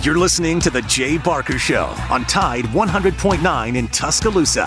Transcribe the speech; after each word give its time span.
You're 0.00 0.16
listening 0.16 0.60
to 0.60 0.70
The 0.70 0.82
Jay 0.82 1.18
Barker 1.18 1.58
Show 1.58 1.86
on 2.08 2.24
Tide 2.26 2.66
100.9 2.66 3.76
in 3.76 3.88
Tuscaloosa. 3.88 4.66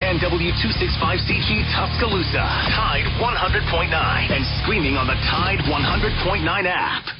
NW265CG 0.00 1.74
Tuscaloosa, 1.74 2.46
Tide 2.70 3.06
100.9, 3.18 4.30
and 4.30 4.62
streaming 4.62 4.96
on 4.96 5.08
the 5.08 5.14
Tide 5.14 5.58
100.9 5.58 6.66
app. 6.66 7.19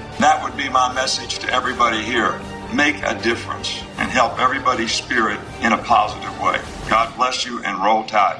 That 0.21 0.43
would 0.43 0.55
be 0.55 0.69
my 0.69 0.93
message 0.93 1.39
to 1.39 1.51
everybody 1.51 2.03
here. 2.03 2.39
Make 2.71 2.97
a 2.97 3.19
difference 3.23 3.81
and 3.97 4.11
help 4.11 4.37
everybody's 4.39 4.91
spirit 4.91 5.39
in 5.63 5.73
a 5.73 5.79
positive 5.79 6.39
way. 6.39 6.61
God 6.87 7.15
bless 7.17 7.43
you 7.43 7.63
and 7.63 7.83
roll 7.83 8.03
tide. 8.03 8.39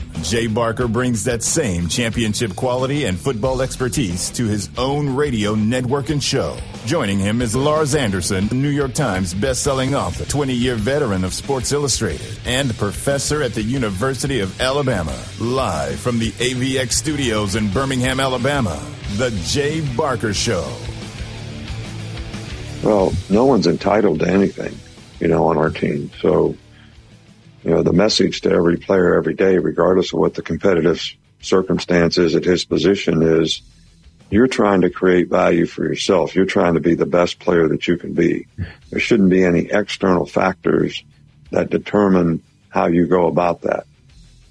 Jay 0.21 0.47
Barker 0.47 0.87
brings 0.87 1.23
that 1.23 1.41
same 1.41 1.87
championship 1.87 2.55
quality 2.55 3.05
and 3.05 3.19
football 3.19 3.61
expertise 3.61 4.29
to 4.31 4.45
his 4.45 4.69
own 4.77 5.15
radio 5.15 5.55
network 5.55 6.09
and 6.09 6.21
show. 6.21 6.57
Joining 6.85 7.19
him 7.19 7.41
is 7.41 7.55
Lars 7.55 7.95
Anderson, 7.95 8.47
New 8.51 8.69
York 8.69 8.93
Times 8.93 9.33
best-selling 9.33 9.95
author, 9.95 10.23
20-year 10.25 10.75
veteran 10.75 11.23
of 11.23 11.33
Sports 11.33 11.71
Illustrated, 11.71 12.39
and 12.45 12.75
professor 12.77 13.41
at 13.41 13.53
the 13.53 13.61
University 13.61 14.39
of 14.39 14.59
Alabama. 14.61 15.17
Live 15.39 15.99
from 15.99 16.19
the 16.19 16.31
AVX 16.31 16.91
studios 16.91 17.55
in 17.55 17.71
Birmingham, 17.71 18.19
Alabama, 18.19 18.81
The 19.17 19.31
Jay 19.45 19.81
Barker 19.95 20.33
Show. 20.33 20.71
Well, 22.83 23.13
no 23.29 23.45
one's 23.45 23.67
entitled 23.67 24.19
to 24.19 24.27
anything, 24.27 24.75
you 25.19 25.27
know, 25.27 25.45
on 25.47 25.57
our 25.57 25.69
team. 25.69 26.09
So 26.19 26.55
you 27.63 27.71
know, 27.71 27.83
the 27.83 27.93
message 27.93 28.41
to 28.41 28.51
every 28.51 28.77
player 28.77 29.15
every 29.15 29.35
day, 29.35 29.57
regardless 29.57 30.13
of 30.13 30.19
what 30.19 30.33
the 30.33 30.41
competitive 30.41 31.01
circumstances 31.41 32.35
at 32.35 32.43
his 32.43 32.65
position 32.65 33.21
is, 33.21 33.61
you're 34.29 34.47
trying 34.47 34.81
to 34.81 34.89
create 34.89 35.27
value 35.27 35.65
for 35.65 35.83
yourself. 35.83 36.35
You're 36.35 36.45
trying 36.45 36.75
to 36.75 36.79
be 36.79 36.95
the 36.95 37.05
best 37.05 37.39
player 37.39 37.67
that 37.67 37.87
you 37.87 37.97
can 37.97 38.13
be. 38.13 38.47
There 38.89 38.99
shouldn't 38.99 39.29
be 39.29 39.43
any 39.43 39.69
external 39.69 40.25
factors 40.25 41.03
that 41.51 41.69
determine 41.69 42.41
how 42.69 42.87
you 42.87 43.07
go 43.07 43.27
about 43.27 43.61
that. 43.61 43.85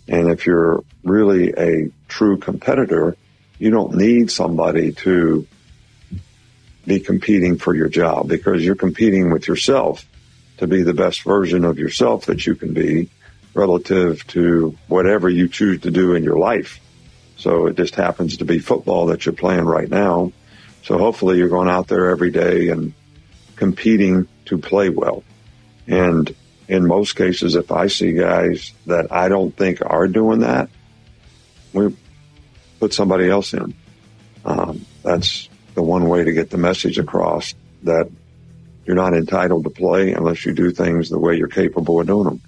And 0.06 0.30
if 0.30 0.44
you're 0.44 0.84
really 1.02 1.52
a 1.56 1.90
true 2.08 2.36
competitor, 2.36 3.16
you 3.58 3.70
don't 3.70 3.94
need 3.94 4.30
somebody 4.30 4.92
to 4.92 5.46
be 6.86 7.00
competing 7.00 7.56
for 7.56 7.74
your 7.74 7.88
job 7.88 8.28
because 8.28 8.64
you're 8.64 8.74
competing 8.74 9.30
with 9.30 9.48
yourself 9.48 10.04
to 10.60 10.66
be 10.66 10.82
the 10.82 10.94
best 10.94 11.22
version 11.22 11.64
of 11.64 11.78
yourself 11.78 12.26
that 12.26 12.46
you 12.46 12.54
can 12.54 12.74
be 12.74 13.08
relative 13.54 14.26
to 14.26 14.76
whatever 14.88 15.28
you 15.28 15.48
choose 15.48 15.80
to 15.80 15.90
do 15.90 16.14
in 16.14 16.22
your 16.22 16.38
life. 16.38 16.80
So 17.38 17.66
it 17.66 17.76
just 17.76 17.94
happens 17.94 18.36
to 18.36 18.44
be 18.44 18.58
football 18.58 19.06
that 19.06 19.24
you're 19.24 19.34
playing 19.34 19.64
right 19.64 19.88
now. 19.88 20.32
So 20.84 20.98
hopefully 20.98 21.38
you're 21.38 21.48
going 21.48 21.70
out 21.70 21.88
there 21.88 22.10
every 22.10 22.30
day 22.30 22.68
and 22.68 22.92
competing 23.56 24.28
to 24.46 24.58
play 24.58 24.90
well. 24.90 25.24
And 25.86 26.34
in 26.68 26.86
most 26.86 27.16
cases, 27.16 27.56
if 27.56 27.72
I 27.72 27.86
see 27.86 28.12
guys 28.12 28.72
that 28.84 29.10
I 29.10 29.30
don't 29.30 29.56
think 29.56 29.80
are 29.84 30.08
doing 30.08 30.40
that, 30.40 30.68
we 31.72 31.96
put 32.78 32.92
somebody 32.92 33.30
else 33.30 33.54
in. 33.54 33.74
Um, 34.44 34.84
that's 35.02 35.48
the 35.74 35.82
one 35.82 36.06
way 36.06 36.24
to 36.24 36.32
get 36.32 36.50
the 36.50 36.58
message 36.58 36.98
across 36.98 37.54
that 37.84 38.10
you're 38.90 38.96
not 38.96 39.14
entitled 39.14 39.62
to 39.62 39.70
play 39.70 40.14
unless 40.14 40.44
you 40.44 40.52
do 40.52 40.72
things 40.72 41.10
the 41.10 41.18
way 41.18 41.36
you're 41.36 41.46
capable 41.46 42.00
of 42.00 42.08
doing 42.08 42.24
them. 42.24 42.40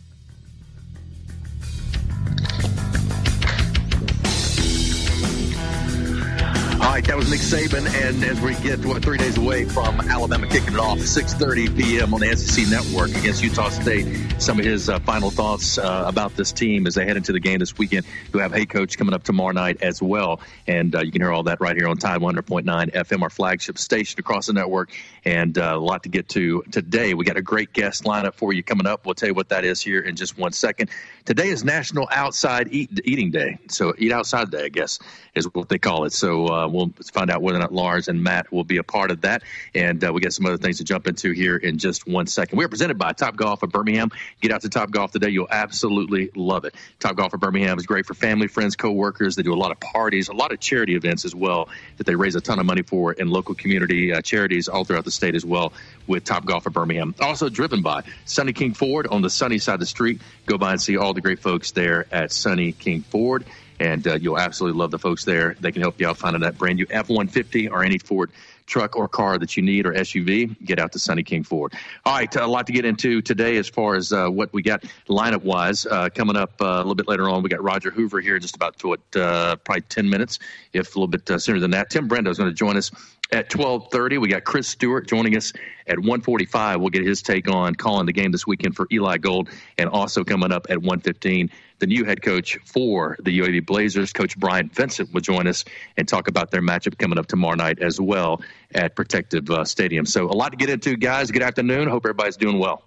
Right, 7.02 7.08
that 7.08 7.16
was 7.16 7.30
Nick 7.30 7.40
Saban, 7.40 7.84
and 8.06 8.22
as 8.22 8.40
we 8.40 8.54
get 8.62 8.84
what 8.84 9.02
three 9.02 9.18
days 9.18 9.36
away 9.36 9.64
from 9.64 10.00
Alabama 10.02 10.46
kicking 10.46 10.74
it 10.74 10.78
off, 10.78 10.98
6:30 10.98 11.76
p.m. 11.76 12.14
on 12.14 12.20
the 12.20 12.36
SEC 12.36 12.68
Network 12.68 13.10
against 13.10 13.42
Utah 13.42 13.70
State. 13.70 14.06
Some 14.40 14.60
of 14.60 14.64
his 14.64 14.88
uh, 14.88 15.00
final 15.00 15.32
thoughts 15.32 15.78
uh, 15.78 16.04
about 16.06 16.36
this 16.36 16.52
team 16.52 16.86
as 16.86 16.94
they 16.94 17.04
head 17.04 17.16
into 17.16 17.32
the 17.32 17.40
game 17.40 17.58
this 17.58 17.76
weekend. 17.76 18.06
We 18.32 18.40
have 18.40 18.54
Hey 18.54 18.66
Coach 18.66 18.98
coming 18.98 19.14
up 19.14 19.24
tomorrow 19.24 19.50
night 19.50 19.82
as 19.82 20.00
well, 20.00 20.40
and 20.68 20.94
uh, 20.94 21.00
you 21.00 21.10
can 21.10 21.22
hear 21.22 21.32
all 21.32 21.42
that 21.44 21.60
right 21.60 21.76
here 21.76 21.88
on 21.88 21.96
Tide 21.96 22.20
100.9 22.20 22.64
FM, 22.92 23.22
our 23.22 23.30
flagship 23.30 23.78
station 23.78 24.20
across 24.20 24.46
the 24.46 24.52
network, 24.52 24.92
and 25.24 25.58
uh, 25.58 25.72
a 25.74 25.80
lot 25.80 26.04
to 26.04 26.08
get 26.08 26.28
to 26.30 26.62
today. 26.70 27.14
We 27.14 27.24
got 27.24 27.36
a 27.36 27.42
great 27.42 27.72
guest 27.72 28.04
lineup 28.04 28.34
for 28.34 28.52
you 28.52 28.62
coming 28.62 28.86
up. 28.86 29.06
We'll 29.06 29.16
tell 29.16 29.28
you 29.28 29.34
what 29.34 29.48
that 29.48 29.64
is 29.64 29.80
here 29.80 30.02
in 30.02 30.14
just 30.14 30.38
one 30.38 30.52
second. 30.52 30.88
Today 31.24 31.48
is 31.48 31.64
National 31.64 32.08
Outside 32.12 32.68
Eat, 32.70 33.00
Eating 33.04 33.32
Day, 33.32 33.58
so 33.68 33.92
Eat 33.98 34.12
Outside 34.12 34.52
Day, 34.52 34.66
I 34.66 34.68
guess, 34.68 35.00
is 35.34 35.52
what 35.52 35.68
they 35.68 35.78
call 35.78 36.04
it. 36.04 36.12
So 36.12 36.46
uh, 36.46 36.68
we'll 36.68 36.91
find 37.12 37.30
out 37.30 37.42
whether 37.42 37.58
or 37.58 37.60
not 37.60 37.72
Lars 37.72 38.08
and 38.08 38.22
Matt 38.22 38.52
will 38.52 38.64
be 38.64 38.78
a 38.78 38.82
part 38.82 39.10
of 39.10 39.22
that, 39.22 39.42
and 39.74 40.02
uh, 40.04 40.12
we 40.12 40.20
got 40.20 40.32
some 40.32 40.46
other 40.46 40.58
things 40.58 40.78
to 40.78 40.84
jump 40.84 41.06
into 41.06 41.32
here 41.32 41.56
in 41.56 41.78
just 41.78 42.06
one 42.06 42.26
second. 42.26 42.58
We 42.58 42.64
are 42.64 42.68
presented 42.68 42.98
by 42.98 43.12
Top 43.12 43.36
Golf 43.36 43.62
of 43.62 43.70
Birmingham. 43.70 44.10
Get 44.40 44.52
out 44.52 44.62
to 44.62 44.68
Top 44.68 44.90
Golf 44.90 45.12
today; 45.12 45.30
you'll 45.30 45.48
absolutely 45.50 46.30
love 46.34 46.64
it. 46.64 46.74
Top 47.00 47.16
Golf 47.16 47.32
of 47.34 47.40
Birmingham 47.40 47.78
is 47.78 47.86
great 47.86 48.06
for 48.06 48.14
family, 48.14 48.48
friends, 48.48 48.76
coworkers. 48.76 49.36
They 49.36 49.42
do 49.42 49.54
a 49.54 49.56
lot 49.56 49.70
of 49.70 49.80
parties, 49.80 50.28
a 50.28 50.34
lot 50.34 50.52
of 50.52 50.60
charity 50.60 50.94
events 50.94 51.24
as 51.24 51.34
well 51.34 51.68
that 51.98 52.06
they 52.06 52.14
raise 52.14 52.34
a 52.34 52.40
ton 52.40 52.58
of 52.58 52.66
money 52.66 52.82
for 52.82 53.12
in 53.12 53.28
local 53.28 53.54
community 53.54 54.12
uh, 54.12 54.20
charities 54.20 54.68
all 54.68 54.84
throughout 54.84 55.04
the 55.04 55.10
state 55.10 55.34
as 55.34 55.44
well 55.44 55.72
with 56.06 56.24
Top 56.24 56.44
Golf 56.44 56.66
of 56.66 56.72
Birmingham. 56.72 57.14
Also 57.20 57.48
driven 57.48 57.82
by 57.82 58.02
Sunny 58.24 58.52
King 58.52 58.74
Ford 58.74 59.06
on 59.06 59.22
the 59.22 59.30
sunny 59.30 59.58
side 59.58 59.74
of 59.74 59.80
the 59.80 59.86
street. 59.86 60.20
Go 60.46 60.58
by 60.58 60.72
and 60.72 60.80
see 60.80 60.96
all 60.96 61.14
the 61.14 61.20
great 61.20 61.40
folks 61.40 61.72
there 61.72 62.06
at 62.12 62.32
Sunny 62.32 62.72
King 62.72 63.02
Ford. 63.02 63.44
And 63.82 64.06
uh, 64.06 64.14
you'll 64.14 64.38
absolutely 64.38 64.78
love 64.78 64.92
the 64.92 64.98
folks 64.98 65.24
there. 65.24 65.56
They 65.58 65.72
can 65.72 65.82
help 65.82 66.00
you 66.00 66.08
out 66.08 66.16
finding 66.16 66.42
that 66.42 66.56
brand 66.56 66.76
new 66.76 66.86
F 66.88 67.08
150 67.08 67.68
or 67.68 67.82
any 67.82 67.98
Ford 67.98 68.30
truck 68.66 68.94
or 68.94 69.08
car 69.08 69.38
that 69.38 69.56
you 69.56 69.62
need 69.62 69.86
or 69.86 69.92
SUV, 69.92 70.56
get 70.64 70.78
out 70.78 70.92
to 70.92 70.98
Sunny 71.00 71.24
King 71.24 71.42
Ford. 71.42 71.72
All 72.04 72.14
right, 72.14 72.32
a 72.36 72.46
lot 72.46 72.68
to 72.68 72.72
get 72.72 72.84
into 72.84 73.20
today 73.20 73.56
as 73.56 73.68
far 73.68 73.96
as 73.96 74.12
uh, 74.12 74.28
what 74.28 74.52
we 74.52 74.62
got 74.62 74.84
lineup 75.08 75.42
wise. 75.42 75.84
Uh, 75.84 76.10
coming 76.14 76.36
up 76.36 76.52
uh, 76.60 76.66
a 76.66 76.78
little 76.78 76.94
bit 76.94 77.08
later 77.08 77.28
on, 77.28 77.42
we 77.42 77.48
got 77.48 77.60
Roger 77.60 77.90
Hoover 77.90 78.20
here 78.20 78.38
just 78.38 78.54
about 78.54 78.82
what 78.84 79.00
uh, 79.16 79.56
probably 79.56 79.82
10 79.82 80.08
minutes, 80.08 80.38
if 80.72 80.94
a 80.94 80.98
little 80.98 81.08
bit 81.08 81.28
uh, 81.28 81.38
sooner 81.38 81.58
than 81.58 81.72
that. 81.72 81.90
Tim 81.90 82.08
Brando 82.08 82.28
is 82.28 82.38
going 82.38 82.50
to 82.50 82.54
join 82.54 82.76
us 82.76 82.92
at 83.32 83.48
12:30. 83.48 84.18
We 84.18 84.28
got 84.28 84.44
Chris 84.44 84.68
Stewart 84.68 85.08
joining 85.08 85.36
us 85.36 85.52
at 85.86 85.98
1:45. 85.98 86.80
We'll 86.80 86.90
get 86.90 87.04
his 87.04 87.22
take 87.22 87.48
on 87.48 87.74
calling 87.74 88.06
the 88.06 88.12
game 88.12 88.30
this 88.30 88.46
weekend 88.46 88.76
for 88.76 88.86
Eli 88.92 89.18
Gold, 89.18 89.48
and 89.78 89.88
also 89.88 90.22
coming 90.22 90.52
up 90.52 90.66
at 90.70 90.78
1:15, 90.78 91.50
the 91.78 91.86
new 91.86 92.04
head 92.04 92.22
coach 92.22 92.58
for 92.64 93.16
the 93.20 93.38
UAB 93.40 93.60
Blazers, 93.60 94.12
Coach 94.12 94.38
Bryant 94.38 94.74
Vincent, 94.74 95.12
will 95.12 95.22
join 95.22 95.48
us 95.48 95.64
and 95.96 96.06
talk 96.06 96.28
about 96.28 96.50
their 96.50 96.62
matchup 96.62 96.98
coming 96.98 97.18
up 97.18 97.26
tomorrow 97.26 97.56
night 97.56 97.80
as 97.80 98.00
well 98.00 98.42
at 98.74 98.94
Protective 98.94 99.50
uh, 99.50 99.64
Stadium. 99.64 100.06
So 100.06 100.26
a 100.26 100.36
lot 100.36 100.52
to 100.52 100.56
get 100.56 100.70
into, 100.70 100.96
guys. 100.96 101.30
Good 101.30 101.42
afternoon. 101.42 101.88
Hope 101.88 102.04
everybody's 102.04 102.36
doing 102.36 102.58
well. 102.58 102.82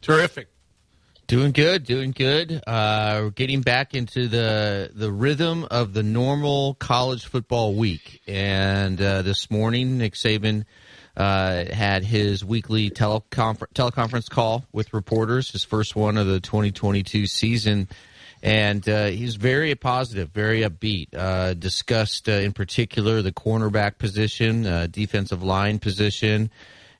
Terrific. 0.00 0.48
Doing 1.26 1.50
good, 1.50 1.82
doing 1.82 2.12
good. 2.12 2.62
Uh, 2.68 3.30
getting 3.34 3.60
back 3.60 3.94
into 3.94 4.28
the 4.28 4.92
the 4.94 5.10
rhythm 5.10 5.66
of 5.72 5.92
the 5.92 6.04
normal 6.04 6.74
college 6.74 7.26
football 7.26 7.74
week. 7.74 8.22
And 8.28 9.00
uh, 9.02 9.22
this 9.22 9.50
morning, 9.50 9.98
Nick 9.98 10.14
Saban 10.14 10.66
uh, 11.16 11.64
had 11.64 12.04
his 12.04 12.44
weekly 12.44 12.90
teleconfer- 12.90 13.66
teleconference 13.74 14.30
call 14.30 14.66
with 14.72 14.94
reporters, 14.94 15.50
his 15.50 15.64
first 15.64 15.96
one 15.96 16.16
of 16.16 16.28
the 16.28 16.38
2022 16.38 17.26
season. 17.26 17.88
And 18.40 18.88
uh, 18.88 19.06
he's 19.06 19.34
very 19.34 19.74
positive, 19.74 20.28
very 20.28 20.60
upbeat. 20.60 21.08
Uh, 21.12 21.54
discussed 21.54 22.28
uh, 22.28 22.32
in 22.32 22.52
particular 22.52 23.20
the 23.20 23.32
cornerback 23.32 23.98
position, 23.98 24.62
defensive 24.92 25.42
line 25.42 25.80
position, 25.80 26.52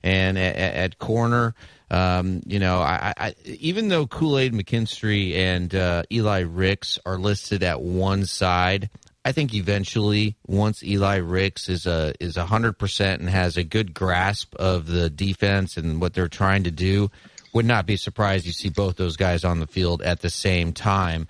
and 0.03 0.37
at 0.37 0.99
corner. 0.99 1.55
Um, 1.91 2.43
you 2.47 2.59
know, 2.59 2.79
I, 2.79 3.15
I, 3.17 3.35
even 3.45 3.89
though 3.89 4.07
Kool 4.07 4.39
Aid 4.39 4.53
McKinstry 4.53 5.35
and 5.35 5.73
uh, 5.75 6.03
Eli 6.11 6.41
Ricks 6.41 6.99
are 7.07 7.19
listed 7.19 7.63
at 7.63 7.81
one 7.81 8.25
side, 8.27 8.91
I 9.25 9.33
think 9.33 9.55
eventually, 9.55 10.37
once 10.47 10.85
Eli 10.85 11.17
Ricks 11.17 11.69
is 11.69 11.87
a 11.87 12.15
is 12.21 12.37
hundred 12.37 12.79
percent 12.79 13.21
and 13.21 13.29
has 13.29 13.57
a 13.57 13.65
good 13.65 13.93
grasp 13.93 14.55
of 14.55 14.87
the 14.87 15.11
defense 15.11 15.77
and 15.77 16.01
what 16.01 16.15
they're 16.15 16.29
trying 16.29 16.65
to 16.65 16.71
do, 16.71 17.11
would 17.53 17.65
not 17.65 17.87
be 17.87 17.97
surprised 17.97 18.47
you 18.47 18.53
see 18.53 18.69
both 18.69 18.97
those 18.97 19.17
guys 19.17 19.45
on 19.45 19.61
the 19.61 19.67
field 19.67 20.03
at 20.03 20.21
the 20.21 20.31
same 20.31 20.73
time. 20.73 21.29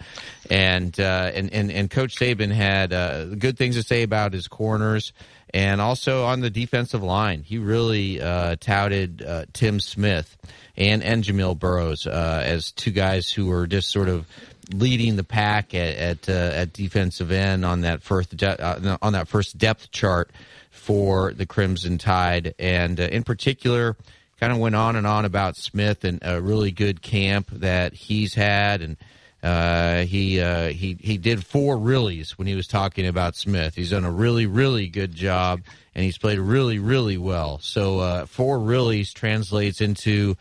And 0.51 0.99
uh, 0.99 1.31
and, 1.35 1.53
and 1.53 1.71
and 1.71 1.91
Coach 1.91 2.17
Saban 2.17 2.53
had 2.53 2.93
uh, 2.93 3.25
good 3.27 3.57
things 3.57 3.77
to 3.77 3.83
say 3.83 4.03
about 4.03 4.33
his 4.33 4.49
corners. 4.49 5.13
And 5.55 5.81
also 5.81 6.25
on 6.25 6.41
the 6.41 6.51
defensive 6.51 7.03
line, 7.03 7.43
he 7.43 7.59
really 7.59 8.21
uh, 8.21 8.57
touted 8.61 9.23
uh, 9.23 9.47
Tim 9.53 9.81
Smith 9.81 10.37
and, 10.77 11.03
and 11.03 11.25
Jamil 11.25 11.59
Burroughs 11.59 12.07
uh, 12.07 12.43
as 12.45 12.73
two 12.73 12.91
guys 12.91 13.31
who 13.31 13.47
were 13.47 13.67
just 13.67 13.91
sort 13.91 14.09
of 14.09 14.27
leading 14.73 15.17
the 15.17 15.25
pack 15.25 15.73
at 15.75 15.97
at, 15.97 16.29
uh, 16.29 16.33
at 16.33 16.73
defensive 16.73 17.31
end 17.31 17.65
on 17.65 17.83
that 17.83 18.03
first 18.03 18.37
de- 18.37 18.99
on 19.01 19.13
that 19.13 19.29
first 19.29 19.57
depth 19.57 19.91
chart 19.93 20.31
for 20.71 21.33
the 21.33 21.47
Crimson 21.47 21.99
Tide, 21.99 22.55
and 22.59 23.01
in 23.01 23.25
particular, 23.25 23.97
kind 24.41 24.53
of 24.53 24.59
went 24.59 24.75
on 24.75 24.97
and 24.97 25.07
on 25.07 25.25
about 25.25 25.57
Smith 25.57 26.05
and 26.05 26.19
a 26.23 26.41
really 26.41 26.71
good 26.71 27.03
camp 27.03 27.49
that 27.51 27.95
he's 27.95 28.35
had 28.35 28.83
and 28.83 28.97
uh, 29.43 30.05
he 30.05 30.41
uh, 30.41 30.69
he 30.69 30.97
he 31.01 31.19
did 31.19 31.45
four 31.45 31.77
reallys 31.77 32.33
when 32.33 32.49
he 32.49 32.57
was 32.57 32.67
talking 32.67 33.07
about 33.07 33.37
Smith. 33.37 33.77
He's 33.77 33.91
done 33.91 34.05
a 34.05 34.11
really 34.11 34.47
really 34.47 34.89
good 34.89 35.15
job, 35.15 35.61
and 35.95 36.05
he's 36.05 36.19
played 36.19 36.39
really 36.39 36.81
really 36.81 37.17
well. 37.17 37.61
So 37.61 38.01
uh, 38.01 38.27
four 38.27 38.59
reallys 38.59 39.13
translates 39.13 39.81
into 39.81 40.37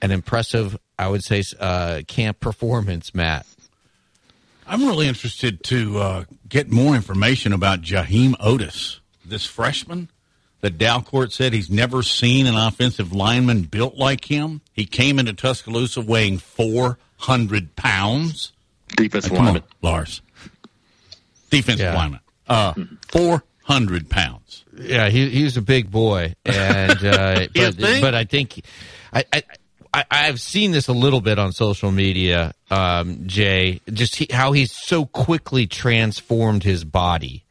an 0.00 0.12
impressive, 0.12 0.78
I 0.96 1.08
would 1.08 1.24
say, 1.24 1.42
uh, 1.58 2.02
camp 2.06 2.38
performance. 2.38 3.14
Matt, 3.14 3.46
I'm 4.64 4.86
really 4.86 5.08
interested 5.08 5.64
to 5.64 5.98
uh, 5.98 6.24
get 6.48 6.70
more 6.70 6.94
information 6.94 7.52
about 7.52 7.80
Jaheim 7.80 8.34
Oatis, 8.36 9.00
this 9.24 9.44
freshman 9.44 10.08
that 10.60 10.78
Dalcourt 10.78 11.32
said 11.32 11.52
he's 11.52 11.70
never 11.70 12.02
seen 12.02 12.46
an 12.46 12.56
offensive 12.56 13.12
lineman 13.12 13.62
built 13.62 13.96
like 13.96 14.24
him. 14.24 14.60
He 14.72 14.84
came 14.86 15.18
into 15.18 15.32
Tuscaloosa 15.32 16.00
weighing 16.00 16.38
four 16.38 16.98
hundred 17.16 17.76
pounds. 17.76 18.52
Defensive 18.88 19.32
uh, 19.32 19.36
lineman, 19.36 19.62
Lars. 19.82 20.22
Defensive 21.50 21.86
yeah. 21.86 21.94
lineman, 21.94 22.20
uh, 22.48 22.74
four 23.08 23.42
hundred 23.62 24.08
pounds. 24.10 24.64
Yeah, 24.76 25.08
he 25.08 25.28
he's 25.30 25.56
a 25.56 25.62
big 25.62 25.90
boy, 25.90 26.34
and 26.44 27.04
uh, 27.04 27.46
but, 27.54 27.76
but 27.78 28.14
I 28.14 28.24
think 28.24 28.64
I, 29.12 29.24
I 29.32 29.42
I, 29.92 30.04
have 30.26 30.40
seen 30.40 30.70
this 30.70 30.88
a 30.88 30.92
little 30.92 31.20
bit 31.20 31.38
on 31.38 31.52
social 31.52 31.90
media, 31.90 32.54
um, 32.70 33.26
Jay. 33.26 33.80
Just 33.92 34.16
he, 34.16 34.28
how 34.30 34.52
he's 34.52 34.72
so 34.72 35.04
quickly 35.04 35.66
transformed 35.66 36.62
his 36.62 36.84
body, 36.84 37.44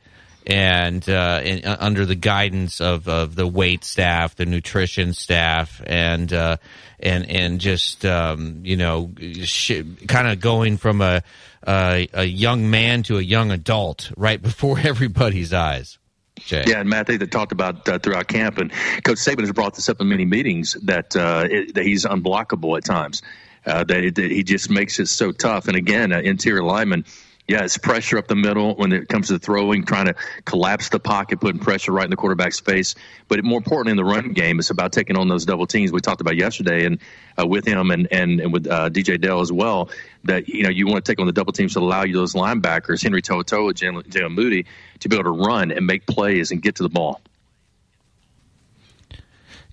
and, 0.50 1.08
uh, 1.08 1.42
uh, 1.64 1.78
under 1.80 2.06
the 2.06 2.16
guidance 2.16 2.82
of, 2.82 3.08
of 3.08 3.36
the 3.36 3.48
weight 3.48 3.84
staff, 3.84 4.36
the 4.36 4.48
nutrition 4.48 5.14
staff, 5.14 5.82
and 5.86 6.34
uh, 6.34 6.58
and 7.00 7.30
and 7.30 7.62
just 7.62 8.04
um, 8.04 8.62
you 8.64 8.76
know, 8.76 9.12
sh- 9.44 9.84
kind 10.08 10.28
of 10.28 10.40
going 10.40 10.78
from 10.78 11.02
a, 11.02 11.22
a 11.68 12.08
a 12.14 12.24
young 12.26 12.70
man 12.70 13.04
to 13.04 13.18
a 13.18 13.22
young 13.22 13.52
adult 13.52 14.12
right 14.18 14.42
before 14.50 14.80
everybody's 14.80 15.54
eyes. 15.54 16.00
Jay. 16.40 16.64
Yeah, 16.66 16.80
and 16.80 16.90
Matt, 16.90 17.08
they 17.08 17.18
talked 17.18 17.52
about 17.52 17.88
uh, 17.88 18.00
throughout 18.00 18.28
camp, 18.28 18.58
and 18.58 18.72
Coach 18.72 19.18
Saban 19.18 19.42
has 19.42 19.52
brought 19.52 19.76
this 19.76 19.90
up 19.90 20.00
in 20.02 20.08
many 20.08 20.26
meetings 20.26 20.74
that 20.86 21.16
uh, 21.16 21.46
it, 21.50 21.76
that 21.76 21.86
he's 21.86 22.06
unblockable 22.06 22.78
at 22.78 22.86
times. 22.86 23.22
Uh, 23.66 23.84
that, 23.84 24.16
that, 24.16 24.32
he 24.32 24.42
just 24.42 24.70
makes 24.70 25.00
it 25.00 25.08
so 25.08 25.34
tough. 25.34 25.68
And 25.68 25.76
again, 25.76 26.14
uh, 26.14 26.20
interior 26.20 26.64
lineman 26.64 27.04
yeah, 27.50 27.64
it's 27.64 27.80
pressure 27.80 28.20
up 28.20 28.28
the 28.28 28.36
middle 28.36 28.76
when 28.76 28.94
it 28.94 29.10
comes 29.10 29.30
to 29.30 29.40
throwing, 29.40 29.84
trying 29.84 30.06
to 30.06 30.14
collapse 30.46 30.90
the 30.90 31.00
pocket, 31.00 31.42
putting 31.42 31.60
pressure 31.60 31.92
right 31.92 32.04
in 32.04 32.12
the 32.12 32.16
quarterback's 32.16 32.60
face. 32.60 32.94
But 33.28 33.44
more 33.44 33.58
importantly, 33.58 33.92
in 33.92 33.98
the 33.98 34.06
run 34.06 34.34
game, 34.34 34.60
it's 34.60 34.70
about 34.70 34.94
taking 34.94 35.18
on 35.18 35.28
those 35.28 35.46
double 35.46 35.66
teams 35.66 35.92
we 35.92 36.00
talked 36.00 36.22
about 36.22 36.36
yesterday, 36.36 36.86
and 36.86 37.00
uh, 37.40 37.48
with 37.48 37.66
him 37.66 37.90
and 37.90 38.08
and, 38.12 38.40
and 38.40 38.54
with 38.54 38.68
uh, 38.68 38.92
DJ 38.92 39.20
Dale 39.20 39.42
as 39.42 39.52
well. 39.52 39.90
That 40.26 40.48
you 40.48 40.62
know 40.62 40.70
you 40.70 40.86
want 40.86 41.04
to 41.04 41.12
take 41.12 41.20
on 41.20 41.26
the 41.26 41.34
double 41.34 41.52
teams 41.52 41.74
to 41.74 41.80
allow 41.80 42.04
you 42.04 42.14
those 42.14 42.36
linebackers, 42.36 43.02
Henry 43.02 43.24
To'oTo'o, 43.24 43.74
Jaylen 43.74 44.32
Moody, 44.32 44.68
to 45.00 45.10
be 45.10 45.16
able 45.16 45.24
to 45.24 45.44
run 45.44 45.72
and 45.72 45.88
make 45.88 46.06
plays 46.06 46.52
and 46.52 46.62
get 46.62 46.76
to 46.76 46.84
the 46.84 46.90
ball. 46.90 47.20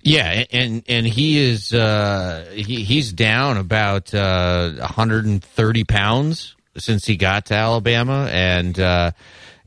Yeah, 0.01 0.45
and 0.51 0.83
and 0.89 1.05
he 1.05 1.37
is 1.37 1.75
uh, 1.75 2.49
he, 2.55 2.83
he's 2.83 3.13
down 3.13 3.57
about 3.57 4.15
uh, 4.15 4.71
130 4.71 5.83
pounds 5.83 6.55
since 6.77 7.05
he 7.05 7.17
got 7.17 7.47
to 7.47 7.53
Alabama, 7.53 8.29
and 8.31 8.79
uh, 8.79 9.11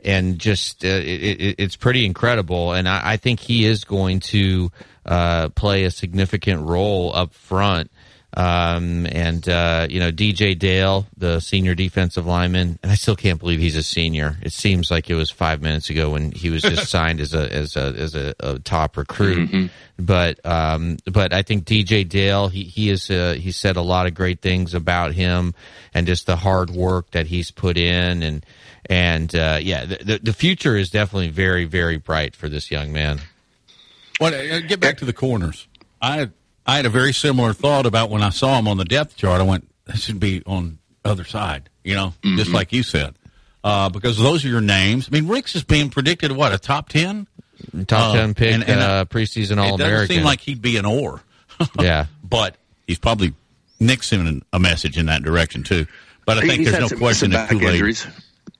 and 0.05 0.39
just 0.39 0.85
uh, 0.85 0.89
it, 0.89 1.57
it's 1.59 1.77
pretty 1.77 2.05
incredible. 2.05 2.73
And 2.73 2.89
I, 2.89 3.13
I, 3.13 3.17
think 3.17 3.41
he 3.41 3.65
is 3.65 3.85
going 3.85 4.21
to 4.21 4.71
uh, 5.05 5.49
play 5.51 5.85
a 5.85 5.91
significant 5.91 6.67
role 6.67 7.15
up 7.15 7.35
front. 7.35 7.91
Um, 8.37 9.07
and 9.07 9.49
uh, 9.49 9.89
you 9.91 9.99
know 9.99 10.13
DJ 10.13 10.57
Dale, 10.57 11.07
the 11.17 11.41
senior 11.41 11.75
defensive 11.75 12.27
lineman, 12.27 12.79
and 12.83 12.93
I 12.93 12.95
still 12.95 13.17
can't 13.17 13.41
believe 13.41 13.59
he's 13.59 13.77
a 13.77 13.83
senior. 13.83 14.37
It 14.43 14.53
seems 14.53 14.91
like 14.91 15.11
it 15.11 15.17
was 15.17 15.31
five 15.31 15.61
minutes 15.61 15.91
ago 15.91 16.11
when 16.11 16.31
he 16.31 16.49
was 16.49 16.63
just 16.63 16.89
signed 16.91 17.21
as 17.21 17.35
a 17.35 17.53
as 17.53 17.77
a 17.77 17.95
as 17.97 18.15
a, 18.15 18.35
a 18.39 18.59
top 18.61 18.97
recruit. 18.97 19.51
Mm-hmm. 19.51 19.67
But 19.99 20.45
um, 20.47 20.99
but 21.07 21.33
I 21.33 21.43
think 21.43 21.65
DJ 21.65 22.09
Dale, 22.09 22.49
he 22.49 22.63
he 22.63 22.91
is 22.91 23.11
uh, 23.11 23.37
he 23.39 23.51
said 23.51 23.77
a 23.77 23.83
lot 23.83 24.07
of 24.07 24.15
great 24.15 24.41
things 24.41 24.75
about 24.75 25.13
him 25.13 25.53
and 25.93 26.07
just 26.07 26.27
the 26.27 26.37
hard 26.37 26.71
work 26.71 27.11
that 27.11 27.27
he's 27.27 27.51
put 27.51 27.77
in 27.77 28.23
and 28.23 28.47
and 28.89 29.35
uh, 29.35 29.59
yeah, 29.61 29.85
the 29.85 30.21
the 30.23 30.33
future 30.33 30.77
is 30.77 30.91
definitely 30.91 31.31
very 31.31 31.65
very 31.65 31.97
bright 31.97 32.37
for 32.37 32.49
this 32.49 32.71
young 32.71 32.93
man. 32.93 33.21
Well, 34.21 34.35
uh, 34.35 34.61
get 34.61 34.79
back 34.79 34.99
to 34.99 35.05
the 35.05 35.13
corners. 35.13 35.67
I 36.01 36.31
I 36.67 36.77
had 36.77 36.87
a 36.87 36.91
very 36.91 37.13
similar 37.13 37.53
thought 37.53 37.87
about 37.87 38.11
when 38.11 38.23
I 38.23 38.31
saw 38.31 38.59
him 38.59 38.69
on 38.69 38.77
the 38.77 38.85
depth 38.85 39.17
chart. 39.17 39.41
I 39.41 39.45
went, 39.45 39.69
"That 39.87 39.99
should 39.99 40.21
be 40.21 40.43
on 40.47 40.79
other 41.05 41.25
side," 41.25 41.69
you 41.85 41.95
know, 41.95 42.15
mm-hmm. 42.23 42.37
just 42.37 42.51
like 42.51 42.73
you 42.73 42.83
said, 42.83 43.15
uh, 43.65 43.89
because 43.89 44.19
those 44.19 44.45
are 44.45 44.49
your 44.49 44.61
names. 44.61 45.09
I 45.09 45.13
mean, 45.13 45.29
Ricks 45.29 45.57
is 45.57 45.65
being 45.65 45.91
predicted 45.91 46.33
what 46.33 46.53
a 46.53 46.59
top 46.59 46.89
ten, 46.89 47.27
top 47.87 48.11
uh, 48.11 48.19
ten 48.19 48.35
pick, 48.35 48.55
and, 48.55 48.65
and 48.65 48.81
uh, 48.81 49.05
preseason 49.07 49.59
All 49.59 49.75
American. 49.75 49.81
It 49.81 49.91
doesn't 49.91 50.17
seem 50.17 50.25
like 50.25 50.41
he'd 50.41 50.63
be 50.63 50.77
an 50.77 50.85
or. 50.85 51.23
yeah, 51.81 52.07
but 52.23 52.57
he's 52.87 52.99
probably 52.99 53.35
Nick's 53.79 54.13
a 54.13 54.59
message 54.59 54.99
in 54.99 55.07
that 55.07 55.23
direction 55.23 55.63
too. 55.63 55.87
But 56.27 56.39
I 56.39 56.41
think 56.43 56.61
he's 56.61 56.71
there's 56.71 56.81
no 56.81 56.89
some, 56.89 56.99
question 56.99 57.33
some 57.33 57.41
back 57.41 57.53
injuries. 57.53 58.07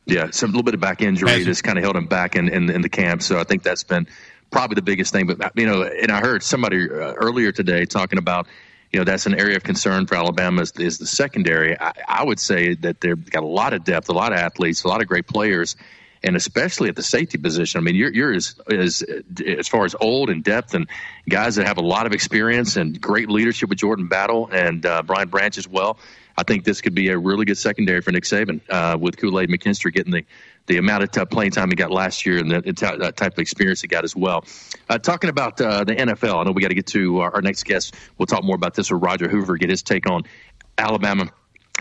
Yeah, 0.07 0.31
some 0.31 0.51
little 0.51 0.63
bit 0.63 0.75
of 0.75 0.81
back 0.81 1.03
injury 1.03 1.45
that's 1.45 1.63
kind 1.63 1.79
of 1.79 1.85
held 1.85 1.95
him 1.95 2.07
back 2.07 2.35
in, 2.35 2.49
in, 2.49 2.69
in 2.69 2.81
the 2.81 2.89
camp. 2.89 3.23
So 3.23 3.39
I 3.39 3.45
think 3.45 3.63
that's 3.63 3.85
been 3.85 4.09
probably 4.51 4.75
the 4.75 4.83
biggest 4.83 5.13
thing. 5.13 5.27
But 5.27 5.53
you 5.57 5.67
know, 5.67 5.83
and 5.83 6.11
I 6.11 6.21
heard 6.21 6.43
somebody 6.43 6.89
uh, 6.89 7.15
earlier 7.15 7.53
today 7.53 7.85
talking 7.85 8.19
about 8.19 8.47
you 8.93 8.99
know 8.99 9.05
that's 9.05 9.27
an 9.27 9.39
area 9.39 9.57
of 9.57 9.63
concern 9.63 10.07
for 10.07 10.17
Alabama 10.17 10.63
is, 10.63 10.73
is 10.73 10.99
the 10.99 11.07
secondary. 11.07 11.79
I, 11.79 11.93
I 12.07 12.25
would 12.25 12.41
say 12.41 12.75
that 12.75 13.01
they've 13.01 13.31
got 13.31 13.43
a 13.43 13.47
lot 13.47 13.73
of 13.73 13.85
depth, 13.85 14.09
a 14.09 14.13
lot 14.13 14.33
of 14.33 14.39
athletes, 14.39 14.85
a 14.85 14.89
lot 14.89 15.01
of 15.01 15.07
great 15.07 15.27
players, 15.27 15.77
and 16.23 16.37
especially 16.37 16.89
at 16.89 16.97
the 16.97 17.03
safety 17.03 17.39
position. 17.39 17.79
I 17.79 17.83
mean, 17.83 17.95
you're, 17.95 18.13
you're 18.13 18.33
as, 18.33 18.57
as 18.69 19.05
as 19.47 19.69
far 19.69 19.85
as 19.85 19.95
old 20.01 20.29
and 20.29 20.43
depth 20.43 20.75
and 20.75 20.89
guys 21.29 21.57
that 21.57 21.67
have 21.67 21.79
a 21.79 21.83
lot 21.83 22.07
of 22.07 22.13
experience 22.13 22.77
and 22.77 23.01
great 23.01 23.31
leadership 23.31 23.69
with 23.69 23.79
Jordan 23.79 24.09
Battle 24.09 24.49
and 24.53 24.85
uh, 24.85 25.03
Brian 25.03 25.29
Branch 25.29 25.57
as 25.57 25.69
well. 25.69 25.99
I 26.37 26.43
think 26.43 26.65
this 26.65 26.81
could 26.81 26.95
be 26.95 27.11
a 27.11 27.19
really 27.19 27.45
good 27.45 27.59
secondary 27.59 28.01
for 28.01 28.13
Nick 28.13 28.25
Saban 28.25 28.61
uh, 28.71 28.97
with 28.99 29.19
Kool 29.19 29.39
Aid 29.39 29.51
McKinstry 29.51 29.93
getting 29.93 30.13
the 30.13 30.25
the 30.71 30.79
amount 30.79 31.03
of 31.03 31.11
t- 31.11 31.25
playing 31.25 31.51
time 31.51 31.69
he 31.69 31.75
got 31.75 31.91
last 31.91 32.25
year 32.25 32.39
and 32.39 32.49
the, 32.49 32.61
the 32.61 33.13
type 33.13 33.33
of 33.33 33.39
experience 33.41 33.81
he 33.81 33.89
got 33.89 34.05
as 34.05 34.15
well. 34.15 34.45
Uh, 34.89 34.99
talking 34.99 35.29
about 35.29 35.61
uh, 35.61 35.83
the 35.83 35.97
NFL, 35.97 36.41
I 36.41 36.45
know 36.45 36.53
we 36.53 36.63
got 36.63 36.69
to 36.69 36.75
get 36.75 36.87
to 36.89 37.19
our, 37.21 37.35
our, 37.35 37.43
next 37.43 37.65
guest. 37.65 37.97
We'll 38.17 38.27
talk 38.27 38.45
more 38.45 38.55
about 38.55 38.75
this 38.75 38.89
with 38.89 39.03
Roger 39.03 39.29
Hoover, 39.29 39.57
get 39.57 39.69
his 39.69 39.83
take 39.83 40.09
on 40.09 40.23
Alabama. 40.79 41.33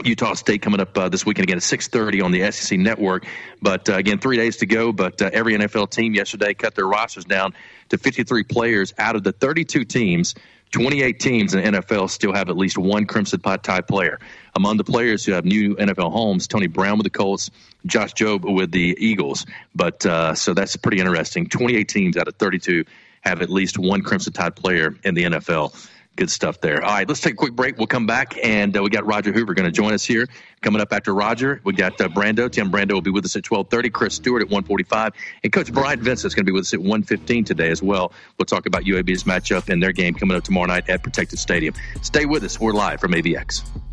Utah 0.06 0.34
State 0.34 0.62
coming 0.62 0.79
up 0.79 0.98
uh, 0.98 1.10
this 1.10 1.25
weekend 1.25 1.46
again 1.46 1.58
at 1.58 1.63
6:30 1.63 2.24
on 2.24 2.32
the 2.32 2.51
SEC 2.51 2.79
Network. 2.79 3.25
But 3.62 3.89
uh, 3.89 3.94
again, 3.94 4.20
three 4.20 4.38
days 4.38 4.58
to 4.58 4.65
go. 4.65 4.91
But 4.91 5.22
uh, 5.22 5.29
every 5.34 5.53
NFL 5.56 5.89
team 5.91 6.13
yesterday 6.13 6.53
cut 6.53 6.75
their 6.75 6.88
rosters 6.88 7.25
down 7.25 7.53
to 7.89 7.98
53 7.98 8.44
players 8.44 8.94
out 8.98 9.15
of 9.15 9.24
the 9.24 9.32
32 9.32 9.86
teams 9.86 10.36
28 10.72 11.20
teams 11.20 11.53
in 11.53 11.63
the 11.63 11.79
NFL 11.79 12.10
still 12.10 12.34
have 12.34 12.50
at 12.50 12.58
least 12.58 12.77
one 12.77 13.06
Crimson 13.06 13.39
Tide 13.39 13.88
player. 13.88 14.20
Among 14.56 14.77
the 14.77 14.84
players 14.84 15.25
who 15.25 15.32
have 15.32 15.46
new 15.46 15.75
NFL 15.75 16.12
homes, 16.12 16.48
Tony 16.48 16.68
Brown 16.68 16.98
with 16.98 17.06
the 17.06 17.10
Colts, 17.10 17.50
Josh 17.86 18.13
Jobe 18.13 18.53
with 18.53 18.72
the 18.72 18.96
Eagles. 19.00 19.46
But 19.74 20.06
uh, 20.06 20.36
so 20.36 20.53
that's 20.53 20.75
pretty 20.75 21.00
interesting. 21.00 21.48
28 21.48 21.88
teams 21.88 22.18
out 22.18 22.27
of 22.27 22.36
32 22.36 22.86
have 23.22 23.41
at 23.41 23.50
least 23.50 23.77
one 23.77 24.01
Crimson 24.01 24.34
Tide 24.34 24.56
player 24.56 24.96
in 25.03 25.15
the 25.15 25.24
NFL 25.24 25.89
good 26.20 26.30
stuff 26.30 26.60
there. 26.60 26.84
All 26.84 26.92
right, 26.92 27.08
let's 27.08 27.22
take 27.22 27.34
a 27.34 27.38
quick 27.38 27.54
break. 27.54 27.78
We'll 27.78 27.88
come 27.88 28.06
back, 28.06 28.38
and 28.44 28.76
uh, 28.76 28.84
we 28.84 28.90
got 28.90 29.06
Roger 29.06 29.32
Hoover 29.32 29.54
going 29.54 29.66
to 29.66 29.72
join 29.72 29.94
us 29.94 30.04
here. 30.04 30.28
Coming 30.62 30.82
up 30.82 30.92
after 30.92 31.14
Roger, 31.14 31.62
we 31.64 31.72
got 31.72 32.00
uh, 32.02 32.10
Brando. 32.10 32.52
Tim 32.52 32.70
Brando 32.70 32.92
will 32.92 33.02
be 33.02 33.10
with 33.10 33.24
us 33.24 33.38
at 33.38 33.44
12:30. 33.44 33.94
Chris 33.94 34.16
Stewart 34.16 34.42
at 34.42 34.50
1:45, 34.50 35.14
and 35.44 35.54
Coach 35.54 35.72
Bryant 35.72 36.06
is 36.06 36.22
going 36.22 36.32
to 36.32 36.44
be 36.44 36.52
with 36.52 36.64
us 36.64 36.74
at 36.74 36.82
1:15 36.82 37.46
today 37.46 37.70
as 37.70 37.82
well. 37.82 38.12
We'll 38.38 38.46
talk 38.46 38.66
about 38.66 38.84
UAB's 38.84 39.24
matchup 39.24 39.70
and 39.70 39.82
their 39.82 39.94
game 39.94 40.14
coming 40.14 40.36
up 40.36 40.44
tomorrow 40.44 40.68
night 40.68 40.90
at 40.90 41.02
Protective 41.02 41.40
Stadium. 41.40 41.74
Stay 42.02 42.26
with 42.26 42.44
us. 42.44 42.60
We're 42.60 42.74
live 42.74 43.00
from 43.00 43.14
AVX. 43.14 43.88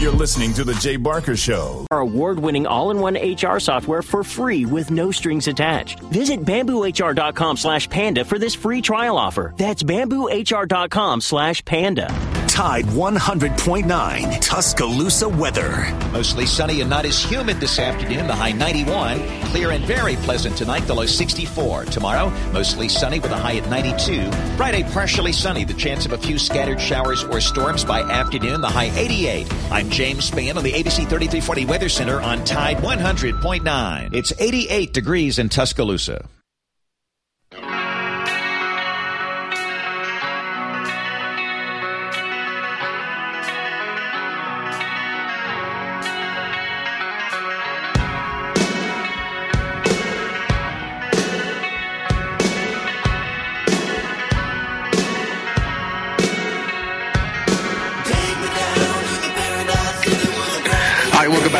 You're 0.00 0.12
listening 0.12 0.54
to 0.54 0.62
The 0.62 0.74
Jay 0.74 0.94
Barker 0.94 1.34
Show. 1.36 1.84
Our 1.90 1.98
award 1.98 2.38
winning 2.38 2.68
all 2.68 2.92
in 2.92 3.00
one 3.00 3.16
HR 3.16 3.58
software 3.58 4.00
for 4.00 4.22
free 4.22 4.64
with 4.64 4.92
no 4.92 5.10
strings 5.10 5.48
attached. 5.48 5.98
Visit 5.98 6.44
bamboohr.com 6.44 7.56
slash 7.56 7.90
panda 7.90 8.24
for 8.24 8.38
this 8.38 8.54
free 8.54 8.80
trial 8.80 9.18
offer. 9.18 9.54
That's 9.56 9.82
bamboohr.com 9.82 11.20
slash 11.20 11.64
panda. 11.64 12.37
Tide 12.48 12.86
100.9 12.86 14.40
Tuscaloosa 14.40 15.28
weather. 15.28 15.94
Mostly 16.12 16.46
sunny 16.46 16.80
and 16.80 16.90
not 16.90 17.04
as 17.04 17.22
humid 17.22 17.60
this 17.60 17.78
afternoon. 17.78 18.26
The 18.26 18.34
high 18.34 18.52
91. 18.52 19.20
Clear 19.50 19.70
and 19.70 19.84
very 19.84 20.16
pleasant 20.16 20.56
tonight. 20.56 20.86
The 20.86 20.94
low 20.94 21.06
64. 21.06 21.84
Tomorrow, 21.84 22.30
mostly 22.52 22.88
sunny 22.88 23.20
with 23.20 23.30
a 23.30 23.36
high 23.36 23.56
at 23.56 23.68
92. 23.68 24.32
Friday, 24.56 24.82
partially 24.92 25.32
sunny. 25.32 25.64
The 25.64 25.74
chance 25.74 26.06
of 26.06 26.12
a 26.12 26.18
few 26.18 26.38
scattered 26.38 26.80
showers 26.80 27.22
or 27.24 27.40
storms 27.40 27.84
by 27.84 28.00
afternoon. 28.00 28.60
The 28.60 28.68
high 28.68 28.90
88. 28.96 29.46
I'm 29.70 29.90
James 29.90 30.30
Spann 30.30 30.56
on 30.56 30.64
the 30.64 30.72
ABC 30.72 31.08
3340 31.08 31.66
Weather 31.66 31.88
Center 31.88 32.20
on 32.20 32.44
Tide 32.44 32.78
100.9. 32.78 34.14
It's 34.14 34.32
88 34.38 34.92
degrees 34.92 35.38
in 35.38 35.48
Tuscaloosa. 35.48 36.26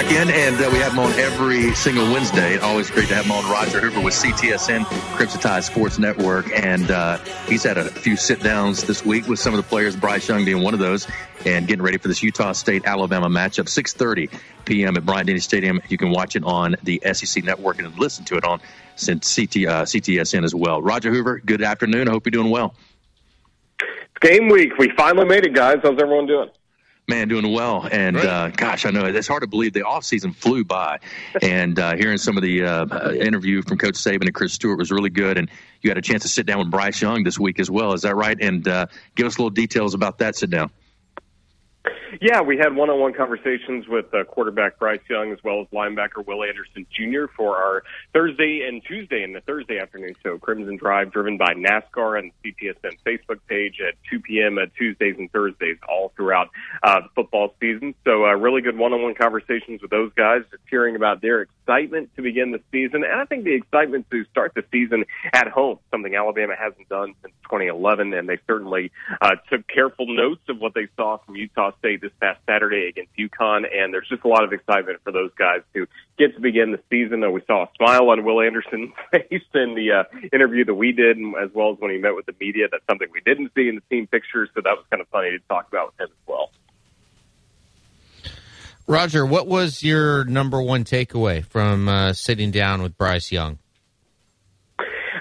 Back 0.02 0.12
in, 0.12 0.30
and 0.30 0.54
uh, 0.62 0.70
we 0.72 0.78
have 0.78 0.92
him 0.92 1.00
on 1.00 1.10
every 1.14 1.74
single 1.74 2.04
Wednesday. 2.12 2.56
Always 2.58 2.88
great 2.88 3.08
to 3.08 3.16
have 3.16 3.24
him 3.24 3.32
on. 3.32 3.50
Roger 3.50 3.80
Hoover 3.80 4.00
with 4.00 4.14
CTSN, 4.14 4.84
Crimson 5.16 5.40
Tide 5.40 5.64
Sports 5.64 5.98
Network, 5.98 6.48
and 6.56 6.88
uh, 6.88 7.18
he's 7.48 7.64
had 7.64 7.78
a 7.78 7.84
few 7.86 8.16
sit 8.16 8.40
downs 8.40 8.84
this 8.84 9.04
week 9.04 9.26
with 9.26 9.40
some 9.40 9.54
of 9.54 9.56
the 9.56 9.68
players. 9.68 9.96
Bryce 9.96 10.28
Young 10.28 10.44
being 10.44 10.62
one 10.62 10.72
of 10.72 10.78
those, 10.78 11.08
and 11.44 11.66
getting 11.66 11.82
ready 11.82 11.98
for 11.98 12.06
this 12.06 12.22
Utah 12.22 12.52
State 12.52 12.84
Alabama 12.84 13.28
matchup. 13.28 13.64
6:30 13.64 14.30
p.m. 14.66 14.96
at 14.96 15.04
Bryant 15.04 15.26
Denny 15.26 15.40
Stadium. 15.40 15.80
You 15.88 15.98
can 15.98 16.12
watch 16.12 16.36
it 16.36 16.44
on 16.44 16.76
the 16.84 17.02
SEC 17.12 17.42
Network 17.42 17.80
and 17.80 17.98
listen 17.98 18.24
to 18.26 18.36
it 18.36 18.44
on 18.44 18.60
CT, 18.96 19.10
uh, 19.10 19.82
CTSN 19.82 20.44
as 20.44 20.54
well. 20.54 20.80
Roger 20.80 21.12
Hoover, 21.12 21.40
good 21.44 21.60
afternoon. 21.60 22.06
I 22.06 22.12
hope 22.12 22.24
you're 22.24 22.30
doing 22.30 22.50
well. 22.50 22.72
Game 24.20 24.48
week. 24.48 24.78
We 24.78 24.92
finally 24.96 25.26
made 25.26 25.44
it, 25.44 25.54
guys. 25.54 25.78
How's 25.82 26.00
everyone 26.00 26.26
doing? 26.26 26.50
Man, 27.08 27.26
doing 27.26 27.50
well, 27.50 27.88
and 27.90 28.18
uh, 28.18 28.48
gosh, 28.48 28.84
I 28.84 28.90
know 28.90 29.06
it's 29.06 29.26
hard 29.26 29.40
to 29.40 29.46
believe 29.46 29.72
the 29.72 29.82
off 29.82 30.04
season 30.04 30.34
flew 30.34 30.62
by. 30.62 30.98
and 31.40 31.78
uh, 31.78 31.96
hearing 31.96 32.18
some 32.18 32.36
of 32.36 32.42
the 32.42 32.64
uh, 32.64 33.12
interview 33.12 33.62
from 33.62 33.78
Coach 33.78 33.94
Saban 33.94 34.26
and 34.26 34.34
Chris 34.34 34.52
Stewart 34.52 34.76
was 34.78 34.90
really 34.90 35.08
good. 35.08 35.38
And 35.38 35.50
you 35.80 35.88
had 35.88 35.96
a 35.96 36.02
chance 36.02 36.24
to 36.24 36.28
sit 36.28 36.44
down 36.44 36.58
with 36.58 36.70
Bryce 36.70 37.00
Young 37.00 37.24
this 37.24 37.38
week 37.38 37.60
as 37.60 37.70
well. 37.70 37.94
Is 37.94 38.02
that 38.02 38.14
right? 38.14 38.36
And 38.38 38.68
uh, 38.68 38.88
give 39.14 39.26
us 39.26 39.36
a 39.36 39.40
little 39.40 39.48
details 39.48 39.94
about 39.94 40.18
that 40.18 40.36
sit 40.36 40.50
down. 40.50 40.70
Yeah, 42.20 42.40
we 42.40 42.56
had 42.56 42.74
one-on-one 42.74 43.12
conversations 43.12 43.86
with 43.86 44.06
uh, 44.14 44.24
quarterback 44.24 44.78
Bryce 44.78 45.00
Young 45.10 45.30
as 45.30 45.38
well 45.44 45.60
as 45.60 45.66
linebacker 45.68 46.26
Will 46.26 46.42
Anderson 46.42 46.86
Jr. 46.90 47.26
for 47.36 47.56
our 47.56 47.82
Thursday 48.14 48.66
and 48.66 48.82
Tuesday 48.82 49.22
and 49.22 49.34
the 49.34 49.42
Thursday 49.42 49.78
afternoon 49.78 50.14
show, 50.22 50.38
Crimson 50.38 50.76
Drive, 50.76 51.12
driven 51.12 51.36
by 51.36 51.52
NASCAR 51.52 52.18
and 52.18 52.32
the 52.42 52.52
CTSN 52.52 52.96
Facebook 53.06 53.40
page 53.46 53.76
at 53.86 53.94
2 54.10 54.20
p.m. 54.20 54.58
at 54.58 54.74
Tuesdays 54.74 55.16
and 55.18 55.30
Thursdays 55.30 55.76
all 55.86 56.12
throughout 56.16 56.48
uh, 56.82 57.00
the 57.00 57.08
football 57.14 57.54
season. 57.60 57.94
So, 58.04 58.24
uh, 58.24 58.34
really 58.36 58.62
good 58.62 58.78
one-on-one 58.78 59.14
conversations 59.14 59.82
with 59.82 59.90
those 59.90 60.12
guys, 60.14 60.42
just 60.50 60.62
hearing 60.70 60.96
about 60.96 61.20
their 61.20 61.42
excitement 61.42 62.10
to 62.16 62.22
begin 62.22 62.52
the 62.52 62.60
season, 62.72 63.04
and 63.04 63.20
I 63.20 63.26
think 63.26 63.44
the 63.44 63.54
excitement 63.54 64.06
to 64.10 64.24
start 64.30 64.52
the 64.54 64.64
season 64.72 65.04
at 65.34 65.48
home, 65.48 65.78
something 65.90 66.14
Alabama 66.14 66.54
hasn't 66.58 66.88
done 66.88 67.14
since 67.22 67.34
2011, 67.44 68.14
and 68.14 68.28
they 68.28 68.38
certainly 68.46 68.90
uh, 69.20 69.36
took 69.50 69.68
careful 69.68 70.06
notes 70.08 70.42
of 70.48 70.58
what 70.58 70.72
they 70.74 70.88
saw 70.96 71.18
from 71.18 71.36
Utah 71.36 71.72
State 71.78 71.97
this 72.00 72.12
past 72.20 72.40
Saturday 72.46 72.88
against 72.88 73.10
UConn, 73.16 73.64
and 73.72 73.92
there's 73.92 74.08
just 74.08 74.24
a 74.24 74.28
lot 74.28 74.44
of 74.44 74.52
excitement 74.52 75.00
for 75.04 75.12
those 75.12 75.30
guys 75.38 75.60
to 75.74 75.86
get 76.18 76.34
to 76.34 76.40
begin 76.40 76.72
the 76.72 76.80
season. 76.90 77.20
We 77.32 77.42
saw 77.46 77.64
a 77.64 77.68
smile 77.76 78.10
on 78.10 78.24
Will 78.24 78.40
Anderson's 78.40 78.92
face 79.10 79.42
in 79.54 79.74
the 79.74 80.04
uh, 80.04 80.28
interview 80.32 80.64
that 80.64 80.74
we 80.74 80.92
did, 80.92 81.18
as 81.42 81.50
well 81.52 81.72
as 81.72 81.78
when 81.78 81.90
he 81.90 81.98
met 81.98 82.14
with 82.14 82.26
the 82.26 82.34
media. 82.40 82.66
That's 82.70 82.84
something 82.88 83.08
we 83.12 83.20
didn't 83.20 83.52
see 83.54 83.68
in 83.68 83.76
the 83.76 83.82
team 83.90 84.06
pictures, 84.06 84.48
so 84.54 84.60
that 84.62 84.74
was 84.76 84.84
kind 84.90 85.00
of 85.00 85.08
funny 85.08 85.30
to 85.30 85.38
talk 85.48 85.68
about 85.68 85.92
with 85.92 86.00
him 86.00 86.12
as 86.12 86.26
well. 86.26 86.50
Roger, 88.86 89.26
what 89.26 89.46
was 89.46 89.82
your 89.82 90.24
number 90.24 90.62
one 90.62 90.84
takeaway 90.84 91.44
from 91.44 91.88
uh, 91.88 92.14
sitting 92.14 92.50
down 92.50 92.80
with 92.80 92.96
Bryce 92.96 93.30
Young? 93.30 93.58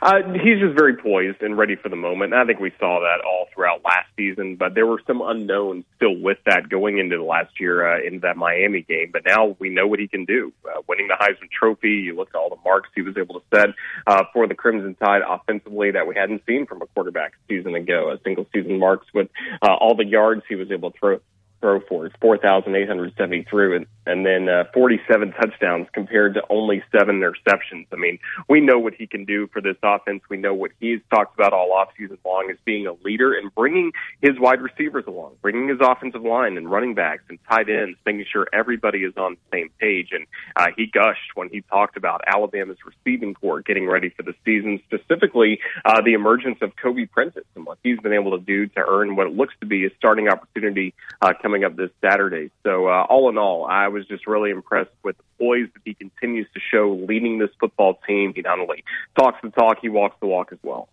Uh, 0.01 0.21
he's 0.33 0.59
just 0.59 0.77
very 0.77 0.95
poised 0.95 1.41
and 1.41 1.57
ready 1.57 1.75
for 1.75 1.89
the 1.89 1.95
moment. 1.95 2.33
And 2.33 2.41
I 2.41 2.45
think 2.45 2.59
we 2.59 2.71
saw 2.79 2.99
that 2.99 3.25
all 3.25 3.47
throughout 3.53 3.83
last 3.83 4.07
season, 4.15 4.55
but 4.55 4.75
there 4.75 4.85
were 4.85 5.01
some 5.07 5.21
unknowns 5.21 5.85
still 5.95 6.15
with 6.15 6.37
that 6.45 6.69
going 6.69 6.97
into 6.97 7.17
the 7.17 7.23
last 7.23 7.59
year 7.59 7.87
uh, 7.87 8.05
into 8.05 8.19
that 8.19 8.37
Miami 8.37 8.81
game. 8.81 9.09
But 9.11 9.23
now 9.25 9.55
we 9.59 9.69
know 9.69 9.87
what 9.87 9.99
he 9.99 10.07
can 10.07 10.25
do. 10.25 10.53
Uh, 10.65 10.81
winning 10.87 11.07
the 11.07 11.17
Heisman 11.19 11.49
Trophy, 11.51 11.89
you 11.89 12.15
look 12.15 12.29
at 12.29 12.37
all 12.37 12.49
the 12.49 12.61
marks 12.63 12.89
he 12.95 13.01
was 13.01 13.17
able 13.17 13.39
to 13.39 13.45
set 13.53 13.69
uh, 14.05 14.23
for 14.33 14.47
the 14.47 14.55
Crimson 14.55 14.95
Tide 14.95 15.21
offensively 15.27 15.91
that 15.91 16.07
we 16.07 16.15
hadn't 16.15 16.43
seen 16.45 16.65
from 16.65 16.81
a 16.81 16.87
quarterback 16.87 17.33
season 17.47 17.75
ago. 17.75 18.11
A 18.11 18.19
single 18.23 18.45
season 18.53 18.79
marks 18.79 19.07
with 19.13 19.29
uh, 19.61 19.73
all 19.73 19.95
the 19.95 20.05
yards 20.05 20.43
he 20.47 20.55
was 20.55 20.71
able 20.71 20.91
to 20.91 20.99
throw 20.99 21.19
throw 21.59 21.79
for. 21.81 22.05
It's 22.05 22.15
4,873 22.21 23.75
and, 23.75 23.85
and 24.05 24.25
then 24.25 24.49
uh, 24.49 24.65
47 24.73 25.33
touchdowns 25.33 25.87
compared 25.93 26.33
to 26.35 26.41
only 26.49 26.83
seven 26.91 27.19
interceptions. 27.19 27.87
I 27.91 27.95
mean, 27.95 28.19
we 28.49 28.61
know 28.61 28.79
what 28.79 28.93
he 28.93 29.07
can 29.07 29.25
do 29.25 29.47
for 29.47 29.61
this 29.61 29.75
offense. 29.83 30.21
We 30.29 30.37
know 30.37 30.53
what 30.53 30.71
he's 30.79 30.99
talked 31.09 31.37
about 31.37 31.53
all 31.53 31.71
offseason 31.71 32.17
long 32.25 32.49
as 32.51 32.57
being 32.65 32.87
a 32.87 32.93
leader 33.03 33.33
and 33.33 33.53
bringing 33.53 33.91
his 34.21 34.39
wide 34.39 34.61
receivers 34.61 35.05
along, 35.07 35.35
bringing 35.41 35.67
his 35.67 35.79
offensive 35.81 36.23
line 36.23 36.57
and 36.57 36.69
running 36.69 36.93
backs 36.93 37.23
and 37.29 37.39
tight 37.49 37.69
ends, 37.69 37.97
making 38.05 38.25
sure 38.31 38.47
everybody 38.53 38.99
is 38.99 39.13
on 39.17 39.35
the 39.35 39.57
same 39.57 39.69
page. 39.79 40.09
And 40.11 40.25
uh, 40.55 40.67
he 40.75 40.87
gushed 40.87 41.35
when 41.35 41.49
he 41.49 41.61
talked 41.61 41.97
about 41.97 42.21
Alabama's 42.27 42.77
receiving 42.85 43.33
corps 43.33 43.61
getting 43.61 43.87
ready 43.87 44.09
for 44.09 44.23
the 44.23 44.33
season, 44.45 44.81
specifically 44.85 45.59
uh, 45.85 46.01
the 46.01 46.13
emergence 46.13 46.57
of 46.61 46.75
Kobe 46.75 47.05
Prentice 47.05 47.43
and 47.55 47.65
what 47.65 47.77
he's 47.83 47.99
been 47.99 48.13
able 48.13 48.37
to 48.37 48.43
do 48.43 48.67
to 48.67 48.83
earn 48.87 49.15
what 49.15 49.27
it 49.27 49.33
looks 49.35 49.53
to 49.59 49.65
be 49.65 49.85
a 49.85 49.89
starting 49.97 50.27
opportunity 50.29 50.93
uh, 51.21 51.33
coming 51.47 51.63
up 51.63 51.77
this 51.77 51.91
Saturday. 52.01 52.51
So 52.63 52.87
uh, 52.87 53.05
all 53.09 53.29
in 53.29 53.37
all, 53.37 53.65
I 53.65 53.87
was 53.87 54.05
just 54.05 54.27
really 54.27 54.51
impressed 54.51 54.91
with 55.01 55.15
the 55.17 55.23
poise 55.39 55.69
that 55.73 55.81
he 55.85 55.93
continues 55.93 56.45
to 56.53 56.59
show 56.59 56.93
leading 57.07 57.39
this 57.39 57.51
football 57.57 57.99
team. 58.05 58.33
He 58.35 58.41
not 58.41 58.59
only 58.59 58.83
talks 59.17 59.37
the 59.41 59.49
talk, 59.49 59.77
he 59.81 59.87
walks 59.87 60.17
the 60.19 60.27
walk 60.27 60.49
as 60.51 60.59
well. 60.61 60.89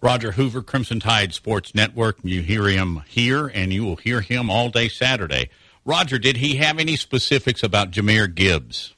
Roger 0.00 0.32
Hoover, 0.32 0.62
Crimson 0.62 1.00
Tide 1.00 1.34
Sports 1.34 1.74
Network. 1.74 2.16
You 2.22 2.40
hear 2.40 2.64
him 2.64 3.02
here, 3.08 3.46
and 3.46 3.74
you 3.74 3.84
will 3.84 3.96
hear 3.96 4.22
him 4.22 4.48
all 4.48 4.70
day 4.70 4.88
Saturday. 4.88 5.50
Roger, 5.84 6.18
did 6.18 6.38
he 6.38 6.56
have 6.56 6.78
any 6.78 6.96
specifics 6.96 7.62
about 7.62 7.90
Jahmyr 7.90 8.34
Gibbs? 8.34 8.95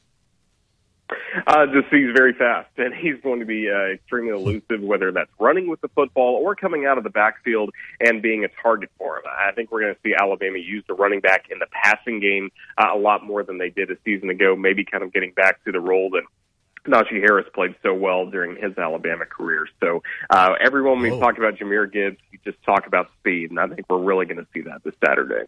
Uh, 1.46 1.66
just 1.66 1.86
he's 1.90 2.12
very 2.14 2.32
fast, 2.32 2.68
and 2.76 2.94
he's 2.94 3.14
going 3.22 3.40
to 3.40 3.46
be 3.46 3.70
uh, 3.70 3.92
extremely 3.94 4.32
elusive, 4.32 4.80
whether 4.80 5.10
that's 5.12 5.30
running 5.38 5.68
with 5.68 5.80
the 5.80 5.88
football 5.88 6.34
or 6.34 6.54
coming 6.54 6.84
out 6.84 6.98
of 6.98 7.04
the 7.04 7.10
backfield 7.10 7.70
and 8.00 8.20
being 8.20 8.44
a 8.44 8.48
target 8.62 8.90
for 8.98 9.16
him. 9.16 9.22
I 9.26 9.52
think 9.52 9.70
we're 9.70 9.80
going 9.80 9.94
to 9.94 10.00
see 10.02 10.14
Alabama 10.14 10.58
use 10.58 10.84
the 10.88 10.94
running 10.94 11.20
back 11.20 11.46
in 11.50 11.58
the 11.58 11.66
passing 11.72 12.20
game 12.20 12.50
uh, 12.76 12.88
a 12.94 12.98
lot 12.98 13.24
more 13.24 13.42
than 13.42 13.58
they 13.58 13.70
did 13.70 13.90
a 13.90 13.96
season 14.04 14.30
ago, 14.30 14.56
maybe 14.56 14.84
kind 14.84 15.02
of 15.02 15.12
getting 15.12 15.32
back 15.32 15.62
to 15.64 15.72
the 15.72 15.80
role 15.80 16.10
that 16.10 16.22
Najee 16.86 17.20
Harris 17.20 17.46
played 17.54 17.74
so 17.82 17.94
well 17.94 18.30
during 18.30 18.56
his 18.56 18.76
Alabama 18.76 19.26
career. 19.26 19.66
So 19.80 20.02
uh, 20.30 20.54
everyone 20.60 21.00
we 21.00 21.10
talk 21.10 21.38
about 21.38 21.56
Jahmyr 21.56 21.90
Gibbs, 21.90 22.18
you 22.30 22.38
just 22.44 22.62
talk 22.64 22.86
about 22.86 23.10
speed, 23.20 23.50
and 23.50 23.60
I 23.60 23.68
think 23.68 23.86
we're 23.88 23.98
really 23.98 24.26
going 24.26 24.38
to 24.38 24.46
see 24.52 24.62
that 24.62 24.82
this 24.84 24.94
Saturday. 25.04 25.46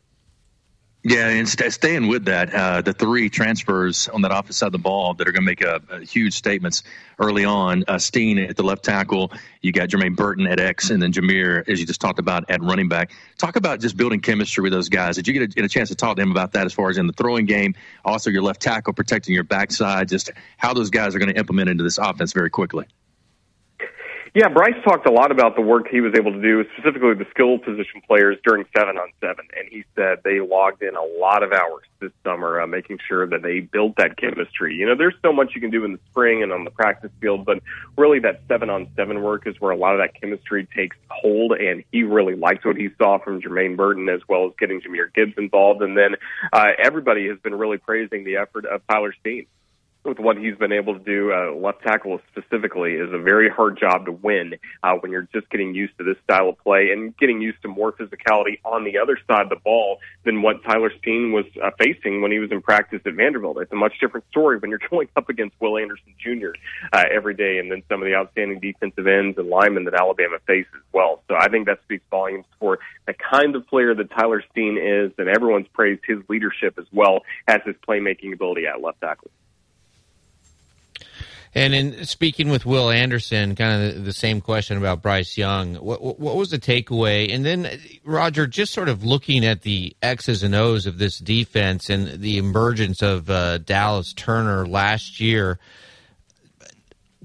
Yeah, 1.02 1.28
and 1.28 1.49
st- 1.49 1.73
staying 1.73 2.09
with 2.09 2.26
that, 2.26 2.52
uh, 2.52 2.83
the 2.83 2.92
three 2.92 3.30
transfers 3.30 4.07
on 4.09 4.21
that 4.21 4.33
opposite 4.33 4.59
side 4.59 4.66
of 4.66 4.73
the 4.73 4.78
ball 4.78 5.14
that 5.14 5.26
are 5.26 5.33
going 5.33 5.42
to 5.42 5.47
make 5.47 5.62
a, 5.62 5.80
a, 5.88 6.00
huge 6.00 6.35
statements 6.35 6.83
early 7.19 7.47
on. 7.47 7.85
Uh, 7.88 7.99
Steen 7.99 8.38
at 8.38 8.54
the 8.54 8.62
left 8.62 8.85
tackle, 8.85 9.33
you 9.62 9.73
got 9.73 9.88
Jermaine 9.88 10.14
Burton 10.14 10.47
at 10.47 10.61
X, 10.61 10.90
and 10.90 11.02
then 11.02 11.11
Jahmyr, 11.11 11.66
as 11.66 11.80
you 11.80 11.87
just 11.87 12.02
talked 12.02 12.19
about, 12.19 12.50
at 12.50 12.62
running 12.62 12.88
back. 12.88 13.12
Talk 13.38 13.57
about 13.57 13.80
just 13.80 13.97
building 13.97 14.21
chemistry 14.21 14.62
with 14.62 14.73
those 14.73 14.90
guys. 14.90 15.16
Did 15.16 15.26
you 15.26 15.33
get 15.33 15.42
a, 15.42 15.47
get 15.47 15.64
a 15.64 15.71
chance 15.71 15.88
to 15.88 15.95
talk 15.95 16.16
to 16.16 16.23
him 16.23 16.33
about 16.33 16.52
that 16.52 16.66
as 16.66 16.75
far 16.75 16.90
as 16.90 16.99
in 16.99 17.07
the 17.07 17.14
throwing 17.14 17.47
game, 17.47 17.75
also 18.04 18.28
your 18.28 18.42
left 18.42 18.61
tackle 18.61 18.92
protecting 18.92 19.35
your 19.35 19.45
backside, 19.45 20.07
just 20.07 20.30
how 20.59 20.75
those 20.75 20.90
guys 20.90 21.14
are 21.14 21.19
going 21.19 21.33
to 21.33 21.38
implement 21.38 21.71
into 21.71 21.83
this 21.83 21.97
offense 21.97 22.35
very 22.35 22.50
quickly? 22.50 22.85
Yeah, 24.33 24.49
Bryce 24.49 24.77
talked 24.85 25.09
a 25.09 25.11
lot 25.11 25.33
about 25.33 25.57
the 25.57 25.61
work 25.61 25.89
he 25.91 26.01
was 26.01 26.15
able 26.17 26.33
to 26.33 26.41
do, 26.41 26.65
specifically 26.75 27.15
the 27.15 27.27
skill 27.31 27.59
position 27.59 28.01
players 28.07 28.39
during 28.45 28.65
seven 28.77 28.97
on 28.97 29.09
seven, 29.21 29.45
and 29.59 29.69
he 29.69 29.83
said 29.97 30.19
they 30.23 30.39
logged 30.39 30.83
in 30.83 30.95
a 30.95 31.03
lot 31.03 31.43
of 31.43 31.53
hours 31.53 31.85
this 31.99 32.13
summer, 32.23 32.61
uh, 32.61 32.67
making 32.69 32.99
sure 33.09 33.27
that 33.27 33.43
they 33.43 33.59
built 33.59 33.97
that 33.97 34.17
chemistry. 34.17 34.77
You 34.77 34.87
know, 34.87 34.95
there's 34.95 35.17
so 35.21 35.33
much 35.33 35.57
you 35.57 35.61
can 35.61 35.71
do 35.71 35.85
in 35.85 35.95
the 35.95 35.99
spring 36.11 36.45
and 36.45 36.53
on 36.53 36.63
the 36.63 36.71
practice 36.71 37.11
field, 37.21 37.45
but 37.45 37.61
really 37.99 38.21
that 38.21 38.43
seven 38.47 38.71
on 38.71 38.87
seven 38.95 39.21
work 39.21 39.49
is 39.49 39.61
where 39.61 39.73
a 39.73 39.77
lot 39.77 39.95
of 39.95 40.01
that 40.01 40.21
chemistry 40.21 40.69
takes 40.77 40.97
hold, 41.09 41.51
and 41.53 41.83
he 41.91 42.05
really 42.05 42.37
liked 42.37 42.65
what 42.65 42.77
he 42.77 42.89
saw 42.99 43.19
from 43.19 43.43
Jermaine 43.43 43.77
Burton 43.77 44.09
as 44.09 44.21
well 44.29 44.47
as 44.47 44.53
getting 44.61 44.81
Jahmyr 44.81 45.13
Gibbs 45.13 45.35
involved, 45.39 45.83
and 45.83 45.99
then 45.99 46.15
uh, 46.53 46.69
everybody 46.79 47.27
has 47.27 47.39
been 47.41 47.57
really 47.57 47.79
praising 47.79 48.23
the 48.23 48.37
effort 48.37 48.65
of 48.65 48.81
Tyler 48.87 49.13
Steen 49.19 49.47
with 50.04 50.19
what 50.19 50.38
he's 50.38 50.57
been 50.57 50.73
able 50.73 50.99
to 50.99 51.04
do, 51.04 51.33
uh, 51.33 51.52
left 51.54 51.83
tackle 51.83 52.21
specifically, 52.30 52.95
is 52.95 53.12
a 53.12 53.19
very 53.19 53.50
hard 53.50 53.78
job 53.78 54.07
to 54.07 54.12
win 54.12 54.54
uh, 54.83 54.95
when 55.00 55.12
you're 55.12 55.28
just 55.33 55.49
getting 55.50 55.75
used 55.75 55.97
to 55.99 56.04
this 56.04 56.16
style 56.25 56.49
of 56.49 56.59
play 56.59 56.90
and 56.90 57.16
getting 57.19 57.40
used 57.40 57.61
to 57.62 57.69
more 57.69 57.92
physicality 57.92 58.59
on 58.64 58.85
the 58.85 58.99
other 58.99 59.19
side 59.28 59.42
of 59.42 59.50
the 59.50 59.61
ball 59.62 59.99
than 60.25 60.40
what 60.40 60.62
Tyler 60.64 60.90
Steen 60.99 61.33
was 61.33 61.45
uh, 61.62 61.71
facing 61.78 62.23
when 62.23 62.33
he 62.33 62.38
was 62.38 62.50
in 62.50 62.62
practice 62.62 63.00
at 63.04 63.14
Vanderbilt. 63.14 63.59
It's 63.61 63.73
a 63.73 63.76
much 63.76 63.92
different 64.00 64.26
story 64.30 64.59
when 64.59 64.71
you're 64.71 64.80
going 64.90 65.09
up 65.16 65.28
against 65.28 65.54
Will 65.61 65.76
Anderson 65.76 66.14
Jr. 66.19 66.52
Uh, 66.92 67.04
every 67.12 67.35
day 67.35 67.59
and 67.59 67.71
then 67.71 67.83
some 67.88 68.00
of 68.00 68.07
the 68.07 68.14
outstanding 68.14 68.59
defensive 68.59 69.07
ends 69.07 69.37
and 69.37 69.49
linemen 69.49 69.85
that 69.85 69.95
Alabama 69.95 70.38
faces 70.47 70.73
as 70.75 70.92
well. 70.92 71.23
So 71.28 71.37
I 71.38 71.49
think 71.49 71.66
that 71.66 71.80
speaks 71.83 72.04
volumes 72.11 72.47
for 72.59 72.78
the 73.07 73.14
kind 73.14 73.54
of 73.54 73.66
player 73.66 73.95
that 73.95 74.11
Tyler 74.11 74.42
Steen 74.50 74.78
is, 74.78 75.12
and 75.19 75.28
everyone's 75.28 75.69
praised 75.69 76.02
his 76.07 76.19
leadership 76.28 76.78
as 76.78 76.87
well 76.92 77.21
as 77.47 77.61
his 77.66 77.76
playmaking 77.87 78.33
ability 78.33 78.66
at 78.66 78.80
left 78.80 79.00
tackle. 79.00 79.30
And 81.54 81.75
in 81.75 82.04
speaking 82.04 82.49
with 82.49 82.64
Will 82.64 82.90
Anderson, 82.90 83.57
kind 83.57 83.83
of 83.83 84.04
the, 84.04 84.12
same 84.12 84.40
question 84.40 84.76
about 84.76 85.02
Bryce 85.02 85.37
Young, 85.37 85.75
what, 85.75 86.00
what, 86.00 86.37
was 86.37 86.50
the 86.50 86.61
takeaway? 86.61 87.35
And 87.35 87.45
then, 87.45 87.80
Roger, 88.04 88.47
just 88.47 88.73
sort 88.73 88.88
of 88.88 89.02
looking 89.02 89.45
at 89.45 89.62
the 89.62 89.97
X's 90.00 90.45
and 90.45 90.54
O's 90.54 90.87
of 90.87 90.99
this 90.99 91.19
defense 91.19 91.90
and 91.90 92.21
the 92.21 92.39
emergence 92.39 93.02
of 93.02 93.28
uh, 93.28 93.58
Dallas 93.58 94.13
Turner 94.13 94.65
last 94.65 95.19
year. 95.19 95.58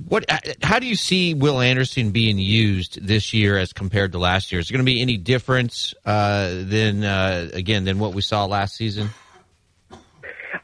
What? 0.07 0.25
How 0.63 0.79
do 0.79 0.87
you 0.87 0.95
see 0.95 1.35
Will 1.35 1.61
Anderson 1.61 2.09
being 2.09 2.39
used 2.39 3.05
this 3.05 3.31
year 3.31 3.57
as 3.57 3.73
compared 3.73 4.11
to 4.13 4.17
last 4.17 4.51
year? 4.51 4.59
Is 4.59 4.67
there 4.67 4.75
going 4.75 4.85
to 4.85 4.91
be 4.91 5.01
any 5.01 5.17
difference 5.17 5.93
uh, 6.03 6.49
than 6.63 7.03
uh, 7.03 7.49
again 7.53 7.85
than 7.85 7.99
what 7.99 8.13
we 8.13 8.21
saw 8.21 8.45
last 8.45 8.75
season? 8.75 9.11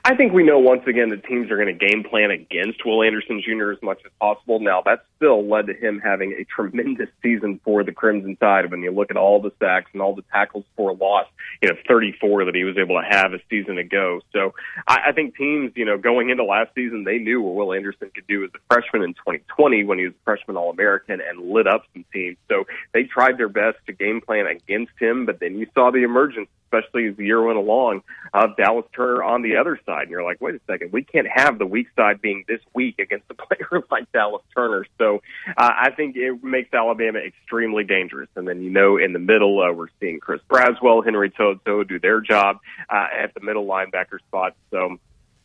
I 0.04 0.16
think 0.16 0.34
we 0.34 0.44
know 0.44 0.58
once 0.58 0.82
again 0.88 1.10
that 1.10 1.24
teams 1.26 1.52
are 1.52 1.58
going 1.58 1.68
to 1.68 1.86
game 1.86 2.04
plan 2.04 2.32
against 2.32 2.84
Will 2.84 3.04
Anderson 3.04 3.40
Jr. 3.46 3.72
as 3.72 3.78
much 3.84 4.00
as 4.04 4.12
possible. 4.20 4.60
Now, 4.60 4.82
that 4.86 5.06
still 5.18 5.48
led 5.48 5.68
to 5.68 5.74
him 5.74 6.00
having 6.04 6.34
a 6.34 6.44
tremendous 6.44 7.10
season 7.22 7.60
for 7.64 7.84
the 7.84 7.92
Crimson 7.92 8.36
Tide. 8.36 8.72
When 8.72 8.82
you 8.82 8.92
look 8.92 9.12
at 9.12 9.18
all 9.18 9.42
the 9.42 9.52
sacks 9.60 9.92
and 9.94 10.02
all 10.02 10.16
the 10.16 10.24
tackles 10.32 10.66
for 10.76 10.96
loss, 10.96 11.28
you 11.62 11.70
know, 11.70 11.76
34 11.88 12.46
that 12.46 12.56
he 12.56 12.64
was 12.64 12.78
able 12.80 13.00
to 13.00 13.08
have 13.08 13.34
a 13.34 13.40
season 13.48 13.78
ago. 13.78 14.22
So 14.34 14.56
I, 14.88 15.10
I 15.10 15.12
think 15.12 15.36
teams, 15.36 15.72
you 15.76 15.86
know, 15.86 16.00
going 16.00 16.32
into 16.32 16.44
last 16.44 16.74
season, 16.74 17.04
they 17.04 17.20
knew 17.20 17.40
what 17.40 17.54
Will 17.54 17.74
Anderson 17.74 18.10
could 18.14 18.26
do 18.26 18.44
as 18.44 18.50
a 18.56 18.74
freshman 18.74 19.04
in 19.04 19.14
2020 19.14 19.84
when 19.84 20.00
he 20.00 20.06
was 20.06 20.14
a 20.14 20.24
freshman 20.24 20.58
All 20.58 20.72
American 20.72 21.22
and 21.22 21.52
lit 21.52 21.68
up 21.68 21.84
some 21.94 22.06
teams. 22.12 22.38
So 22.50 22.64
they 22.94 23.04
tried 23.04 23.38
their 23.38 23.50
best 23.50 23.78
to 23.86 23.94
game 23.94 24.20
plan 24.20 24.48
against 24.48 24.94
him, 25.00 25.28
but 25.28 25.40
then 25.40 25.60
you 25.60 25.68
saw 25.76 25.92
the 25.92 26.04
emergence 26.04 26.50
especially 26.72 27.08
as 27.08 27.16
the 27.18 27.26
year 27.26 27.42
went 27.42 27.58
along, 27.58 28.04
of 28.34 28.56
Dallas 28.56 28.86
Turner 28.96 29.24
on 29.24 29.42
the 29.42 29.58
other 29.58 29.80
side. 29.86 30.04
And 30.04 30.12
you're 30.12 30.24
like, 30.24 30.40
wait 30.42 30.56
a 30.56 30.62
second, 30.68 30.92
we 30.92 31.04
can't 31.04 31.28
have 31.28 31.60
the 31.60 31.66
weak 31.66 31.88
side 31.96 32.22
being 32.22 32.46
this 32.48 32.62
weak 32.74 33.00
against 33.00 33.26
a 33.30 33.34
player 33.56 33.84
like 33.90 34.12
Dallas 34.12 34.44
Turner. 34.56 34.86
So 34.98 35.22
uh, 35.58 35.72
I 35.78 35.92
think 35.92 36.16
it 36.16 36.44
makes 36.44 36.74
Alabama 36.74 37.20
extremely 37.20 37.84
dangerous. 37.84 38.30
And 38.36 38.48
then, 38.48 38.62
you 38.62 38.70
know, 38.70 38.98
in 38.98 39.14
the 39.14 39.20
middle, 39.20 39.62
uh, 39.62 39.72
we're 39.74 39.88
seeing 40.00 40.20
Chris 40.20 40.42
Braswell, 40.50 41.04
Henry 41.04 41.30
To'oTo'o 41.32 41.88
do 41.88 42.00
their 42.00 42.22
job 42.22 42.60
uh, 42.90 43.08
at 43.16 43.34
the 43.34 43.42
middle 43.42 43.66
linebacker 43.66 44.20
spot. 44.28 44.56
So 44.72 44.98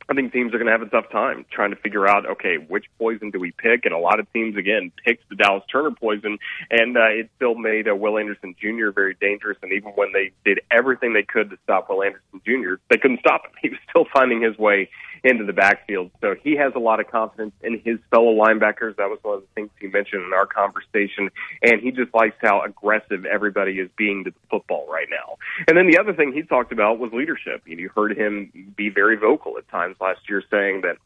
I 0.08 0.14
think 0.14 0.32
teams 0.32 0.54
are 0.54 0.58
going 0.58 0.66
to 0.66 0.72
have 0.72 0.82
a 0.82 0.88
tough 0.88 1.10
time 1.10 1.44
trying 1.50 1.70
to 1.70 1.76
figure 1.76 2.06
out, 2.06 2.26
okay, 2.26 2.56
which 2.56 2.84
poison 2.98 3.30
do 3.30 3.40
we 3.40 3.50
pick? 3.50 3.84
And 3.84 3.92
a 3.92 3.98
lot 3.98 4.20
of 4.20 4.32
teams, 4.32 4.56
again, 4.56 4.92
picked 5.04 5.28
the 5.28 5.34
Dallas 5.34 5.64
Turner 5.70 5.90
poison, 5.90 6.38
and 6.70 6.96
uh, 6.96 7.08
it 7.10 7.28
still 7.36 7.56
made 7.56 7.88
uh, 7.88 7.96
Will 7.96 8.16
Anderson 8.16 8.54
Jr. 8.60 8.90
very 8.94 9.16
dangerous. 9.20 9.58
And 9.62 9.72
even 9.72 9.90
when 9.92 10.12
they 10.12 10.30
did 10.44 10.60
everything 10.70 11.12
they 11.12 11.24
could 11.24 11.50
to 11.50 11.58
stop 11.64 11.88
Will 11.88 12.04
Anderson 12.04 12.40
Jr., 12.44 12.74
they 12.88 12.98
couldn't 12.98 13.20
stop 13.20 13.44
him. 13.44 13.52
He 13.66 13.70
was 13.70 13.80
still 13.90 14.06
finding 14.12 14.40
his 14.40 14.56
way 14.58 14.90
into 15.26 15.44
the 15.44 15.52
backfield. 15.52 16.10
So 16.20 16.34
he 16.42 16.56
has 16.56 16.72
a 16.74 16.78
lot 16.78 17.00
of 17.00 17.10
confidence 17.10 17.52
in 17.62 17.80
his 17.84 17.98
fellow 18.10 18.34
linebackers. 18.34 18.96
That 18.96 19.08
was 19.08 19.18
one 19.22 19.36
of 19.36 19.40
the 19.42 19.48
things 19.54 19.70
he 19.80 19.88
mentioned 19.88 20.22
in 20.24 20.32
our 20.32 20.46
conversation. 20.46 21.30
And 21.62 21.80
he 21.80 21.90
just 21.90 22.14
likes 22.14 22.36
how 22.40 22.62
aggressive 22.62 23.26
everybody 23.26 23.72
is 23.78 23.90
being 23.96 24.24
to 24.24 24.30
the 24.30 24.36
football 24.50 24.86
right 24.90 25.08
now. 25.10 25.36
And 25.68 25.76
then 25.76 25.86
the 25.90 25.98
other 25.98 26.12
thing 26.12 26.32
he 26.32 26.42
talked 26.42 26.72
about 26.72 26.98
was 26.98 27.12
leadership. 27.12 27.62
You 27.66 27.90
heard 27.94 28.16
him 28.16 28.72
be 28.76 28.88
very 28.88 29.16
vocal 29.16 29.58
at 29.58 29.68
times 29.68 29.96
last 30.00 30.20
year 30.28 30.42
saying 30.50 30.82
that 30.82 30.96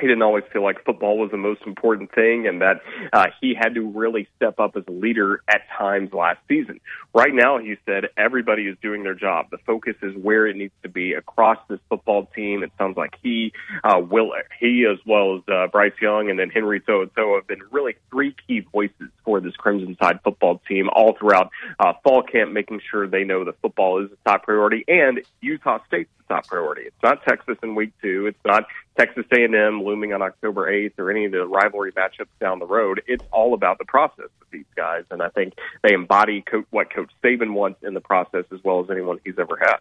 he 0.00 0.06
didn't 0.06 0.22
always 0.22 0.44
feel 0.52 0.62
like 0.62 0.84
football 0.84 1.18
was 1.18 1.30
the 1.30 1.36
most 1.36 1.62
important 1.66 2.12
thing 2.14 2.46
and 2.46 2.60
that 2.60 2.80
uh, 3.12 3.26
he 3.40 3.54
had 3.54 3.74
to 3.74 3.82
really 3.82 4.28
step 4.36 4.58
up 4.60 4.76
as 4.76 4.84
a 4.88 4.92
leader 4.92 5.42
at 5.48 5.62
times 5.76 6.12
last 6.12 6.38
season. 6.48 6.80
Right 7.14 7.32
now, 7.34 7.58
he 7.58 7.76
said 7.86 8.04
everybody 8.16 8.66
is 8.66 8.76
doing 8.82 9.02
their 9.02 9.14
job. 9.14 9.46
The 9.50 9.58
focus 9.58 9.94
is 10.02 10.14
where 10.16 10.46
it 10.46 10.56
needs 10.56 10.74
to 10.82 10.88
be 10.88 11.14
across 11.14 11.58
this 11.68 11.80
football 11.88 12.26
team. 12.34 12.62
It 12.62 12.72
sounds 12.78 12.96
like 12.96 13.14
he, 13.22 13.52
uh, 13.82 14.00
will, 14.00 14.32
he 14.60 14.86
as 14.90 14.98
well 15.06 15.36
as 15.36 15.42
uh, 15.48 15.66
Bryce 15.68 15.92
Young 16.00 16.30
and 16.30 16.38
then 16.38 16.50
Henry 16.50 16.80
To'oTo'o 16.80 17.36
have 17.36 17.46
been 17.46 17.62
really 17.70 17.96
three 18.10 18.34
key 18.46 18.60
voices 18.60 19.08
for 19.24 19.40
this 19.40 19.56
Crimson 19.56 19.96
Tide 19.96 20.20
football 20.22 20.60
team 20.68 20.88
all 20.92 21.16
throughout 21.18 21.50
uh, 21.78 21.92
fall 22.04 22.22
camp, 22.22 22.52
making 22.52 22.80
sure 22.90 23.06
they 23.06 23.24
know 23.24 23.44
that 23.44 23.60
football 23.60 24.04
is 24.04 24.10
a 24.12 24.28
top 24.28 24.44
priority 24.44 24.84
and 24.88 25.20
Utah 25.40 25.78
State's 25.86 26.10
the 26.17 26.17
top 26.28 26.46
priority. 26.46 26.82
It's 26.82 27.02
not 27.02 27.22
Texas 27.24 27.56
in 27.62 27.74
week 27.74 27.92
two. 28.00 28.26
It's 28.26 28.38
not 28.44 28.66
Texas 28.98 29.24
A&M 29.32 29.82
looming 29.82 30.12
on 30.12 30.22
October 30.22 30.70
8th 30.70 30.98
or 30.98 31.10
any 31.10 31.24
of 31.24 31.32
the 31.32 31.46
rivalry 31.46 31.92
matchups 31.92 32.26
down 32.40 32.58
the 32.58 32.66
road. 32.66 33.02
It's 33.06 33.24
all 33.32 33.54
about 33.54 33.78
the 33.78 33.84
process 33.84 34.28
with 34.38 34.50
these 34.50 34.66
guys, 34.76 35.04
and 35.10 35.22
I 35.22 35.28
think 35.28 35.54
they 35.82 35.94
embody 35.94 36.42
co- 36.42 36.64
what 36.70 36.92
Coach 36.92 37.10
Saban 37.22 37.52
wants 37.52 37.82
in 37.82 37.94
the 37.94 38.00
process 38.00 38.44
as 38.52 38.62
well 38.62 38.82
as 38.82 38.90
anyone 38.90 39.18
he's 39.24 39.38
ever 39.38 39.56
had. 39.60 39.78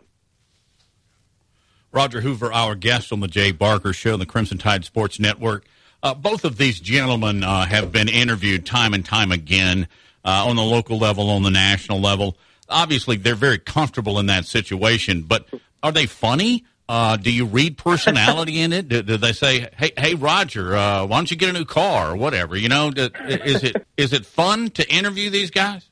Roger 1.91 2.21
Hoover, 2.21 2.51
our 2.51 2.75
guest 2.75 3.11
on 3.11 3.21
the 3.21 3.27
Jay 3.27 3.51
Barker 3.51 3.93
Show, 3.93 4.17
the 4.17 4.25
Crimson 4.25 4.57
Tide 4.57 4.85
Sports 4.85 5.19
Network. 5.19 5.65
Uh, 6.03 6.13
both 6.13 6.45
of 6.45 6.57
these 6.57 6.79
gentlemen 6.79 7.43
uh, 7.43 7.65
have 7.65 7.91
been 7.91 8.07
interviewed 8.07 8.65
time 8.65 8.93
and 8.93 9.03
time 9.03 9.31
again 9.31 9.87
uh, 10.23 10.45
on 10.47 10.55
the 10.55 10.63
local 10.63 10.99
level, 10.99 11.29
on 11.29 11.43
the 11.43 11.49
national 11.49 11.99
level. 11.99 12.37
Obviously, 12.69 13.15
they're 13.15 13.33
very 13.33 13.57
comfortable 13.57 14.19
in 14.19 14.25
that 14.27 14.45
situation, 14.45 15.21
but 15.21 15.47
are 15.87 15.91
they 15.91 16.05
funny? 16.05 16.65
Uh, 16.89 17.17
do 17.17 17.31
you 17.31 17.45
read 17.45 17.77
personality 17.77 18.59
in 18.59 18.71
it? 18.71 18.87
Do, 18.87 19.01
do, 19.01 19.17
they 19.17 19.33
say, 19.33 19.67
"Hey, 19.77 19.91
hey, 19.97 20.15
Roger, 20.15 20.75
uh, 20.75 21.05
why 21.05 21.17
don't 21.17 21.29
you 21.29 21.35
get 21.35 21.49
a 21.49 21.53
new 21.53 21.65
car 21.65 22.11
or 22.11 22.15
whatever"? 22.15 22.55
You 22.55 22.69
know, 22.69 22.91
do, 22.91 23.09
is 23.27 23.63
it 23.63 23.85
is 23.97 24.13
it 24.13 24.25
fun 24.25 24.69
to 24.71 24.89
interview 24.89 25.29
these 25.29 25.51
guys? 25.51 25.89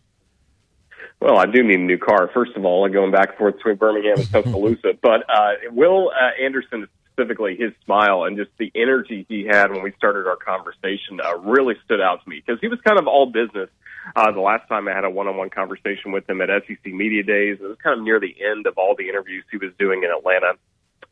Well, 1.19 1.37
I 1.37 1.45
do 1.45 1.63
need 1.63 1.79
a 1.79 1.83
new 1.83 1.97
car. 1.97 2.29
First 2.33 2.51
of 2.55 2.65
all, 2.65 2.85
I'm 2.85 2.91
going 2.91 3.11
back 3.11 3.29
and 3.29 3.37
forth 3.37 3.55
between 3.55 3.75
Birmingham 3.75 4.19
and 4.19 4.31
Tuscaloosa. 4.31 4.93
but 5.01 5.23
uh, 5.29 5.53
Will 5.71 6.09
uh, 6.09 6.43
Anderson 6.43 6.87
specifically, 7.13 7.55
his 7.55 7.71
smile 7.85 8.25
and 8.25 8.37
just 8.37 8.51
the 8.57 8.71
energy 8.75 9.25
he 9.27 9.45
had 9.45 9.71
when 9.71 9.81
we 9.81 9.91
started 9.97 10.27
our 10.27 10.35
conversation 10.35 11.19
uh, 11.23 11.37
really 11.37 11.75
stood 11.85 12.01
out 12.01 12.23
to 12.23 12.29
me 12.29 12.43
because 12.45 12.59
he 12.61 12.67
was 12.67 12.79
kind 12.81 12.99
of 12.99 13.07
all 13.07 13.25
business. 13.25 13.69
Uh, 14.15 14.31
the 14.31 14.41
last 14.41 14.67
time 14.67 14.87
I 14.87 14.93
had 14.93 15.03
a 15.03 15.09
one-on-one 15.09 15.49
conversation 15.49 16.11
with 16.11 16.29
him 16.29 16.41
at 16.41 16.49
SEC 16.67 16.85
Media 16.85 17.23
Days, 17.23 17.57
it 17.59 17.65
was 17.65 17.77
kind 17.81 17.99
of 17.99 18.03
near 18.03 18.19
the 18.19 18.35
end 18.43 18.67
of 18.67 18.77
all 18.77 18.95
the 18.95 19.09
interviews 19.09 19.43
he 19.51 19.57
was 19.57 19.71
doing 19.79 20.03
in 20.03 20.11
Atlanta 20.11 20.53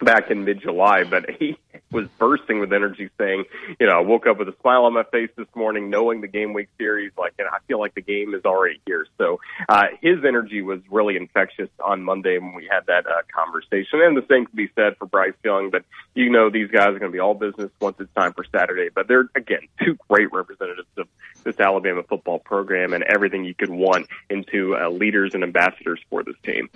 back 0.04 0.32
in 0.32 0.46
mid 0.46 0.62
July, 0.62 1.04
but 1.04 1.30
he 1.40 1.58
was 1.92 2.08
bursting 2.18 2.60
with 2.60 2.74
energy 2.74 3.10
saying, 3.18 3.46
you 3.80 3.88
know, 3.88 3.94
I 3.94 4.00
woke 4.00 4.26
up 4.26 4.40
with 4.40 4.50
a 4.50 4.56
smile 4.62 4.86
on 4.86 4.94
my 4.94 5.04
face 5.04 5.30
this 5.36 5.48
morning 5.56 5.90
knowing 5.90 6.22
the 6.22 6.28
game 6.28 6.54
week 6.54 6.70
series, 6.78 7.12
like, 7.18 7.34
and 7.38 7.48
I 7.48 7.60
feel 7.68 7.80
like 7.80 7.94
the 7.94 8.02
game 8.02 8.34
is 8.34 8.44
already 8.46 8.82
here. 8.86 9.06
So, 9.18 9.40
uh, 9.70 9.88
his 10.02 10.26
energy 10.26 10.62
was 10.62 10.80
really 10.90 11.16
infectious 11.16 11.70
on 11.84 12.04
Monday 12.04 12.38
when 12.40 12.54
we 12.54 12.68
had 12.70 12.86
that, 12.88 13.06
uh, 13.06 13.22
conversation. 13.34 14.02
And 14.02 14.18
the 14.18 14.26
same 14.30 14.46
can 14.46 14.56
be 14.56 14.70
said 14.76 14.98
for 14.98 15.06
Bryce 15.06 15.34
Young, 15.44 15.70
but 15.70 15.84
you 16.16 16.30
know, 16.30 16.50
these 16.50 16.70
guys 16.70 16.90
are 16.90 17.00
going 17.00 17.12
to 17.12 17.16
be 17.16 17.20
all 17.20 17.36
business 17.36 17.72
once 17.80 17.98
it's 18.00 18.14
time 18.14 18.34
for 18.34 18.44
Saturday, 18.52 18.90
but 18.94 19.08
they're, 19.08 19.30
again, 19.36 19.68
two 19.84 19.98
great 20.10 20.32
representatives 20.32 20.88
of 20.98 21.08
this 21.44 21.60
Alabama 21.60 22.04
football 22.04 22.40
program 22.40 22.94
and 22.94 23.04
everything 23.04 23.44
you 23.46 23.54
could 23.54 23.70
want 23.70 24.08
into 24.30 24.76
uh, 24.76 24.90
leaders 24.90 25.34
and 25.34 25.44
ambassadors 25.44 26.00
for 26.10 26.24
this 26.24 26.36
team. 26.44 26.70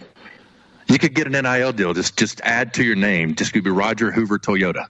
You 0.88 1.00
could 1.00 1.14
get 1.14 1.28
an 1.28 1.34
NIL 1.34 1.74
deal. 1.74 1.94
Just 1.94 2.18
just 2.18 2.42
add 2.42 2.74
to 2.76 2.84
your 2.84 2.96
name. 2.96 3.36
Just 3.36 3.54
be 3.54 3.60
Roger 3.60 4.12
Hoover 4.12 4.40
Toyota, 4.40 4.86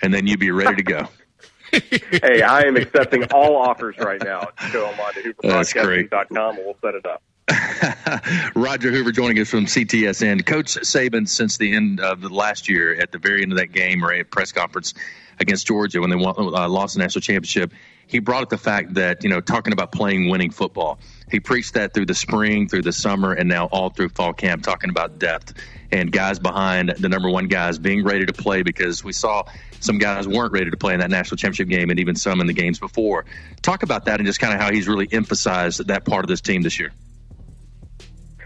and 0.00 0.12
then 0.14 0.26
you'd 0.26 0.40
be 0.40 0.50
ready 0.50 0.76
to 0.76 0.82
go. 0.82 1.08
hey, 1.72 2.42
I 2.42 2.62
am 2.62 2.76
accepting 2.76 3.24
all 3.32 3.56
offers 3.56 3.96
right 3.98 4.22
now. 4.22 4.48
Go 4.72 4.86
online 4.86 5.14
to 5.14 5.34
hooverbroadcasting.com 5.34 6.56
and 6.56 6.64
we'll 6.64 6.76
set 6.82 6.94
it 6.94 7.06
up. 7.06 7.22
Roger 8.56 8.90
Hoover 8.90 9.12
joining 9.12 9.38
us 9.38 9.48
from 9.48 9.66
CTSN. 9.66 10.44
Coach 10.44 10.74
Saban, 10.76 11.28
since 11.28 11.58
the 11.58 11.74
end 11.74 12.00
of 12.00 12.20
the 12.20 12.28
last 12.28 12.68
year, 12.68 13.00
at 13.00 13.12
the 13.12 13.18
very 13.18 13.42
end 13.42 13.52
of 13.52 13.58
that 13.58 13.72
game 13.72 14.04
or 14.04 14.12
a 14.12 14.24
press 14.24 14.52
conference 14.52 14.94
against 15.40 15.66
Georgia 15.66 16.00
when 16.00 16.10
they 16.10 16.16
uh, 16.16 16.68
lost 16.68 16.94
the 16.94 17.00
national 17.00 17.22
championship, 17.22 17.72
he 18.06 18.18
brought 18.18 18.42
up 18.42 18.48
the 18.48 18.58
fact 18.58 18.94
that, 18.94 19.24
you 19.24 19.30
know, 19.30 19.40
talking 19.40 19.72
about 19.72 19.92
playing 19.92 20.28
winning 20.28 20.50
football. 20.50 20.98
He 21.30 21.40
preached 21.40 21.74
that 21.74 21.94
through 21.94 22.06
the 22.06 22.14
spring, 22.14 22.68
through 22.68 22.82
the 22.82 22.92
summer, 22.92 23.32
and 23.32 23.48
now 23.48 23.66
all 23.66 23.90
through 23.90 24.10
fall 24.10 24.32
camp, 24.32 24.62
talking 24.62 24.90
about 24.90 25.18
depth 25.18 25.54
and 25.92 26.12
guys 26.12 26.38
behind 26.38 26.90
the 26.98 27.08
number 27.08 27.28
one 27.28 27.48
guys 27.48 27.78
being 27.78 28.04
ready 28.04 28.26
to 28.26 28.32
play 28.32 28.62
because 28.62 29.02
we 29.02 29.12
saw 29.12 29.42
some 29.80 29.98
guys 29.98 30.28
weren't 30.28 30.52
ready 30.52 30.70
to 30.70 30.76
play 30.76 30.94
in 30.94 31.00
that 31.00 31.10
national 31.10 31.36
championship 31.36 31.68
game 31.68 31.90
and 31.90 31.98
even 31.98 32.14
some 32.14 32.40
in 32.40 32.46
the 32.46 32.52
games 32.52 32.78
before. 32.78 33.24
Talk 33.62 33.82
about 33.82 34.04
that 34.04 34.20
and 34.20 34.26
just 34.26 34.40
kind 34.40 34.54
of 34.54 34.60
how 34.60 34.70
he's 34.70 34.86
really 34.86 35.08
emphasized 35.10 35.86
that 35.86 36.04
part 36.04 36.24
of 36.24 36.28
this 36.28 36.40
team 36.40 36.62
this 36.62 36.78
year. 36.78 36.92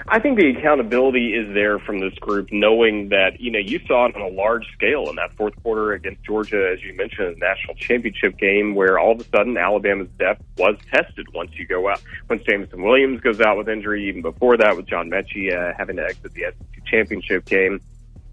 I 0.07 0.19
think 0.21 0.38
the 0.38 0.51
accountability 0.51 1.33
is 1.33 1.55
there 1.55 1.79
from 1.79 1.99
this 1.99 2.12
group, 2.14 2.49
knowing 2.53 3.09
that, 3.09 3.40
you 3.40 3.51
know, 3.51 3.59
you 3.59 3.81
saw 3.87 4.07
it 4.07 4.14
on 4.14 4.21
a 4.21 4.29
large 4.29 4.67
scale 4.75 5.09
in 5.09 5.17
that 5.17 5.33
fourth 5.33 5.55
quarter 5.62 5.93
against 5.95 6.23
Georgia, 6.25 6.71
as 6.71 6.83
you 6.83 6.95
mentioned, 6.95 7.37
the 7.37 7.38
national 7.38 7.75
championship 7.77 8.37
game, 8.37 8.75
where 8.75 8.99
all 8.99 9.12
of 9.12 9.21
a 9.21 9.25
sudden 9.25 9.57
Alabama's 9.57 10.09
depth 10.19 10.43
was 10.59 10.77
tested 10.93 11.27
once 11.33 11.53
you 11.55 11.67
go 11.67 11.88
out. 11.88 12.03
Once 12.29 12.43
Jameson 12.43 12.83
Williams 12.83 13.23
goes 13.23 13.40
out 13.40 13.57
with 13.57 13.67
injury, 13.67 14.07
even 14.07 14.21
before 14.21 14.59
that 14.59 14.77
with 14.77 14.87
John 14.87 15.09
Metchie 15.09 15.57
uh, 15.57 15.73
having 15.79 15.97
to 15.97 16.05
exit 16.05 16.35
the 16.35 16.43
SEC 16.43 16.85
championship 16.85 17.47
game 17.47 17.81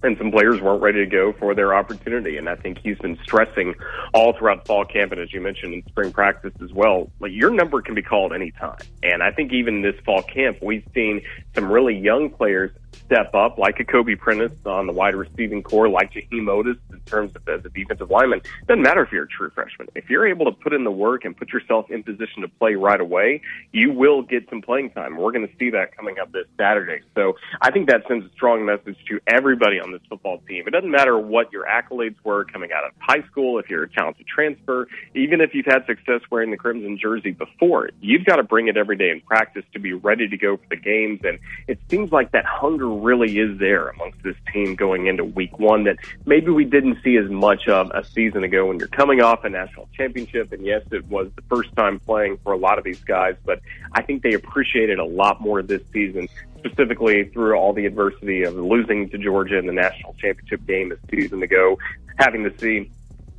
and 0.04 0.18
some 0.18 0.32
players 0.32 0.62
weren't 0.62 0.82
ready 0.82 1.00
to 1.00 1.06
go 1.06 1.34
for 1.34 1.54
their 1.54 1.74
opportunity. 1.74 2.38
And 2.38 2.50
I 2.50 2.56
think 2.56 2.80
he's 2.80 2.98
been 2.98 3.18
stressing 3.24 3.76
all 4.14 4.34
throughout 4.34 4.66
fall 4.66 4.86
camp 4.86 5.12
and 5.12 5.22
as 5.22 5.32
you 5.34 5.42
mentioned 5.42 5.74
in 5.74 5.84
spring 5.86 6.12
practice 6.12 6.54
as 6.64 6.72
well, 6.74 7.12
like 7.20 7.32
your 7.34 7.52
number 7.52 7.82
can 7.82 7.96
be 7.96 8.02
called 8.02 8.34
anytime. 8.34 8.80
And 9.04 9.22
I 9.22 9.32
think 9.32 9.54
even 9.54 9.82
this 9.82 9.96
fall 10.04 10.24
camp, 10.24 10.58
we've 10.62 10.86
seen 10.94 11.22
some 11.56 11.72
really 11.72 11.98
young 11.98 12.30
players 12.30 12.72
step 13.06 13.34
up, 13.34 13.58
like 13.58 13.80
a 13.80 13.84
Kobe 13.84 14.16
Prentice 14.16 14.54
on 14.66 14.88
the 14.88 14.94
wide 14.94 15.16
receiving 15.16 15.64
core, 15.64 15.90
like 15.90 16.14
Jaheim 16.14 16.46
Oatis 16.46 16.78
in 16.92 17.00
terms 17.02 17.36
of 17.36 17.44
the, 17.44 17.56
a 17.56 17.70
defensive 17.70 18.10
lineman. 18.10 18.42
Doesn't 18.68 18.82
matter 18.82 19.04
if 19.04 19.12
you're 19.12 19.26
a 19.26 19.28
true 19.28 19.50
freshman. 19.50 19.90
If 19.96 20.10
you're 20.10 20.26
able 20.26 20.46
to 20.46 20.52
put 20.52 20.74
in 20.74 20.84
the 20.86 20.92
work 20.92 21.26
and 21.26 21.36
put 21.36 21.50
yourself 21.50 21.92
in 21.92 22.04
position 22.04 22.42
to 22.42 22.48
play 22.48 22.76
right 22.76 23.00
away, 23.00 23.42
you 23.74 23.92
will 23.92 24.22
get 24.22 24.50
some 24.50 24.62
playing 24.62 24.92
time. 24.92 25.18
We're 25.18 25.32
going 25.32 25.48
to 25.48 25.54
see 25.60 25.70
that 25.72 25.96
coming 25.96 26.20
up 26.20 26.32
this 26.32 26.46
Saturday. 26.58 27.02
So 27.16 27.34
I 27.62 27.72
think 27.72 27.90
that 27.90 28.04
sends 28.08 28.26
a 28.26 28.30
strong 28.30 28.66
message 28.66 28.98
to 29.10 29.20
everybody 29.28 29.80
on 29.80 29.92
this 29.92 30.02
football 30.08 30.40
team. 30.48 30.64
It 30.68 30.72
doesn't 30.72 30.92
matter 30.92 31.18
what 31.18 31.52
your 31.52 31.66
accolades 31.66 32.16
were 32.24 32.46
coming 32.46 32.72
out 32.72 32.86
of 32.86 32.92
high 33.00 33.24
school, 33.28 33.60
if 33.60 33.70
you're 33.70 33.84
a 33.84 33.90
talented 33.90 34.26
transfer, 34.28 34.88
even 35.16 35.42
if 35.42 35.54
you've 35.54 35.66
had 35.66 35.86
success 35.86 36.22
wearing 36.30 36.52
the 36.52 36.58
crimson 36.58 36.98
jersey 36.98 37.32
before, 37.32 37.90
you've 38.00 38.24
got 38.26 38.38
to 38.38 38.44
bring 38.44 38.68
it 38.68 38.78
every 38.78 38.96
day 38.96 39.10
in 39.10 39.20
practice 39.22 39.66
to 39.74 39.80
be 39.80 39.92
ready 39.94 40.30
to 40.30 40.38
go 40.38 40.56
for 40.56 40.68
the 40.70 40.78
games. 40.78 41.20
And 41.24 41.40
it 41.68 41.80
seems 41.90 42.12
like 42.12 42.32
that 42.32 42.46
hunger 42.46 42.88
really 42.88 43.40
is 43.40 43.60
there 43.60 43.90
amongst 43.90 44.22
this 44.24 44.36
team 44.54 44.76
going 44.76 45.08
into 45.08 45.24
week 45.24 45.58
one 45.60 45.84
that 45.86 45.98
maybe 46.26 46.52
we 46.52 46.66
didn't 46.66 46.98
see 47.04 47.18
as 47.18 47.30
much 47.30 47.68
of 47.68 47.92
a 47.92 48.04
season 48.04 48.44
ago 48.44 48.68
when 48.68 48.80
you're 48.80 48.88
coming 48.88 49.22
off 49.22 49.44
a 49.44 49.50
national 49.50 49.88
championship. 49.94 50.52
And 50.52 50.66
yes, 50.66 50.84
it 50.92 51.06
was 51.08 51.30
the 51.36 51.42
first 51.44 51.76
time 51.76 52.00
playing 52.00 52.38
for 52.44 52.54
a 52.54 52.58
lot 52.58 52.78
of 52.78 52.84
these 52.84 53.04
guys, 53.04 53.36
but 53.46 53.62
I 53.94 54.02
think 54.02 54.24
they 54.24 54.34
appreciated 54.34 55.00
a 55.00 55.06
lot 55.06 55.42
more 55.42 55.62
this 55.62 55.82
season, 55.94 56.28
specifically 56.60 57.26
through 57.26 57.56
all 57.56 57.74
the 57.74 57.86
adversity 57.86 58.44
of 58.44 58.56
losing 58.56 59.10
to 59.10 59.18
Georgia 59.18 59.58
in 59.58 59.66
the 59.66 59.74
national 59.74 60.14
championship 60.14 60.66
game 60.66 60.92
a 60.92 61.16
season 61.16 61.44
ago, 61.44 61.78
having 62.18 62.44
to 62.44 62.58
see 62.60 62.92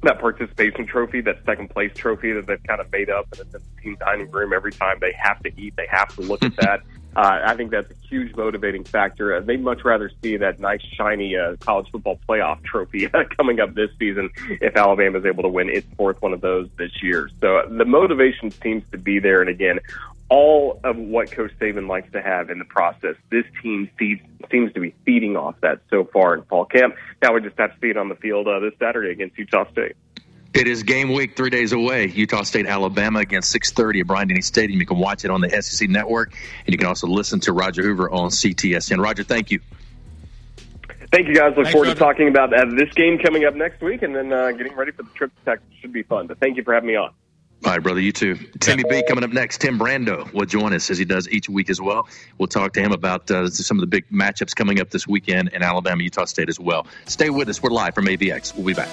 that 0.03 0.19
participation 0.21 0.87
trophy, 0.87 1.21
that 1.21 1.45
second 1.47 1.71
place 1.71 1.93
trophy 1.95 2.33
that 2.33 2.47
they've 2.47 2.62
kind 2.65 2.81
of 2.81 2.91
made 2.91 3.09
up 3.09 3.27
and 3.33 3.41
it's 3.43 3.55
in 3.55 3.61
the 3.61 3.83
team 3.83 3.97
dining 4.01 4.31
room 4.31 4.53
every 4.53 4.73
time 4.73 4.97
they 5.01 5.12
have 5.12 5.41
to 5.43 5.51
eat, 5.61 5.75
they 5.77 5.87
have 5.88 6.15
to 6.17 6.23
look 6.23 6.43
at 6.43 6.55
that. 6.61 6.81
Uh, 7.14 7.40
I 7.44 7.57
think 7.57 7.70
that's 7.70 7.90
a 7.90 8.07
huge 8.09 8.35
motivating 8.37 8.85
factor. 8.85 9.37
Uh, 9.37 9.40
they'd 9.40 9.62
much 9.62 9.85
rather 9.85 10.11
see 10.22 10.37
that 10.38 10.61
nice, 10.61 10.81
shiny 10.96 11.37
uh, 11.37 11.57
college 11.61 11.90
football 11.90 12.18
playoff 12.29 12.62
trophy 12.64 13.09
coming 13.37 13.61
up 13.61 13.75
this 13.75 13.90
season 13.98 14.31
if 14.61 14.77
Alabama 14.77 15.18
is 15.18 15.27
able 15.27 15.42
to 15.42 15.48
win 15.48 15.68
its 15.68 15.87
fourth 15.96 16.20
one 16.22 16.33
of 16.33 16.40
those 16.40 16.68
this 16.79 17.03
year. 17.03 17.29
So 17.40 17.59
uh, 17.59 17.68
the 17.68 17.85
motivation 17.85 18.51
seems 18.51 18.85
to 18.92 18.98
be 18.98 19.18
there. 19.18 19.40
And 19.40 19.51
again, 19.51 19.81
all 20.33 20.81
of 20.83 20.96
what 20.96 21.31
Coach 21.31 21.53
Saban 21.61 21.88
likes 21.88 22.11
to 22.12 22.22
have 22.22 22.48
in 22.48 22.59
the 22.59 22.64
process, 22.64 23.16
this 23.31 23.44
team 23.62 23.90
feeds, 23.98 24.22
seems 24.51 24.72
to 24.72 24.81
be 24.81 24.94
feeding 25.05 25.37
off 25.37 25.57
that 25.61 25.81
so 25.90 26.05
far 26.05 26.35
in 26.35 26.42
fall 26.44 26.64
camp. 26.64 26.94
Now 27.22 27.35
we 27.35 27.42
just 27.42 27.59
have 27.59 27.75
to 27.75 27.81
see 27.81 27.90
it 27.90 27.98
on 27.98 28.09
the 28.09 28.14
field 28.14 28.48
uh, 28.48 28.59
this 28.61 28.72
Saturday 28.79 29.11
against 29.11 29.37
Utah 29.37 29.70
State. 29.70 29.94
It 30.55 30.69
is 30.69 30.83
game 30.83 31.12
week, 31.15 31.35
three 31.35 31.49
days 31.49 31.73
away. 31.73 32.09
Utah 32.09 32.43
State, 32.43 32.67
Alabama 32.67 33.21
against 33.21 33.51
6:30 33.51 34.01
at 34.01 34.07
Bryant 34.07 34.29
Denny 34.29 34.43
Stadium. 34.43 34.79
You 34.81 34.87
can 34.87 34.99
watch 34.99 35.25
it 35.25 35.31
on 35.31 35.41
the 35.41 35.62
SEC 35.62 35.88
Network, 35.88 36.35
and 36.67 36.73
you 36.73 36.79
can 36.79 36.87
also 36.87 37.07
listen 37.07 37.41
to 37.41 37.53
Roger 37.53 37.83
Hoover 37.83 38.11
on 38.11 38.31
CTSN. 38.31 39.01
Roger, 39.03 39.23
thank 39.25 39.51
you. 39.51 39.61
Thank 41.11 41.29
you, 41.29 41.35
guys. 41.35 41.49
Look 41.57 41.65
Thanks, 41.65 41.73
forward 41.73 41.88
Roger. 41.88 41.95
to 41.95 42.01
talking 42.01 42.29
about 42.29 42.55
uh, 42.55 42.65
this 42.77 42.93
game 42.95 43.19
coming 43.19 43.45
up 43.45 43.55
next 43.55 43.81
week, 43.83 44.03
and 44.03 44.15
then 44.15 44.33
uh, 44.33 44.51
getting 44.53 44.75
ready 44.75 44.93
for 44.93 45.03
the 45.03 45.11
trip 45.11 45.31
to 45.38 45.45
Texas. 45.45 45.69
Should 45.81 45.93
be 45.93 46.03
fun. 46.03 46.27
But 46.27 46.38
thank 46.38 46.57
you 46.57 46.65
for 46.65 46.75
having 46.75 46.88
me 46.88 46.97
on. 46.97 47.11
All 47.65 47.71
right, 47.71 47.83
brother. 47.83 48.01
You 48.01 48.12
too. 48.12 48.35
Timmy 48.61 48.83
B 48.88 49.05
coming 49.07 49.23
up 49.23 49.31
next. 49.31 49.61
Tim 49.61 49.79
Brando 49.79 50.31
will 50.33 50.47
join 50.47 50.75
us 50.75 50.91
as 50.91 50.99
he 50.99 51.05
does 51.05 51.29
each 51.29 51.49
week 51.49 51.71
as 51.71 51.81
well. 51.81 52.09
We'll 52.37 52.49
talk 52.49 52.73
to 52.73 52.81
him 52.81 52.93
about 52.93 53.31
uh, 53.31 53.49
some 53.49 53.79
of 53.79 53.83
the 53.83 53.87
big 53.87 54.09
matchups 54.11 54.55
coming 54.55 54.81
up 54.81 54.91
this 54.91 55.07
weekend 55.07 55.51
in 55.51 55.62
Alabama, 55.62 56.03
Utah 56.03 56.25
State 56.25 56.49
as 56.49 56.59
well. 56.59 56.87
Stay 57.07 57.31
with 57.31 57.49
us. 57.49 57.62
We're 57.62 57.71
live 57.71 57.95
from 57.95 58.07
AVX. 58.07 58.55
We'll 58.55 58.67
be 58.67 58.75
back. 58.75 58.88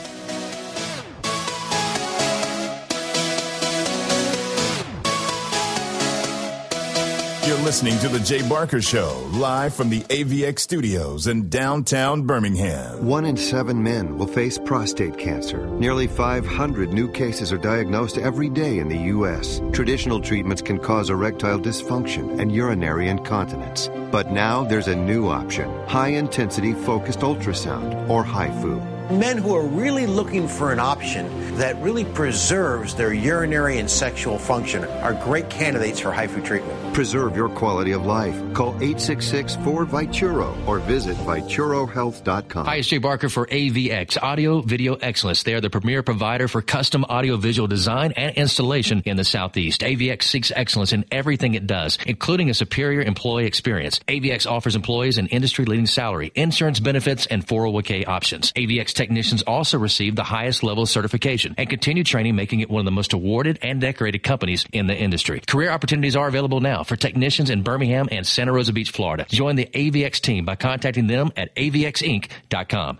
You're 7.50 7.58
listening 7.62 7.98
to 8.02 8.10
The 8.10 8.20
Jay 8.20 8.48
Barker 8.48 8.80
Show, 8.80 9.28
live 9.32 9.74
from 9.74 9.90
the 9.90 10.02
AVX 10.02 10.60
studios 10.60 11.26
in 11.26 11.50
downtown 11.50 12.22
Birmingham. 12.22 13.04
One 13.04 13.26
in 13.26 13.36
seven 13.38 13.82
men 13.82 14.20
will 14.20 14.28
face 14.28 14.60
prostate 14.60 15.18
cancer. 15.18 15.66
Nearly 15.66 16.06
500 16.06 16.94
new 16.94 17.12
cases 17.12 17.52
are 17.52 17.58
diagnosed 17.58 18.20
every 18.20 18.50
day 18.50 18.78
in 18.78 18.88
the 18.88 19.00
U.S. 19.16 19.64
Traditional 19.74 20.22
treatments 20.22 20.62
can 20.62 20.78
cause 20.78 21.10
erectile 21.10 21.60
dysfunction 21.60 22.40
and 22.40 22.54
urinary 22.54 23.10
incontinence. 23.10 23.90
But 24.12 24.32
now 24.32 24.64
there's 24.64 24.88
a 24.88 24.96
new 24.96 25.28
option 25.28 25.72
high 25.88 26.10
intensity 26.10 26.74
focused 26.74 27.22
ultrasound, 27.22 28.08
or 28.08 28.24
HIFU 28.24 29.00
men 29.10 29.40
who 29.40 29.56
are 29.56 29.66
really 29.66 30.06
looking 30.06 30.48
for 30.48 30.72
an 30.72 30.80
option 30.80 31.58
that 31.58 31.76
really 31.82 32.06
preserves 32.06 32.94
their 32.94 33.12
urinary 33.12 33.80
and 33.80 33.90
sexual 33.90 34.38
function 34.38 34.84
are 34.86 35.14
great 35.16 35.50
candidates 35.50 36.00
for 36.00 36.12
HIFU 36.12 36.46
treatment. 36.46 36.89
Preserve 36.94 37.36
your 37.36 37.50
quality 37.50 37.92
of 37.92 38.06
life. 38.06 38.36
Call 38.54 38.74
866-4-VITURO 38.74 40.68
or 40.68 40.80
visit 40.80 41.16
VituroHealth.com. 41.18 42.66
Hi, 42.66 42.78
it's 42.78 42.88
Jay 42.88 42.98
Barker 42.98 43.30
for 43.30 43.46
AVX, 43.46 44.22
Audio 44.22 44.62
Video 44.62 44.96
Excellence. 44.96 45.44
They 45.44 45.54
are 45.54 45.62
the 45.62 45.70
premier 45.70 46.04
provider 46.04 46.48
for 46.48 46.62
custom 46.62 47.06
audio 47.08 47.38
visual 47.38 47.68
design 47.68 48.14
and 48.14 48.36
installation 48.36 49.04
in 49.06 49.18
the 49.18 49.24
Southeast. 49.24 49.82
AVX 49.82 50.24
seeks 50.24 50.52
excellence 50.56 50.92
in 50.92 51.06
everything 51.12 51.54
it 51.54 51.68
does, 51.68 51.98
including 52.08 52.50
a 52.50 52.54
superior 52.54 53.02
employee 53.02 53.46
experience. 53.46 54.00
AVX 54.08 54.50
offers 54.50 54.76
employees 54.76 55.18
an 55.18 55.28
industry-leading 55.28 55.86
salary, 55.86 56.32
insurance 56.36 56.80
benefits, 56.80 57.28
and 57.28 57.46
401k 57.46 58.08
options. 58.08 58.52
AVX 58.54 58.94
technicians 58.94 59.44
also 59.44 59.78
receive 59.78 60.16
the 60.16 60.24
highest 60.24 60.64
level 60.64 60.84
of 60.84 60.90
certification 60.90 61.54
and 61.58 61.70
continue 61.70 62.04
training, 62.04 62.36
making 62.36 62.62
it 62.62 62.70
one 62.70 62.80
of 62.80 62.86
the 62.86 62.92
most 62.92 63.14
awarded 63.14 63.60
and 63.62 63.80
decorated 63.80 64.24
companies 64.24 64.66
in 64.74 64.88
the 64.88 64.96
industry. 64.96 65.40
Career 65.48 65.70
opportunities 65.70 66.16
are 66.16 66.28
available 66.28 66.60
now 66.60 66.79
for 66.84 66.96
technicians 66.96 67.50
in 67.50 67.64
Birmingham 67.64 68.08
and 68.12 68.26
Santa 68.26 68.52
Rosa 68.52 68.74
Beach, 68.74 68.92
Florida. 68.92 69.26
Join 69.30 69.56
the 69.56 69.66
AVX 69.66 70.20
team 70.22 70.46
by 70.46 70.56
contacting 70.56 71.08
them 71.08 71.32
at 71.36 71.56
avxinc.com. 71.56 73.00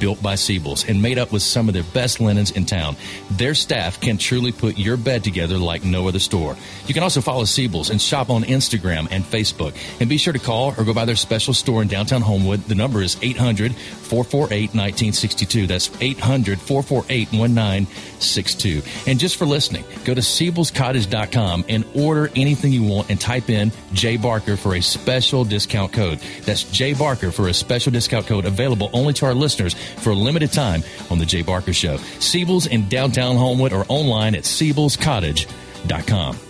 built 0.00 0.20
by 0.22 0.34
Siebel's 0.34 0.88
and 0.88 1.00
made 1.00 1.18
up 1.18 1.30
with 1.30 1.42
some 1.42 1.68
of 1.68 1.74
their 1.74 1.84
best 1.84 2.20
linens 2.20 2.50
in 2.50 2.64
town. 2.64 2.96
Their 3.30 3.54
staff 3.54 4.00
can 4.00 4.18
truly 4.18 4.50
put 4.50 4.78
your 4.78 4.96
bed 4.96 5.22
together 5.22 5.58
like 5.58 5.84
no 5.84 6.08
other 6.08 6.18
store. 6.18 6.56
You 6.86 6.94
can 6.94 7.02
also 7.02 7.20
follow 7.20 7.44
Siebel's 7.44 7.90
and 7.90 8.00
shop 8.00 8.30
on 8.30 8.42
Instagram 8.44 9.06
and 9.10 9.22
Facebook. 9.22 9.76
And 10.00 10.08
be 10.08 10.16
sure 10.16 10.32
to 10.32 10.38
call 10.38 10.74
or 10.76 10.84
go 10.84 10.94
by 10.94 11.04
their 11.04 11.16
special 11.16 11.54
store 11.54 11.82
in 11.82 11.88
downtown 11.88 12.22
Homewood. 12.22 12.64
The 12.64 12.74
number 12.74 13.02
is 13.02 13.16
800 13.22 13.74
448 13.74 14.70
1962. 14.70 15.66
That's 15.66 15.90
800 16.00 16.58
448 16.58 17.32
1962. 17.32 18.82
And 19.06 19.20
just 19.20 19.36
for 19.36 19.44
listening, 19.44 19.84
go 20.04 20.14
to 20.14 20.20
Siebel'sCottage.com 20.20 21.66
and 21.68 21.84
order 21.94 22.30
anything 22.34 22.72
you 22.72 22.82
want 22.82 23.10
and 23.10 23.20
type 23.20 23.50
in 23.50 23.70
J 23.92 24.16
Barker 24.16 24.56
for 24.56 24.74
a 24.74 24.80
special 24.80 25.44
discount 25.44 25.92
code. 25.92 26.18
That's 26.44 26.64
J 26.64 26.94
Barker 26.94 27.30
for 27.30 27.48
a 27.48 27.54
special 27.54 27.92
discount 27.92 28.26
code 28.26 28.44
available 28.44 28.90
only 28.92 29.12
to 29.14 29.26
our 29.26 29.34
listeners 29.34 29.76
for 29.98 30.10
a 30.10 30.14
limited 30.14 30.52
time 30.52 30.82
on 31.10 31.18
The 31.18 31.26
Jay 31.26 31.42
Barker 31.42 31.72
Show. 31.72 31.96
Siebel's 32.18 32.66
in 32.66 32.88
downtown 32.88 33.36
Homewood 33.36 33.72
or 33.72 33.84
online 33.88 34.34
at 34.34 34.44
Siebel'sCottage.com. 34.44 36.49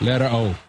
letter 0.00 0.30
O. 0.32 0.65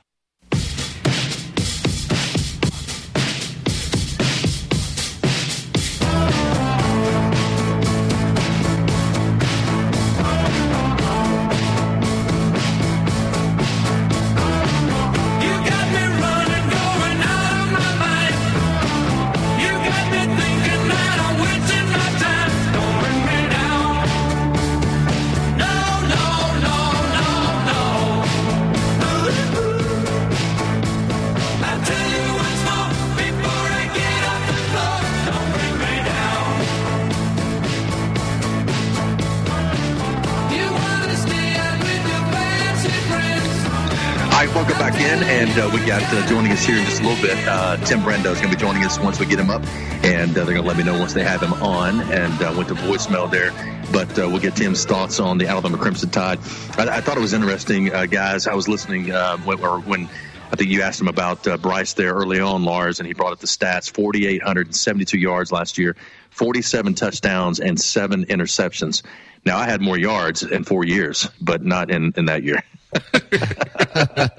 uh, 46.13 46.25
joining 46.27 46.51
us 46.51 46.65
here 46.65 46.77
in 46.77 46.85
just 46.85 47.01
a 47.01 47.07
little 47.07 47.21
bit. 47.21 47.37
Uh, 47.47 47.77
Tim 47.77 47.99
Brando 47.99 48.31
is 48.31 48.39
going 48.39 48.49
to 48.51 48.55
be 48.57 48.61
joining 48.61 48.83
us 48.83 48.99
once 48.99 49.19
we 49.19 49.25
get 49.25 49.39
him 49.39 49.49
up, 49.49 49.65
and 50.03 50.31
uh, 50.31 50.45
they're 50.45 50.53
going 50.53 50.61
to 50.61 50.67
let 50.67 50.77
me 50.77 50.83
know 50.83 50.97
once 50.97 51.13
they 51.13 51.23
have 51.23 51.41
him 51.41 51.53
on. 51.53 51.99
And 52.11 52.41
uh, 52.41 52.53
went 52.55 52.69
to 52.69 52.75
voicemail 52.75 53.29
there, 53.29 53.51
but 53.91 54.09
uh, 54.17 54.27
we'll 54.29 54.39
get 54.39 54.55
Tim's 54.55 54.85
thoughts 54.85 55.19
on 55.19 55.37
the 55.37 55.47
Alabama 55.47 55.77
Crimson 55.77 56.09
Tide. 56.09 56.39
I, 56.77 56.97
I 56.97 57.01
thought 57.01 57.17
it 57.17 57.21
was 57.21 57.33
interesting, 57.33 57.93
uh, 57.93 58.05
guys. 58.05 58.47
I 58.47 58.53
was 58.53 58.67
listening 58.67 59.11
uh, 59.11 59.37
when, 59.39 59.57
when 59.57 60.09
I 60.51 60.55
think 60.55 60.69
you 60.69 60.81
asked 60.81 61.01
him 61.01 61.09
about 61.09 61.43
Bryce 61.61 61.93
there 61.93 62.13
early 62.13 62.39
on, 62.39 62.63
Lars, 62.63 62.99
and 62.99 63.07
he 63.07 63.13
brought 63.13 63.33
up 63.33 63.39
the 63.39 63.47
stats: 63.47 63.89
4,872 63.89 65.17
yards 65.17 65.51
last 65.51 65.77
year, 65.77 65.95
47 66.29 66.93
touchdowns, 66.93 67.59
and 67.59 67.79
seven 67.79 68.25
interceptions. 68.25 69.03
Now 69.45 69.57
I 69.57 69.65
had 69.65 69.81
more 69.81 69.97
yards 69.97 70.43
in 70.43 70.63
four 70.63 70.85
years, 70.85 71.29
but 71.41 71.63
not 71.63 71.91
in, 71.91 72.13
in 72.15 72.25
that 72.25 72.43
year. 72.43 72.63
I 73.13 74.29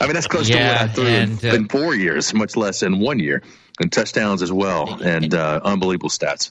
mean, 0.00 0.12
that's 0.14 0.26
close 0.26 0.48
Yeah, 0.48 0.56
to 0.56 0.64
what 0.64 0.82
I 0.82 0.88
threw 0.88 1.06
and, 1.06 1.44
in, 1.44 1.50
uh, 1.50 1.54
in 1.54 1.68
four 1.68 1.94
years, 1.94 2.32
much 2.34 2.56
less 2.56 2.82
in 2.82 3.00
one 3.00 3.18
year, 3.18 3.42
and 3.80 3.92
touchdowns 3.92 4.42
as 4.42 4.52
well, 4.52 5.02
and 5.02 5.34
uh, 5.34 5.60
unbelievable 5.64 6.08
stats. 6.08 6.50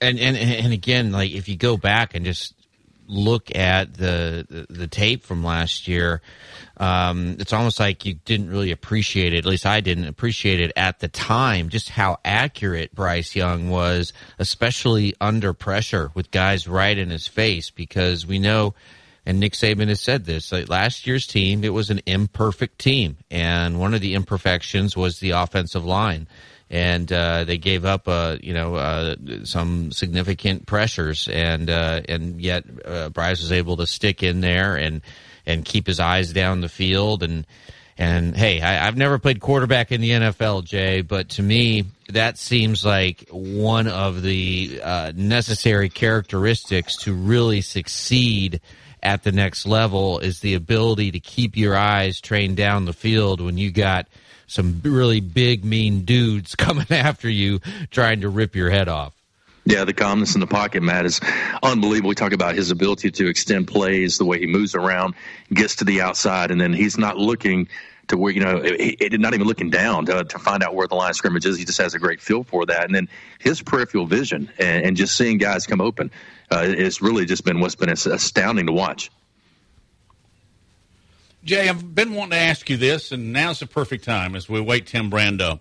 and 0.00 0.18
and 0.18 0.36
and 0.36 0.72
again, 0.72 1.12
like 1.12 1.30
if 1.30 1.48
you 1.48 1.56
go 1.56 1.76
back 1.76 2.14
and 2.14 2.24
just 2.24 2.54
look 3.06 3.54
at 3.54 3.94
the 3.94 4.46
the, 4.48 4.66
the 4.72 4.86
tape 4.86 5.22
from 5.24 5.44
last 5.44 5.86
year, 5.88 6.22
um, 6.78 7.36
it's 7.38 7.52
almost 7.52 7.78
like 7.78 8.06
you 8.06 8.14
didn't 8.24 8.48
really 8.50 8.70
appreciate 8.72 9.34
it. 9.34 9.38
At 9.38 9.44
least 9.44 9.66
I 9.66 9.80
didn't 9.80 10.06
appreciate 10.06 10.60
it 10.60 10.72
at 10.76 11.00
the 11.00 11.08
time. 11.08 11.68
Just 11.68 11.90
how 11.90 12.18
accurate 12.24 12.94
Bryce 12.94 13.36
Young 13.36 13.68
was, 13.70 14.12
especially 14.38 15.14
under 15.20 15.52
pressure 15.52 16.10
with 16.14 16.30
guys 16.30 16.66
right 16.66 16.96
in 16.96 17.10
his 17.10 17.26
face, 17.28 17.70
because 17.70 18.26
we 18.26 18.38
know. 18.38 18.74
And 19.24 19.38
Nick 19.38 19.52
Saban 19.52 19.88
has 19.88 20.00
said 20.00 20.24
this. 20.24 20.52
Like 20.52 20.68
last 20.68 21.06
year's 21.06 21.26
team, 21.26 21.64
it 21.64 21.72
was 21.72 21.90
an 21.90 22.00
imperfect 22.06 22.78
team, 22.78 23.18
and 23.30 23.78
one 23.78 23.94
of 23.94 24.00
the 24.00 24.14
imperfections 24.14 24.96
was 24.96 25.20
the 25.20 25.30
offensive 25.30 25.84
line, 25.84 26.26
and 26.70 27.12
uh, 27.12 27.44
they 27.44 27.58
gave 27.58 27.84
up, 27.84 28.08
uh, 28.08 28.36
you 28.40 28.52
know, 28.52 28.74
uh, 28.74 29.14
some 29.44 29.92
significant 29.92 30.66
pressures, 30.66 31.28
and 31.28 31.70
uh, 31.70 32.02
and 32.08 32.40
yet 32.40 32.64
uh, 32.84 33.10
Bryce 33.10 33.40
was 33.40 33.52
able 33.52 33.76
to 33.76 33.86
stick 33.86 34.22
in 34.22 34.40
there 34.40 34.76
and 34.76 35.02
and 35.46 35.64
keep 35.64 35.86
his 35.86 36.00
eyes 36.00 36.32
down 36.32 36.60
the 36.60 36.68
field 36.68 37.22
and. 37.22 37.46
And 37.98 38.34
hey, 38.34 38.62
I, 38.62 38.88
I've 38.88 38.96
never 38.96 39.18
played 39.18 39.38
quarterback 39.38 39.92
in 39.92 40.00
the 40.00 40.10
NFL, 40.10 40.64
Jay, 40.64 41.02
but 41.02 41.28
to 41.30 41.42
me, 41.42 41.84
that 42.08 42.38
seems 42.38 42.86
like 42.86 43.28
one 43.30 43.86
of 43.86 44.22
the 44.22 44.80
uh, 44.82 45.12
necessary 45.14 45.90
characteristics 45.90 46.96
to 47.02 47.12
really 47.12 47.60
succeed 47.60 48.62
at 49.02 49.24
the 49.24 49.32
next 49.32 49.66
level 49.66 50.18
is 50.18 50.40
the 50.40 50.54
ability 50.54 51.10
to 51.10 51.20
keep 51.20 51.56
your 51.56 51.76
eyes 51.76 52.20
trained 52.20 52.56
down 52.56 52.84
the 52.84 52.92
field 52.92 53.40
when 53.40 53.58
you 53.58 53.70
got 53.70 54.06
some 54.46 54.80
really 54.84 55.20
big, 55.20 55.64
mean 55.64 56.04
dudes 56.04 56.54
coming 56.56 56.86
after 56.90 57.28
you 57.28 57.60
trying 57.90 58.20
to 58.20 58.28
rip 58.28 58.54
your 58.54 58.70
head 58.70 58.88
off. 58.88 59.14
Yeah, 59.64 59.84
the 59.84 59.92
calmness 59.92 60.34
in 60.34 60.40
the 60.40 60.46
pocket, 60.46 60.82
Matt, 60.82 61.06
is 61.06 61.20
unbelievable. 61.62 62.08
We 62.08 62.14
talk 62.16 62.32
about 62.32 62.56
his 62.56 62.72
ability 62.72 63.12
to 63.12 63.28
extend 63.28 63.68
plays, 63.68 64.18
the 64.18 64.24
way 64.24 64.40
he 64.40 64.48
moves 64.48 64.74
around, 64.74 65.14
gets 65.54 65.76
to 65.76 65.84
the 65.84 66.00
outside, 66.00 66.50
and 66.50 66.60
then 66.60 66.72
he's 66.72 66.98
not 66.98 67.16
looking 67.16 67.68
to 68.08 68.16
where 68.16 68.32
you 68.32 68.40
know 68.40 68.60
he 68.60 68.96
not 69.12 69.34
even 69.34 69.46
looking 69.46 69.70
down 69.70 70.06
to, 70.06 70.24
to 70.24 70.38
find 70.40 70.64
out 70.64 70.74
where 70.74 70.88
the 70.88 70.96
line 70.96 71.10
of 71.10 71.16
scrimmage 71.16 71.46
is. 71.46 71.56
He 71.56 71.64
just 71.64 71.80
has 71.80 71.94
a 71.94 72.00
great 72.00 72.20
feel 72.20 72.42
for 72.42 72.66
that, 72.66 72.84
and 72.84 72.94
then 72.94 73.08
his 73.38 73.62
peripheral 73.62 74.06
vision 74.06 74.50
and, 74.58 74.84
and 74.84 74.96
just 74.96 75.16
seeing 75.16 75.38
guys 75.38 75.64
come 75.64 75.80
open 75.80 76.10
uh, 76.52 76.64
it's 76.64 77.00
really 77.00 77.24
just 77.24 77.44
been 77.44 77.60
what's 77.60 77.74
been 77.74 77.88
astounding 77.88 78.66
to 78.66 78.72
watch. 78.72 79.10
Jay, 81.44 81.68
I've 81.68 81.94
been 81.94 82.14
wanting 82.14 82.32
to 82.32 82.36
ask 82.36 82.70
you 82.70 82.76
this, 82.76 83.10
and 83.10 83.32
now's 83.32 83.58
the 83.58 83.66
perfect 83.66 84.04
time 84.04 84.36
as 84.36 84.48
we 84.48 84.60
wait 84.60 84.86
Tim 84.86 85.10
Brando. 85.10 85.58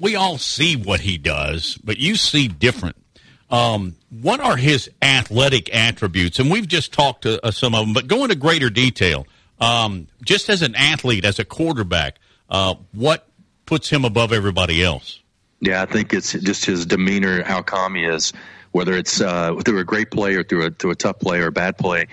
We 0.00 0.16
all 0.16 0.38
see 0.38 0.74
what 0.74 1.00
he 1.00 1.18
does, 1.18 1.78
but 1.84 1.98
you 1.98 2.16
see 2.16 2.48
different. 2.48 2.96
Um, 3.50 3.94
what 4.10 4.40
are 4.40 4.56
his 4.56 4.90
athletic 5.00 5.72
attributes? 5.72 6.40
And 6.40 6.50
we've 6.50 6.66
just 6.66 6.92
talked 6.92 7.22
to 7.22 7.44
uh, 7.46 7.52
some 7.52 7.74
of 7.74 7.84
them, 7.86 7.92
but 7.92 8.08
go 8.08 8.24
into 8.24 8.34
greater 8.34 8.70
detail. 8.70 9.26
Um, 9.60 10.08
just 10.24 10.48
as 10.48 10.62
an 10.62 10.74
athlete, 10.74 11.24
as 11.24 11.38
a 11.38 11.44
quarterback, 11.44 12.18
uh, 12.50 12.74
what 12.92 13.28
puts 13.66 13.88
him 13.88 14.04
above 14.04 14.32
everybody 14.32 14.82
else? 14.82 15.20
Yeah, 15.60 15.82
I 15.82 15.86
think 15.86 16.12
it's 16.12 16.32
just 16.32 16.64
his 16.64 16.84
demeanor, 16.84 17.44
how 17.44 17.62
calm 17.62 17.94
he 17.94 18.04
is, 18.04 18.32
whether 18.74 18.92
it's 18.94 19.20
uh, 19.20 19.54
through 19.64 19.78
a 19.78 19.84
great 19.84 20.10
play 20.10 20.34
or 20.34 20.42
through 20.42 20.66
a, 20.66 20.70
through 20.70 20.90
a 20.90 20.96
tough 20.96 21.18
play 21.20 21.38
or 21.38 21.46
a 21.46 21.52
bad 21.52 21.78
play 21.78 22.06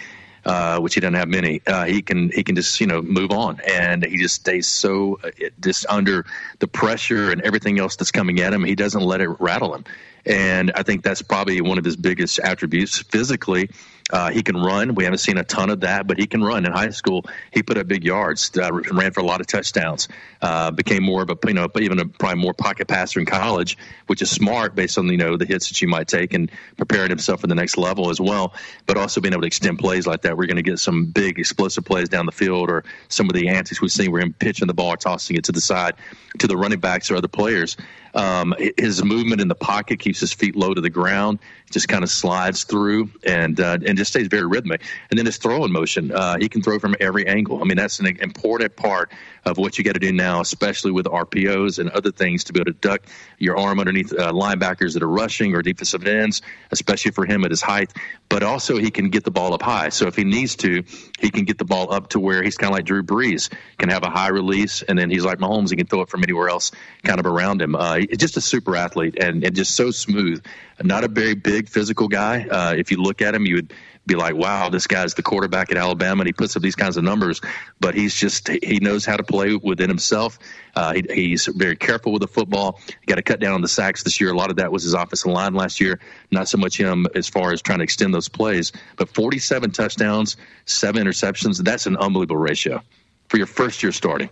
uh, 0.46 0.80
which 0.80 0.96
he 0.96 1.00
doesn't 1.00 1.14
have 1.14 1.28
many. 1.28 1.62
Uh, 1.66 1.86
he 1.86 2.02
can 2.02 2.30
he 2.32 2.44
can 2.44 2.56
just 2.56 2.80
you 2.80 2.88
know 2.88 3.02
move 3.02 3.32
on, 3.32 3.60
and 3.68 4.04
he 4.04 4.18
just 4.18 4.36
stays 4.36 4.68
so 4.68 5.20
uh, 5.24 5.30
just 5.60 5.86
under 5.88 6.26
the 6.60 6.68
pressure 6.68 7.32
and 7.32 7.42
everything 7.42 7.80
else 7.80 7.96
that's 7.96 8.12
coming 8.12 8.40
at 8.40 8.54
him. 8.54 8.64
He 8.64 8.76
doesn't 8.76 9.04
let 9.04 9.22
it 9.22 9.30
rattle 9.40 9.76
him, 9.76 9.86
and 10.26 10.72
I 10.76 10.84
think 10.84 11.04
that's 11.04 11.22
probably 11.22 11.62
one 11.62 11.78
of 11.78 11.86
his 11.86 11.96
biggest 11.96 12.40
attributes 12.40 13.00
physically. 13.00 13.70
Uh, 14.12 14.30
he 14.30 14.44
can 14.44 14.58
run. 14.58 14.96
We 14.96 15.04
haven't 15.04 15.20
seen 15.20 15.38
a 15.38 15.44
ton 15.44 15.70
of 15.70 15.82
that, 15.82 16.08
but 16.08 16.20
he 16.20 16.28
can 16.28 16.44
run. 16.44 16.66
In 16.66 16.72
high 16.72 16.90
school, 16.90 17.26
he 17.52 17.64
put 17.64 17.78
up 17.78 17.88
big 17.88 18.04
yards, 18.04 18.52
uh, 18.58 18.72
ran 18.72 19.12
for 19.12 19.22
a 19.22 19.26
lot 19.26 19.42
of 19.42 19.48
touchdowns. 19.48 20.08
Uh, 20.42 20.72
became 20.72 21.04
more 21.04 21.22
of 21.22 21.30
a 21.30 21.38
you 21.48 21.54
know 21.54 21.68
even 21.80 22.00
a 22.00 22.06
probably 22.06 22.42
more 22.42 22.54
pocket 22.54 22.88
passer 22.88 23.20
in 23.20 23.26
college, 23.26 23.78
which 24.08 24.22
is 24.22 24.30
smart 24.30 24.76
based 24.76 24.98
on 24.98 25.08
you 25.08 25.18
know 25.18 25.38
the 25.38 25.46
hits 25.46 25.70
that 25.70 25.82
you 25.82 25.88
might 25.88 26.08
take 26.08 26.34
and 26.34 26.52
preparing 26.78 27.10
himself 27.10 27.42
for 27.42 27.48
the 27.48 27.56
next 27.56 27.78
level 27.78 28.10
as 28.10 28.20
well. 28.20 28.54
But 28.86 28.98
also 28.98 29.22
being 29.22 29.34
able 29.34 29.42
to 29.42 29.48
extend 29.48 29.80
plays 29.80 30.06
like 30.06 30.22
that, 30.24 30.38
we're 30.38 30.48
going 30.48 30.58
to 30.58 30.64
get 30.64 30.80
some 30.80 31.06
big 31.06 31.40
explosive 31.40 31.86
plays 31.86 32.10
down 32.10 32.26
the 32.26 32.32
field, 32.32 32.70
or 32.70 32.84
some 33.08 33.28
of 33.28 33.34
the 33.34 33.50
antics 33.50 33.82
we've 33.82 33.92
seen 33.92 34.12
where 34.12 34.22
him 34.22 34.34
pitching 34.34 34.68
the 34.68 34.74
ball 34.74 34.94
or 34.94 34.98
tossing 34.98 35.38
it 35.38 35.46
to 35.46 35.52
the 35.52 35.62
side 35.62 35.96
to 36.40 36.48
the 36.48 36.58
running 36.58 36.80
backs 36.80 37.12
or 37.12 37.16
other 37.16 37.28
players. 37.28 37.78
Um, 38.14 38.54
his 38.78 39.04
movement 39.04 39.42
in 39.42 39.48
the 39.48 39.56
pocket 39.56 40.00
keeps 40.00 40.20
his 40.20 40.34
feet 40.34 40.56
low 40.56 40.74
to 40.74 40.82
the 40.82 40.90
ground, 40.90 41.40
just 41.72 41.88
kind 41.88 42.04
of 42.04 42.10
slides 42.10 42.64
through 42.64 43.10
and 43.24 43.60
uh, 43.60 43.78
and 43.86 43.98
just 43.98 44.12
stays 44.12 44.28
very 44.28 44.46
rhythmic. 44.46 44.82
And 45.10 45.18
then 45.18 45.26
his 45.26 45.38
throwing 45.38 45.72
motion, 45.72 46.12
uh, 46.12 46.38
he 46.38 46.50
can 46.50 46.62
throw 46.62 46.80
from 46.80 46.96
every 47.00 47.28
angle. 47.28 47.62
I 47.62 47.66
mean, 47.66 47.78
that's 47.78 48.00
an 48.00 48.08
important 48.08 48.76
part 48.76 49.12
of 49.46 49.58
what 49.58 49.78
you 49.78 49.84
got 49.84 49.94
to 49.94 50.00
do 50.00 50.12
now, 50.12 50.42
especially 50.42 50.92
with 50.92 51.06
RPOs 51.06 51.80
and 51.80 51.90
other 51.90 52.12
things 52.12 52.44
to 52.46 52.54
be 52.54 52.60
able 52.60 52.72
to 52.72 52.78
duck 52.78 53.02
your 53.40 53.58
arm 53.58 53.80
underneath 53.80 54.14
uh, 54.14 54.32
linebackers 54.32 54.94
that 54.94 55.02
are 55.02 55.10
rushing 55.10 55.56
or 55.56 55.62
defensive 55.62 56.06
ends, 56.06 56.42
especially 56.72 57.12
for 57.12 57.26
him 57.26 57.44
at 57.44 57.50
his 57.50 57.62
height. 57.62 57.92
But 58.30 58.44
also, 58.44 58.78
he 58.78 58.92
can 58.92 59.10
get 59.10 59.24
the 59.24 59.32
ball 59.32 59.54
up 59.54 59.62
high. 59.62 59.90
So 59.90 60.08
if 60.08 60.16
he 60.16 60.24
needs 60.24 60.56
to, 60.58 60.84
he 61.20 61.30
can 61.32 61.46
get 61.46 61.58
the 61.58 61.66
ball 61.66 61.92
up 61.92 62.10
to 62.10 62.20
where 62.20 62.44
he's 62.44 62.58
kind 62.58 62.72
of 62.72 62.78
like 62.78 62.86
Drew 62.86 63.04
Brees, 63.04 63.52
can 63.78 63.90
have 63.90 64.04
a 64.04 64.10
high 64.10 64.30
release, 64.30 64.84
and 64.84 64.98
then 64.98 65.10
he's 65.10 65.26
like 65.26 65.40
Mahomes, 65.40 65.70
he 65.70 65.76
can 65.76 65.88
throw 65.88 66.02
it 66.02 66.10
from 66.10 66.24
anywhere 66.24 66.50
else 66.50 66.72
kind 67.04 67.20
of 67.20 67.26
around 67.26 67.62
him. 67.62 67.76
Uh, 67.76 68.01
just 68.08 68.38
a 68.38 68.42
super 68.42 68.76
athlete 68.76 69.18
and, 69.22 69.44
and 69.44 69.56
just 69.56 69.76
so 69.76 69.92
smooth. 69.92 70.44
Not 70.82 71.04
a 71.04 71.08
very 71.08 71.36
big 71.36 71.70
physical 71.70 72.08
guy. 72.08 72.48
Uh, 72.48 72.74
if 72.76 72.92
you 72.92 72.98
look 72.98 73.22
at 73.22 73.36
him, 73.36 73.46
you 73.46 73.56
would 73.56 73.74
be 74.06 74.16
like, 74.16 74.36
wow, 74.36 74.70
this 74.70 74.88
guy's 74.88 75.14
the 75.14 75.22
quarterback 75.22 75.72
at 75.72 75.78
Alabama, 75.78 76.22
and 76.22 76.28
he 76.28 76.34
puts 76.34 76.56
up 76.56 76.62
these 76.62 76.76
kinds 76.76 76.98
of 76.98 77.04
numbers. 77.04 77.40
But 77.80 77.94
he's 77.94 78.16
just 78.16 78.48
he 78.48 78.80
knows 78.80 79.06
how 79.06 79.16
to 79.16 79.24
play 79.24 79.56
within 79.56 79.90
himself. 79.90 80.40
Uh, 80.76 80.94
he, 80.94 81.04
he's 81.10 81.46
very 81.46 81.76
careful 81.76 82.12
with 82.12 82.22
the 82.22 82.28
football. 82.28 82.80
He 82.88 83.06
got 83.06 83.16
to 83.16 83.22
cut 83.22 83.40
down 83.40 83.54
on 83.54 83.62
the 83.62 83.68
sacks 83.68 84.04
this 84.04 84.20
year. 84.20 84.32
A 84.32 84.36
lot 84.36 84.50
of 84.50 84.58
that 84.58 84.72
was 84.72 84.84
his 84.84 84.94
offensive 84.94 85.32
line 85.32 85.54
last 85.54 85.80
year. 85.80 86.00
Not 86.32 86.48
so 86.48 86.58
much 86.58 86.78
him 86.78 87.06
as 87.16 87.28
far 87.28 87.54
as 87.54 87.62
trying 87.62 87.80
to 87.80 87.84
extend 87.84 88.14
those 88.14 88.30
plays. 88.30 88.72
But 88.98 89.10
47 89.14 89.72
touchdowns, 89.72 90.38
seven 90.66 91.06
interceptions. 91.06 91.64
That's 91.64 91.86
an 91.86 91.98
unbelievable 91.98 92.38
ratio 92.38 92.82
for 93.30 93.38
your 93.38 93.48
first 93.48 93.84
year 93.84 93.92
starting. 93.92 94.30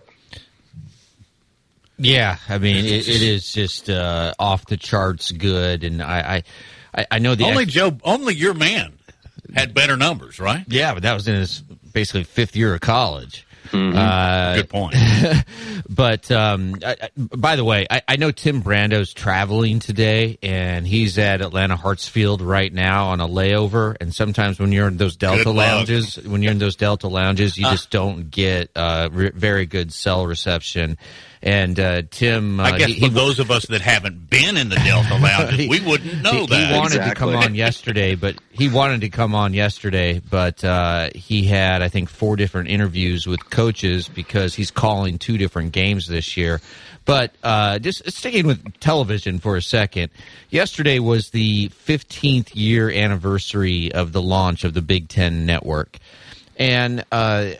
Yeah, 2.00 2.36
I 2.48 2.58
mean 2.58 2.84
it, 2.84 3.08
it 3.08 3.22
is 3.22 3.52
just 3.52 3.90
uh, 3.90 4.34
off 4.38 4.66
the 4.66 4.76
charts 4.76 5.30
good, 5.32 5.84
and 5.84 6.02
I 6.02 6.42
I, 6.94 7.06
I 7.10 7.18
know 7.18 7.34
the 7.34 7.44
only 7.44 7.64
ex- 7.64 7.72
Joe, 7.72 7.96
only 8.04 8.34
your 8.34 8.54
man 8.54 8.94
had 9.54 9.74
better 9.74 9.96
numbers, 9.96 10.40
right? 10.40 10.64
Yeah, 10.68 10.94
but 10.94 11.02
that 11.02 11.14
was 11.14 11.28
in 11.28 11.34
his 11.36 11.60
basically 11.60 12.24
fifth 12.24 12.56
year 12.56 12.74
of 12.74 12.80
college. 12.80 13.46
Mm-hmm. 13.70 13.96
Uh, 13.96 14.54
Good 14.56 14.68
point. 14.68 14.96
but 15.88 16.30
um, 16.32 16.76
I, 16.84 16.96
I, 17.02 17.08
by 17.16 17.54
the 17.54 17.64
way, 17.64 17.86
I, 17.88 18.02
I, 18.08 18.16
know 18.16 18.32
Tim 18.32 18.62
Brando's 18.62 19.12
traveling 19.12 19.78
today, 19.78 20.38
and 20.42 20.84
he's 20.86 21.18
at 21.18 21.40
Atlanta 21.40 21.76
Hartsfield 21.76 22.40
right 22.42 22.72
now 22.72 23.08
on 23.08 23.20
a 23.20 23.28
layover. 23.28 23.96
And 24.00 24.12
sometimes 24.12 24.58
when 24.58 24.72
you're 24.72 24.88
in 24.88 24.96
those 24.96 25.14
Delta 25.16 25.50
lounges, 25.50 26.16
when 26.16 26.42
you're 26.42 26.52
in 26.52 26.58
those 26.58 26.74
Delta 26.74 27.06
lounges, 27.06 27.56
you 27.56 27.66
uh, 27.66 27.70
just 27.70 27.90
don't 27.90 28.30
get 28.30 28.70
uh, 28.74 29.08
re- 29.12 29.30
very 29.32 29.66
good 29.66 29.92
cell 29.92 30.26
reception. 30.26 30.98
And 31.42 31.80
uh, 31.80 32.02
Tim, 32.10 32.60
uh, 32.60 32.64
I 32.64 32.78
guess 32.78 32.88
he, 32.88 33.00
for 33.00 33.06
he, 33.06 33.08
those 33.08 33.38
of 33.38 33.50
us 33.50 33.64
that 33.66 33.80
haven't 33.80 34.28
been 34.28 34.58
in 34.58 34.68
the 34.68 34.76
Delta 34.76 35.14
Lounge, 35.22 35.56
we 35.56 35.80
wouldn't 35.80 36.22
know 36.22 36.32
he, 36.32 36.46
that. 36.46 36.68
He 36.68 36.76
wanted 36.76 36.96
exactly. 36.96 37.10
to 37.10 37.14
come 37.14 37.36
on 37.36 37.54
yesterday, 37.54 38.14
but 38.14 38.36
he 38.50 38.68
wanted 38.68 39.00
to 39.00 39.08
come 39.08 39.34
on 39.34 39.54
yesterday, 39.54 40.20
but 40.20 40.62
uh, 40.62 41.08
he 41.14 41.44
had 41.44 41.80
I 41.80 41.88
think 41.88 42.10
four 42.10 42.36
different 42.36 42.68
interviews 42.68 43.26
with 43.26 43.48
coaches 43.48 44.06
because 44.06 44.54
he's 44.54 44.70
calling 44.70 45.18
two 45.18 45.38
different 45.38 45.72
games 45.72 46.08
this 46.08 46.36
year. 46.36 46.60
But 47.06 47.34
uh, 47.42 47.78
just 47.78 48.08
sticking 48.12 48.46
with 48.46 48.78
television 48.78 49.38
for 49.38 49.56
a 49.56 49.62
second, 49.62 50.10
yesterday 50.50 50.98
was 50.98 51.30
the 51.30 51.70
15th 51.70 52.50
year 52.52 52.90
anniversary 52.90 53.90
of 53.92 54.12
the 54.12 54.20
launch 54.20 54.64
of 54.64 54.74
the 54.74 54.82
Big 54.82 55.08
Ten 55.08 55.46
Network, 55.46 55.98
and 56.58 57.02
uh, 57.10 57.52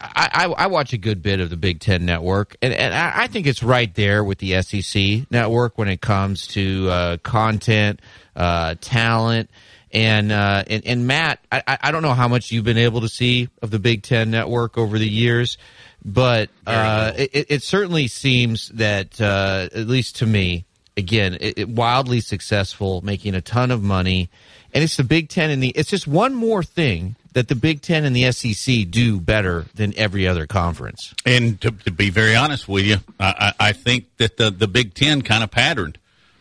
I, 0.00 0.52
I, 0.56 0.66
watch 0.66 0.92
a 0.92 0.98
good 0.98 1.22
bit 1.22 1.40
of 1.40 1.50
the 1.50 1.56
Big 1.56 1.80
Ten 1.80 2.04
Network, 2.04 2.56
and, 2.62 2.72
and 2.72 2.94
I 2.94 3.26
think 3.26 3.46
it's 3.46 3.62
right 3.62 3.92
there 3.94 4.24
with 4.24 4.38
the 4.38 4.60
SEC 4.62 5.30
Network 5.30 5.78
when 5.78 5.88
it 5.88 6.00
comes 6.00 6.46
to 6.48 6.88
uh, 6.90 7.16
content, 7.18 8.00
uh, 8.34 8.74
talent, 8.80 9.50
and, 9.92 10.32
uh, 10.32 10.64
and 10.68 10.86
and 10.86 11.06
Matt. 11.06 11.40
I, 11.50 11.78
I 11.80 11.90
don't 11.90 12.02
know 12.02 12.14
how 12.14 12.28
much 12.28 12.50
you've 12.50 12.64
been 12.64 12.78
able 12.78 13.02
to 13.02 13.08
see 13.08 13.48
of 13.62 13.70
the 13.70 13.78
Big 13.78 14.02
Ten 14.02 14.30
Network 14.30 14.76
over 14.76 14.98
the 14.98 15.08
years, 15.08 15.58
but 16.04 16.50
uh, 16.66 17.12
it, 17.16 17.46
it, 17.50 17.62
certainly 17.62 18.08
seems 18.08 18.68
that 18.70 19.20
uh, 19.20 19.68
at 19.74 19.86
least 19.86 20.16
to 20.16 20.26
me, 20.26 20.64
again, 20.96 21.36
it, 21.40 21.58
it 21.58 21.68
wildly 21.68 22.20
successful, 22.20 23.00
making 23.02 23.34
a 23.34 23.40
ton 23.40 23.70
of 23.70 23.82
money, 23.82 24.30
and 24.72 24.82
it's 24.82 24.96
the 24.96 25.04
Big 25.04 25.28
Ten 25.28 25.50
and 25.50 25.62
the. 25.62 25.70
It's 25.70 25.90
just 25.90 26.06
one 26.06 26.34
more 26.34 26.62
thing 26.62 27.16
that 27.36 27.48
the 27.48 27.54
Big 27.54 27.82
Ten 27.82 28.06
and 28.06 28.16
the 28.16 28.32
SEC 28.32 28.88
do 28.88 29.20
better 29.20 29.66
than 29.74 29.92
every 29.98 30.26
other 30.26 30.46
conference. 30.46 31.12
And 31.26 31.60
to, 31.60 31.70
to 31.70 31.90
be 31.90 32.08
very 32.08 32.34
honest 32.34 32.66
with 32.66 32.86
you, 32.86 32.96
I, 33.20 33.52
I, 33.60 33.72
think 33.74 34.06
that 34.16 34.38
the, 34.38 34.50
the 34.50 34.66
Big 34.66 34.94
Ten 34.94 35.20
kind 35.20 35.44
of 35.44 35.50
patterned. 35.50 35.98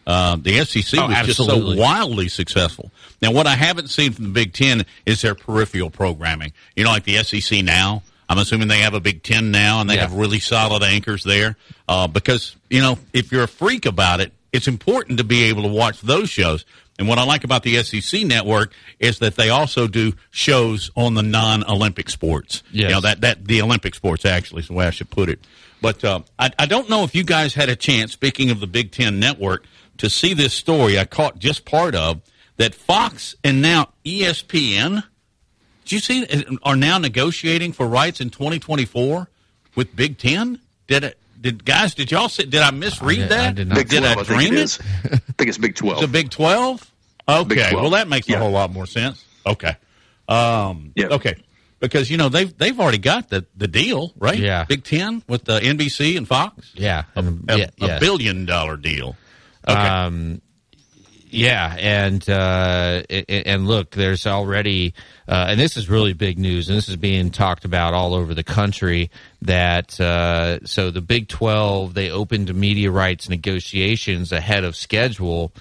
Uh, 0.08 0.38
the 0.38 0.64
SEC 0.64 0.98
oh, 0.98 1.08
was 1.08 1.18
absolutely. 1.18 1.60
just 1.60 1.78
so 1.78 1.82
wildly 1.82 2.30
successful. 2.30 2.92
Now, 3.22 3.34
what 3.34 3.46
I 3.46 3.56
haven't 3.56 3.90
seen 3.90 4.14
from 4.14 4.24
the 4.24 4.32
Big 4.32 4.54
Ten 4.54 4.86
is 5.06 5.22
their 5.22 5.36
peripheral 5.36 5.90
programming. 5.90 6.54
You 6.78 6.86
know, 6.86 6.92
like 6.92 7.04
the 7.04 7.18
SEC 7.24 7.62
now. 7.62 8.02
I'm 8.30 8.38
assuming 8.38 8.70
they 8.70 8.80
have 8.80 8.94
a 8.94 9.02
Big 9.02 9.22
Ten 9.22 9.52
now, 9.52 9.82
and 9.82 9.90
they 9.90 9.96
yeah. 9.96 10.02
have 10.02 10.14
really 10.14 10.40
solid 10.40 10.82
anchors 10.82 11.26
there. 11.26 11.58
Uh, 11.90 12.08
because 12.08 12.56
you 12.70 12.80
know, 12.80 12.98
if 13.12 13.34
you're 13.34 13.44
a 13.44 13.50
freak 13.50 13.86
about 13.86 14.22
it, 14.22 14.32
it's 14.54 14.70
important 14.70 15.18
to 15.18 15.26
be 15.26 15.44
able 15.44 15.64
to 15.64 15.68
watch 15.68 16.00
those 16.00 16.30
shows. 16.30 16.64
And 16.98 17.08
what 17.08 17.18
I 17.18 17.26
like 17.26 17.44
about 17.44 17.64
the 17.64 17.84
SEC 17.84 18.24
network 18.24 18.72
is 19.00 19.20
that 19.20 19.36
they 19.36 19.50
also 19.50 19.88
do 19.88 20.14
shows 20.32 20.92
on 20.96 21.14
the 21.14 21.24
non-Olympic 21.24 22.10
sports. 22.10 22.64
Yes. 22.72 22.90
You 22.90 22.96
know, 22.96 23.02
that, 23.02 23.22
that 23.22 23.46
the 23.46 23.62
Olympic 23.62 23.96
sports 23.96 24.24
actually 24.26 24.62
is 24.62 24.68
the 24.68 24.74
way 24.74 24.88
I 24.88 24.92
should 24.92 25.10
put 25.10 25.30
it. 25.30 25.40
But 25.82 26.04
uh, 26.04 26.22
I, 26.40 26.52
I 26.58 26.66
don't 26.66 26.90
know 26.90 27.04
if 27.04 27.14
you 27.14 27.24
guys 27.24 27.54
had 27.54 27.70
a 27.70 27.76
chance, 27.76 28.14
speaking 28.14 28.50
of 28.50 28.60
the 28.60 28.68
Big 28.68 28.92
Ten 28.92 29.20
network, 29.20 29.66
to 29.98 30.10
see 30.10 30.34
this 30.34 30.54
story 30.54 30.98
I 30.98 31.06
caught 31.06 31.38
just 31.38 31.66
part 31.66 31.96
of 31.96 32.22
that 32.58 32.74
Fox 32.74 33.36
and 33.44 33.62
now 33.62 33.90
ESPN, 34.06 35.04
did 35.84 35.92
you 35.92 36.00
see, 36.00 36.46
are 36.64 36.76
now 36.76 36.98
negotiating 36.98 37.74
for 37.74 37.88
rights 37.88 38.22
in 38.22 38.30
2024 38.30 39.28
with 39.76 39.96
Big 39.96 40.18
Ten? 40.18 40.60
Did 40.88 41.04
it? 41.04 41.18
Did 41.46 41.64
guys? 41.64 41.94
Did 41.94 42.10
y'all 42.12 42.28
see? 42.28 42.46
Did 42.46 42.62
I 42.62 42.72
misread 42.72 43.18
did- 43.20 43.30
that? 43.30 43.50
I 43.50 43.52
did 43.52 43.68
not. 43.68 43.76
Big 43.76 43.90
Did 43.90 44.00
12, 44.00 44.18
I 44.18 44.22
I 44.22 44.24
think 44.24 44.28
dream 44.40 44.54
it 44.54 44.60
it? 44.60 44.64
is. 44.64 44.80
I 45.06 45.08
think 45.38 45.48
it's 45.50 45.58
Big 45.60 45.76
12. 45.76 45.98
It's 46.00 46.04
a 46.06 46.12
Big 46.12 46.30
Twelve. 46.32 46.92
Okay, 47.30 47.48
Big 47.56 47.70
12. 47.70 47.82
well 47.84 47.92
that 47.92 48.08
makes 48.08 48.28
Yeah. 48.28 48.38
a 48.38 48.40
whole 48.40 48.50
lot 48.52 48.74
more 48.74 48.88
sense. 48.88 49.24
Okay, 49.46 49.76
um, 50.28 50.92
Yeah. 50.96 51.08
okay, 51.12 51.36
because 51.80 52.10
you 52.10 52.18
know 52.18 52.30
they've 52.30 52.56
they've 52.58 52.80
already 52.80 52.98
got 52.98 53.30
the 53.30 53.46
the 53.56 53.68
deal, 53.68 54.12
right? 54.18 54.40
Yeah. 54.40 54.64
Big 54.66 54.84
Ten 54.84 55.22
with 55.28 55.46
the 55.46 55.60
NBC 55.60 56.18
and 56.18 56.28
Fox. 56.28 56.72
Yeah, 56.74 57.04
a, 57.16 57.20
a- 57.24 57.58
yeah, 57.58 57.66
a 57.80 57.88
yes. 57.88 58.00
billion 58.00 58.46
dollar 58.46 58.76
deal. 58.76 59.16
Okay, 59.68 59.80
Um, 59.80 60.42
yeah, 61.36 61.76
and 61.78 62.30
uh, 62.30 63.04
and 63.10 63.68
look, 63.68 63.92
there's 63.92 64.26
already, 64.26 64.94
uh, 65.28 65.48
and 65.50 65.60
this 65.60 65.78
is 65.78 65.90
really 65.90 66.14
big 66.14 66.40
news, 66.40 66.70
and 66.70 66.78
this 66.78 66.90
is 66.90 66.96
being 66.96 67.30
talked 67.30 67.66
about 67.66 67.94
all 67.94 68.14
over 68.14 68.34
the 68.34 68.44
country. 68.44 69.12
That 69.42 70.00
uh, 70.00 70.66
so 70.66 70.92
the 70.92 71.02
Big 71.02 71.28
Twelve 71.28 71.94
they 71.94 72.10
opened 72.10 72.54
media 72.56 72.90
rights 72.92 73.30
negotiations 73.30 74.32
ahead 74.32 74.64
of 74.64 74.76
schedule, 74.76 75.52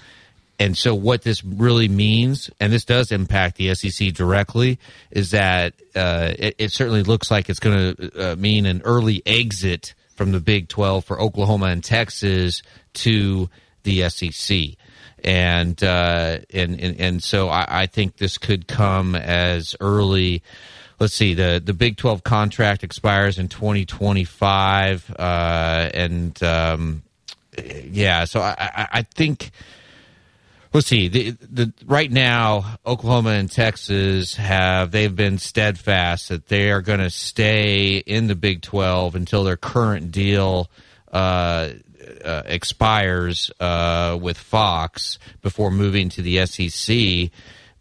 and 0.59 0.77
so 0.77 0.95
what 0.95 1.23
this 1.23 1.43
really 1.43 1.87
means, 1.87 2.49
and 2.59 2.71
this 2.71 2.85
does 2.85 3.11
impact 3.11 3.57
the 3.57 3.75
SEC 3.75 4.13
directly, 4.13 4.79
is 5.11 5.31
that 5.31 5.73
uh, 5.95 6.31
it, 6.39 6.55
it 6.57 6.71
certainly 6.71 7.03
looks 7.03 7.29
like 7.29 7.49
it's 7.49 7.59
going 7.59 7.95
to 7.95 8.31
uh, 8.31 8.35
mean 8.37 8.65
an 8.65 8.81
early 8.85 9.21
exit 9.25 9.93
from 10.15 10.31
the 10.31 10.39
Big 10.39 10.69
12 10.69 11.03
for 11.03 11.19
Oklahoma 11.19 11.67
and 11.67 11.83
Texas 11.83 12.63
to 12.93 13.49
the 13.83 14.09
SEC. 14.09 14.77
And, 15.25 15.83
uh, 15.83 16.37
and, 16.53 16.79
and, 16.79 16.99
and 16.99 17.23
so 17.23 17.49
I, 17.49 17.65
I 17.67 17.85
think 17.87 18.17
this 18.17 18.37
could 18.37 18.67
come 18.67 19.15
as 19.15 19.75
early. 19.81 20.43
Let's 20.99 21.15
see, 21.15 21.33
the, 21.33 21.59
the 21.63 21.73
Big 21.73 21.97
12 21.97 22.23
contract 22.23 22.83
expires 22.83 23.39
in 23.39 23.47
2025. 23.47 25.15
Uh, 25.17 25.89
and, 25.93 26.41
um, 26.43 27.01
yeah, 27.89 28.25
so 28.25 28.39
I, 28.39 28.55
I, 28.59 28.87
I 28.91 29.01
think, 29.01 29.49
let's 30.73 30.87
see 30.87 31.07
the, 31.07 31.31
the 31.31 31.73
right 31.85 32.11
now 32.11 32.77
oklahoma 32.85 33.29
and 33.29 33.49
texas 33.49 34.35
have 34.35 34.91
they've 34.91 35.15
been 35.15 35.37
steadfast 35.37 36.27
that 36.27 36.49
they 36.49 36.69
are 36.69 36.81
going 36.81 36.99
to 36.99 37.09
stay 37.09 37.99
in 37.99 38.27
the 38.27 38.35
big 38.35 38.61
12 38.61 39.15
until 39.15 39.45
their 39.45 39.55
current 39.55 40.11
deal 40.11 40.69
uh, 41.13 41.69
uh, 42.23 42.43
expires 42.45 43.51
uh, 43.59 44.17
with 44.21 44.37
fox 44.37 45.19
before 45.41 45.71
moving 45.71 46.09
to 46.09 46.21
the 46.21 46.45
sec 46.45 47.31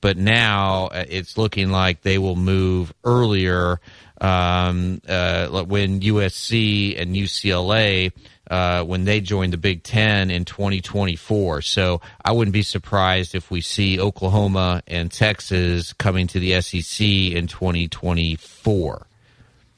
but 0.00 0.16
now 0.16 0.86
uh, 0.86 1.04
it's 1.08 1.38
looking 1.38 1.70
like 1.70 2.02
they 2.02 2.18
will 2.18 2.36
move 2.36 2.92
earlier 3.04 3.80
um, 4.20 5.00
uh, 5.08 5.64
when 5.64 6.00
usc 6.00 7.00
and 7.00 7.14
ucla 7.14 8.12
uh, 8.50 8.84
when 8.84 9.04
they 9.04 9.20
joined 9.20 9.52
the 9.52 9.58
Big 9.58 9.82
Ten 9.82 10.30
in 10.30 10.44
2024. 10.44 11.62
So 11.62 12.00
I 12.24 12.32
wouldn't 12.32 12.52
be 12.52 12.62
surprised 12.62 13.34
if 13.34 13.50
we 13.50 13.60
see 13.60 13.98
Oklahoma 13.98 14.82
and 14.86 15.10
Texas 15.10 15.92
coming 15.94 16.26
to 16.28 16.38
the 16.40 16.60
SEC 16.60 17.06
in 17.06 17.46
2024. 17.46 19.06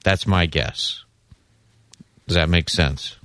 That's 0.04 0.26
my 0.26 0.46
guess. 0.46 1.04
Does 2.26 2.34
that 2.34 2.48
make 2.48 2.68
sense? 2.68 3.15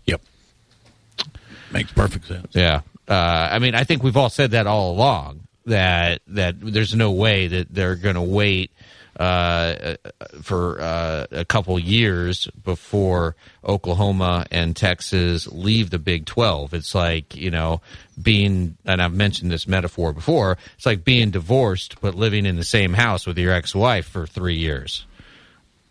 Makes 1.71 1.91
perfect 1.93 2.27
sense. 2.27 2.47
Yeah. 2.53 2.81
Uh, 3.07 3.49
I 3.51 3.59
mean, 3.59 3.75
I 3.75 3.83
think 3.83 4.03
we've 4.03 4.17
all 4.17 4.29
said 4.29 4.51
that 4.51 4.67
all 4.67 4.91
along 4.91 5.47
that 5.65 6.21
that 6.27 6.55
there's 6.59 6.95
no 6.95 7.11
way 7.11 7.47
that 7.47 7.73
they're 7.73 7.95
going 7.95 8.15
to 8.15 8.21
wait 8.21 8.71
uh, 9.19 9.95
for 10.41 10.81
uh, 10.81 11.27
a 11.31 11.45
couple 11.45 11.77
years 11.77 12.47
before 12.63 13.35
Oklahoma 13.63 14.45
and 14.49 14.75
Texas 14.75 15.47
leave 15.47 15.89
the 15.89 15.99
Big 15.99 16.25
12. 16.25 16.73
It's 16.73 16.95
like, 16.95 17.35
you 17.35 17.51
know, 17.51 17.81
being, 18.19 18.77
and 18.85 19.01
I've 19.01 19.13
mentioned 19.13 19.51
this 19.51 19.67
metaphor 19.67 20.13
before, 20.13 20.57
it's 20.75 20.85
like 20.85 21.03
being 21.03 21.29
divorced 21.29 21.99
but 22.01 22.15
living 22.15 22.45
in 22.45 22.55
the 22.55 22.63
same 22.63 22.93
house 22.93 23.27
with 23.27 23.37
your 23.37 23.53
ex 23.53 23.75
wife 23.75 24.07
for 24.07 24.25
three 24.25 24.55
years. 24.55 25.05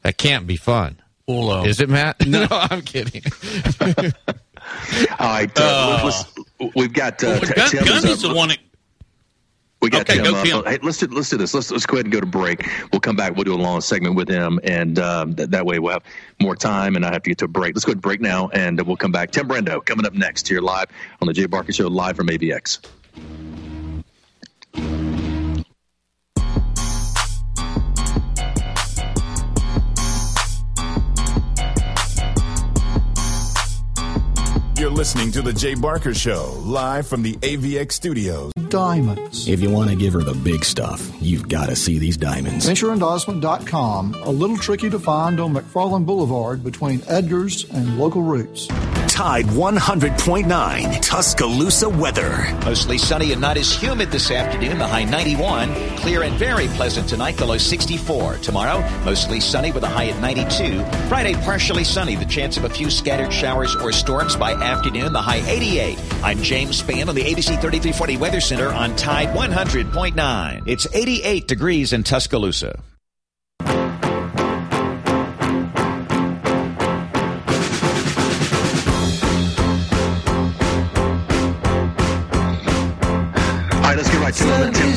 That 0.02 0.16
can't 0.16 0.46
be 0.46 0.56
fun. 0.56 0.96
Well, 1.28 1.50
uh, 1.50 1.64
Is 1.64 1.80
it, 1.80 1.88
Matt? 1.88 2.26
No, 2.26 2.46
I'm 2.50 2.82
kidding. 2.82 3.22
All 5.18 5.28
right, 5.28 5.50
uh, 5.56 6.02
let's, 6.04 6.24
we've 6.76 6.92
got 6.92 7.22
uh, 7.24 7.38
Well, 7.42 7.52
Gun- 7.54 7.70
Tim 7.70 7.84
Gundy's 7.84 8.22
the 8.22 8.34
one 8.34 8.48
that 8.50 8.58
We 9.82 9.88
got 9.90 10.02
Okay, 10.02 10.22
Tim 10.22 10.24
go. 10.32 10.44
Tim. 10.44 10.64
Hey, 10.64 10.78
let's 10.82 10.98
do, 10.98 11.06
let's 11.06 11.30
do 11.30 11.36
this. 11.38 11.54
Let's 11.54 11.70
let's 11.70 11.86
go 11.86 11.96
ahead 11.96 12.06
and 12.06 12.12
go 12.12 12.20
to 12.20 12.26
break. 12.26 12.68
We'll 12.92 13.00
come 13.00 13.16
back. 13.16 13.34
We'll 13.34 13.44
do 13.44 13.54
a 13.54 13.56
long 13.56 13.80
segment 13.80 14.14
with 14.14 14.28
him, 14.28 14.60
and 14.62 14.98
um, 14.98 15.32
that, 15.32 15.50
that 15.52 15.64
way 15.64 15.78
we'll 15.78 15.92
have 15.94 16.04
more 16.40 16.54
time, 16.54 16.96
and 16.96 17.04
I 17.06 17.12
have 17.12 17.22
to 17.22 17.30
get 17.30 17.38
to 17.38 17.46
a 17.46 17.48
break. 17.48 17.74
Let's 17.74 17.84
go 17.84 17.94
to 17.94 17.98
break 17.98 18.20
now, 18.20 18.48
and 18.48 18.80
we'll 18.86 18.96
come 18.96 19.12
back. 19.12 19.30
Tim 19.30 19.48
Brando 19.48 19.84
coming 19.84 20.04
up 20.06 20.12
next 20.14 20.46
here 20.48 20.60
live 20.60 20.86
on 21.22 21.26
the 21.28 21.32
Jay 21.32 21.46
Barker 21.46 21.72
Show, 21.72 21.88
live 21.88 22.16
from 22.16 22.28
AVX. 22.28 22.80
You're 34.80 34.88
listening 34.88 35.30
to 35.32 35.42
The 35.42 35.52
Jay 35.52 35.74
Barker 35.74 36.14
Show, 36.14 36.58
live 36.64 37.06
from 37.06 37.20
the 37.20 37.34
AVX 37.34 37.92
studios. 37.92 38.50
Diamonds. 38.70 39.46
If 39.46 39.60
you 39.60 39.68
want 39.68 39.90
to 39.90 39.94
give 39.94 40.14
her 40.14 40.22
the 40.22 40.32
big 40.32 40.64
stuff, 40.64 41.06
you've 41.20 41.50
got 41.50 41.68
to 41.68 41.76
see 41.76 41.98
these 41.98 42.16
diamonds. 42.16 42.66
VentureEndorsement.com, 42.66 44.14
a 44.22 44.30
little 44.30 44.56
tricky 44.56 44.88
to 44.88 44.98
find 44.98 45.38
on 45.38 45.52
McFarland 45.52 46.06
Boulevard 46.06 46.64
between 46.64 47.02
Edgar's 47.08 47.68
and 47.68 47.98
local 47.98 48.22
routes. 48.22 48.68
Tide 49.20 49.44
100.9 49.48 51.02
Tuscaloosa 51.02 51.90
weather. 51.90 52.50
Mostly 52.64 52.96
sunny 52.96 53.32
and 53.32 53.40
not 53.42 53.58
as 53.58 53.70
humid 53.70 54.10
this 54.10 54.30
afternoon. 54.30 54.78
The 54.78 54.86
high 54.86 55.04
91. 55.04 55.74
Clear 55.98 56.22
and 56.22 56.34
very 56.36 56.68
pleasant 56.68 57.06
tonight. 57.06 57.36
The 57.36 57.44
low 57.44 57.58
64. 57.58 58.38
Tomorrow, 58.38 58.80
mostly 59.04 59.38
sunny 59.38 59.72
with 59.72 59.84
a 59.84 59.88
high 59.88 60.06
at 60.06 60.18
92. 60.22 60.82
Friday, 61.10 61.34
partially 61.34 61.84
sunny. 61.84 62.16
The 62.16 62.24
chance 62.24 62.56
of 62.56 62.64
a 62.64 62.70
few 62.70 62.88
scattered 62.88 63.30
showers 63.30 63.76
or 63.76 63.92
storms 63.92 64.36
by 64.36 64.54
afternoon. 64.54 65.12
The 65.12 65.20
high 65.20 65.46
88. 65.46 65.98
I'm 66.24 66.42
James 66.42 66.82
Spann 66.82 67.08
on 67.10 67.14
the 67.14 67.24
ABC 67.24 67.60
3340 67.60 68.16
Weather 68.16 68.40
Center 68.40 68.68
on 68.68 68.96
Tide 68.96 69.28
100.9. 69.36 70.62
It's 70.66 70.86
88 70.94 71.46
degrees 71.46 71.92
in 71.92 72.04
Tuscaloosa. 72.04 72.80
Right, 84.38 84.60
get 84.62 84.68
it. 84.68 84.74
Tim 84.74 84.90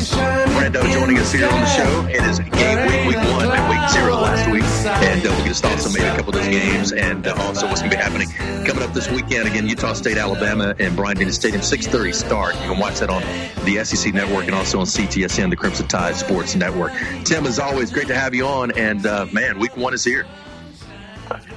Brando 0.54 0.94
joining 0.94 1.18
us 1.18 1.32
here 1.32 1.48
on 1.48 1.60
the 1.60 1.66
show. 1.66 2.08
It 2.08 2.24
is 2.24 2.40
game 2.40 2.88
week, 2.88 3.16
week 3.16 3.32
one, 3.32 3.50
and 3.50 3.70
week 3.70 3.90
zero 3.90 4.16
last 4.16 4.50
week. 4.52 4.64
And 4.64 5.26
uh, 5.26 5.30
going 5.38 5.48
to 5.48 5.56
start 5.56 5.80
some 5.80 5.94
maybe 5.94 6.06
a 6.06 6.16
couple 6.16 6.30
of 6.30 6.36
those 6.36 6.48
games 6.48 6.92
and 6.92 7.26
uh, 7.26 7.34
also 7.40 7.68
what's 7.68 7.82
going 7.82 7.92
to 7.92 7.98
be 7.98 8.02
happening 8.04 8.30
coming 8.66 8.84
up 8.84 8.94
this 8.94 9.10
weekend. 9.10 9.48
Again, 9.48 9.68
Utah 9.68 9.94
State, 9.94 10.18
Alabama, 10.18 10.76
and 10.80 10.96
Bryant 10.96 11.20
Denny 11.20 11.32
Stadium, 11.32 11.62
6.30 11.62 12.14
start. 12.14 12.56
You 12.56 12.72
can 12.72 12.80
watch 12.80 13.00
that 13.00 13.10
on 13.10 13.22
the 13.66 13.84
SEC 13.84 14.14
Network 14.14 14.46
and 14.46 14.56
also 14.56 14.80
on 14.80 14.86
CTSN, 14.86 15.50
the 15.50 15.56
Crimson 15.56 15.88
Tide 15.88 16.16
Sports 16.16 16.56
Network. 16.56 16.94
Tim, 17.24 17.46
as 17.46 17.60
always, 17.60 17.92
great 17.92 18.08
to 18.08 18.16
have 18.16 18.34
you 18.36 18.46
on. 18.46 18.72
And, 18.78 19.06
uh, 19.06 19.26
man, 19.32 19.60
week 19.60 19.76
one 19.78 19.94
is 19.94 20.04
here. 20.04 20.26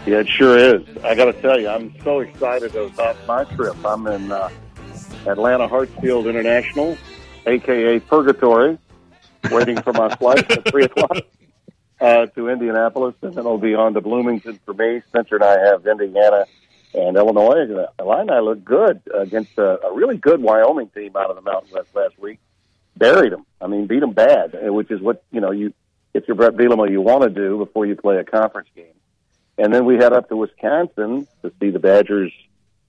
Yeah, 0.07 0.21
it 0.21 0.29
sure 0.29 0.57
is. 0.57 0.83
I 1.05 1.15
got 1.15 1.27
to 1.27 1.33
tell 1.33 1.61
you, 1.61 1.69
I'm 1.69 1.95
so 2.05 2.21
excited 2.21 2.75
about 2.77 3.17
my 3.27 3.45
trip. 3.45 3.77
I'm 3.85 4.07
in 4.07 4.31
uh, 4.31 4.49
Atlanta 5.27 5.69
Hartsfield 5.69 6.29
International, 6.31 6.97
aka 7.47 8.01
Purgatory, 8.01 8.79
waiting 9.51 9.81
for 9.83 9.93
my 9.93 10.15
flight 10.17 10.51
at 10.51 10.69
three 10.69 10.85
o'clock 10.87 11.19
uh, 12.01 12.27
to 12.27 12.49
Indianapolis, 12.49 13.15
and 13.23 13.35
then 13.35 13.47
I'll 13.47 13.59
be 13.59 13.75
on 13.75 13.95
to 13.95 14.01
Bloomington 14.01 14.59
for 14.65 14.75
me. 14.75 15.03
Spencer 15.09 15.37
and 15.37 15.45
I 15.45 15.59
have 15.67 15.87
Indiana 15.87 16.45
and 16.95 17.17
Illinois. 17.17 17.67
The 17.67 17.91
Illini 17.99 18.41
look 18.41 18.65
good 18.65 19.01
against 19.15 19.57
a, 19.59 19.87
a 19.87 19.95
really 19.95 20.17
good 20.17 20.43
Wyoming 20.43 20.89
team 20.89 21.17
out 21.17 21.31
of 21.31 21.37
the 21.37 21.43
Mountain 21.43 21.71
West 21.73 21.95
last 21.95 22.19
week. 22.19 22.39
Buried 22.97 23.33
them. 23.33 23.45
I 23.61 23.67
mean, 23.67 23.87
beat 23.87 24.01
them 24.01 24.13
bad, 24.13 24.55
uh, 24.55 24.73
which 24.73 24.91
is 24.91 25.01
what 25.01 25.23
you 25.31 25.41
know. 25.41 25.51
You 25.51 25.73
if 26.15 26.25
you're 26.27 26.35
Brett 26.35 26.55
Bielema, 26.55 26.91
you 26.91 27.03
want 27.03 27.23
to 27.23 27.31
do 27.31 27.59
before 27.59 27.85
you 27.85 27.95
play 27.95 28.17
a 28.17 28.25
conference 28.25 28.69
game. 28.75 28.87
And 29.59 29.73
then 29.73 29.85
we 29.85 29.97
head 29.97 30.13
up 30.13 30.29
to 30.29 30.37
Wisconsin 30.37 31.27
to 31.43 31.53
see 31.61 31.71
the 31.71 31.79
Badgers 31.79 32.33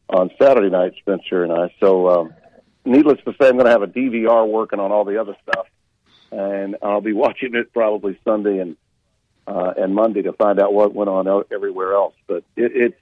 on 0.10 0.32
Saturday 0.42 0.70
night, 0.70 0.94
Spencer 1.00 1.44
and 1.44 1.52
I. 1.52 1.74
So 1.80 2.10
um, 2.10 2.34
needless 2.88 3.20
to 3.26 3.34
say, 3.40 3.48
I'm 3.50 3.54
going 3.54 3.66
to 3.66 3.72
have 3.72 3.84
a 3.84 3.88
DVR 3.88 4.48
working 4.48 4.80
on 4.80 4.92
all 4.92 5.06
the 5.06 5.20
other 5.20 5.36
stuff, 5.44 5.68
and 6.32 6.78
I'll 6.82 7.02
be 7.02 7.14
watching 7.26 7.56
it 7.56 7.74
probably 7.74 8.20
Sunday 8.24 8.60
and 8.60 8.78
uh, 9.46 9.74
and 9.78 9.96
Monday 9.96 10.24
to 10.24 10.34
find 10.34 10.60
out 10.60 10.74
what 10.74 10.94
went 10.94 11.10
on 11.10 11.44
everywhere 11.52 11.94
else. 11.94 12.16
But 12.28 12.44
it, 12.56 12.72
it's 12.76 12.98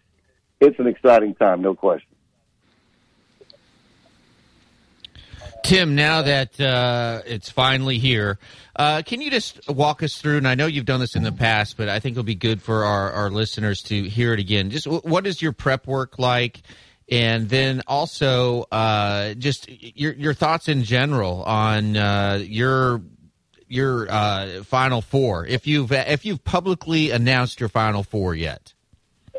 it's 0.60 0.80
an 0.80 0.88
exciting 0.88 1.36
time, 1.36 1.62
no 1.62 1.76
question. 1.76 2.10
Tim, 5.66 5.96
now 5.96 6.22
that 6.22 6.62
uh, 6.62 7.24
it's 7.26 7.50
finally 7.50 7.98
here, 7.98 8.38
uh, 8.76 9.02
can 9.04 9.20
you 9.20 9.32
just 9.32 9.68
walk 9.68 10.04
us 10.04 10.16
through? 10.16 10.38
And 10.38 10.48
I 10.48 10.54
know 10.54 10.68
you've 10.68 10.86
done 10.86 11.00
this 11.00 11.16
in 11.16 11.24
the 11.24 11.32
past, 11.32 11.76
but 11.76 11.90
I 11.90 12.00
think 12.00 12.14
it'll 12.14 12.24
be 12.24 12.36
good 12.36 12.62
for 12.62 12.86
our, 12.86 13.12
our 13.12 13.30
listeners 13.32 13.82
to 13.84 14.04
hear 14.04 14.32
it 14.34 14.40
again. 14.40 14.70
Just 14.70 14.86
what 14.86 15.26
is 15.26 15.42
your 15.42 15.54
prep 15.54 15.88
work 15.88 16.20
like? 16.20 16.62
And 17.10 17.49
then 17.49 17.84
also, 17.86 18.66
uh, 18.72 19.36
just 19.36 19.70
your 19.70 20.14
your 20.14 20.34
thoughts 20.34 20.68
in 20.68 20.84
general 20.84 21.43
on 21.43 21.95
uh, 21.95 22.39
your 22.41 23.01
your 23.68 24.08
uh, 24.10 24.64
final 24.64 25.01
four, 25.01 25.45
if 25.45 25.68
you've 25.68 25.91
if 25.91 26.26
you've 26.26 26.43
publicly 26.43 27.12
announced 27.12 27.60
your 27.60 27.70
final 27.70 28.01
four 28.01 28.34
yet. 28.34 28.74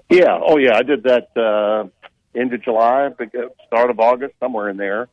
Yeah. 0.09 0.39
Oh, 0.41 0.59
yeah. 0.59 0.77
I 0.77 0.83
did 0.83 1.03
that 1.05 1.37
uh, 1.37 1.89
end 2.39 2.53
of 2.53 2.62
July, 2.62 3.11
start 3.67 3.91
of 3.91 3.99
August, 3.99 4.35
somewhere 4.39 4.69
in 4.69 4.77
there. 4.77 5.09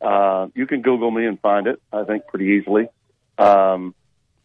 Uh, 0.00 0.48
you 0.54 0.66
can 0.66 0.80
Google 0.80 1.10
me 1.10 1.26
and 1.26 1.38
find 1.40 1.66
it. 1.66 1.80
I 1.92 2.04
think 2.04 2.26
pretty 2.26 2.46
easily. 2.46 2.88
Um, 3.36 3.94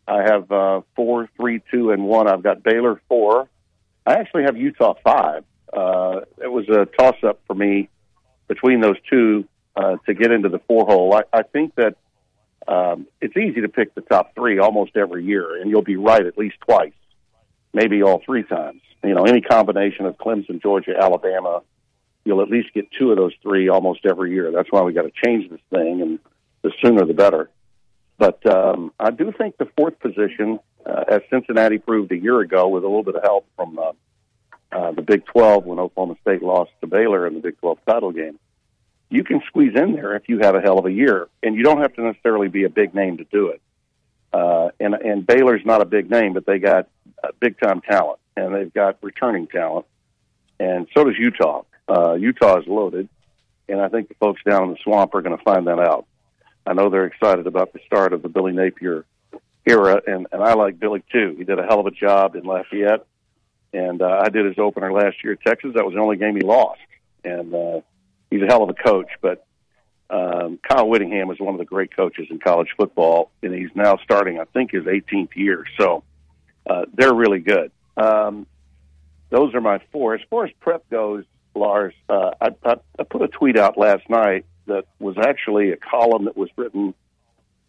I 0.07 0.23
have 0.23 0.51
uh, 0.51 0.81
four, 0.95 1.29
three, 1.37 1.61
two, 1.71 1.91
and 1.91 2.03
one. 2.05 2.27
I've 2.27 2.43
got 2.43 2.63
Baylor 2.63 3.01
four. 3.07 3.47
I 4.05 4.15
actually 4.15 4.43
have 4.43 4.57
Utah 4.57 4.95
five. 5.03 5.45
Uh, 5.75 6.21
it 6.41 6.51
was 6.51 6.67
a 6.69 6.85
toss 6.97 7.17
up 7.23 7.41
for 7.47 7.53
me 7.53 7.89
between 8.47 8.79
those 8.79 8.97
two 9.09 9.45
uh, 9.75 9.97
to 10.05 10.13
get 10.13 10.31
into 10.31 10.49
the 10.49 10.59
four 10.59 10.85
hole. 10.85 11.13
I, 11.13 11.23
I 11.37 11.43
think 11.43 11.75
that 11.75 11.95
um, 12.67 13.07
it's 13.21 13.35
easy 13.35 13.61
to 13.61 13.67
pick 13.67 13.93
the 13.93 14.01
top 14.01 14.33
three 14.35 14.57
almost 14.57 14.95
every 14.95 15.25
year, 15.25 15.61
and 15.61 15.69
you'll 15.69 15.83
be 15.83 15.97
right 15.97 16.25
at 16.25 16.37
least 16.37 16.55
twice, 16.61 16.93
maybe 17.73 18.01
all 18.01 18.21
three 18.25 18.43
times. 18.43 18.81
You 19.03 19.13
know, 19.13 19.23
any 19.23 19.41
combination 19.41 20.05
of 20.05 20.17
Clemson, 20.17 20.61
Georgia, 20.61 20.93
Alabama, 20.99 21.61
you'll 22.23 22.41
at 22.41 22.49
least 22.49 22.73
get 22.73 22.87
two 22.97 23.11
of 23.11 23.17
those 23.17 23.33
three 23.43 23.69
almost 23.69 24.05
every 24.05 24.31
year. 24.31 24.51
That's 24.51 24.71
why 24.71 24.81
we 24.81 24.93
got 24.93 25.03
to 25.03 25.11
change 25.23 25.49
this 25.49 25.59
thing, 25.69 26.01
and 26.01 26.19
the 26.63 26.71
sooner 26.81 27.05
the 27.05 27.13
better. 27.13 27.49
But 28.17 28.43
um, 28.47 28.93
I 28.99 29.11
do 29.11 29.31
think 29.37 29.57
the 29.57 29.67
fourth 29.77 29.99
position, 29.99 30.59
uh, 30.85 31.03
as 31.09 31.21
Cincinnati 31.29 31.77
proved 31.77 32.11
a 32.13 32.17
year 32.17 32.39
ago, 32.39 32.69
with 32.69 32.83
a 32.83 32.87
little 32.87 33.03
bit 33.03 33.15
of 33.15 33.23
help 33.23 33.45
from 33.55 33.77
uh, 33.77 33.91
uh, 34.75 34.91
the 34.91 35.01
Big 35.01 35.25
12 35.25 35.65
when 35.65 35.79
Oklahoma 35.79 36.17
State 36.21 36.43
lost 36.43 36.71
to 36.81 36.87
Baylor 36.87 37.25
in 37.27 37.35
the 37.35 37.39
Big 37.39 37.57
12 37.59 37.79
title 37.87 38.11
game, 38.11 38.37
you 39.09 39.23
can 39.23 39.41
squeeze 39.47 39.73
in 39.73 39.93
there 39.93 40.15
if 40.15 40.27
you 40.27 40.39
have 40.39 40.53
a 40.55 40.61
hell 40.61 40.77
of 40.77 40.85
a 40.85 40.91
year, 40.91 41.29
and 41.41 41.55
you 41.55 41.63
don't 41.63 41.79
have 41.81 41.93
to 41.95 42.01
necessarily 42.01 42.49
be 42.49 42.65
a 42.65 42.69
big 42.69 42.93
name 42.93 43.17
to 43.17 43.23
do 43.25 43.47
it. 43.47 43.61
Uh, 44.33 44.69
and 44.81 44.93
and 44.95 45.25
Baylor's 45.25 45.65
not 45.65 45.81
a 45.81 45.85
big 45.85 46.11
name, 46.11 46.33
but 46.33 46.45
they 46.45 46.59
got 46.59 46.89
uh, 47.23 47.29
big 47.39 47.57
time 47.57 47.79
talent, 47.79 48.19
and 48.35 48.53
they've 48.53 48.73
got 48.73 48.97
returning 49.01 49.47
talent, 49.47 49.85
and 50.59 50.87
so 50.93 51.05
does 51.05 51.17
Utah. 51.17 51.61
Uh, 51.87 52.13
Utah 52.15 52.59
is 52.59 52.67
loaded, 52.67 53.07
and 53.69 53.79
I 53.79 53.87
think 53.87 54.09
the 54.09 54.15
folks 54.15 54.41
down 54.43 54.63
in 54.63 54.69
the 54.71 54.77
swamp 54.83 55.15
are 55.15 55.21
going 55.21 55.37
to 55.37 55.43
find 55.43 55.67
that 55.67 55.79
out. 55.79 56.05
I 56.65 56.73
know 56.73 56.89
they're 56.89 57.05
excited 57.05 57.47
about 57.47 57.71
the 57.71 57.79
start 57.85 58.11
of 58.11 58.23
the 58.23 58.29
Billy 58.29 58.51
Napier 58.51 59.05
era, 59.65 60.01
and, 60.05 60.27
and 60.33 60.43
I 60.43 60.55
like 60.55 60.79
Billy 60.79 61.01
too. 61.13 61.35
He 61.37 61.45
did 61.45 61.59
a 61.59 61.63
hell 61.63 61.79
of 61.79 61.85
a 61.85 61.91
job 61.91 62.35
in 62.35 62.43
Lafayette, 62.43 63.05
and 63.75 64.01
uh, 64.01 64.21
I 64.23 64.29
did 64.29 64.45
his 64.45 64.57
opener 64.57 64.91
last 64.93 65.23
year 65.23 65.33
at 65.33 65.41
Texas. 65.41 65.71
That 65.75 65.85
was 65.85 65.93
the 65.93 65.99
only 65.99 66.15
game 66.15 66.35
he 66.35 66.41
lost, 66.41 66.79
and 67.23 67.53
uh, 67.53 67.81
he's 68.31 68.41
a 68.41 68.45
hell 68.45 68.63
of 68.63 68.69
a 68.69 68.73
coach. 68.73 69.09
But 69.21 69.45
um, 70.09 70.59
Kyle 70.67 70.87
Whittingham 70.87 71.29
is 71.29 71.39
one 71.39 71.53
of 71.53 71.59
the 71.59 71.65
great 71.65 71.93
coaches 71.93 72.27
in 72.29 72.39
college 72.39 72.69
football, 72.77 73.31
and 73.43 73.53
he's 73.53 73.75
now 73.75 73.97
starting, 74.03 74.39
I 74.39 74.45
think, 74.45 74.71
his 74.71 74.85
18th 74.85 75.35
year. 75.35 75.65
So 75.77 76.03
uh, 76.65 76.85
they're 76.93 77.13
really 77.13 77.39
good. 77.39 77.71
Um, 77.97 78.47
those 79.29 79.53
are 79.53 79.61
my 79.61 79.79
four. 79.91 80.15
As 80.15 80.21
far 80.29 80.45
as 80.45 80.51
prep 80.61 80.89
goes, 80.89 81.25
Lars, 81.53 81.93
uh, 82.07 82.31
I, 82.39 82.49
I, 82.63 82.75
I 82.97 83.03
put 83.03 83.23
a 83.23 83.27
tweet 83.27 83.57
out 83.57 83.77
last 83.77 84.09
night 84.09 84.45
that 84.67 84.85
was 84.99 85.17
actually 85.17 85.71
a 85.71 85.77
column 85.77 86.25
that 86.25 86.37
was 86.37 86.49
written 86.55 86.93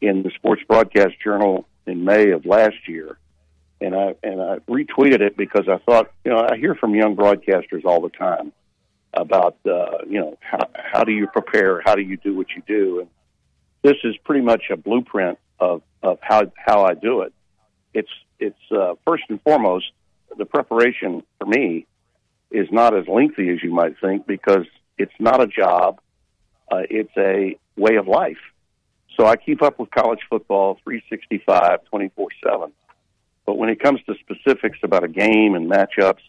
in 0.00 0.22
the 0.22 0.30
Sports 0.36 0.62
Broadcast 0.68 1.14
Journal 1.22 1.66
in 1.84 2.04
May 2.04 2.30
of 2.30 2.46
last 2.46 2.86
year, 2.86 3.18
and 3.80 3.94
I 3.94 4.14
and 4.22 4.40
I 4.40 4.58
retweeted 4.68 5.20
it 5.20 5.36
because 5.36 5.68
I 5.68 5.78
thought, 5.78 6.10
you 6.24 6.32
know, 6.32 6.46
I 6.48 6.56
hear 6.56 6.74
from 6.74 6.94
young 6.94 7.16
broadcasters 7.16 7.84
all 7.84 8.00
the 8.00 8.08
time 8.08 8.52
about, 9.12 9.56
uh, 9.66 9.98
you 10.08 10.20
know, 10.20 10.38
how 10.40 10.68
how 10.74 11.04
do 11.04 11.12
you 11.12 11.26
prepare, 11.26 11.82
how 11.84 11.94
do 11.94 12.02
you 12.02 12.16
do 12.16 12.34
what 12.34 12.46
you 12.56 12.62
do, 12.66 13.00
and 13.00 13.08
this 13.82 13.96
is 14.04 14.16
pretty 14.24 14.42
much 14.42 14.64
a 14.70 14.76
blueprint 14.76 15.38
of 15.60 15.82
of 16.02 16.18
how 16.22 16.50
how 16.56 16.84
I 16.84 16.94
do 16.94 17.22
it. 17.22 17.32
It's 17.94 18.10
it's 18.38 18.72
uh, 18.72 18.94
first 19.06 19.24
and 19.28 19.40
foremost 19.42 19.86
the 20.36 20.44
preparation 20.44 21.22
for 21.38 21.46
me 21.46 21.86
is 22.50 22.68
not 22.70 22.96
as 22.96 23.06
lengthy 23.08 23.48
as 23.50 23.62
you 23.62 23.72
might 23.72 23.98
think 24.00 24.26
because 24.26 24.66
it's 24.98 25.12
not 25.18 25.42
a 25.42 25.46
job. 25.46 26.00
Uh, 26.70 26.82
it's 26.90 27.12
a 27.16 27.56
way 27.76 27.96
of 27.96 28.08
life. 28.08 28.38
So 29.18 29.26
I 29.26 29.36
keep 29.36 29.62
up 29.62 29.78
with 29.78 29.90
college 29.90 30.20
football 30.28 30.78
365, 30.84 31.84
24 31.84 32.28
7. 32.44 32.72
But 33.46 33.56
when 33.56 33.68
it 33.68 33.80
comes 33.80 34.00
to 34.04 34.14
specifics 34.18 34.78
about 34.82 35.04
a 35.04 35.08
game 35.08 35.54
and 35.54 35.70
matchups, 35.70 36.20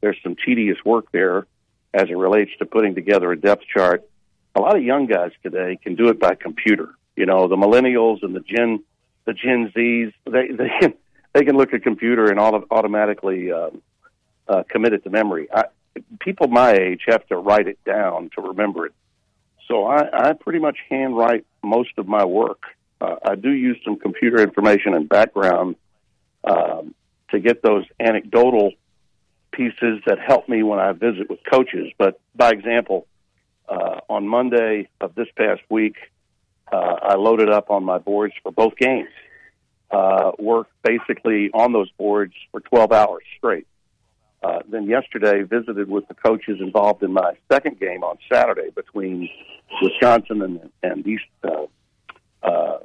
there's 0.00 0.16
some 0.22 0.36
tedious 0.44 0.78
work 0.84 1.10
there 1.12 1.46
as 1.92 2.08
it 2.08 2.16
relates 2.16 2.52
to 2.58 2.66
putting 2.66 2.94
together 2.94 3.30
a 3.32 3.36
depth 3.38 3.64
chart. 3.66 4.08
A 4.54 4.60
lot 4.60 4.76
of 4.76 4.82
young 4.82 5.06
guys 5.06 5.32
today 5.42 5.78
can 5.82 5.96
do 5.96 6.08
it 6.08 6.18
by 6.20 6.34
computer. 6.34 6.94
You 7.16 7.26
know, 7.26 7.48
the 7.48 7.56
millennials 7.56 8.22
and 8.22 8.34
the 8.34 8.40
Gen, 8.40 8.82
the 9.24 9.34
Gen 9.34 9.72
Zs, 9.76 10.12
they, 10.24 10.48
they 10.48 10.70
can, 10.80 10.94
they 11.34 11.44
can 11.44 11.56
look 11.56 11.74
at 11.74 11.82
computer 11.82 12.30
and 12.30 12.38
auto, 12.38 12.64
automatically, 12.70 13.52
um, 13.52 13.82
uh, 14.48 14.62
commit 14.68 14.92
it 14.92 15.04
to 15.04 15.10
memory. 15.10 15.48
I, 15.52 15.64
people 16.20 16.48
my 16.48 16.72
age 16.72 17.02
have 17.08 17.26
to 17.26 17.36
write 17.36 17.66
it 17.66 17.78
down 17.84 18.30
to 18.36 18.42
remember 18.42 18.86
it. 18.86 18.92
So 19.68 19.86
I, 19.86 20.28
I 20.30 20.32
pretty 20.32 20.58
much 20.58 20.78
handwrite 20.88 21.44
most 21.62 21.90
of 21.96 22.06
my 22.06 22.24
work. 22.24 22.62
Uh, 23.00 23.16
I 23.24 23.34
do 23.34 23.50
use 23.50 23.78
some 23.84 23.96
computer 23.96 24.40
information 24.42 24.94
and 24.94 25.08
background 25.08 25.76
um, 26.44 26.94
to 27.30 27.40
get 27.40 27.62
those 27.62 27.84
anecdotal 28.00 28.72
pieces 29.52 30.00
that 30.06 30.18
help 30.18 30.48
me 30.48 30.62
when 30.62 30.78
I 30.78 30.92
visit 30.92 31.28
with 31.28 31.40
coaches. 31.50 31.92
But 31.98 32.20
by 32.34 32.50
example, 32.50 33.06
uh, 33.68 34.00
on 34.08 34.26
Monday 34.26 34.88
of 35.00 35.14
this 35.14 35.28
past 35.36 35.60
week, 35.70 35.96
uh, 36.72 36.96
I 37.02 37.14
loaded 37.14 37.50
up 37.50 37.70
on 37.70 37.84
my 37.84 37.98
boards 37.98 38.34
for 38.42 38.50
both 38.50 38.76
games. 38.76 39.10
Uh, 39.90 40.32
worked 40.38 40.72
basically 40.82 41.50
on 41.52 41.72
those 41.72 41.90
boards 41.98 42.32
for 42.50 42.60
12 42.60 42.92
hours 42.92 43.24
straight. 43.36 43.66
Uh, 44.42 44.60
then 44.68 44.86
yesterday 44.86 45.42
visited 45.42 45.88
with 45.88 46.08
the 46.08 46.14
coaches 46.14 46.58
involved 46.60 47.02
in 47.02 47.12
my 47.12 47.34
second 47.50 47.78
game 47.78 48.02
on 48.02 48.16
Saturday 48.32 48.70
between 48.74 49.28
Wisconsin 49.82 50.42
and, 50.42 50.70
and 50.82 51.06
East 51.06 51.24
uh, 51.44 51.66
uh, 52.42 52.78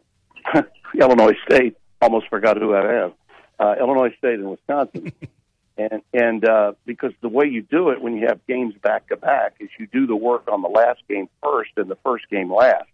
Illinois 1.00 1.34
State. 1.50 1.78
Almost 2.02 2.28
forgot 2.30 2.58
who 2.58 2.76
I 2.76 2.84
have. 2.94 3.14
Uh, 3.60 3.76
Illinois 3.80 4.14
State 4.18 4.36
and 4.36 4.52
Wisconsin. 4.52 5.12
and 5.78 6.02
and 6.14 6.46
uh, 6.46 6.74
because 6.86 7.12
the 7.22 7.30
way 7.30 7.46
you 7.48 7.62
do 7.62 7.90
it 7.90 8.02
when 8.02 8.16
you 8.16 8.28
have 8.28 8.46
games 8.48 8.74
back 8.82 9.08
to 9.10 9.18
back 9.18 9.56
is 9.60 9.70
you 9.80 9.88
do 9.88 10.08
the 10.08 10.16
work 10.16 10.48
on 10.52 10.62
the 10.62 10.68
last 10.68 11.02
game 11.08 11.30
first 11.42 11.72
and 11.78 11.90
the 11.90 11.98
first 12.04 12.30
game 12.30 12.54
last 12.54 12.90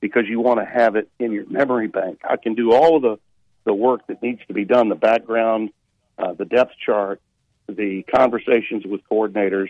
because 0.00 0.24
you 0.28 0.40
want 0.40 0.60
to 0.60 0.66
have 0.66 0.96
it 0.96 1.10
in 1.18 1.32
your 1.32 1.46
memory 1.48 1.88
bank. 1.88 2.20
I 2.28 2.36
can 2.36 2.54
do 2.54 2.72
all 2.72 2.96
of 2.96 3.02
the 3.02 3.18
the 3.64 3.74
work 3.74 4.06
that 4.06 4.22
needs 4.22 4.40
to 4.48 4.54
be 4.54 4.64
done, 4.64 4.88
the 4.88 4.94
background, 4.94 5.70
uh, 6.18 6.32
the 6.32 6.46
depth 6.46 6.72
chart, 6.84 7.20
the 7.68 8.02
conversations 8.04 8.84
with 8.86 9.02
coordinators. 9.10 9.68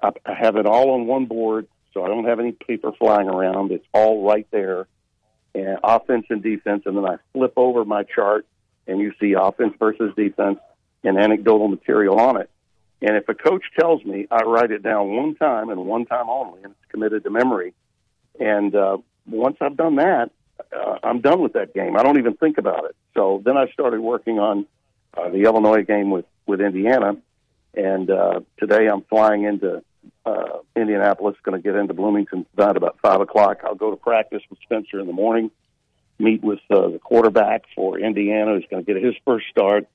I, 0.00 0.12
I 0.24 0.32
have 0.32 0.56
it 0.56 0.64
all 0.64 0.92
on 0.92 1.06
one 1.06 1.26
board, 1.26 1.66
so 1.92 2.04
I 2.04 2.08
don't 2.08 2.24
have 2.24 2.40
any 2.40 2.52
paper 2.52 2.92
flying 2.92 3.28
around. 3.28 3.70
It's 3.70 3.84
all 3.92 4.26
right 4.26 4.46
there, 4.50 4.86
and 5.54 5.78
offense 5.84 6.26
and 6.30 6.42
defense. 6.42 6.84
And 6.86 6.96
then 6.96 7.04
I 7.04 7.16
flip 7.34 7.52
over 7.56 7.84
my 7.84 8.04
chart, 8.04 8.46
and 8.88 9.00
you 9.00 9.12
see 9.20 9.34
offense 9.34 9.74
versus 9.78 10.12
defense 10.16 10.58
and 11.04 11.18
anecdotal 11.18 11.68
material 11.68 12.18
on 12.18 12.40
it. 12.40 12.50
And 13.00 13.16
if 13.16 13.28
a 13.28 13.34
coach 13.34 13.62
tells 13.78 14.04
me, 14.04 14.26
I 14.30 14.42
write 14.42 14.72
it 14.72 14.82
down 14.82 15.14
one 15.14 15.36
time 15.36 15.70
and 15.70 15.86
one 15.86 16.06
time 16.06 16.28
only, 16.28 16.62
and 16.64 16.72
it's 16.72 16.90
committed 16.90 17.22
to 17.24 17.30
memory. 17.30 17.74
And 18.40 18.74
uh, 18.74 18.98
once 19.26 19.56
I've 19.60 19.76
done 19.76 19.96
that, 19.96 20.30
uh, 20.76 20.98
I'm 21.04 21.20
done 21.20 21.40
with 21.40 21.52
that 21.52 21.74
game. 21.74 21.96
I 21.96 22.02
don't 22.02 22.18
even 22.18 22.34
think 22.34 22.58
about 22.58 22.86
it. 22.86 22.96
So 23.14 23.40
then 23.44 23.56
I 23.56 23.68
started 23.68 24.00
working 24.00 24.40
on 24.40 24.66
uh, 25.16 25.28
the 25.28 25.42
Illinois 25.44 25.82
game 25.82 26.10
with 26.10 26.24
with 26.46 26.60
Indiana, 26.60 27.16
and 27.74 28.10
uh, 28.10 28.40
today 28.58 28.88
I'm 28.88 29.02
flying 29.02 29.44
into 29.44 29.82
uh, 30.24 30.58
Indianapolis. 30.74 31.36
Going 31.42 31.60
to 31.60 31.62
get 31.62 31.78
into 31.78 31.94
Bloomington 31.94 32.46
tonight 32.56 32.76
about 32.76 32.98
five 33.00 33.20
o'clock. 33.20 33.60
I'll 33.64 33.74
go 33.74 33.90
to 33.90 33.96
practice 33.96 34.42
with 34.50 34.58
Spencer 34.62 34.98
in 34.98 35.06
the 35.06 35.12
morning. 35.12 35.50
Meet 36.18 36.42
with 36.42 36.60
uh, 36.70 36.88
the 36.88 36.98
quarterback 36.98 37.64
for 37.74 37.98
Indiana, 37.98 38.54
who's 38.54 38.66
going 38.70 38.84
to 38.84 38.92
get 38.92 39.02
his 39.02 39.14
first 39.24 39.46
start. 39.50 39.86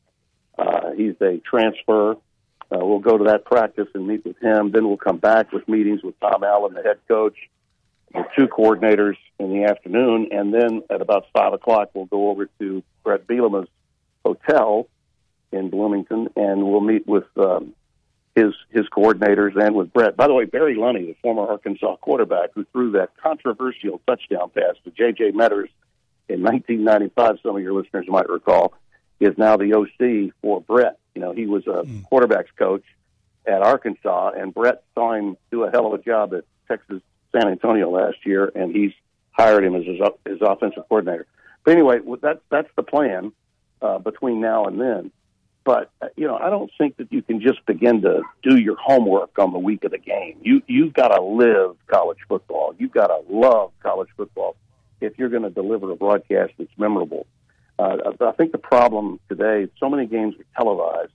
Uh, 0.57 0.91
he's 0.91 1.15
a 1.21 1.39
transfer. 1.39 2.13
Uh, 2.71 2.79
we'll 2.85 2.99
go 2.99 3.17
to 3.17 3.25
that 3.25 3.45
practice 3.45 3.87
and 3.93 4.07
meet 4.07 4.25
with 4.25 4.39
him. 4.39 4.71
Then 4.71 4.87
we'll 4.87 4.97
come 4.97 5.17
back 5.17 5.51
with 5.51 5.67
meetings 5.67 6.01
with 6.01 6.19
Tom 6.19 6.43
Allen, 6.43 6.73
the 6.73 6.81
head 6.81 6.99
coach, 7.07 7.35
with 8.13 8.25
two 8.37 8.47
coordinators 8.47 9.17
in 9.39 9.49
the 9.49 9.65
afternoon, 9.65 10.29
and 10.31 10.53
then 10.53 10.83
at 10.89 11.01
about 11.01 11.25
five 11.33 11.53
o'clock, 11.53 11.89
we'll 11.93 12.05
go 12.05 12.29
over 12.29 12.47
to 12.59 12.83
Brett 13.03 13.27
Bielema's 13.27 13.67
hotel 14.23 14.87
in 15.51 15.69
Bloomington, 15.69 16.29
and 16.35 16.63
we'll 16.65 16.81
meet 16.81 17.07
with 17.07 17.25
um, 17.37 17.73
his 18.35 18.53
his 18.69 18.85
coordinators 18.89 19.55
and 19.55 19.75
with 19.75 19.93
Brett. 19.93 20.15
By 20.15 20.27
the 20.27 20.33
way, 20.33 20.45
Barry 20.45 20.75
Lunney, 20.75 21.07
the 21.07 21.15
former 21.21 21.47
Arkansas 21.47 21.97
quarterback 21.97 22.51
who 22.55 22.65
threw 22.71 22.91
that 22.93 23.09
controversial 23.21 24.01
touchdown 24.07 24.49
pass 24.49 24.75
to 24.83 24.91
J.J. 24.91 25.31
Meadors 25.31 25.69
in 26.29 26.41
1995, 26.41 27.39
some 27.43 27.55
of 27.55 27.61
your 27.61 27.73
listeners 27.73 28.05
might 28.07 28.29
recall, 28.29 28.73
is 29.19 29.37
now 29.37 29.57
the 29.57 29.73
OC 29.73 30.33
for 30.41 30.61
Brett. 30.61 30.97
You 31.15 31.21
know, 31.21 31.33
he 31.33 31.45
was 31.45 31.67
a 31.67 31.83
quarterbacks 32.11 32.55
coach 32.57 32.83
at 33.45 33.61
Arkansas, 33.61 34.31
and 34.37 34.53
Brett 34.53 34.83
saw 34.95 35.13
him 35.13 35.37
do 35.51 35.63
a 35.63 35.71
hell 35.71 35.87
of 35.87 35.93
a 35.93 36.03
job 36.03 36.33
at 36.33 36.45
Texas 36.67 37.01
San 37.31 37.47
Antonio 37.47 37.89
last 37.89 38.17
year, 38.25 38.51
and 38.55 38.73
he's 38.73 38.91
hired 39.31 39.63
him 39.63 39.75
as 39.75 39.85
his, 39.85 39.99
his 40.25 40.39
offensive 40.41 40.83
coordinator. 40.87 41.25
But 41.63 41.71
anyway, 41.71 41.99
that's 42.21 42.41
that's 42.49 42.69
the 42.75 42.83
plan 42.83 43.31
uh, 43.81 43.99
between 43.99 44.41
now 44.41 44.65
and 44.65 44.79
then. 44.79 45.11
But 45.63 45.91
uh, 46.01 46.07
you 46.15 46.27
know, 46.27 46.37
I 46.37 46.49
don't 46.49 46.71
think 46.77 46.97
that 46.97 47.11
you 47.11 47.21
can 47.21 47.41
just 47.41 47.65
begin 47.65 48.01
to 48.01 48.21
do 48.43 48.57
your 48.57 48.75
homework 48.75 49.37
on 49.39 49.53
the 49.53 49.59
week 49.59 49.83
of 49.83 49.91
the 49.91 49.97
game. 49.97 50.37
You 50.41 50.61
you've 50.67 50.93
got 50.93 51.09
to 51.09 51.21
live 51.21 51.75
college 51.87 52.19
football. 52.27 52.75
You've 52.77 52.91
got 52.91 53.07
to 53.07 53.19
love 53.29 53.71
college 53.81 54.09
football 54.15 54.55
if 55.01 55.17
you're 55.17 55.29
going 55.29 55.43
to 55.43 55.49
deliver 55.49 55.91
a 55.91 55.95
broadcast 55.95 56.53
that's 56.57 56.71
memorable. 56.77 57.25
Uh, 57.79 57.97
I 58.21 58.31
think 58.31 58.51
the 58.51 58.57
problem 58.57 59.19
today, 59.29 59.67
so 59.79 59.89
many 59.89 60.05
games 60.05 60.35
are 60.39 60.63
televised 60.63 61.11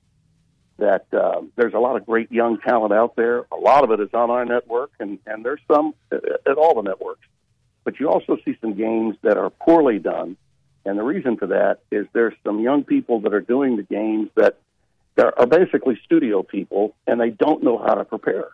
that 0.78 1.06
uh, 1.12 1.42
there's 1.56 1.74
a 1.74 1.78
lot 1.78 1.96
of 1.96 2.06
great 2.06 2.30
young 2.30 2.58
talent 2.58 2.92
out 2.92 3.16
there. 3.16 3.46
A 3.52 3.56
lot 3.56 3.84
of 3.84 3.90
it 3.90 4.00
is 4.00 4.10
on 4.14 4.30
our 4.30 4.44
network, 4.44 4.90
and, 5.00 5.18
and 5.26 5.44
there's 5.44 5.60
some 5.70 5.94
at, 6.12 6.22
at 6.46 6.56
all 6.56 6.74
the 6.74 6.82
networks. 6.82 7.26
But 7.84 7.98
you 7.98 8.08
also 8.08 8.36
see 8.44 8.56
some 8.60 8.74
games 8.74 9.16
that 9.22 9.36
are 9.36 9.50
poorly 9.50 9.98
done, 9.98 10.36
and 10.84 10.98
the 10.98 11.02
reason 11.02 11.36
for 11.36 11.46
that 11.48 11.80
is 11.90 12.06
there's 12.12 12.34
some 12.44 12.60
young 12.60 12.84
people 12.84 13.20
that 13.20 13.34
are 13.34 13.40
doing 13.40 13.76
the 13.76 13.82
games 13.82 14.30
that 14.36 14.58
are 15.18 15.46
basically 15.46 15.98
studio 16.04 16.42
people, 16.42 16.94
and 17.06 17.20
they 17.20 17.30
don't 17.30 17.62
know 17.62 17.78
how 17.78 17.94
to 17.94 18.04
prepare. 18.04 18.50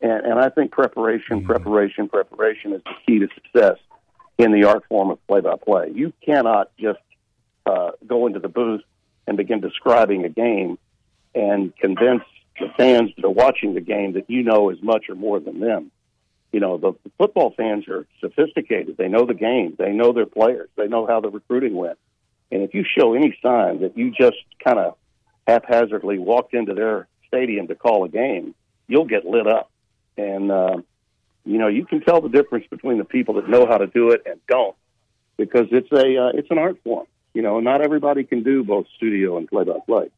And, 0.00 0.26
and 0.26 0.38
I 0.38 0.50
think 0.50 0.70
preparation, 0.70 1.44
preparation, 1.44 2.08
preparation 2.08 2.74
is 2.74 2.82
the 2.84 2.92
key 3.06 3.18
to 3.20 3.28
success 3.34 3.78
in 4.38 4.52
the 4.52 4.64
art 4.64 4.84
form 4.88 5.10
of 5.10 5.24
play-by-play. 5.26 5.92
You 5.94 6.12
cannot 6.24 6.70
just 6.78 7.00
uh, 7.66 7.92
go 8.06 8.26
into 8.26 8.40
the 8.40 8.48
booth 8.48 8.82
and 9.26 9.36
begin 9.36 9.60
describing 9.60 10.24
a 10.24 10.28
game 10.28 10.78
and 11.34 11.74
convince 11.76 12.22
the 12.58 12.68
fans 12.76 13.10
that 13.16 13.24
are 13.24 13.30
watching 13.30 13.74
the 13.74 13.80
game 13.80 14.12
that 14.14 14.28
you 14.28 14.42
know 14.42 14.70
as 14.70 14.80
much 14.82 15.08
or 15.08 15.14
more 15.14 15.40
than 15.40 15.60
them. 15.60 15.90
You 16.52 16.60
know, 16.60 16.78
the, 16.78 16.92
the 17.02 17.10
football 17.18 17.52
fans 17.56 17.88
are 17.88 18.06
sophisticated. 18.20 18.96
They 18.96 19.08
know 19.08 19.26
the 19.26 19.34
game. 19.34 19.74
They 19.76 19.90
know 19.90 20.12
their 20.12 20.26
players. 20.26 20.68
They 20.76 20.86
know 20.86 21.06
how 21.06 21.20
the 21.20 21.30
recruiting 21.30 21.74
went. 21.74 21.98
And 22.52 22.62
if 22.62 22.74
you 22.74 22.84
show 22.84 23.14
any 23.14 23.36
sign 23.42 23.80
that 23.80 23.98
you 23.98 24.12
just 24.12 24.36
kind 24.62 24.78
of 24.78 24.96
haphazardly 25.48 26.18
walked 26.18 26.54
into 26.54 26.74
their 26.74 27.08
stadium 27.26 27.66
to 27.68 27.74
call 27.74 28.04
a 28.04 28.08
game, 28.08 28.54
you'll 28.86 29.06
get 29.06 29.24
lit 29.24 29.48
up. 29.48 29.70
And, 30.16 30.52
uh, 30.52 30.76
you 31.44 31.58
know, 31.58 31.68
you 31.68 31.84
can 31.84 32.00
tell 32.00 32.20
the 32.20 32.28
difference 32.28 32.66
between 32.70 32.98
the 32.98 33.04
people 33.04 33.34
that 33.34 33.48
know 33.48 33.66
how 33.66 33.78
to 33.78 33.86
do 33.86 34.10
it 34.10 34.22
and 34.26 34.40
don't 34.48 34.76
because 35.36 35.66
it's 35.70 35.90
a, 35.92 36.16
uh, 36.16 36.30
it's 36.34 36.50
an 36.50 36.58
art 36.58 36.76
form. 36.84 37.06
You 37.34 37.42
know, 37.42 37.60
not 37.60 37.80
everybody 37.80 38.24
can 38.24 38.42
do 38.42 38.62
both 38.62 38.86
studio 38.96 39.36
and 39.36 39.48
play 39.48 39.64
by 39.64 39.78
play. 39.86 40.10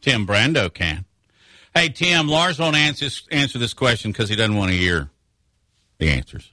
Tim 0.00 0.26
Brando 0.26 0.72
can. 0.72 1.04
Hey, 1.74 1.90
Tim, 1.90 2.26
Lars 2.26 2.58
won't 2.58 2.76
answer, 2.76 3.08
answer 3.30 3.58
this 3.58 3.74
question 3.74 4.10
because 4.10 4.28
he 4.28 4.36
doesn't 4.36 4.56
want 4.56 4.70
to 4.70 4.76
hear 4.76 5.10
the 5.98 6.08
answers. 6.08 6.50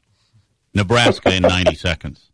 Nebraska 0.74 1.34
in 1.34 1.44
90 1.44 1.76
seconds. 1.88 2.30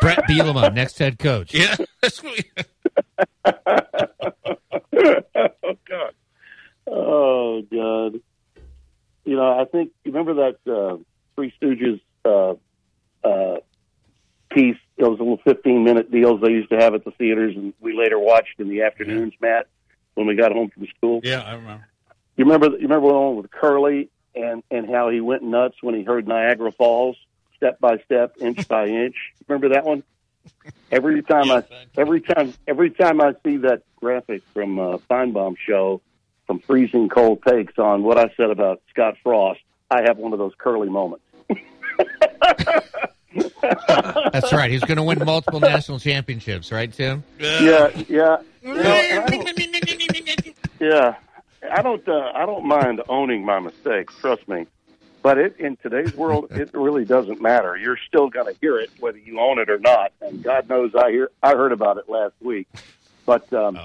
Brett 0.00 0.24
Bielema, 0.28 0.74
next 0.74 0.98
head 0.98 1.18
coach. 1.18 1.54
Yeah. 1.54 1.76
oh, 3.44 3.52
God. 5.88 6.14
Oh, 6.86 7.62
God. 7.70 8.20
You 9.24 9.36
know, 9.36 9.60
I 9.60 9.64
think, 9.64 9.92
you 10.04 10.12
remember 10.12 10.34
that 10.34 10.72
uh, 10.72 10.96
Three 11.34 11.52
Stooges 11.60 12.00
uh, 12.24 12.54
uh, 13.26 13.60
piece, 14.50 14.76
those 14.98 15.18
little 15.18 15.38
15 15.44 15.84
minute 15.84 16.10
deals 16.10 16.40
they 16.40 16.50
used 16.50 16.70
to 16.70 16.78
have 16.78 16.94
at 16.94 17.04
the 17.04 17.12
theaters, 17.12 17.54
and 17.56 17.72
we 17.80 17.96
later 17.96 18.18
watched 18.18 18.58
in 18.58 18.68
the 18.68 18.82
afternoons, 18.82 19.34
Matt, 19.40 19.66
when 20.14 20.26
we 20.26 20.34
got 20.34 20.52
home 20.52 20.70
from 20.70 20.86
school. 20.96 21.20
Yeah, 21.22 21.40
I 21.40 21.54
remember. 21.54 21.88
You 22.36 22.44
remember? 22.44 22.66
You 22.76 22.82
remember 22.82 23.08
the 23.08 23.14
one 23.14 23.36
with 23.36 23.50
Curly 23.50 24.08
and 24.34 24.62
and 24.70 24.88
how 24.88 25.10
he 25.10 25.20
went 25.20 25.42
nuts 25.42 25.76
when 25.82 25.94
he 25.94 26.02
heard 26.02 26.26
Niagara 26.26 26.72
Falls, 26.72 27.16
step 27.56 27.78
by 27.78 27.98
step, 28.04 28.34
inch 28.40 28.66
by 28.68 28.86
inch. 28.86 29.16
Remember 29.48 29.70
that 29.70 29.84
one? 29.84 30.02
Every 30.90 31.22
time 31.22 31.50
I, 31.50 31.62
every 31.96 32.20
time, 32.20 32.52
every 32.66 32.90
time 32.90 33.20
I 33.20 33.34
see 33.44 33.58
that 33.58 33.82
graphic 33.96 34.42
from 34.52 34.78
uh, 34.78 34.98
Finebaum 35.10 35.56
show, 35.56 36.02
from 36.46 36.60
freezing 36.60 37.08
cold 37.08 37.42
takes 37.46 37.78
on 37.78 38.02
what 38.02 38.18
I 38.18 38.32
said 38.36 38.50
about 38.50 38.82
Scott 38.90 39.16
Frost, 39.22 39.60
I 39.90 40.02
have 40.02 40.18
one 40.18 40.32
of 40.32 40.38
those 40.38 40.52
Curly 40.58 40.88
moments. 40.88 41.24
That's 43.62 44.52
right. 44.52 44.70
He's 44.70 44.82
going 44.82 44.96
to 44.96 45.02
win 45.02 45.18
multiple 45.24 45.60
national 45.60 45.98
championships, 45.98 46.72
right, 46.72 46.92
Tim? 46.92 47.24
Yeah, 47.38 47.90
yeah. 48.08 48.38
You 48.62 48.74
know, 48.74 48.82
I 48.82 49.26
yeah, 50.80 51.14
I 51.70 51.82
don't. 51.82 52.06
Uh, 52.06 52.32
I 52.34 52.46
don't 52.46 52.64
mind 52.64 53.02
owning 53.08 53.44
my 53.44 53.60
mistakes. 53.60 54.14
Trust 54.20 54.48
me. 54.48 54.66
But 55.22 55.38
it, 55.38 55.56
in 55.60 55.76
today's 55.76 56.14
world, 56.14 56.50
it 56.50 56.70
really 56.74 57.04
doesn't 57.04 57.40
matter. 57.40 57.76
You're 57.76 57.98
still 58.08 58.28
going 58.28 58.52
to 58.52 58.60
hear 58.60 58.78
it 58.78 58.90
whether 58.98 59.18
you 59.18 59.38
own 59.38 59.60
it 59.60 59.70
or 59.70 59.78
not. 59.78 60.12
And 60.20 60.42
God 60.42 60.68
knows, 60.68 60.92
I 60.96 61.10
hear. 61.12 61.30
I 61.42 61.54
heard 61.54 61.70
about 61.70 61.98
it 61.98 62.08
last 62.08 62.34
week. 62.40 62.66
But 63.24 63.52
um, 63.52 63.78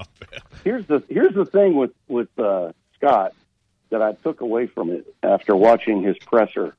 here's 0.64 0.86
the 0.86 1.02
here's 1.08 1.34
the 1.34 1.44
thing 1.44 1.76
with 1.76 1.92
with 2.08 2.28
uh, 2.38 2.72
Scott 2.96 3.34
that 3.90 4.02
I 4.02 4.12
took 4.12 4.40
away 4.40 4.66
from 4.66 4.90
it 4.90 5.14
after 5.22 5.54
watching 5.56 6.02
his 6.02 6.18
presser. 6.18 6.74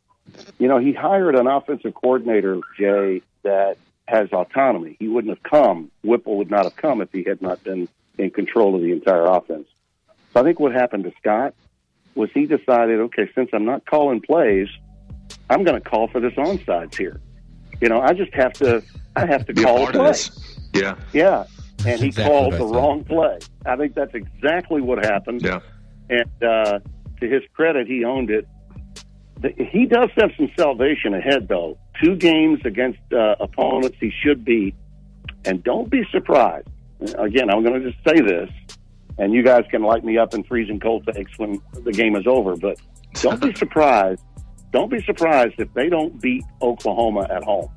You 0.59 0.67
know, 0.67 0.77
he 0.77 0.93
hired 0.93 1.35
an 1.35 1.47
offensive 1.47 1.93
coordinator, 1.95 2.59
Jay, 2.77 3.21
that 3.43 3.77
has 4.07 4.31
autonomy. 4.31 4.95
He 4.99 5.07
wouldn't 5.07 5.35
have 5.35 5.43
come. 5.43 5.89
Whipple 6.03 6.37
would 6.37 6.51
not 6.51 6.65
have 6.65 6.75
come 6.75 7.01
if 7.01 7.11
he 7.11 7.23
had 7.23 7.41
not 7.41 7.63
been 7.63 7.87
in 8.17 8.29
control 8.29 8.75
of 8.75 8.81
the 8.81 8.91
entire 8.91 9.25
offense. 9.25 9.67
So 10.33 10.41
I 10.41 10.43
think 10.43 10.59
what 10.59 10.71
happened 10.71 11.05
to 11.05 11.13
Scott 11.19 11.55
was 12.13 12.29
he 12.31 12.45
decided, 12.45 12.99
okay, 12.99 13.29
since 13.33 13.49
I'm 13.53 13.65
not 13.65 13.85
calling 13.85 14.21
plays, 14.21 14.67
I'm 15.49 15.63
going 15.63 15.81
to 15.81 15.89
call 15.89 16.07
for 16.07 16.19
this 16.19 16.33
onside 16.33 16.95
here. 16.95 17.19
You 17.81 17.89
know, 17.89 18.01
I 18.01 18.13
just 18.13 18.33
have 18.33 18.53
to, 18.53 18.83
I 19.15 19.25
have 19.25 19.45
to 19.47 19.53
Be 19.53 19.63
call 19.63 19.77
a 19.77 19.83
part 19.85 19.95
of 19.95 20.01
play. 20.01 20.09
this. 20.11 20.59
Yeah. 20.73 20.95
Yeah, 21.13 21.45
and 21.85 21.99
he 21.99 22.07
exactly 22.07 22.23
called 22.23 22.53
the 22.53 22.57
thought. 22.59 22.73
wrong 22.73 23.03
play. 23.03 23.39
I 23.65 23.75
think 23.75 23.95
that's 23.95 24.13
exactly 24.13 24.81
what 24.81 25.03
happened. 25.03 25.41
Yeah. 25.41 25.59
And 26.09 26.43
uh, 26.43 26.79
to 27.19 27.29
his 27.29 27.43
credit, 27.53 27.87
he 27.87 28.03
owned 28.03 28.29
it. 28.29 28.47
He 29.57 29.85
does 29.85 30.09
have 30.17 30.31
some 30.37 30.51
salvation 30.57 31.13
ahead, 31.13 31.47
though. 31.47 31.77
Two 32.03 32.15
games 32.15 32.59
against 32.65 32.99
uh, 33.13 33.35
opponents 33.39 33.97
he 33.99 34.11
should 34.23 34.43
beat, 34.43 34.75
and 35.45 35.63
don't 35.63 35.89
be 35.89 36.03
surprised. 36.11 36.67
Again, 37.17 37.49
I'm 37.49 37.63
going 37.63 37.81
to 37.81 37.91
just 37.91 38.03
say 38.05 38.19
this, 38.21 38.49
and 39.17 39.33
you 39.33 39.43
guys 39.43 39.63
can 39.71 39.81
light 39.83 40.03
me 40.03 40.17
up 40.17 40.33
in 40.33 40.43
freezing 40.43 40.79
cold 40.79 41.07
takes 41.13 41.37
when 41.37 41.61
the 41.83 41.93
game 41.93 42.15
is 42.17 42.27
over. 42.27 42.57
But 42.57 42.79
don't 43.13 43.41
be 43.41 43.53
surprised. 43.55 44.21
Don't 44.71 44.91
be 44.91 45.01
surprised 45.03 45.55
if 45.57 45.73
they 45.73 45.89
don't 45.89 46.21
beat 46.21 46.43
Oklahoma 46.61 47.27
at 47.29 47.43
home. 47.43 47.69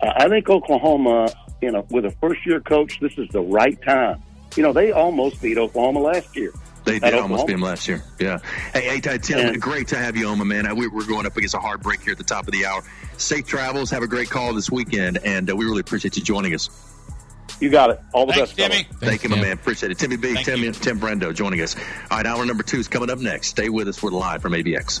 Uh, 0.00 0.12
I 0.16 0.28
think 0.28 0.48
Oklahoma, 0.48 1.28
you 1.62 1.70
know, 1.70 1.86
with 1.90 2.04
a 2.04 2.10
first 2.10 2.44
year 2.44 2.60
coach, 2.60 3.00
this 3.00 3.16
is 3.16 3.28
the 3.28 3.40
right 3.40 3.80
time. 3.82 4.22
You 4.56 4.62
know, 4.62 4.72
they 4.72 4.92
almost 4.92 5.40
beat 5.40 5.56
Oklahoma 5.56 6.00
last 6.00 6.36
year. 6.36 6.52
They 6.84 6.98
did 6.98 7.14
almost 7.14 7.44
Oklahoma. 7.44 7.46
beat 7.46 7.52
him 7.54 7.60
last 7.62 7.88
year. 7.88 8.02
Yeah. 8.18 8.38
Hey, 8.74 8.80
hey 8.88 9.00
Ty- 9.00 9.18
Tim, 9.18 9.58
great 9.60 9.88
to 9.88 9.96
have 9.96 10.16
you 10.16 10.26
on, 10.26 10.36
my 10.38 10.44
man. 10.44 10.74
We- 10.76 10.88
We're 10.88 11.06
going 11.06 11.24
up 11.26 11.36
against 11.36 11.54
a 11.54 11.58
hard 11.58 11.80
break 11.80 12.02
here 12.02 12.12
at 12.12 12.18
the 12.18 12.24
top 12.24 12.46
of 12.48 12.52
the 12.52 12.66
hour. 12.66 12.82
Safe 13.16 13.46
travels. 13.46 13.90
Have 13.90 14.02
a 14.02 14.08
great 14.08 14.28
call 14.28 14.52
this 14.52 14.68
weekend, 14.70 15.18
and 15.24 15.48
uh, 15.48 15.54
we 15.56 15.64
really 15.64 15.80
appreciate 15.80 16.16
you 16.16 16.22
joining 16.24 16.54
us. 16.54 16.68
You 17.60 17.70
got 17.70 17.90
it. 17.90 18.00
All 18.12 18.26
the 18.26 18.32
Thanks, 18.32 18.52
best, 18.52 18.58
fellas. 18.60 18.82
Timmy. 18.82 18.98
Thank 18.98 19.22
you, 19.22 19.28
my 19.30 19.40
man. 19.40 19.52
Appreciate 19.52 19.92
it. 19.92 19.98
Timmy 19.98 20.16
B, 20.16 20.34
Thank 20.34 20.46
Tim, 20.46 20.58
you. 20.60 20.72
Tim 20.72 20.98
Brando 20.98 21.32
joining 21.32 21.60
us. 21.60 21.76
All 22.10 22.16
right, 22.16 22.26
hour 22.26 22.44
number 22.44 22.64
two 22.64 22.78
is 22.78 22.88
coming 22.88 23.10
up 23.10 23.20
next. 23.20 23.48
Stay 23.48 23.68
with 23.68 23.86
us. 23.86 24.02
We're 24.02 24.10
live 24.10 24.42
from 24.42 24.52
AVX. 24.54 25.00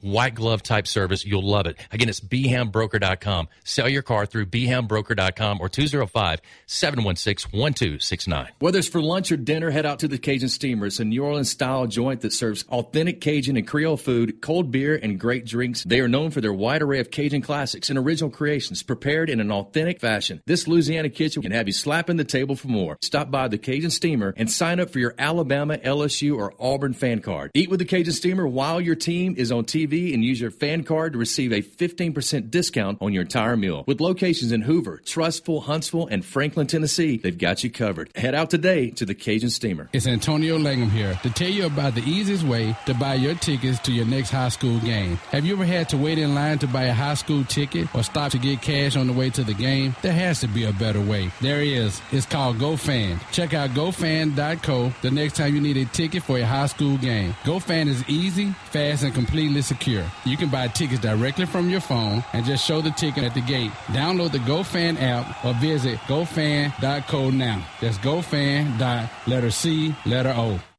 White 0.00 0.34
glove 0.34 0.62
type 0.62 0.86
service. 0.86 1.24
You'll 1.24 1.42
love 1.42 1.66
it. 1.66 1.76
Again, 1.92 2.08
it's 2.08 2.20
bhambroker.com. 2.20 3.48
Sell 3.64 3.88
your 3.88 4.02
car 4.02 4.26
through 4.26 4.46
bhambroker.com 4.46 5.58
or 5.60 5.68
205-716-1269. 5.68 8.48
Whether 8.58 8.78
it's 8.78 8.88
for 8.88 9.02
lunch 9.02 9.32
or 9.32 9.36
dinner, 9.36 9.70
head 9.70 9.86
out 9.86 10.00
to 10.00 10.08
the 10.08 10.18
Cajun 10.18 10.48
Steamer. 10.48 10.86
It's 10.86 11.00
a 11.00 11.04
New 11.04 11.24
Orleans 11.24 11.50
style 11.50 11.86
joint 11.86 12.20
that 12.22 12.32
serves 12.32 12.64
authentic 12.68 13.20
Cajun 13.20 13.56
and 13.56 13.66
Creole 13.66 13.96
food, 13.96 14.40
cold 14.40 14.70
beer, 14.70 14.98
and 15.00 15.20
great 15.20 15.46
drinks. 15.46 15.84
They 15.84 16.00
are 16.00 16.08
known 16.08 16.30
for 16.30 16.40
their 16.40 16.52
wide 16.52 16.82
array 16.82 17.00
of 17.00 17.10
Cajun 17.10 17.42
classics 17.42 17.90
and 17.90 17.98
original 17.98 18.30
creations 18.30 18.82
prepared 18.82 19.28
in 19.28 19.40
an 19.40 19.52
authentic 19.52 20.00
fashion. 20.00 20.40
This 20.46 20.66
Louisiana 20.66 21.10
kitchen 21.10 21.42
can 21.42 21.52
have 21.52 21.66
you 21.66 21.72
slapping 21.72 22.16
the 22.16 22.24
table 22.24 22.56
for 22.56 22.68
more. 22.68 22.96
Stop 23.02 23.30
by 23.30 23.48
the 23.48 23.58
Cajun 23.58 23.90
Steamer 23.90 24.32
and 24.36 24.50
sign 24.50 24.80
up 24.80 24.90
for 24.90 24.98
your 24.98 25.14
Alabama, 25.18 25.76
LSU, 25.78 26.36
or 26.36 26.54
Auburn 26.58 26.94
fan 26.94 27.20
card. 27.20 27.50
Eat 27.54 27.68
with 27.68 27.80
the 27.80 27.84
Cajun 27.84 28.14
Steamer 28.14 28.46
while 28.46 28.80
your 28.80 28.94
team 28.94 29.34
is 29.36 29.52
on 29.52 29.64
TV 29.64 29.89
and 29.90 30.24
use 30.24 30.40
your 30.40 30.50
fan 30.50 30.84
card 30.84 31.12
to 31.12 31.18
receive 31.18 31.52
a 31.52 31.62
15% 31.62 32.50
discount 32.50 32.98
on 33.00 33.12
your 33.12 33.22
entire 33.22 33.56
meal. 33.56 33.84
With 33.86 34.00
locations 34.00 34.52
in 34.52 34.62
Hoover, 34.62 35.00
Trussville, 35.04 35.64
Huntsville, 35.64 36.06
and 36.06 36.24
Franklin, 36.24 36.66
Tennessee, 36.66 37.16
they've 37.16 37.36
got 37.36 37.64
you 37.64 37.70
covered. 37.70 38.10
Head 38.14 38.34
out 38.34 38.50
today 38.50 38.90
to 38.90 39.04
the 39.04 39.14
Cajun 39.14 39.50
Steamer. 39.50 39.88
It's 39.92 40.06
Antonio 40.06 40.58
Langham 40.58 40.90
here 40.90 41.18
to 41.22 41.30
tell 41.30 41.48
you 41.48 41.66
about 41.66 41.94
the 41.94 42.02
easiest 42.02 42.44
way 42.44 42.76
to 42.86 42.94
buy 42.94 43.14
your 43.14 43.34
tickets 43.34 43.80
to 43.80 43.92
your 43.92 44.06
next 44.06 44.30
high 44.30 44.48
school 44.48 44.78
game. 44.80 45.16
Have 45.32 45.44
you 45.44 45.54
ever 45.54 45.64
had 45.64 45.88
to 45.88 45.96
wait 45.96 46.18
in 46.18 46.34
line 46.34 46.58
to 46.60 46.68
buy 46.68 46.84
a 46.84 46.94
high 46.94 47.14
school 47.14 47.42
ticket 47.44 47.92
or 47.94 48.04
stop 48.04 48.30
to 48.32 48.38
get 48.38 48.62
cash 48.62 48.96
on 48.96 49.08
the 49.08 49.12
way 49.12 49.30
to 49.30 49.42
the 49.42 49.54
game? 49.54 49.96
There 50.02 50.12
has 50.12 50.40
to 50.40 50.48
be 50.48 50.64
a 50.66 50.72
better 50.72 51.00
way. 51.00 51.30
There 51.40 51.62
is. 51.62 52.00
It's 52.12 52.26
called 52.26 52.58
GoFan. 52.58 53.20
Check 53.32 53.54
out 53.54 53.70
GoFan.co 53.70 54.92
the 55.02 55.10
next 55.10 55.36
time 55.36 55.54
you 55.54 55.60
need 55.60 55.76
a 55.76 55.84
ticket 55.86 56.22
for 56.22 56.38
a 56.38 56.42
high 56.42 56.66
school 56.66 56.96
game. 56.98 57.34
GoFan 57.42 57.88
is 57.88 58.08
easy, 58.08 58.52
fast, 58.70 59.02
and 59.02 59.14
completely 59.14 59.62
secure. 59.62 59.79
You 60.24 60.36
can 60.36 60.48
buy 60.48 60.68
tickets 60.68 61.00
directly 61.00 61.46
from 61.46 61.70
your 61.70 61.80
phone 61.80 62.22
and 62.32 62.44
just 62.44 62.64
show 62.64 62.80
the 62.80 62.90
ticket 62.90 63.24
at 63.24 63.34
the 63.34 63.40
gate. 63.40 63.70
Download 63.88 64.30
the 64.30 64.38
GoFan 64.38 65.00
app 65.00 65.44
or 65.44 65.54
visit 65.54 65.98
GoFan.co 66.00 67.30
now. 67.30 67.66
That's 67.80 67.98
GoFan. 67.98 68.78
Letter 69.26 69.50
C, 69.50 69.94
letter 70.06 70.34
O. 70.36 70.60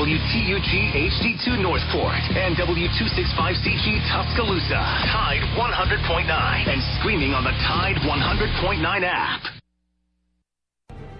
WTUG 0.00 0.96
HD2 0.96 1.60
Northport 1.60 2.14
and 2.32 2.56
W265CG 2.56 4.00
Tuscaloosa. 4.08 4.80
Tide 5.12 5.42
100.9 5.58 6.68
and 6.68 6.80
streaming 6.98 7.34
on 7.34 7.44
the 7.44 7.50
Tide 7.68 7.96
100.9 7.96 9.02
app. 9.04 9.59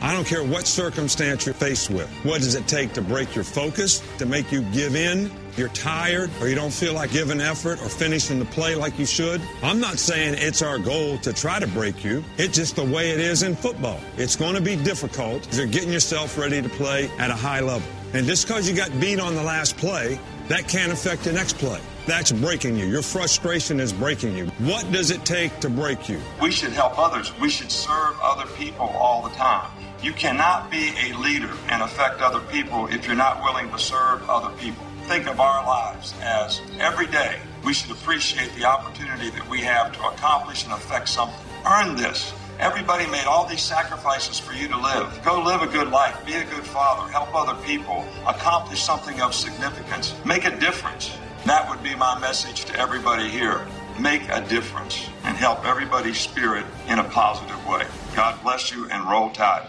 I 0.00 0.12
don't 0.12 0.26
care 0.26 0.44
what 0.44 0.66
circumstance 0.66 1.46
you're 1.46 1.54
faced 1.54 1.90
with. 1.90 2.08
What 2.24 2.42
does 2.42 2.54
it 2.54 2.66
take 2.68 2.92
to 2.94 3.02
break 3.02 3.34
your 3.34 3.44
focus, 3.44 4.02
to 4.18 4.26
make 4.26 4.52
you 4.52 4.62
give 4.72 4.94
in 4.94 5.30
you're 5.56 5.68
tired, 5.70 6.30
or 6.40 6.48
you 6.48 6.54
don't 6.54 6.72
feel 6.72 6.92
like 6.92 7.12
giving 7.12 7.40
effort 7.40 7.80
or 7.80 7.88
finishing 7.88 8.38
the 8.38 8.44
play 8.44 8.74
like 8.74 8.98
you 8.98 9.06
should. 9.06 9.40
I'm 9.62 9.80
not 9.80 9.98
saying 9.98 10.34
it's 10.36 10.60
our 10.60 10.78
goal 10.78 11.16
to 11.18 11.32
try 11.32 11.58
to 11.58 11.66
break 11.68 12.04
you. 12.04 12.22
It's 12.36 12.56
just 12.56 12.76
the 12.76 12.84
way 12.84 13.10
it 13.10 13.20
is 13.20 13.42
in 13.42 13.56
football. 13.56 13.98
It's 14.18 14.36
going 14.36 14.54
to 14.54 14.60
be 14.60 14.76
difficult. 14.76 15.48
You're 15.56 15.66
getting 15.66 15.92
yourself 15.92 16.36
ready 16.36 16.60
to 16.60 16.68
play 16.68 17.10
at 17.18 17.30
a 17.30 17.34
high 17.34 17.60
level. 17.60 17.88
And 18.12 18.26
just 18.26 18.46
because 18.46 18.68
you 18.68 18.76
got 18.76 18.90
beat 19.00 19.18
on 19.18 19.34
the 19.34 19.42
last 19.42 19.76
play, 19.78 20.20
that 20.48 20.68
can't 20.68 20.92
affect 20.92 21.24
the 21.24 21.32
next 21.32 21.56
play. 21.56 21.80
That's 22.06 22.30
breaking 22.30 22.76
you. 22.76 22.86
Your 22.86 23.02
frustration 23.02 23.80
is 23.80 23.92
breaking 23.92 24.36
you. 24.36 24.46
What 24.58 24.90
does 24.92 25.10
it 25.10 25.24
take 25.24 25.58
to 25.60 25.68
break 25.68 26.08
you? 26.08 26.20
We 26.40 26.52
should 26.52 26.72
help 26.72 26.98
others. 26.98 27.32
We 27.40 27.50
should 27.50 27.70
serve 27.70 28.14
other 28.22 28.46
people 28.52 28.86
all 28.86 29.22
the 29.22 29.34
time. 29.34 29.70
You 30.02 30.12
cannot 30.12 30.70
be 30.70 30.92
a 30.98 31.16
leader 31.18 31.52
and 31.68 31.82
affect 31.82 32.20
other 32.20 32.40
people 32.40 32.86
if 32.88 33.06
you're 33.06 33.16
not 33.16 33.42
willing 33.42 33.70
to 33.70 33.78
serve 33.78 34.28
other 34.28 34.54
people. 34.58 34.84
Think 35.04 35.26
of 35.26 35.40
our 35.40 35.64
lives 35.66 36.14
as 36.20 36.60
every 36.78 37.06
day 37.06 37.38
we 37.64 37.72
should 37.72 37.90
appreciate 37.90 38.52
the 38.54 38.64
opportunity 38.64 39.30
that 39.30 39.48
we 39.48 39.60
have 39.62 39.92
to 39.92 40.06
accomplish 40.06 40.64
and 40.64 40.72
affect 40.72 41.08
something. 41.08 41.38
Earn 41.64 41.96
this. 41.96 42.32
Everybody 42.58 43.06
made 43.06 43.24
all 43.24 43.46
these 43.46 43.62
sacrifices 43.62 44.38
for 44.38 44.52
you 44.52 44.68
to 44.68 44.78
live. 44.78 45.20
Go 45.24 45.42
live 45.42 45.62
a 45.62 45.66
good 45.66 45.88
life. 45.88 46.24
Be 46.24 46.34
a 46.34 46.44
good 46.44 46.64
father. 46.64 47.10
Help 47.10 47.34
other 47.34 47.60
people. 47.64 48.04
Accomplish 48.26 48.82
something 48.82 49.20
of 49.20 49.34
significance. 49.34 50.14
Make 50.24 50.44
a 50.44 50.56
difference. 50.58 51.16
That 51.44 51.68
would 51.68 51.82
be 51.82 51.94
my 51.94 52.18
message 52.18 52.64
to 52.66 52.78
everybody 52.78 53.28
here. 53.28 53.66
Make 54.00 54.22
a 54.30 54.40
difference 54.48 55.08
and 55.24 55.36
help 55.36 55.64
everybody's 55.64 56.18
spirit 56.18 56.66
in 56.88 56.98
a 56.98 57.04
positive 57.04 57.66
way. 57.66 57.86
God 58.14 58.42
bless 58.42 58.72
you 58.72 58.88
and 58.90 59.08
roll 59.08 59.30
tide. 59.30 59.68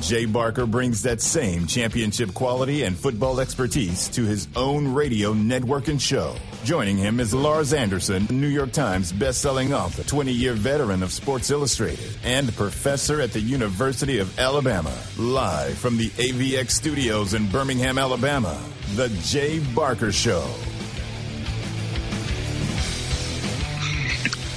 Jay 0.00 0.26
Barker 0.26 0.66
brings 0.66 1.02
that 1.02 1.20
same 1.20 1.66
championship 1.66 2.32
quality 2.32 2.84
and 2.84 2.96
football 2.96 3.40
expertise 3.40 4.08
to 4.08 4.24
his 4.24 4.46
own 4.54 4.94
radio 4.94 5.32
network 5.32 5.88
and 5.88 6.00
show. 6.00 6.34
Joining 6.64 6.96
him 6.96 7.20
is 7.20 7.34
Lars 7.34 7.72
Anderson, 7.72 8.26
New 8.30 8.48
York 8.48 8.72
Times 8.72 9.12
best-selling 9.12 9.74
author, 9.74 10.02
20-year 10.02 10.54
veteran 10.54 11.02
of 11.02 11.12
Sports 11.12 11.50
Illustrated, 11.50 12.16
and 12.22 12.54
professor 12.56 13.20
at 13.20 13.32
the 13.32 13.40
University 13.40 14.18
of 14.18 14.38
Alabama. 14.38 14.96
Live 15.18 15.76
from 15.78 15.96
the 15.96 16.10
AVX 16.10 16.70
studios 16.70 17.34
in 17.34 17.48
Birmingham, 17.50 17.98
Alabama, 17.98 18.60
The 18.94 19.08
Jay 19.22 19.58
Barker 19.74 20.12
Show. 20.12 20.46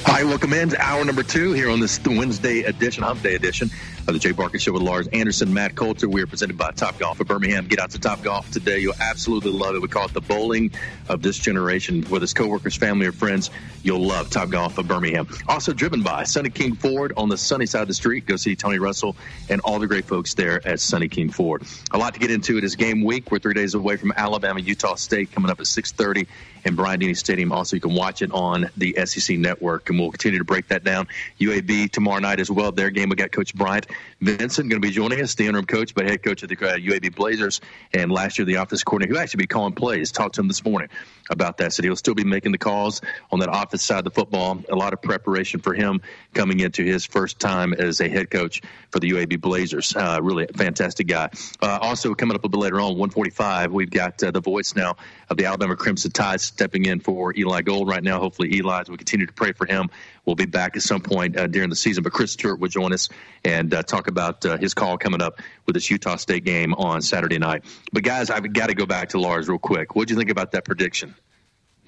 Hi, 0.05 0.23
welcome 0.23 0.53
in 0.53 0.69
to 0.69 0.81
hour 0.81 1.05
number 1.05 1.23
two 1.23 1.53
here 1.53 1.69
on 1.69 1.79
this 1.79 1.99
Wednesday 2.05 2.63
edition, 2.63 3.03
Hump 3.03 3.21
Day 3.21 3.35
edition 3.35 3.71
Uh, 4.07 4.13
the 4.13 4.19
Jay 4.19 4.31
Barker 4.31 4.57
Show 4.57 4.73
with 4.73 4.81
Lars 4.81 5.07
Anderson, 5.09 5.53
Matt 5.53 5.75
Coulter. 5.75 6.09
We 6.09 6.23
are 6.23 6.27
presented 6.27 6.57
by 6.57 6.71
Top 6.71 6.97
Golf 6.97 7.19
of 7.19 7.27
Birmingham. 7.27 7.67
Get 7.67 7.79
out 7.79 7.91
to 7.91 7.99
Top 7.99 8.23
Golf 8.23 8.49
today. 8.49 8.79
You'll 8.79 8.95
absolutely 8.99 9.51
love 9.51 9.75
it. 9.75 9.81
We 9.81 9.87
call 9.87 10.05
it 10.05 10.13
the 10.13 10.21
bowling 10.21 10.71
of 11.07 11.21
this 11.21 11.37
generation. 11.37 12.01
Whether 12.03 12.23
it's 12.23 12.33
coworkers, 12.33 12.75
family, 12.75 13.05
or 13.05 13.11
friends, 13.11 13.51
you'll 13.83 14.01
love 14.03 14.31
Top 14.31 14.49
Golf 14.49 14.79
of 14.79 14.87
Birmingham. 14.87 15.27
Also 15.47 15.71
driven 15.71 16.01
by 16.01 16.23
Sunny 16.23 16.49
King 16.49 16.73
Ford 16.73 17.13
on 17.15 17.29
the 17.29 17.37
sunny 17.37 17.67
side 17.67 17.83
of 17.83 17.87
the 17.87 17.93
street. 17.93 18.25
Go 18.25 18.37
see 18.37 18.55
Tony 18.55 18.79
Russell 18.79 19.15
and 19.49 19.61
all 19.61 19.77
the 19.77 19.87
great 19.87 20.05
folks 20.05 20.33
there 20.33 20.67
at 20.67 20.79
Sunny 20.79 21.07
King 21.07 21.29
Ford. 21.29 21.63
A 21.91 21.97
lot 21.97 22.15
to 22.15 22.19
get 22.19 22.31
into. 22.31 22.57
It 22.57 22.63
is 22.63 22.75
game 22.75 23.03
week. 23.03 23.31
We're 23.31 23.37
three 23.37 23.53
days 23.53 23.75
away 23.75 23.97
from 23.97 24.13
Alabama, 24.15 24.61
Utah 24.61 24.95
State 24.95 25.31
coming 25.31 25.51
up 25.51 25.59
at 25.59 25.67
6:30 25.67 26.25
in 26.65 26.75
Bryant 26.75 27.01
Denny 27.01 27.13
Stadium. 27.13 27.51
Also, 27.51 27.75
you 27.75 27.81
can 27.81 27.93
watch 27.93 28.21
it 28.21 28.31
on 28.31 28.69
the 28.77 28.95
SEC 29.05 29.37
Network, 29.37 29.89
and 29.89 29.99
we'll 29.99 30.11
continue 30.11 30.39
to 30.39 30.45
break 30.45 30.67
that 30.69 30.83
down. 30.83 31.07
UAB 31.39 31.91
tomorrow 31.91 32.19
night 32.19 32.39
as 32.39 32.49
well. 32.49 32.71
Their 32.71 32.89
game, 32.89 33.09
we 33.09 33.15
got 33.15 33.31
Coach 33.31 33.53
Bryant 33.55 33.87
Vincent 34.21 34.69
going 34.69 34.81
to 34.81 34.87
be 34.87 34.93
joining 34.93 35.21
us, 35.21 35.35
the 35.35 35.47
interim 35.47 35.65
coach, 35.65 35.95
but 35.95 36.05
head 36.05 36.23
coach 36.23 36.43
of 36.43 36.49
the 36.49 36.55
uh, 36.55 36.77
UAB 36.77 37.15
Blazers, 37.15 37.61
and 37.93 38.11
last 38.11 38.37
year 38.37 38.45
the 38.45 38.57
office 38.57 38.83
coordinator, 38.83 39.15
who 39.15 39.19
actually 39.19 39.43
be 39.43 39.47
calling 39.47 39.73
plays. 39.73 40.11
Talked 40.11 40.35
to 40.35 40.41
him 40.41 40.47
this 40.47 40.63
morning 40.63 40.89
about 41.31 41.57
that. 41.57 41.73
Said 41.73 41.85
he'll 41.85 41.95
still 41.95 42.13
be 42.13 42.23
making 42.23 42.51
the 42.51 42.57
calls 42.57 43.01
on 43.31 43.39
that 43.39 43.49
office 43.49 43.81
side 43.81 43.99
of 43.99 44.03
the 44.03 44.11
football. 44.11 44.61
A 44.69 44.75
lot 44.75 44.93
of 44.93 45.01
preparation 45.01 45.59
for 45.59 45.73
him 45.73 46.01
coming 46.33 46.59
into 46.59 46.83
his 46.83 47.05
first 47.05 47.39
time 47.39 47.73
as 47.73 47.99
a 48.01 48.09
head 48.09 48.29
coach 48.29 48.61
for 48.89 48.99
the 48.99 49.09
UAB 49.11 49.39
Blazers. 49.41 49.95
Uh, 49.95 50.19
really 50.21 50.45
fantastic 50.47 51.07
guy. 51.07 51.29
Uh, 51.61 51.79
also 51.81 52.13
coming 52.13 52.35
up 52.35 52.43
a 52.43 52.49
bit 52.49 52.59
later 52.59 52.79
on, 52.79 52.91
145, 52.91 53.71
we've 53.71 53.89
got 53.89 54.21
uh, 54.23 54.31
the 54.31 54.41
voice 54.41 54.75
now 54.75 54.95
of 55.29 55.37
the 55.37 55.45
Alabama 55.45 55.75
Crimson 55.75 56.11
Tide 56.11 56.41
stepping 56.41 56.85
in 56.85 56.99
for 56.99 57.33
Eli 57.35 57.61
Gold 57.61 57.87
right 57.87 58.03
now. 58.03 58.19
Hopefully 58.19 58.53
Eli, 58.55 58.81
as 58.81 58.89
we 58.89 58.97
continue 58.97 59.25
to 59.25 59.33
pray 59.33 59.53
for 59.53 59.65
him, 59.65 59.89
will 60.25 60.35
be 60.35 60.45
back 60.45 60.75
at 60.75 60.81
some 60.81 61.01
point 61.01 61.37
uh, 61.37 61.47
during 61.47 61.69
the 61.69 61.75
season. 61.75 62.03
But 62.03 62.13
Chris 62.13 62.33
Stewart 62.33 62.59
will 62.59 62.69
join 62.69 62.93
us 62.93 63.09
and 63.43 63.73
uh, 63.73 63.83
talk 63.83 64.07
about 64.07 64.45
uh, 64.45 64.57
his 64.57 64.73
call 64.73 64.97
coming 64.97 65.21
up 65.21 65.39
with 65.65 65.75
this 65.75 65.89
Utah 65.89 66.17
State 66.17 66.43
game 66.43 66.73
on 66.73 67.01
Saturday 67.01 67.39
night. 67.39 67.63
But 67.91 68.03
guys, 68.03 68.29
I've 68.29 68.51
got 68.53 68.67
to 68.67 68.75
go 68.75 68.85
back 68.85 69.09
to 69.09 69.19
Lars 69.19 69.47
real 69.47 69.59
quick. 69.59 69.95
What 69.95 70.07
do 70.07 70.13
you 70.13 70.17
think 70.17 70.29
about 70.29 70.51
that 70.51 70.65
prediction? 70.65 71.15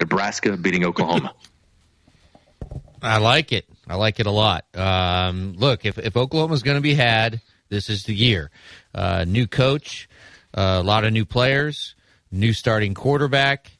Nebraska 0.00 0.56
beating 0.56 0.84
Oklahoma. 0.84 1.34
I 3.02 3.18
like 3.18 3.52
it. 3.52 3.66
I 3.86 3.96
like 3.96 4.18
it 4.18 4.26
a 4.26 4.30
lot. 4.30 4.64
Um, 4.74 5.54
look, 5.58 5.84
if, 5.84 5.98
if 5.98 6.16
Oklahoma's 6.16 6.62
going 6.62 6.78
to 6.78 6.82
be 6.82 6.94
had, 6.94 7.40
this 7.68 7.90
is 7.90 8.04
the 8.04 8.14
year. 8.14 8.50
Uh, 8.94 9.24
new 9.28 9.46
coach, 9.46 10.08
uh, 10.56 10.78
a 10.80 10.82
lot 10.82 11.04
of 11.04 11.12
new 11.12 11.26
players, 11.26 11.94
new 12.32 12.52
starting 12.54 12.94
quarterback, 12.94 13.72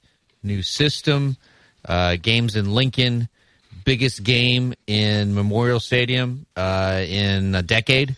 new 0.42 0.62
system, 0.62 1.38
uh, 1.86 2.16
games 2.20 2.54
in 2.54 2.74
Lincoln, 2.74 3.28
biggest 3.84 4.22
game 4.22 4.74
in 4.86 5.34
Memorial 5.34 5.80
Stadium 5.80 6.44
uh, 6.56 7.02
in 7.06 7.54
a 7.54 7.62
decade. 7.62 8.16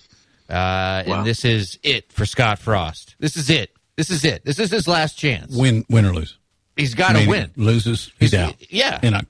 Uh, 0.48 1.02
Wow. 1.06 1.18
And 1.18 1.26
this 1.26 1.44
is 1.44 1.78
it 1.82 2.12
for 2.12 2.24
Scott 2.26 2.58
Frost. 2.58 3.14
This 3.18 3.36
is 3.36 3.50
it. 3.50 3.70
This 3.96 4.10
is 4.10 4.24
it. 4.24 4.44
This 4.44 4.58
is 4.58 4.70
his 4.70 4.86
last 4.88 5.18
chance. 5.18 5.56
Win, 5.56 5.84
win 5.88 6.04
or 6.04 6.12
lose. 6.12 6.38
He's 6.76 6.94
got 6.94 7.16
to 7.16 7.26
win. 7.26 7.50
Loses, 7.56 8.12
he's, 8.18 8.30
He's- 8.32 8.34
out. 8.50 8.72
yeah. 8.72 9.00
And 9.02 9.16
I, 9.16 9.20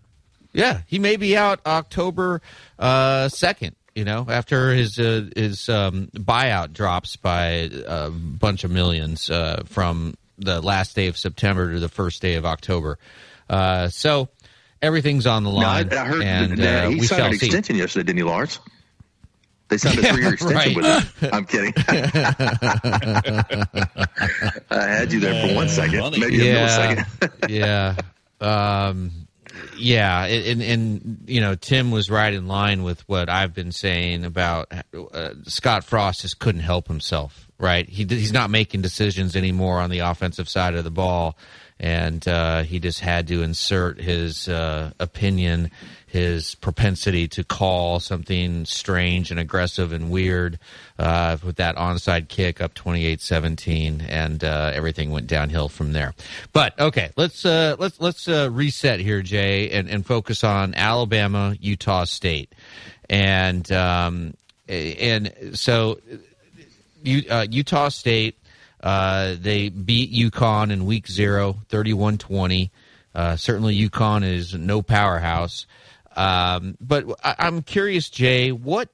Yeah, 0.52 0.80
he 0.86 0.98
may 0.98 1.16
be 1.16 1.36
out 1.36 1.60
October 1.64 2.40
uh, 2.78 3.28
second. 3.28 3.76
You 3.94 4.04
know, 4.04 4.26
after 4.28 4.74
his 4.74 4.98
uh, 4.98 5.30
his 5.34 5.70
um, 5.70 6.10
buyout 6.12 6.74
drops 6.74 7.16
by 7.16 7.70
a 7.86 8.10
bunch 8.10 8.62
of 8.64 8.70
millions 8.70 9.30
uh, 9.30 9.62
from 9.66 10.14
the 10.36 10.60
last 10.60 10.94
day 10.94 11.06
of 11.06 11.16
September 11.16 11.72
to 11.72 11.80
the 11.80 11.88
first 11.88 12.20
day 12.20 12.34
of 12.34 12.44
October. 12.44 12.98
Uh, 13.48 13.88
so 13.88 14.28
everything's 14.82 15.26
on 15.26 15.44
the 15.44 15.50
No, 15.50 15.56
I, 15.60 15.62
line. 15.62 15.92
I 15.94 16.04
heard 16.04 16.22
and 16.22 16.58
that 16.58 16.84
uh, 16.84 16.88
he 16.90 16.96
we 16.96 17.06
signed 17.06 17.18
shall 17.20 17.26
an 17.32 17.38
see. 17.38 17.46
extension 17.46 17.76
yesterday, 17.76 18.04
didn't 18.08 18.18
he, 18.18 18.22
Lars? 18.24 18.60
They 19.68 19.78
signed 19.78 19.98
a 19.98 20.12
three-year 20.12 20.34
extension 20.34 20.56
right. 20.56 20.76
with 20.76 21.20
him. 21.20 21.30
I'm 21.32 21.44
kidding. 21.44 21.72
I 24.70 24.86
had 24.86 25.12
you 25.12 25.18
there 25.20 25.48
for 25.48 25.54
one 25.54 25.68
second, 25.68 26.18
maybe 26.18 26.48
a 26.48 26.54
millisecond. 26.54 27.48
yeah. 27.48 27.96
Um, 28.38 29.26
yeah. 29.78 30.24
And, 30.24 30.62
and, 30.62 31.24
you 31.26 31.40
know, 31.40 31.54
Tim 31.54 31.90
was 31.90 32.10
right 32.10 32.32
in 32.32 32.46
line 32.46 32.82
with 32.82 33.06
what 33.08 33.28
I've 33.28 33.54
been 33.54 33.72
saying 33.72 34.24
about 34.24 34.72
uh, 35.12 35.30
Scott 35.44 35.84
Frost 35.84 36.20
just 36.20 36.38
couldn't 36.38 36.60
help 36.60 36.88
himself, 36.88 37.48
right? 37.58 37.88
He, 37.88 38.04
he's 38.04 38.32
not 38.32 38.50
making 38.50 38.82
decisions 38.82 39.36
anymore 39.36 39.80
on 39.80 39.90
the 39.90 40.00
offensive 40.00 40.48
side 40.48 40.74
of 40.74 40.84
the 40.84 40.90
ball. 40.90 41.36
And 41.78 42.26
uh, 42.26 42.62
he 42.62 42.78
just 42.78 43.00
had 43.00 43.28
to 43.28 43.42
insert 43.42 44.00
his 44.00 44.48
uh, 44.48 44.92
opinion, 44.98 45.70
his 46.16 46.54
propensity 46.54 47.28
to 47.28 47.44
call 47.44 48.00
something 48.00 48.64
strange 48.64 49.30
and 49.30 49.38
aggressive 49.38 49.92
and 49.92 50.10
weird 50.10 50.58
uh, 50.98 51.36
with 51.44 51.56
that 51.56 51.76
onside 51.76 52.28
kick 52.28 52.58
up 52.58 52.74
28-17, 52.74 54.02
and 54.08 54.42
uh, 54.42 54.72
everything 54.74 55.10
went 55.10 55.26
downhill 55.26 55.68
from 55.68 55.92
there. 55.92 56.14
But 56.54 56.78
okay, 56.80 57.10
let's 57.16 57.44
uh, 57.44 57.76
let's 57.78 58.00
let's 58.00 58.28
uh, 58.28 58.48
reset 58.50 59.00
here, 59.00 59.20
Jay, 59.20 59.70
and, 59.70 59.90
and 59.90 60.06
focus 60.06 60.42
on 60.42 60.74
Alabama, 60.74 61.54
Utah 61.60 62.04
State, 62.04 62.54
and 63.10 63.70
um, 63.70 64.32
and 64.66 65.32
so 65.52 66.00
U- 67.02 67.28
uh, 67.30 67.46
Utah 67.50 67.90
State. 67.90 68.38
Uh, 68.82 69.34
they 69.38 69.68
beat 69.68 70.12
UConn 70.12 70.70
in 70.70 70.86
week 70.86 71.08
zero, 71.08 71.56
31 71.68 72.18
20. 72.18 72.70
Uh, 73.14 73.34
certainly, 73.34 73.76
UConn 73.76 74.22
is 74.22 74.54
no 74.54 74.80
powerhouse. 74.82 75.66
Um, 76.16 76.76
but 76.80 77.04
I- 77.22 77.36
I'm 77.38 77.62
curious, 77.62 78.10
Jay, 78.10 78.50
what 78.52 78.88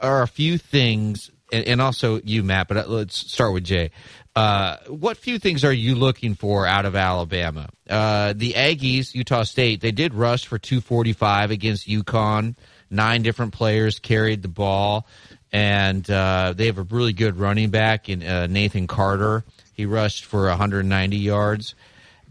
are 0.00 0.22
a 0.22 0.28
few 0.28 0.58
things 0.58 1.30
and, 1.52 1.66
and 1.66 1.80
also 1.80 2.20
you, 2.24 2.42
Matt. 2.42 2.66
But 2.68 2.76
uh, 2.78 2.84
let's 2.88 3.16
start 3.16 3.52
with 3.52 3.64
Jay. 3.64 3.90
Uh, 4.34 4.78
what 4.88 5.18
few 5.18 5.38
things 5.38 5.62
are 5.62 5.72
you 5.72 5.94
looking 5.94 6.34
for 6.34 6.66
out 6.66 6.86
of 6.86 6.96
Alabama? 6.96 7.68
Uh, 7.88 8.32
the 8.34 8.54
Aggies, 8.54 9.14
Utah 9.14 9.42
State, 9.42 9.82
they 9.82 9.92
did 9.92 10.14
rush 10.14 10.46
for 10.46 10.58
245 10.58 11.50
against 11.50 11.86
UConn. 11.86 12.56
Nine 12.90 13.22
different 13.22 13.52
players 13.52 13.98
carried 13.98 14.42
the 14.42 14.48
ball, 14.48 15.06
and 15.52 16.08
uh, 16.10 16.54
they 16.56 16.66
have 16.66 16.78
a 16.78 16.82
really 16.82 17.12
good 17.12 17.38
running 17.38 17.70
back 17.70 18.08
in 18.08 18.22
uh, 18.22 18.46
Nathan 18.46 18.86
Carter. 18.86 19.44
He 19.74 19.86
rushed 19.86 20.24
for 20.24 20.46
190 20.48 21.16
yards. 21.16 21.74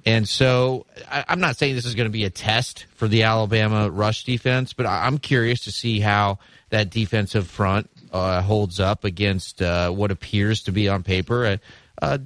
And 0.05 0.27
so 0.27 0.85
I, 1.09 1.25
am 1.27 1.39
not 1.39 1.57
saying 1.57 1.75
this 1.75 1.85
is 1.85 1.95
going 1.95 2.07
to 2.07 2.11
be 2.11 2.25
a 2.25 2.29
test 2.29 2.85
for 2.95 3.07
the 3.07 3.23
Alabama 3.23 3.89
rush 3.89 4.23
defense, 4.23 4.73
but 4.73 4.85
I, 4.85 5.07
am 5.07 5.19
curious 5.19 5.65
to 5.65 5.71
see 5.71 5.99
how 5.99 6.39
that 6.69 6.89
defensive 6.89 7.47
front 7.47 7.89
uh, 8.11 8.41
holds 8.41 8.79
up 8.79 9.03
against 9.03 9.61
uh, 9.61 9.91
what 9.91 10.11
appears 10.11 10.63
to 10.63 10.71
be 10.71 10.89
on 10.89 11.03
paper 11.03 11.45
a, 11.45 11.59
a, 12.01 12.19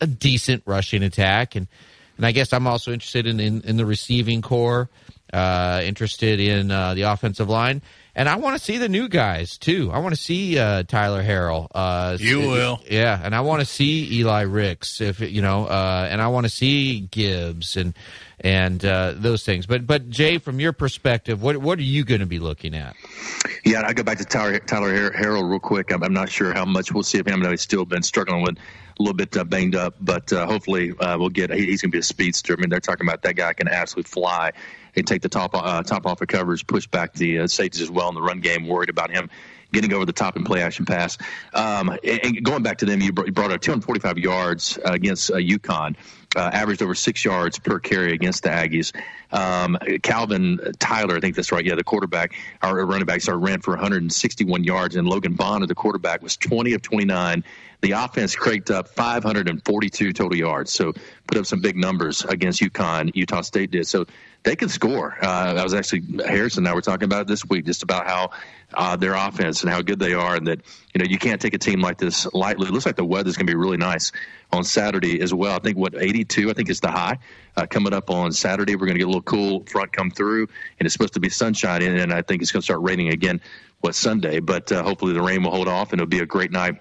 a, 0.00 0.06
decent 0.06 0.62
rushing 0.66 1.02
attack. 1.02 1.54
And, 1.54 1.66
and 2.16 2.26
I 2.26 2.32
guess 2.32 2.52
I'm 2.52 2.66
also 2.66 2.92
interested 2.92 3.26
in, 3.26 3.40
in, 3.40 3.62
in 3.62 3.76
the 3.76 3.86
receiving 3.86 4.42
corps, 4.42 4.90
uh, 5.32 5.80
interested 5.82 6.40
in 6.40 6.70
uh, 6.70 6.94
the 6.94 7.02
offensive 7.02 7.48
line. 7.48 7.82
And 8.16 8.28
I 8.28 8.36
want 8.36 8.56
to 8.56 8.64
see 8.64 8.78
the 8.78 8.88
new 8.88 9.08
guys 9.08 9.58
too. 9.58 9.90
I 9.92 9.98
want 9.98 10.14
to 10.14 10.20
see 10.20 10.56
uh, 10.56 10.84
Tyler 10.84 11.22
Harrell. 11.22 11.66
Uh, 11.74 12.16
you 12.20 12.38
will, 12.40 12.80
yeah. 12.88 13.20
And 13.20 13.34
I 13.34 13.40
want 13.40 13.60
to 13.60 13.66
see 13.66 14.20
Eli 14.20 14.42
Ricks, 14.42 15.00
if 15.00 15.18
you 15.18 15.42
know, 15.42 15.66
uh, 15.66 16.08
and 16.08 16.22
I 16.22 16.28
want 16.28 16.46
to 16.46 16.50
see 16.50 17.00
Gibbs 17.00 17.76
and 17.76 17.92
and 18.38 18.84
uh, 18.84 19.14
those 19.16 19.44
things. 19.44 19.66
But 19.66 19.86
but 19.86 20.10
Jay, 20.10 20.38
from 20.38 20.60
your 20.60 20.72
perspective, 20.72 21.42
what 21.42 21.56
what 21.56 21.76
are 21.80 21.82
you 21.82 22.04
going 22.04 22.20
to 22.20 22.26
be 22.26 22.38
looking 22.38 22.74
at? 22.74 22.94
Yeah, 23.64 23.82
I 23.84 23.92
go 23.92 24.04
back 24.04 24.18
to 24.18 24.24
Tyler 24.24 24.60
Tyler 24.60 25.10
Harrell 25.10 25.48
real 25.50 25.58
quick. 25.58 25.92
I'm, 25.92 26.04
I'm, 26.04 26.12
not 26.12 26.28
sure 26.28 26.52
how 26.52 26.64
much 26.64 26.92
we'll 26.92 27.02
see 27.02 27.18
of 27.18 27.26
him. 27.26 27.40
I 27.40 27.46
know 27.46 27.50
he's 27.50 27.62
still 27.62 27.84
been 27.84 28.04
struggling 28.04 28.42
with 28.42 28.56
a 28.56 29.02
little 29.02 29.16
bit 29.16 29.36
uh, 29.36 29.42
banged 29.42 29.74
up, 29.74 29.96
but 30.00 30.32
uh, 30.32 30.46
hopefully 30.46 30.92
we'll 30.92 31.30
get. 31.30 31.50
He's 31.50 31.82
going 31.82 31.90
to 31.90 31.96
be 31.96 31.98
a 31.98 32.02
speedster. 32.02 32.52
I 32.52 32.60
mean, 32.60 32.70
they're 32.70 32.78
talking 32.78 33.08
about 33.08 33.22
that 33.22 33.34
guy 33.34 33.54
can 33.54 33.66
absolutely 33.66 34.08
fly 34.08 34.52
they 34.94 35.02
take 35.02 35.22
the 35.22 35.28
top 35.28 35.54
uh, 35.54 35.82
top 35.82 36.06
off 36.06 36.20
of 36.20 36.28
covers, 36.28 36.62
push 36.62 36.86
back 36.86 37.12
the 37.14 37.40
uh, 37.40 37.46
safeties 37.46 37.82
as 37.82 37.90
well 37.90 38.08
in 38.08 38.14
the 38.14 38.22
run 38.22 38.40
game. 38.40 38.66
Worried 38.66 38.90
about 38.90 39.10
him 39.10 39.30
getting 39.74 39.92
over 39.92 40.06
the 40.06 40.12
top 40.12 40.36
and 40.36 40.46
play 40.46 40.62
action 40.62 40.86
pass. 40.86 41.18
Um, 41.52 41.98
and 42.02 42.42
going 42.42 42.62
back 42.62 42.78
to 42.78 42.86
them, 42.86 43.00
you 43.02 43.12
brought 43.12 43.52
up 43.52 43.60
245 43.60 44.18
yards 44.18 44.78
uh, 44.78 44.92
against 44.92 45.30
uh, 45.30 45.34
UConn. 45.34 45.96
Uh, 46.36 46.50
averaged 46.52 46.82
over 46.82 46.96
six 46.96 47.24
yards 47.24 47.60
per 47.60 47.78
carry 47.78 48.12
against 48.12 48.42
the 48.42 48.48
Aggies. 48.48 48.92
Um, 49.30 49.78
Calvin 50.02 50.58
Tyler, 50.80 51.16
I 51.16 51.20
think 51.20 51.36
that's 51.36 51.52
right. 51.52 51.64
Yeah, 51.64 51.76
the 51.76 51.84
quarterback, 51.84 52.34
our 52.60 52.84
running 52.84 53.06
back, 53.06 53.20
sorry, 53.20 53.38
ran 53.38 53.60
for 53.60 53.70
161 53.70 54.64
yards, 54.64 54.96
and 54.96 55.06
Logan 55.06 55.34
Bonner, 55.34 55.66
the 55.66 55.76
quarterback, 55.76 56.22
was 56.22 56.36
20 56.36 56.74
of 56.74 56.82
29. 56.82 57.44
The 57.84 57.92
offense 57.92 58.34
cranked 58.34 58.70
up 58.70 58.88
542 58.88 60.14
total 60.14 60.34
yards, 60.34 60.72
so 60.72 60.94
put 61.26 61.36
up 61.36 61.44
some 61.44 61.60
big 61.60 61.76
numbers 61.76 62.24
against 62.24 62.62
UConn. 62.62 63.10
Utah 63.14 63.42
State 63.42 63.72
did 63.72 63.86
so 63.86 64.06
they 64.42 64.56
can 64.56 64.70
score. 64.70 65.18
Uh, 65.20 65.52
I 65.58 65.62
was 65.62 65.74
actually 65.74 66.22
Harrison 66.24 66.64
and 66.64 66.68
I 66.68 66.74
were 66.74 66.80
talking 66.80 67.04
about 67.04 67.20
it 67.20 67.26
this 67.26 67.44
week, 67.44 67.66
just 67.66 67.82
about 67.82 68.06
how 68.06 68.30
uh, 68.72 68.96
their 68.96 69.12
offense 69.12 69.60
and 69.60 69.70
how 69.70 69.82
good 69.82 69.98
they 69.98 70.14
are, 70.14 70.34
and 70.34 70.46
that 70.46 70.60
you 70.94 70.98
know 70.98 71.04
you 71.04 71.18
can't 71.18 71.42
take 71.42 71.52
a 71.52 71.58
team 71.58 71.82
like 71.82 71.98
this 71.98 72.26
lightly. 72.32 72.68
It 72.68 72.70
looks 72.72 72.86
like 72.86 72.96
the 72.96 73.04
weather's 73.04 73.36
going 73.36 73.46
to 73.46 73.52
be 73.52 73.54
really 73.54 73.76
nice 73.76 74.12
on 74.50 74.64
Saturday 74.64 75.20
as 75.20 75.34
well. 75.34 75.54
I 75.54 75.58
think 75.58 75.76
what 75.76 75.94
82, 75.94 76.48
I 76.48 76.54
think 76.54 76.70
is 76.70 76.80
the 76.80 76.90
high 76.90 77.18
uh, 77.54 77.66
coming 77.66 77.92
up 77.92 78.08
on 78.08 78.32
Saturday. 78.32 78.76
We're 78.76 78.86
going 78.86 78.94
to 78.94 79.00
get 79.00 79.08
a 79.08 79.08
little 79.08 79.20
cool 79.20 79.62
front 79.66 79.92
come 79.92 80.10
through, 80.10 80.48
and 80.80 80.86
it's 80.86 80.94
supposed 80.94 81.12
to 81.14 81.20
be 81.20 81.28
sunshine, 81.28 81.82
and 81.82 82.14
I 82.14 82.22
think 82.22 82.40
it's 82.40 82.50
going 82.50 82.62
to 82.62 82.64
start 82.64 82.80
raining 82.80 83.08
again. 83.08 83.42
What 83.82 83.94
Sunday, 83.94 84.40
but 84.40 84.72
uh, 84.72 84.82
hopefully 84.82 85.12
the 85.12 85.20
rain 85.20 85.42
will 85.42 85.50
hold 85.50 85.68
off, 85.68 85.92
and 85.92 86.00
it'll 86.00 86.08
be 86.08 86.20
a 86.20 86.24
great 86.24 86.50
night 86.50 86.76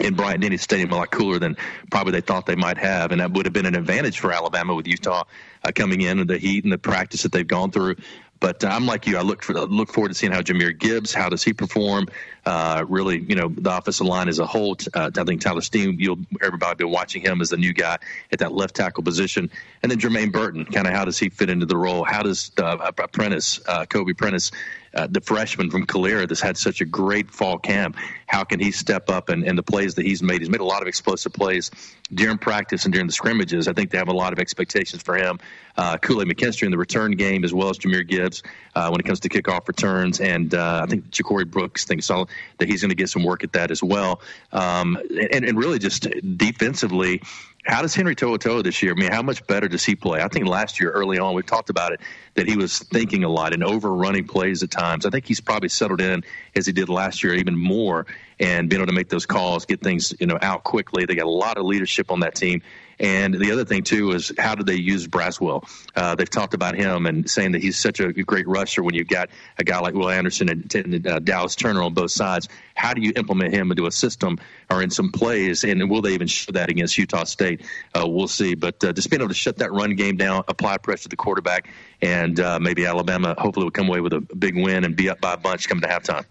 in 0.00 0.14
Bryant 0.14 0.40
Denny 0.40 0.56
Stadium 0.56 0.92
a 0.92 0.96
lot 0.96 1.10
cooler 1.10 1.38
than 1.38 1.56
probably 1.90 2.12
they 2.12 2.20
thought 2.20 2.46
they 2.46 2.56
might 2.56 2.78
have, 2.78 3.12
and 3.12 3.20
that 3.20 3.32
would 3.32 3.46
have 3.46 3.52
been 3.52 3.66
an 3.66 3.74
advantage 3.74 4.18
for 4.18 4.32
Alabama 4.32 4.74
with 4.74 4.86
Utah 4.86 5.24
uh, 5.64 5.72
coming 5.74 6.00
in 6.00 6.18
and 6.18 6.30
the 6.30 6.38
heat 6.38 6.64
and 6.64 6.72
the 6.72 6.78
practice 6.78 7.22
that 7.22 7.32
they've 7.32 7.46
gone 7.46 7.70
through. 7.70 7.96
But 8.40 8.64
I'm 8.64 8.86
like 8.86 9.06
you. 9.06 9.16
I 9.16 9.20
look 9.20 9.44
for 9.44 9.52
look 9.52 9.92
forward 9.92 10.08
to 10.08 10.14
seeing 10.14 10.32
how 10.32 10.40
Jahmyr 10.40 10.76
Gibbs, 10.76 11.14
how 11.14 11.28
does 11.28 11.44
he 11.44 11.52
perform? 11.52 12.08
Uh, 12.44 12.84
really, 12.88 13.20
you 13.20 13.36
know, 13.36 13.46
the 13.48 13.76
offensive 13.76 14.04
line 14.04 14.28
as 14.28 14.40
a 14.40 14.46
whole. 14.46 14.76
Uh, 14.92 15.12
I 15.16 15.22
think 15.22 15.40
Tyler 15.40 15.60
Steen, 15.60 15.96
you'll 16.00 16.18
everybody 16.42 16.74
be 16.74 16.84
watching 16.84 17.22
him 17.22 17.40
as 17.40 17.50
the 17.50 17.56
new 17.56 17.72
guy 17.72 17.98
at 18.32 18.40
that 18.40 18.52
left 18.52 18.74
tackle 18.74 19.04
position, 19.04 19.48
and 19.84 19.92
then 19.92 20.00
Jermaine 20.00 20.32
Burton. 20.32 20.64
Kind 20.64 20.88
of 20.88 20.92
how 20.92 21.04
does 21.04 21.20
he 21.20 21.28
fit 21.28 21.50
into 21.50 21.66
the 21.66 21.76
role? 21.76 22.02
How 22.02 22.24
does 22.24 22.50
uh, 22.58 22.90
Prentice, 22.90 23.60
uh, 23.68 23.86
Kobe 23.86 24.12
Prentice, 24.12 24.50
uh, 24.94 25.06
the 25.10 25.20
freshman 25.20 25.70
from 25.70 25.86
Calera 25.86 26.26
that's 26.26 26.40
had 26.40 26.56
such 26.56 26.80
a 26.80 26.84
great 26.84 27.30
fall 27.30 27.58
camp. 27.58 27.96
How 28.26 28.44
can 28.44 28.60
he 28.60 28.70
step 28.70 29.10
up 29.10 29.28
and, 29.28 29.44
and 29.44 29.56
the 29.56 29.62
plays 29.62 29.94
that 29.94 30.06
he's 30.06 30.22
made? 30.22 30.40
He's 30.40 30.50
made 30.50 30.60
a 30.60 30.64
lot 30.64 30.82
of 30.82 30.88
explosive 30.88 31.32
plays 31.32 31.70
during 32.12 32.38
practice 32.38 32.84
and 32.84 32.92
during 32.92 33.06
the 33.06 33.12
scrimmages. 33.12 33.68
I 33.68 33.72
think 33.72 33.90
they 33.90 33.98
have 33.98 34.08
a 34.08 34.14
lot 34.14 34.32
of 34.32 34.38
expectations 34.38 35.02
for 35.02 35.16
him. 35.16 35.38
Uh, 35.76 35.96
Kool-Aid 35.96 36.28
McKinstry 36.28 36.64
in 36.64 36.70
the 36.70 36.78
return 36.78 37.12
game, 37.12 37.44
as 37.44 37.54
well 37.54 37.70
as 37.70 37.78
Jahmyr 37.78 38.06
Gibbs 38.06 38.42
uh, 38.74 38.88
when 38.88 39.00
it 39.00 39.04
comes 39.04 39.20
to 39.20 39.28
kickoff 39.28 39.66
returns, 39.68 40.20
and 40.20 40.54
uh, 40.54 40.82
I 40.82 40.86
think 40.86 41.10
Ja'Corey 41.10 41.50
Brooks 41.50 41.84
thinks 41.84 42.08
that 42.08 42.28
he's 42.68 42.82
going 42.82 42.90
to 42.90 42.94
get 42.94 43.08
some 43.08 43.24
work 43.24 43.44
at 43.44 43.52
that 43.54 43.70
as 43.70 43.82
well. 43.82 44.20
Um, 44.52 44.98
and, 45.32 45.44
and 45.46 45.58
really 45.58 45.78
just 45.78 46.08
defensively 46.36 47.22
how 47.64 47.80
does 47.80 47.94
Henry 47.94 48.16
To'oTo'o 48.16 48.64
this 48.64 48.82
year? 48.82 48.92
I 48.92 49.00
mean, 49.00 49.12
how 49.12 49.22
much 49.22 49.46
better 49.46 49.68
does 49.68 49.84
he 49.84 49.94
play? 49.94 50.20
I 50.20 50.26
think 50.26 50.46
last 50.46 50.80
year, 50.80 50.90
early 50.90 51.18
on, 51.18 51.34
we 51.34 51.42
talked 51.42 51.70
about 51.70 51.92
it 51.92 52.00
that 52.34 52.48
he 52.48 52.56
was 52.56 52.80
thinking 52.80 53.22
a 53.22 53.28
lot 53.28 53.52
and 53.54 53.62
overrunning 53.62 54.26
plays 54.26 54.64
at 54.64 54.70
times. 54.70 55.06
I 55.06 55.10
think 55.10 55.26
he's 55.26 55.40
probably 55.40 55.68
settled 55.68 56.00
in 56.00 56.24
as 56.56 56.66
he 56.66 56.72
did 56.72 56.88
last 56.88 57.22
year, 57.22 57.34
even 57.34 57.56
more, 57.56 58.06
and 58.40 58.68
being 58.68 58.80
able 58.80 58.88
to 58.88 58.92
make 58.92 59.08
those 59.08 59.26
calls, 59.26 59.64
get 59.64 59.80
things 59.80 60.12
you 60.18 60.26
know 60.26 60.38
out 60.42 60.64
quickly. 60.64 61.04
They 61.04 61.14
got 61.14 61.26
a 61.26 61.30
lot 61.30 61.56
of 61.56 61.64
leadership 61.64 62.10
on 62.10 62.20
that 62.20 62.34
team, 62.34 62.62
and 63.02 63.34
the 63.34 63.50
other 63.50 63.64
thing 63.64 63.82
too 63.82 64.12
is 64.12 64.32
how 64.38 64.54
do 64.54 64.62
they 64.62 64.76
use 64.76 65.08
Braswell? 65.08 65.68
Uh, 65.94 66.14
they've 66.14 66.30
talked 66.30 66.54
about 66.54 66.76
him 66.76 67.06
and 67.06 67.28
saying 67.28 67.52
that 67.52 67.60
he's 67.60 67.78
such 67.78 67.98
a 67.98 68.12
great 68.12 68.46
rusher 68.46 68.82
when 68.82 68.94
you've 68.94 69.08
got 69.08 69.28
a 69.58 69.64
guy 69.64 69.80
like 69.80 69.94
Will 69.94 70.08
Anderson 70.08 70.48
and, 70.48 71.06
uh, 71.06 71.18
Dallas 71.18 71.56
Turner 71.56 71.82
on 71.82 71.94
both 71.94 72.12
sides. 72.12 72.48
How 72.76 72.94
do 72.94 73.02
you 73.02 73.12
implement 73.16 73.52
him 73.52 73.72
into 73.72 73.86
a 73.86 73.90
system 73.90 74.38
or 74.70 74.82
in 74.82 74.90
some 74.90 75.10
plays? 75.10 75.64
And 75.64 75.90
will 75.90 76.00
they 76.00 76.14
even 76.14 76.28
show 76.28 76.52
that 76.52 76.70
against 76.70 76.96
Utah 76.96 77.24
State? 77.24 77.62
Uh, 77.92 78.06
we'll 78.06 78.28
see. 78.28 78.54
But 78.54 78.82
uh, 78.84 78.92
just 78.92 79.10
being 79.10 79.20
able 79.20 79.30
to 79.30 79.34
shut 79.34 79.58
that 79.58 79.72
run 79.72 79.96
game 79.96 80.16
down, 80.16 80.44
apply 80.46 80.78
pressure 80.78 81.02
to 81.04 81.08
the 81.08 81.16
quarterback, 81.16 81.68
and 82.00 82.38
uh, 82.38 82.60
maybe 82.60 82.86
Alabama 82.86 83.34
hopefully 83.36 83.64
will 83.64 83.72
come 83.72 83.88
away 83.88 84.00
with 84.00 84.12
a 84.12 84.20
big 84.20 84.54
win 84.56 84.84
and 84.84 84.94
be 84.94 85.10
up 85.10 85.20
by 85.20 85.34
a 85.34 85.36
bunch 85.36 85.68
coming 85.68 85.82
to 85.82 85.88
halftime. 85.88 86.24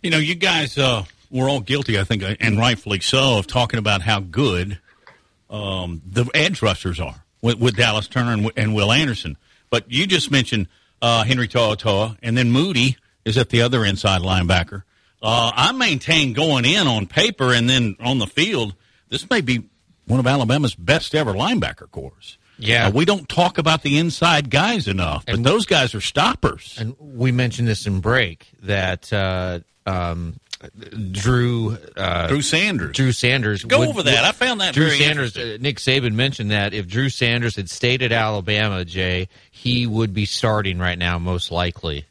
You 0.00 0.10
know, 0.10 0.18
you 0.18 0.36
guys 0.36 0.78
uh, 0.78 1.04
we're 1.30 1.48
all 1.50 1.60
guilty, 1.60 1.98
I 1.98 2.04
think, 2.04 2.22
and 2.40 2.58
rightfully 2.58 3.00
so, 3.00 3.38
of 3.38 3.46
talking 3.46 3.78
about 3.78 4.02
how 4.02 4.20
good 4.20 4.78
um, 5.50 6.02
the 6.06 6.28
edge 6.34 6.62
rushers 6.62 7.00
are 7.00 7.24
with, 7.42 7.58
with 7.58 7.76
Dallas 7.76 8.08
Turner 8.08 8.32
and, 8.32 8.50
and, 8.56 8.74
Will 8.74 8.92
Anderson. 8.92 9.36
But 9.70 9.90
you 9.90 10.06
just 10.06 10.30
mentioned 10.30 10.68
uh, 11.00 11.24
Henry 11.24 11.48
To'oTo'o, 11.48 12.16
and 12.22 12.36
then 12.36 12.50
Moody 12.50 12.96
is 13.24 13.36
at 13.38 13.50
the 13.50 13.62
other 13.62 13.84
inside 13.84 14.22
linebacker. 14.22 14.82
Uh, 15.22 15.50
I 15.54 15.72
maintain 15.72 16.32
going 16.32 16.64
in 16.64 16.86
on 16.86 17.06
paper 17.06 17.52
and 17.52 17.68
then 17.68 17.96
on 18.00 18.18
the 18.18 18.26
field, 18.26 18.74
this 19.08 19.28
may 19.28 19.40
be 19.40 19.68
one 20.06 20.20
of 20.20 20.26
Alabama's 20.26 20.74
best 20.74 21.14
ever 21.14 21.32
linebacker 21.32 21.90
corps. 21.90 22.38
Yeah, 22.58 22.86
uh, 22.86 22.90
we 22.90 23.04
don't 23.04 23.28
talk 23.28 23.58
about 23.58 23.82
the 23.82 23.98
inside 23.98 24.50
guys 24.50 24.88
enough, 24.88 25.26
but 25.26 25.36
and, 25.36 25.44
those 25.44 25.66
guys 25.66 25.94
are 25.94 26.00
stoppers. 26.00 26.76
And 26.78 26.96
we 26.98 27.32
mentioned 27.32 27.68
this 27.68 27.86
in 27.86 28.00
break 28.00 28.48
that 28.62 29.12
uh, 29.12 29.60
um, 29.84 30.40
Drew 31.12 31.76
uh, 31.96 32.28
Drew 32.28 32.40
Sanders. 32.40 32.96
Drew 32.96 33.12
Sanders. 33.12 33.64
Go 33.64 33.80
would, 33.80 33.88
over 33.88 34.02
that. 34.04 34.24
I 34.24 34.32
found 34.32 34.60
that 34.60 34.74
Drew 34.74 34.90
Sanders. 34.90 35.36
Uh, 35.36 35.58
Nick 35.60 35.76
Saban 35.76 36.14
mentioned 36.14 36.50
that 36.50 36.72
if 36.72 36.86
Drew 36.86 37.10
Sanders 37.10 37.56
had 37.56 37.68
stayed 37.68 38.02
at 38.02 38.10
Alabama, 38.10 38.84
Jay, 38.84 39.28
he 39.50 39.86
would 39.86 40.14
be 40.14 40.24
starting 40.24 40.78
right 40.78 40.98
now, 40.98 41.18
most 41.18 41.50
likely. 41.50 42.06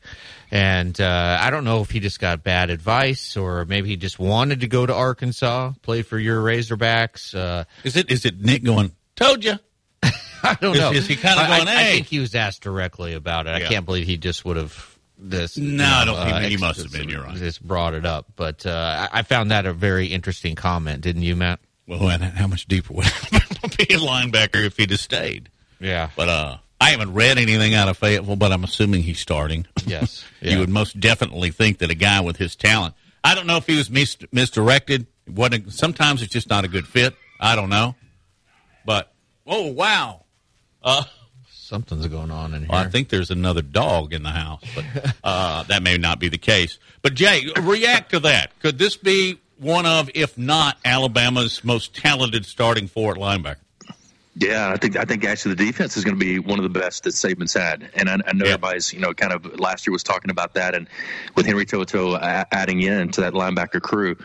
And 0.52 1.00
uh, 1.02 1.38
I 1.42 1.50
don't 1.50 1.64
know 1.64 1.82
if 1.82 1.90
he 1.90 2.00
just 2.00 2.20
got 2.20 2.44
bad 2.44 2.70
advice 2.70 3.36
or 3.36 3.66
maybe 3.66 3.90
he 3.90 3.98
just 3.98 4.20
wanted 4.20 4.62
to 4.62 4.68
go 4.68 4.86
to 4.86 4.94
Arkansas, 4.94 5.74
play 5.82 6.04
for 6.04 6.20
your 6.20 6.42
Razorbacks. 6.42 7.34
Uh, 7.36 7.66
is 7.84 7.96
it 7.96 8.12
is 8.12 8.26
it 8.26 8.40
Nick 8.40 8.64
going? 8.64 8.92
Told 9.16 9.44
you. 9.44 9.56
I 10.04 10.56
don't 10.62 10.76
is, 10.76 10.82
know. 10.82 10.92
Is 10.92 11.08
he 11.08 11.16
kind 11.16 11.40
of 11.40 11.48
going? 11.48 11.68
I, 11.68 11.72
hey. 11.72 11.90
I 11.90 11.92
think 11.94 12.06
he 12.08 12.20
was 12.20 12.36
asked 12.36 12.62
directly 12.62 13.14
about 13.14 13.48
it. 13.48 13.60
Yeah. 13.60 13.66
I 13.66 13.70
can't 13.70 13.86
believe 13.86 14.06
he 14.06 14.18
just 14.18 14.46
would 14.46 14.58
have 14.58 14.95
this. 15.18 15.58
No, 15.58 15.72
know, 15.78 15.86
I 15.86 16.06
don't 16.06 16.24
think 16.24 16.36
uh, 16.36 16.40
he 16.42 16.58
must 16.58 16.82
have 16.82 16.92
been. 16.92 17.10
You're 17.10 17.24
right. 17.24 17.36
Just 17.36 17.66
brought 17.66 17.94
it 17.94 18.06
up, 18.06 18.28
but 18.36 18.66
uh, 18.66 19.08
I 19.12 19.22
found 19.24 19.52
that 19.52 19.66
a 19.66 19.74
very 19.74 20.08
interesting 20.08 20.56
comment, 20.56 21.02
didn't 21.02 21.24
you, 21.24 21.36
Matt? 21.36 21.60
Well, 21.88 22.10
and 22.10 22.24
how 22.24 22.48
much 22.48 22.66
deeper 22.66 22.94
would 22.94 23.06
be 23.78 23.84
a 23.94 24.00
linebacker 24.00 24.66
if 24.66 24.78
he'd 24.78 24.92
have 24.92 25.00
stayed? 25.00 25.50
Yeah, 25.80 26.10
but 26.16 26.30
uh, 26.30 26.58
I 26.82 26.90
haven't 26.92 27.14
read 27.14 27.38
anything 27.38 27.74
out 27.74 27.88
of 27.88 27.98
Fayetteville, 27.98 28.36
but 28.36 28.52
I'm 28.52 28.64
assuming 28.64 29.04
he's 29.04 29.20
starting. 29.20 29.66
Yes, 29.86 30.26
yeah. 30.42 30.52
you 30.54 30.60
would 30.60 30.70
most 30.70 31.00
definitely 31.00 31.52
think 31.52 31.80
that 31.80 31.92
a 31.92 31.96
guy 31.96 32.22
with 32.22 32.38
his 32.38 32.56
talent. 32.56 32.96
I 33.24 33.36
don't 33.36 33.48
know 33.48 33.58
if 33.58 33.66
he 33.66 33.78
was 33.78 33.90
mis- 33.90 34.18
misdirected. 34.32 35.08
What 35.28 35.54
sometimes 35.72 36.22
it's 36.22 36.32
just 36.32 36.50
not 36.50 36.66
a 36.66 36.68
good 36.68 36.88
fit. 36.88 37.16
I 37.40 37.56
don't 37.56 37.70
know, 37.70 37.96
but 38.86 39.12
oh 39.46 39.72
wow, 39.72 40.26
uh, 40.84 41.04
Something's 41.66 42.06
going 42.06 42.30
on 42.30 42.54
in 42.54 42.62
here. 42.62 42.70
Well, 42.70 42.80
I 42.80 42.90
think 42.90 43.10
there's 43.10 43.32
another 43.32 43.64
dog 43.64 44.14
in 44.14 44.22
the 44.22 44.30
house, 44.30 44.62
but 44.76 44.86
uh, 45.24 45.64
that 45.68 45.82
may 45.82 45.98
not 45.98 46.20
be 46.20 46.30
the 46.30 46.38
case. 46.38 46.78
But 47.02 47.16
Jay, 47.16 47.42
react 47.60 48.12
to 48.12 48.20
that. 48.20 48.52
Could 48.60 48.78
this 48.78 48.96
be 48.96 49.40
one 49.58 49.88
of, 49.88 50.08
if 50.14 50.38
not 50.38 50.78
Alabama's 50.86 51.64
most 51.64 51.96
talented 51.96 52.46
starting 52.46 52.86
four 52.88 53.14
at 53.14 53.18
linebacker? 53.18 53.56
Yeah, 54.36 54.70
I 54.70 54.78
think 54.78 54.96
I 54.96 55.06
think 55.06 55.26
actually 55.26 55.56
the 55.56 55.66
defense 55.66 55.98
is 55.98 56.04
going 56.04 56.20
to 56.20 56.24
be 56.24 56.38
one 56.38 56.60
of 56.60 56.64
the 56.72 56.80
best 56.80 57.04
that 57.06 57.16
Saban's 57.16 57.56
had, 57.56 57.90
and 57.96 58.10
I, 58.10 58.20
I 58.28 58.34
know 58.34 58.46
yeah. 58.46 58.52
everybody's 58.52 58.94
you 58.94 59.00
know 59.00 59.16
kind 59.16 59.34
of 59.34 59.60
last 59.60 59.88
year 59.88 59.92
was 59.92 60.04
talking 60.04 60.30
about 60.30 60.54
that, 60.54 60.76
and 60.76 60.88
with 61.34 61.48
Henry 61.48 61.66
To'oTo'o 61.66 62.46
adding 62.52 62.84
in 62.84 63.10
to 63.14 63.22
that 63.22 63.34
linebacker 63.34 63.82
crew. 63.82 64.18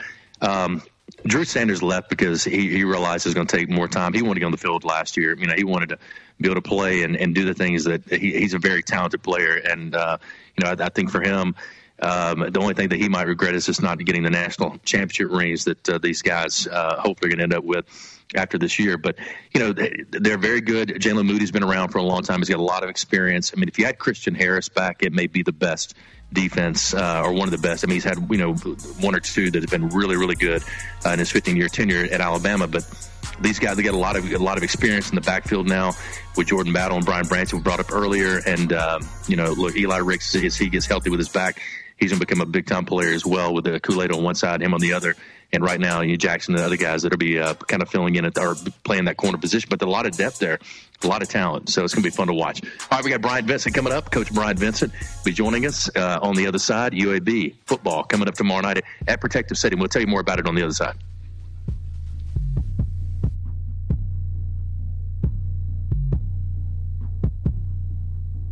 Um, 0.43 0.83
Drew 1.27 1.45
Sanders 1.45 1.83
left 1.83 2.09
because 2.09 2.45
he, 2.45 2.69
he 2.71 2.85
realized 2.85 3.27
it 3.27 3.31
was 3.31 3.35
going 3.35 3.47
to 3.47 3.57
take 3.57 3.69
more 3.69 3.89
time. 3.89 4.13
He 4.13 4.23
wanted 4.23 4.35
to 4.35 4.41
get 4.41 4.47
on 4.47 4.53
the 4.53 4.59
field 4.59 4.85
last 4.85 5.17
year. 5.17 5.37
You 5.37 5.47
know, 5.47 5.55
he 5.55 5.65
wanted 5.65 5.91
to 5.91 5.99
be 6.41 6.49
able 6.49 6.61
to 6.61 6.69
play 6.69 7.03
and, 7.03 7.17
and 7.17 7.35
do 7.35 7.45
the 7.45 7.55
things 7.55 7.85
that 7.85 8.09
he, 8.09 8.39
he's 8.39 8.55
a 8.55 8.59
very 8.59 8.83
talented 8.83 9.23
player. 9.23 9.57
And, 9.57 9.95
uh, 9.95 10.19
you 10.57 10.65
know, 10.65 10.71
I, 10.71 10.87
I 10.87 10.89
think 10.89 11.11
for 11.11 11.21
him, 11.21 11.55
um, 12.03 12.51
the 12.51 12.61
only 12.61 12.75
thing 12.75 12.89
that 12.89 12.99
he 12.99 13.09
might 13.09 13.27
regret 13.27 13.55
is 13.55 13.67
just 13.67 13.83
not 13.83 13.99
getting 13.99 14.23
the 14.23 14.31
national 14.31 14.79
championship 14.85 15.31
rings 15.31 15.65
that 15.65 15.89
uh, 15.89 15.99
these 15.99 16.23
guys 16.23 16.67
uh, 16.67 16.97
hope 16.99 17.21
they're 17.21 17.29
going 17.29 17.39
to 17.39 17.45
end 17.45 17.55
up 17.55 17.65
with 17.65 17.85
after 18.35 18.59
this 18.59 18.79
year. 18.79 18.97
But 18.97 19.17
you 19.53 19.61
know 19.61 19.75
they're 20.11 20.39
very 20.39 20.63
good. 20.63 20.89
Jaylen 20.89 21.27
Moody's 21.27 21.51
been 21.51 21.63
around 21.63 21.91
for 21.91 21.99
a 21.99 22.03
long 22.03 22.23
time. 22.23 22.39
He's 22.39 22.49
got 22.49 22.59
a 22.59 22.63
lot 22.63 22.83
of 22.83 22.89
experience. 22.89 23.53
I 23.55 23.61
mean, 23.61 23.69
if 23.69 23.79
you 23.79 23.85
had 23.85 23.99
Christian 23.99 24.35
Harris 24.35 24.69
back, 24.69 25.03
it 25.03 25.13
may 25.13 25.27
be 25.27 25.43
the 25.43 25.53
best 25.53 25.95
defense 26.33 26.95
uh, 26.95 27.23
or 27.25 27.33
one 27.33 27.49
of 27.49 27.51
the 27.51 27.59
best. 27.59 27.85
I 27.85 27.87
mean, 27.87 27.97
he's 27.97 28.05
had 28.05 28.31
you 28.31 28.39
know 28.39 28.55
one 28.55 29.15
or 29.15 29.21
two 29.21 29.51
that 29.51 29.61
have 29.61 29.71
been 29.71 29.91
really 29.91 30.17
really 30.17 30.37
good 30.37 30.63
uh, 31.05 31.11
in 31.11 31.19
his 31.19 31.31
15 31.31 31.57
year 31.57 31.69
tenure 31.69 32.05
at 32.05 32.21
Alabama, 32.21 32.67
but. 32.67 32.85
These 33.41 33.59
guys, 33.59 33.77
they 33.77 33.83
got 33.83 33.95
a 33.95 33.99
lot 33.99 34.17
of 34.17 34.31
a 34.31 34.39
lot 34.39 34.57
of 34.57 34.63
experience 34.63 35.09
in 35.09 35.15
the 35.15 35.21
backfield 35.21 35.69
now 35.69 35.93
with 36.37 36.49
Jordan 36.49 36.73
Battle 36.73 36.97
and 36.97 37.07
Brian 37.07 37.27
Branch, 37.27 37.51
who 37.51 37.61
brought 37.61 37.81
up 37.81 37.93
earlier, 37.93 38.41
and 38.47 38.73
um, 38.73 39.09
you 39.29 39.37
know, 39.37 39.53
look, 39.53 39.77
Eli 39.77 39.99
Ricks, 39.99 40.35
as 40.35 40.57
he 40.57 40.69
gets 40.69 40.87
healthy 40.87 41.11
with 41.11 41.21
his 41.21 41.29
back, 41.29 41.61
he's 41.99 42.11
going 42.11 42.21
to 42.21 42.27
become 42.27 42.41
a 42.41 42.47
big 42.47 42.67
time 42.67 42.85
player 42.85 43.13
as 43.13 43.25
well 43.25 43.55
with 43.55 43.65
the 43.65 43.81
Kool 43.81 44.03
Aid 44.03 44.13
on 44.13 44.23
one 44.23 44.35
side, 44.35 44.63
him 44.63 44.75
on 44.75 44.81
the 44.81 44.93
other. 44.93 45.15
And 45.53 45.65
right 45.65 45.81
now, 45.81 46.01
you 46.01 46.17
Jackson 46.17 46.55
and 46.55 46.63
the 46.63 46.67
other 46.67 46.77
guys 46.77 47.03
that'll 47.03 47.19
be 47.19 47.39
uh, 47.39 47.55
kind 47.55 47.83
of 47.83 47.89
filling 47.89 48.15
in 48.15 48.25
at 48.25 48.39
or 48.39 48.55
playing 48.85 49.07
that 49.07 49.17
corner 49.17 49.37
position. 49.37 49.69
But 49.69 49.83
a 49.83 49.91
lot 49.91 50.07
of 50.07 50.17
depth 50.17 50.39
there, 50.39 50.61
a 51.03 51.07
lot 51.07 51.23
of 51.23 51.29
talent. 51.29 51.71
So 51.71 51.83
it's 51.83 51.93
going 51.93 52.05
to 52.05 52.11
be 52.11 52.15
fun 52.15 52.29
to 52.29 52.35
watch. 52.35 52.63
All 52.63 52.99
right, 52.99 53.05
we 53.05 53.11
got 53.11 53.21
Bryant 53.21 53.49
Vincent 53.49 53.75
coming 53.75 53.93
up. 53.93 54.13
Coach 54.13 54.33
Bryant 54.33 54.61
Vincent 54.61 54.93
will 54.93 55.25
be 55.25 55.33
joining 55.33 55.67
us 55.67 55.91
uh, 55.97 56.21
on 56.23 56.37
the 56.37 56.47
other 56.47 56.61
side. 56.61 56.93
UAB 56.93 57.57
football 57.67 58.05
coming 58.05 58.29
up 58.29 58.35
tomorrow 58.35 58.61
night 58.61 58.85
at 59.09 59.21
Protective 59.21 59.59
Stadium. 59.59 59.81
We'll 59.81 59.89
tell 59.89 60.03
you 60.03 60.09
more 60.09 60.21
about 60.21 60.39
it 60.39 60.47
on 60.47 60.55
the 60.55 60.63
other 60.63 60.75
side. 60.75 60.95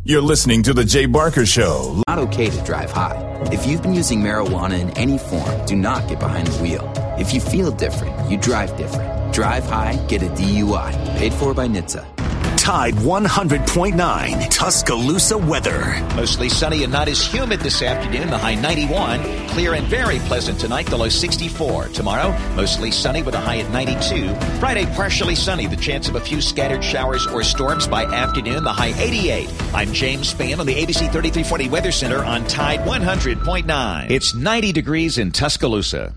You're 0.09 0.23
listening 0.23 0.63
to 0.63 0.73
The 0.73 0.87
Jay 0.87 1.05
Barker 1.05 1.45
Show. 1.45 2.03
Not 2.09 2.19
okay 2.19 2.49
to 2.49 2.65
drive 2.65 2.91
high. 2.91 3.19
If 3.53 3.67
you've 3.67 3.83
been 3.83 3.93
using 3.93 4.23
marijuana 4.23 4.81
in 4.81 4.89
any 4.97 5.19
form, 5.19 5.67
do 5.67 5.77
not 5.77 6.09
get 6.09 6.19
behind 6.19 6.47
the 6.47 6.63
wheel. 6.63 6.91
If 7.19 7.35
you 7.35 7.43
feel 7.43 7.71
different, 7.71 8.31
you 8.31 8.39
drive 8.39 8.75
different. 8.79 9.35
Drive 9.35 9.67
high, 9.67 9.97
get 10.09 10.23
a 10.23 10.31
DUI. 10.31 11.19
Paid 11.19 11.35
for 11.35 11.53
by 11.53 11.69
NHTSA. 11.69 12.28
Tide 12.59 12.95
100.9 12.95 14.51
Tuscaloosa 14.51 15.39
weather. 15.39 16.05
Mostly 16.17 16.49
sunny 16.49 16.83
and 16.83 16.93
not 16.93 17.09
as 17.09 17.25
humid 17.25 17.61
this 17.61 17.81
afternoon. 17.81 18.29
The 18.29 18.37
high 18.37 18.57
91. 18.57 19.49
Clear 19.49 19.75
and 19.75 19.87
very 19.87 20.19
pleasant 20.19 20.59
tonight. 20.61 20.87
The 20.87 20.99
low 20.99 21.09
64. 21.09 21.89
Tomorrow, 21.89 22.37
mostly 22.57 22.91
sunny 22.91 23.23
with 23.23 23.35
a 23.35 23.41
high 23.41 23.59
at 23.61 23.71
92. 23.71 24.35
Friday, 24.59 24.85
partially 24.95 25.35
sunny. 25.35 25.67
The 25.67 25.77
chance 25.77 26.09
of 26.09 26.17
a 26.17 26.21
few 26.21 26.43
scattered 26.43 26.83
showers 26.83 27.27
or 27.29 27.43
storms 27.43 27.87
by 27.87 28.05
afternoon. 28.05 28.65
The 28.65 28.73
high 28.73 28.93
88. 29.01 29.49
I'm 29.73 29.93
James 29.93 30.35
Spann 30.35 30.59
on 30.59 30.67
the 30.67 30.75
ABC 30.75 31.11
3340 31.11 31.69
Weather 31.71 31.93
Center 31.93 32.25
on 32.25 32.45
Tide 32.49 32.81
100.9. 32.81 34.11
It's 34.11 34.35
90 34.35 34.73
degrees 34.73 35.17
in 35.17 35.31
Tuscaloosa. 35.31 36.13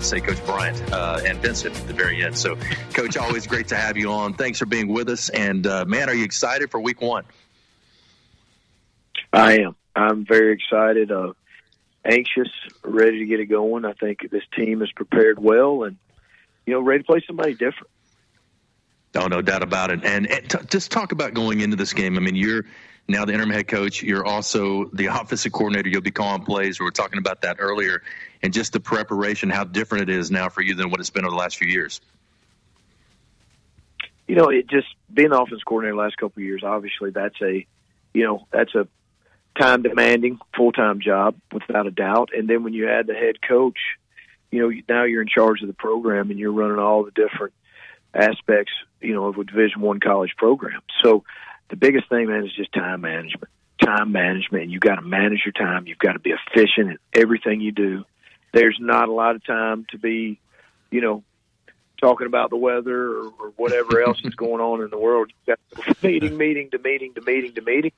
Get 0.00 0.04
to 0.04 0.08
say 0.08 0.20
Coach 0.20 0.44
Bryant 0.46 0.92
uh, 0.92 1.20
and 1.24 1.38
Vincent 1.38 1.76
at 1.76 1.86
the 1.86 1.92
very 1.92 2.24
end. 2.24 2.36
So, 2.36 2.56
Coach, 2.94 3.16
always 3.16 3.46
great 3.46 3.68
to 3.68 3.76
have 3.76 3.96
you 3.96 4.10
on. 4.10 4.34
Thanks 4.34 4.58
for 4.58 4.66
being 4.66 4.88
with 4.88 5.08
us. 5.08 5.28
And 5.28 5.66
uh, 5.66 5.84
man, 5.84 6.08
are 6.08 6.14
you 6.14 6.24
excited 6.24 6.70
for 6.70 6.80
Week 6.80 7.00
One? 7.00 7.24
I 9.32 9.58
am. 9.58 9.76
I'm 9.94 10.24
very 10.24 10.54
excited. 10.54 11.12
Uh, 11.12 11.34
anxious, 12.04 12.48
ready 12.82 13.18
to 13.18 13.26
get 13.26 13.40
it 13.40 13.46
going. 13.46 13.84
I 13.84 13.92
think 13.92 14.28
this 14.30 14.42
team 14.56 14.82
is 14.82 14.90
prepared 14.92 15.38
well, 15.38 15.84
and 15.84 15.96
you 16.66 16.74
know, 16.74 16.80
ready 16.80 17.02
to 17.02 17.06
play 17.06 17.22
somebody 17.26 17.52
different. 17.52 17.90
Oh, 19.16 19.26
no 19.26 19.42
doubt 19.42 19.62
about 19.62 19.90
it. 19.90 20.04
And, 20.04 20.30
and 20.30 20.48
t- 20.48 20.58
just 20.68 20.92
talk 20.92 21.12
about 21.12 21.34
going 21.34 21.60
into 21.60 21.76
this 21.76 21.92
game. 21.92 22.16
I 22.16 22.20
mean, 22.20 22.36
you're 22.36 22.64
now 23.08 23.24
the 23.24 23.32
interim 23.32 23.50
head 23.50 23.66
coach. 23.66 24.02
You're 24.02 24.24
also 24.24 24.86
the 24.92 25.06
offensive 25.12 25.52
coordinator. 25.52 25.88
You'll 25.88 26.00
be 26.00 26.12
calling 26.12 26.42
plays. 26.44 26.78
We 26.80 26.84
were 26.84 26.92
talking 26.92 27.18
about 27.18 27.42
that 27.42 27.56
earlier, 27.58 28.02
and 28.42 28.52
just 28.52 28.72
the 28.72 28.80
preparation, 28.80 29.50
how 29.50 29.64
different 29.64 30.08
it 30.08 30.14
is 30.14 30.30
now 30.30 30.48
for 30.48 30.62
you 30.62 30.74
than 30.74 30.90
what 30.90 31.00
it's 31.00 31.10
been 31.10 31.24
over 31.24 31.30
the 31.30 31.36
last 31.36 31.56
few 31.56 31.68
years. 31.68 32.00
You 34.26 34.36
know, 34.36 34.48
it 34.48 34.68
just 34.68 34.86
being 35.12 35.30
the 35.30 35.40
offense 35.40 35.62
coordinator 35.64 35.96
the 35.96 36.02
last 36.02 36.16
couple 36.16 36.40
of 36.40 36.44
years. 36.44 36.62
Obviously, 36.64 37.10
that's 37.10 37.40
a, 37.42 37.66
you 38.14 38.24
know, 38.24 38.46
that's 38.52 38.74
a 38.74 38.86
time 39.58 39.82
demanding 39.82 40.38
full 40.56 40.72
time 40.72 41.00
job 41.00 41.34
without 41.52 41.86
a 41.86 41.90
doubt. 41.90 42.30
And 42.36 42.48
then 42.48 42.62
when 42.62 42.72
you 42.72 42.88
add 42.88 43.06
the 43.06 43.14
head 43.14 43.42
coach, 43.42 43.78
you 44.50 44.60
know, 44.60 44.80
now 44.88 45.04
you're 45.04 45.22
in 45.22 45.28
charge 45.28 45.62
of 45.62 45.68
the 45.68 45.74
program 45.74 46.30
and 46.30 46.38
you're 46.38 46.52
running 46.52 46.78
all 46.78 47.04
the 47.04 47.10
different 47.10 47.54
aspects, 48.14 48.72
you 49.00 49.14
know, 49.14 49.26
of 49.26 49.36
a 49.36 49.44
Division 49.44 49.80
One 49.80 50.00
college 50.00 50.34
program. 50.36 50.80
So 51.02 51.24
the 51.68 51.76
biggest 51.76 52.08
thing, 52.08 52.28
man, 52.28 52.44
is 52.44 52.54
just 52.54 52.72
time 52.72 53.00
management. 53.00 53.48
Time 53.80 54.12
management. 54.12 54.70
You 54.70 54.78
got 54.78 54.96
to 54.96 55.02
manage 55.02 55.42
your 55.44 55.52
time. 55.52 55.86
You've 55.86 55.98
got 55.98 56.12
to 56.12 56.18
be 56.18 56.32
efficient 56.32 56.90
in 56.90 56.98
everything 57.14 57.60
you 57.60 57.72
do. 57.72 58.04
There's 58.52 58.78
not 58.80 59.08
a 59.08 59.12
lot 59.12 59.36
of 59.36 59.44
time 59.44 59.86
to 59.90 59.98
be, 59.98 60.38
you 60.90 61.00
know, 61.00 61.22
talking 62.00 62.26
about 62.26 62.50
the 62.50 62.56
weather 62.56 63.12
or, 63.12 63.32
or 63.38 63.52
whatever 63.56 64.02
else 64.02 64.18
is 64.24 64.34
going 64.36 64.60
on 64.60 64.82
in 64.82 64.90
the 64.90 64.98
world. 64.98 65.32
You've 65.46 65.58
got 65.76 66.02
meeting, 66.02 66.36
meeting 66.36 66.70
to 66.70 66.78
meeting 66.78 67.14
to 67.14 67.20
meeting 67.20 67.54
to 67.54 67.62
meeting. 67.62 67.92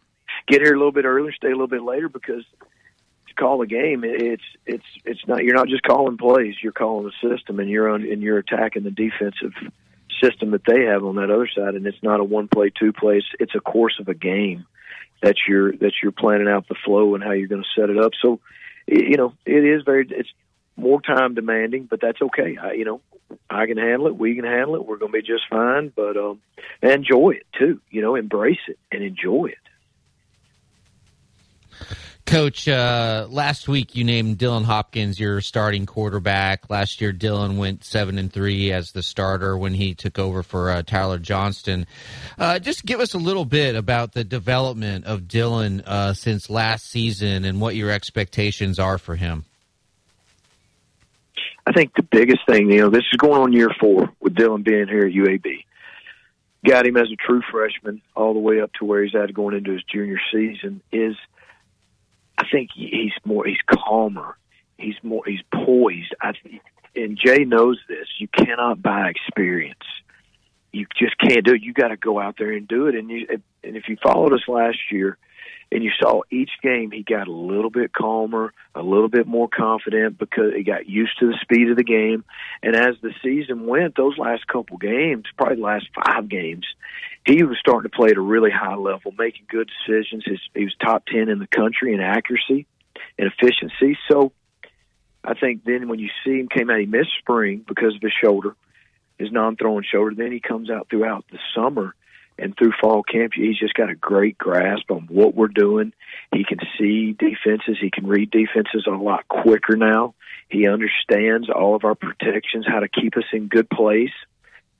Get 0.48 0.60
here 0.60 0.74
a 0.74 0.78
little 0.78 0.92
bit 0.92 1.04
earlier, 1.04 1.32
stay 1.32 1.48
a 1.48 1.50
little 1.50 1.68
bit 1.68 1.82
later 1.82 2.08
because 2.08 2.44
to 3.28 3.34
call 3.34 3.62
a 3.62 3.66
game, 3.66 4.04
it's 4.04 4.42
it's 4.66 4.84
it's 5.04 5.26
not. 5.26 5.44
You're 5.44 5.56
not 5.56 5.68
just 5.68 5.82
calling 5.82 6.16
plays. 6.16 6.56
You're 6.62 6.72
calling 6.72 7.06
the 7.10 7.28
system, 7.28 7.60
and 7.60 7.68
you're 7.68 7.88
on 7.88 8.02
and 8.02 8.22
you're 8.22 8.38
attacking 8.38 8.84
the 8.84 8.90
defensive 8.90 9.52
system 10.22 10.50
that 10.52 10.64
they 10.66 10.84
have 10.84 11.04
on 11.04 11.16
that 11.16 11.30
other 11.30 11.48
side, 11.48 11.74
and 11.74 11.86
it's 11.86 12.02
not 12.02 12.20
a 12.20 12.24
one 12.24 12.48
play, 12.48 12.70
two 12.70 12.92
plays. 12.92 13.24
It's 13.40 13.54
a 13.54 13.60
course 13.60 13.98
of 14.00 14.08
a 14.08 14.14
game 14.14 14.66
that 15.22 15.36
you're 15.48 15.72
that 15.72 15.92
you're 16.02 16.12
planning 16.12 16.48
out 16.48 16.68
the 16.68 16.76
flow 16.84 17.14
and 17.14 17.24
how 17.24 17.32
you're 17.32 17.48
going 17.48 17.62
to 17.62 17.80
set 17.80 17.90
it 17.90 17.98
up. 17.98 18.12
So, 18.20 18.40
you 18.86 19.16
know, 19.16 19.34
it 19.46 19.64
is 19.64 19.82
very 19.84 20.06
it's 20.10 20.32
more 20.76 21.00
time 21.00 21.34
demanding, 21.34 21.86
but 21.88 22.00
that's 22.00 22.20
okay. 22.20 22.56
I, 22.60 22.72
you 22.72 22.84
know, 22.84 23.00
I 23.48 23.66
can 23.66 23.76
handle 23.76 24.06
it. 24.06 24.16
We 24.16 24.34
can 24.34 24.44
handle 24.44 24.76
it. 24.76 24.86
We're 24.86 24.98
going 24.98 25.12
to 25.12 25.18
be 25.18 25.26
just 25.26 25.44
fine. 25.48 25.92
But 25.94 26.16
um, 26.16 26.40
enjoy 26.82 27.32
it 27.32 27.46
too. 27.58 27.80
You 27.90 28.02
know, 28.02 28.14
embrace 28.14 28.60
it 28.68 28.78
and 28.90 29.02
enjoy 29.02 29.46
it. 29.46 29.58
Coach, 32.24 32.66
uh, 32.68 33.26
last 33.28 33.68
week 33.68 33.94
you 33.94 34.04
named 34.04 34.38
Dylan 34.38 34.64
Hopkins 34.64 35.20
your 35.20 35.40
starting 35.40 35.84
quarterback. 35.86 36.70
Last 36.70 37.00
year, 37.00 37.12
Dylan 37.12 37.58
went 37.58 37.84
seven 37.84 38.16
and 38.16 38.32
three 38.32 38.72
as 38.72 38.92
the 38.92 39.02
starter 39.02 39.58
when 39.58 39.74
he 39.74 39.94
took 39.94 40.18
over 40.18 40.42
for 40.42 40.70
uh, 40.70 40.82
Tyler 40.82 41.18
Johnston. 41.18 41.86
Uh, 42.38 42.58
just 42.58 42.86
give 42.86 43.00
us 43.00 43.12
a 43.12 43.18
little 43.18 43.44
bit 43.44 43.74
about 43.74 44.12
the 44.12 44.24
development 44.24 45.04
of 45.04 45.22
Dylan 45.22 45.82
uh, 45.84 46.14
since 46.14 46.48
last 46.48 46.88
season 46.88 47.44
and 47.44 47.60
what 47.60 47.74
your 47.74 47.90
expectations 47.90 48.78
are 48.78 48.98
for 48.98 49.16
him. 49.16 49.44
I 51.66 51.72
think 51.72 51.94
the 51.94 52.02
biggest 52.02 52.40
thing, 52.46 52.70
you 52.70 52.80
know, 52.80 52.90
this 52.90 53.04
is 53.12 53.16
going 53.18 53.40
on 53.40 53.52
year 53.52 53.70
four 53.80 54.10
with 54.20 54.34
Dylan 54.34 54.64
being 54.64 54.88
here 54.88 55.06
at 55.06 55.12
UAB. 55.12 55.64
Got 56.66 56.86
him 56.86 56.96
as 56.96 57.10
a 57.10 57.16
true 57.16 57.42
freshman 57.50 58.02
all 58.14 58.34
the 58.34 58.40
way 58.40 58.60
up 58.60 58.72
to 58.74 58.84
where 58.84 59.02
he's 59.02 59.14
at 59.14 59.32
going 59.34 59.56
into 59.56 59.72
his 59.72 59.82
junior 59.84 60.20
season. 60.32 60.80
Is 60.92 61.16
I 62.38 62.44
think 62.50 62.70
he's 62.74 63.12
more 63.24 63.44
he's 63.44 63.58
calmer. 63.68 64.36
He's 64.78 64.94
more 65.02 65.22
he's 65.26 65.42
poised. 65.52 66.14
I 66.20 66.32
and 66.94 67.18
Jay 67.18 67.44
knows 67.44 67.78
this. 67.88 68.06
You 68.18 68.28
cannot 68.28 68.82
buy 68.82 69.08
experience. 69.08 69.84
You 70.72 70.86
just 70.98 71.18
can't 71.18 71.44
do 71.44 71.54
it. 71.54 71.62
You 71.62 71.72
got 71.72 71.88
to 71.88 71.96
go 71.96 72.20
out 72.20 72.36
there 72.38 72.52
and 72.52 72.66
do 72.66 72.86
it. 72.86 72.94
And 72.94 73.10
you 73.10 73.26
and 73.64 73.76
if 73.76 73.88
you 73.88 73.96
followed 74.02 74.32
us 74.32 74.46
last 74.48 74.78
year, 74.90 75.18
and 75.72 75.82
you 75.82 75.90
saw 75.98 76.20
each 76.30 76.50
game 76.62 76.90
he 76.90 77.02
got 77.02 77.28
a 77.28 77.32
little 77.32 77.70
bit 77.70 77.94
calmer, 77.94 78.52
a 78.74 78.82
little 78.82 79.08
bit 79.08 79.26
more 79.26 79.48
confident 79.48 80.18
because 80.18 80.52
he 80.54 80.62
got 80.62 80.86
used 80.86 81.18
to 81.18 81.28
the 81.28 81.38
speed 81.40 81.70
of 81.70 81.78
the 81.78 81.82
game. 81.82 82.24
And 82.62 82.76
as 82.76 82.96
the 83.00 83.14
season 83.24 83.66
went, 83.66 83.96
those 83.96 84.18
last 84.18 84.46
couple 84.46 84.76
games, 84.76 85.24
probably 85.36 85.56
the 85.56 85.62
last 85.62 85.86
five 86.04 86.28
games, 86.28 86.66
he 87.26 87.42
was 87.42 87.56
starting 87.58 87.90
to 87.90 87.96
play 87.96 88.10
at 88.10 88.18
a 88.18 88.20
really 88.20 88.50
high 88.50 88.74
level, 88.74 89.14
making 89.18 89.46
good 89.48 89.70
decisions. 89.86 90.24
His, 90.26 90.40
he 90.54 90.64
was 90.64 90.74
top 90.78 91.06
10 91.06 91.30
in 91.30 91.38
the 91.38 91.46
country 91.46 91.94
in 91.94 92.00
accuracy 92.00 92.66
and 93.18 93.32
efficiency. 93.32 93.98
So 94.10 94.32
I 95.24 95.32
think 95.34 95.64
then 95.64 95.88
when 95.88 96.00
you 96.00 96.10
see 96.22 96.38
him 96.38 96.48
came 96.48 96.68
out, 96.68 96.80
he 96.80 96.86
missed 96.86 97.16
spring 97.18 97.64
because 97.66 97.94
of 97.94 98.02
his 98.02 98.12
shoulder, 98.22 98.54
his 99.18 99.32
non 99.32 99.56
throwing 99.56 99.84
shoulder. 99.90 100.14
Then 100.14 100.32
he 100.32 100.40
comes 100.40 100.68
out 100.68 100.88
throughout 100.90 101.24
the 101.32 101.38
summer 101.54 101.94
and 102.42 102.56
through 102.56 102.72
fall 102.80 103.02
camp, 103.02 103.32
he's 103.34 103.58
just 103.58 103.74
got 103.74 103.90
a 103.90 103.94
great 103.94 104.36
grasp 104.36 104.90
on 104.90 105.06
what 105.08 105.34
we're 105.34 105.48
doing. 105.48 105.92
He 106.34 106.44
can 106.44 106.58
see 106.78 107.12
defenses. 107.12 107.78
He 107.80 107.90
can 107.90 108.06
read 108.06 108.30
defenses 108.30 108.86
a 108.86 108.90
lot 108.90 109.28
quicker 109.28 109.76
now. 109.76 110.14
He 110.48 110.68
understands 110.68 111.48
all 111.48 111.76
of 111.76 111.84
our 111.84 111.94
protections, 111.94 112.66
how 112.66 112.80
to 112.80 112.88
keep 112.88 113.16
us 113.16 113.24
in 113.32 113.48
good 113.48 113.70
place 113.70 114.12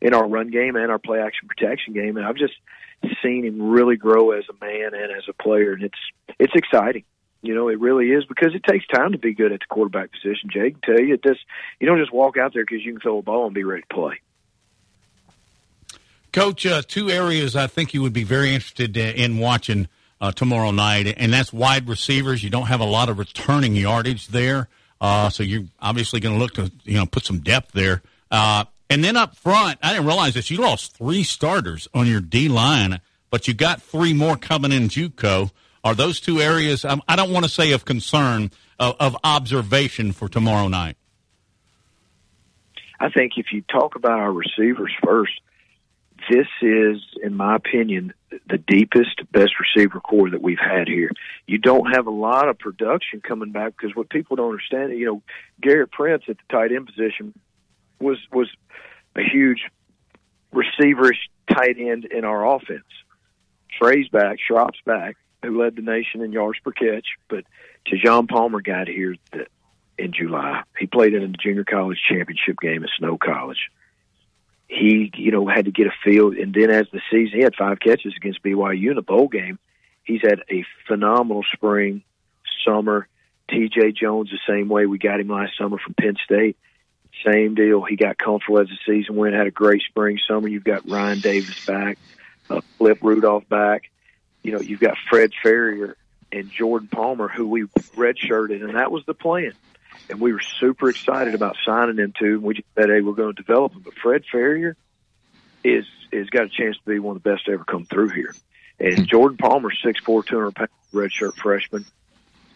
in 0.01 0.13
our 0.13 0.27
run 0.27 0.51
game 0.51 0.77
and 0.77 0.91
our 0.91 0.99
play 0.99 1.21
action 1.21 1.49
protection 1.49 1.95
game. 1.95 2.17
And 2.17 2.27
I've 2.27 2.37
just 2.37 2.55
seen 3.23 3.45
him 3.45 3.71
really 3.71 3.97
grow 3.97 4.33
as 4.33 4.45
a 4.51 4.65
man 4.65 4.95
and 4.95 5.13
as 5.17 5.25
a 5.29 5.33
player, 5.33 5.73
and 5.73 5.85
it's 5.85 5.99
it's 6.39 6.55
exciting. 6.55 7.05
You 7.43 7.55
know, 7.55 7.69
it 7.69 7.81
really 7.81 8.07
is 8.07 8.25
because 8.25 8.55
it 8.55 8.63
takes 8.69 8.87
time 8.87 9.13
to 9.13 9.19
be 9.19 9.35
good 9.35 9.53
at 9.53 9.61
the 9.61 9.67
quarterback 9.69 10.11
position. 10.13 10.51
Jake 10.53 10.81
tell 10.83 11.01
you, 11.01 11.15
it 11.15 11.23
just 11.23 11.41
you 11.81 11.87
don't 11.87 11.99
just 11.99 12.13
walk 12.13 12.37
out 12.37 12.53
there 12.55 12.65
because 12.65 12.85
you 12.85 12.93
can 12.93 13.01
throw 13.01 13.19
a 13.19 13.23
ball 13.23 13.47
and 13.47 13.55
be 13.55 13.65
ready 13.65 13.83
to 13.83 13.95
play. 13.95 14.21
Coach, 16.33 16.65
uh, 16.65 16.81
two 16.87 17.11
areas 17.11 17.57
I 17.57 17.67
think 17.67 17.93
you 17.93 18.01
would 18.01 18.15
be 18.15 18.25
very 18.25 18.55
interested 18.55 18.97
in 18.97 19.39
watching 19.39 19.87
uh, 20.19 20.33
tomorrow 20.33 20.71
night, 20.71 21.15
and 21.19 21.33
that's 21.33 21.53
wide 21.53 21.89
receivers. 21.89 22.43
You 22.43 22.49
don't 22.49 22.67
have 22.67 22.81
a 22.81 22.87
lot 22.87 23.11
of 23.11 23.19
returning 23.19 23.77
yardage 23.77 24.29
there, 24.29 24.69
uh, 25.01 25.29
so 25.29 25.43
you're 25.43 25.65
obviously 25.81 26.21
going 26.21 26.35
to 26.37 26.39
look 26.39 26.55
to 26.55 26.73
you 26.85 26.97
know 26.97 27.05
put 27.05 27.27
some 27.27 27.41
depth 27.41 27.73
there. 27.73 28.03
Uh, 28.31 28.65
and 28.89 29.05
then 29.05 29.17
up 29.17 29.37
front, 29.37 29.79
I 29.83 29.93
didn't 29.93 30.07
realize 30.07 30.35
this. 30.35 30.51
You 30.51 30.59
lost 30.59 30.97
three 30.97 31.23
starters 31.23 31.87
on 31.93 32.07
your 32.07 32.21
D 32.21 32.49
line, 32.49 33.01
but 33.31 33.47
you 33.47 33.53
got 33.53 33.83
three 33.83 34.15
more 34.15 34.37
coming 34.37 34.73
in 34.73 34.89
JUCO. 34.89 35.51
Are 35.85 35.95
those 35.95 36.21
two 36.21 36.41
areas? 36.41 36.85
Um, 36.85 37.03
I 37.09 37.17
don't 37.17 37.33
want 37.33 37.45
to 37.45 37.51
say 37.51 37.73
of 37.73 37.85
concern, 37.85 38.53
of, 38.79 38.97
of 39.01 39.17
observation 39.23 40.13
for 40.13 40.29
tomorrow 40.29 40.69
night. 40.69 40.97
I 43.01 43.11
think 43.11 43.33
if 43.37 43.47
you 43.53 43.63
talk 43.63 43.97
about 43.97 44.21
our 44.21 44.33
receivers 44.33 44.93
first 45.05 45.33
this 46.31 46.47
is, 46.61 47.03
in 47.23 47.37
my 47.37 47.57
opinion, 47.57 48.13
the 48.49 48.59
deepest, 48.59 49.21
best 49.33 49.53
receiver 49.61 50.01
corps 50.01 50.31
that 50.31 50.43
we've 50.43 50.59
had 50.59 50.89
here. 50.89 51.11
You 51.47 51.59
don't 51.59 51.95
have 51.95 52.07
a 52.07 52.11
lot 52.11 52.49
of 52.49 52.59
production 52.59 53.21
coming 53.21 53.53
back 53.53 53.75
because 53.77 53.95
what 53.97 54.11
people 54.11 54.37
don't 54.37 54.51
understand, 54.51 54.99
you 54.99 55.07
know, 55.07 55.23
Gerrit 55.63 55.91
Prince 55.91 56.25
at 56.29 56.37
the 56.37 56.43
tight 56.57 56.73
end 56.73 56.87
position 56.87 57.35
was 58.01 58.19
was 58.33 58.49
a 59.17 59.23
huge 59.23 59.63
receiverish 60.55 61.19
tight 61.51 61.77
end 61.79 62.05
in 62.05 62.25
our 62.25 62.57
offense. 62.57 62.85
Trey's 63.81 64.09
back, 64.09 64.39
Schropp's 64.39 64.81
back, 64.85 65.17
who 65.43 65.61
led 65.61 65.77
the 65.77 65.83
nation 65.83 66.21
in 66.23 66.33
yards 66.33 66.59
per 66.61 66.73
catch, 66.73 67.07
but 67.29 67.45
Tejhaun 67.87 68.29
Palmer 68.29 68.61
got 68.61 68.89
here 68.89 69.17
in 69.99 70.13
July. 70.13 70.63
He 70.79 70.87
played 70.87 71.15
in 71.15 71.23
the 71.23 71.39
junior 71.39 71.65
college 71.65 71.99
championship 72.09 72.59
game 72.61 72.85
at 72.85 72.91
Snow 72.99 73.19
College 73.19 73.71
he, 74.73 75.11
you 75.15 75.31
know, 75.31 75.47
had 75.47 75.67
to 75.67 75.71
get 75.71 75.87
a 75.87 75.93
field. 76.03 76.35
And 76.35 76.55
then 76.55 76.71
as 76.71 76.87
the 76.93 77.01
season, 77.11 77.39
he 77.39 77.45
had 77.45 77.55
five 77.55 77.79
catches 77.79 78.15
against 78.17 78.43
BYU 78.43 78.93
in 78.93 78.99
a 78.99 79.03
bowl 79.03 79.29
game. 79.29 79.59
He's 80.03 80.23
had 80.23 80.41
a 80.51 80.65
phenomenal 80.89 81.45
spring, 81.53 82.03
summer. 82.65 83.07
TJ 83.51 83.95
Jones 83.95 84.31
the 84.31 84.39
same 84.49 84.69
way. 84.69 84.87
We 84.87 84.99
got 84.99 85.21
him 85.21 85.29
last 85.29 85.59
summer 85.59 85.79
from 85.79 85.95
Penn 85.95 86.17
State. 86.25 86.57
Same 87.25 87.55
deal. 87.55 87.83
He 87.83 87.97
got 87.97 88.17
comfortable 88.17 88.61
as 88.61 88.69
the 88.69 88.79
season 88.87 89.15
went. 89.17 89.35
Had 89.35 89.47
a 89.47 89.51
great 89.51 89.83
spring, 89.83 90.19
summer. 90.27 90.49
You've 90.49 90.65
got 90.65 90.89
Ryan 90.89 91.21
Davis 91.21 91.67
back, 91.67 91.99
uh, 92.49 92.63
Flip 92.79 92.99
Rudolph 93.03 93.47
back. 93.51 93.91
You 94.43 94.53
know, 94.53 94.61
you've 94.61 94.81
got 94.81 94.97
Fred 95.11 95.33
Farrier 95.43 95.97
and 96.33 96.51
Jordan 96.51 96.89
Palmer, 96.89 97.29
who 97.29 97.47
we 97.47 97.65
redshirted, 97.65 98.65
and 98.65 98.77
that 98.77 98.91
was 98.91 99.05
the 99.05 99.15
plan 99.15 99.53
and 100.09 100.21
we 100.21 100.33
were 100.33 100.41
super 100.41 100.91
excited 100.91 101.35
about 101.35 101.57
signing 101.65 101.99
him 101.99 102.13
to. 102.19 102.35
And 102.35 102.43
we 102.43 102.55
just 102.55 102.69
said, 102.75 102.89
hey, 102.89 103.01
we're 103.01 103.15
going 103.15 103.35
to 103.35 103.43
develop 103.43 103.73
him. 103.73 103.81
But 103.81 103.95
Fred 103.95 104.25
Farrier 104.31 104.77
is 105.65 105.85
is 106.11 106.29
got 106.29 106.45
a 106.45 106.49
chance 106.49 106.77
to 106.77 106.85
be 106.85 106.99
one 106.99 107.17
of 107.17 107.23
the 107.23 107.31
best 107.31 107.47
to 107.47 107.53
ever 107.53 107.65
come 107.65 107.87
through 107.87 108.11
here. 108.11 108.35
And 108.79 108.99
hmm. 108.99 109.05
Jordan 109.05 109.39
Palmer, 109.39 109.71
six 109.71 110.01
four, 110.01 110.23
two 110.23 110.37
hundred 110.37 110.55
pound 110.55 110.71
redshirt 110.93 111.37
freshman. 111.37 111.85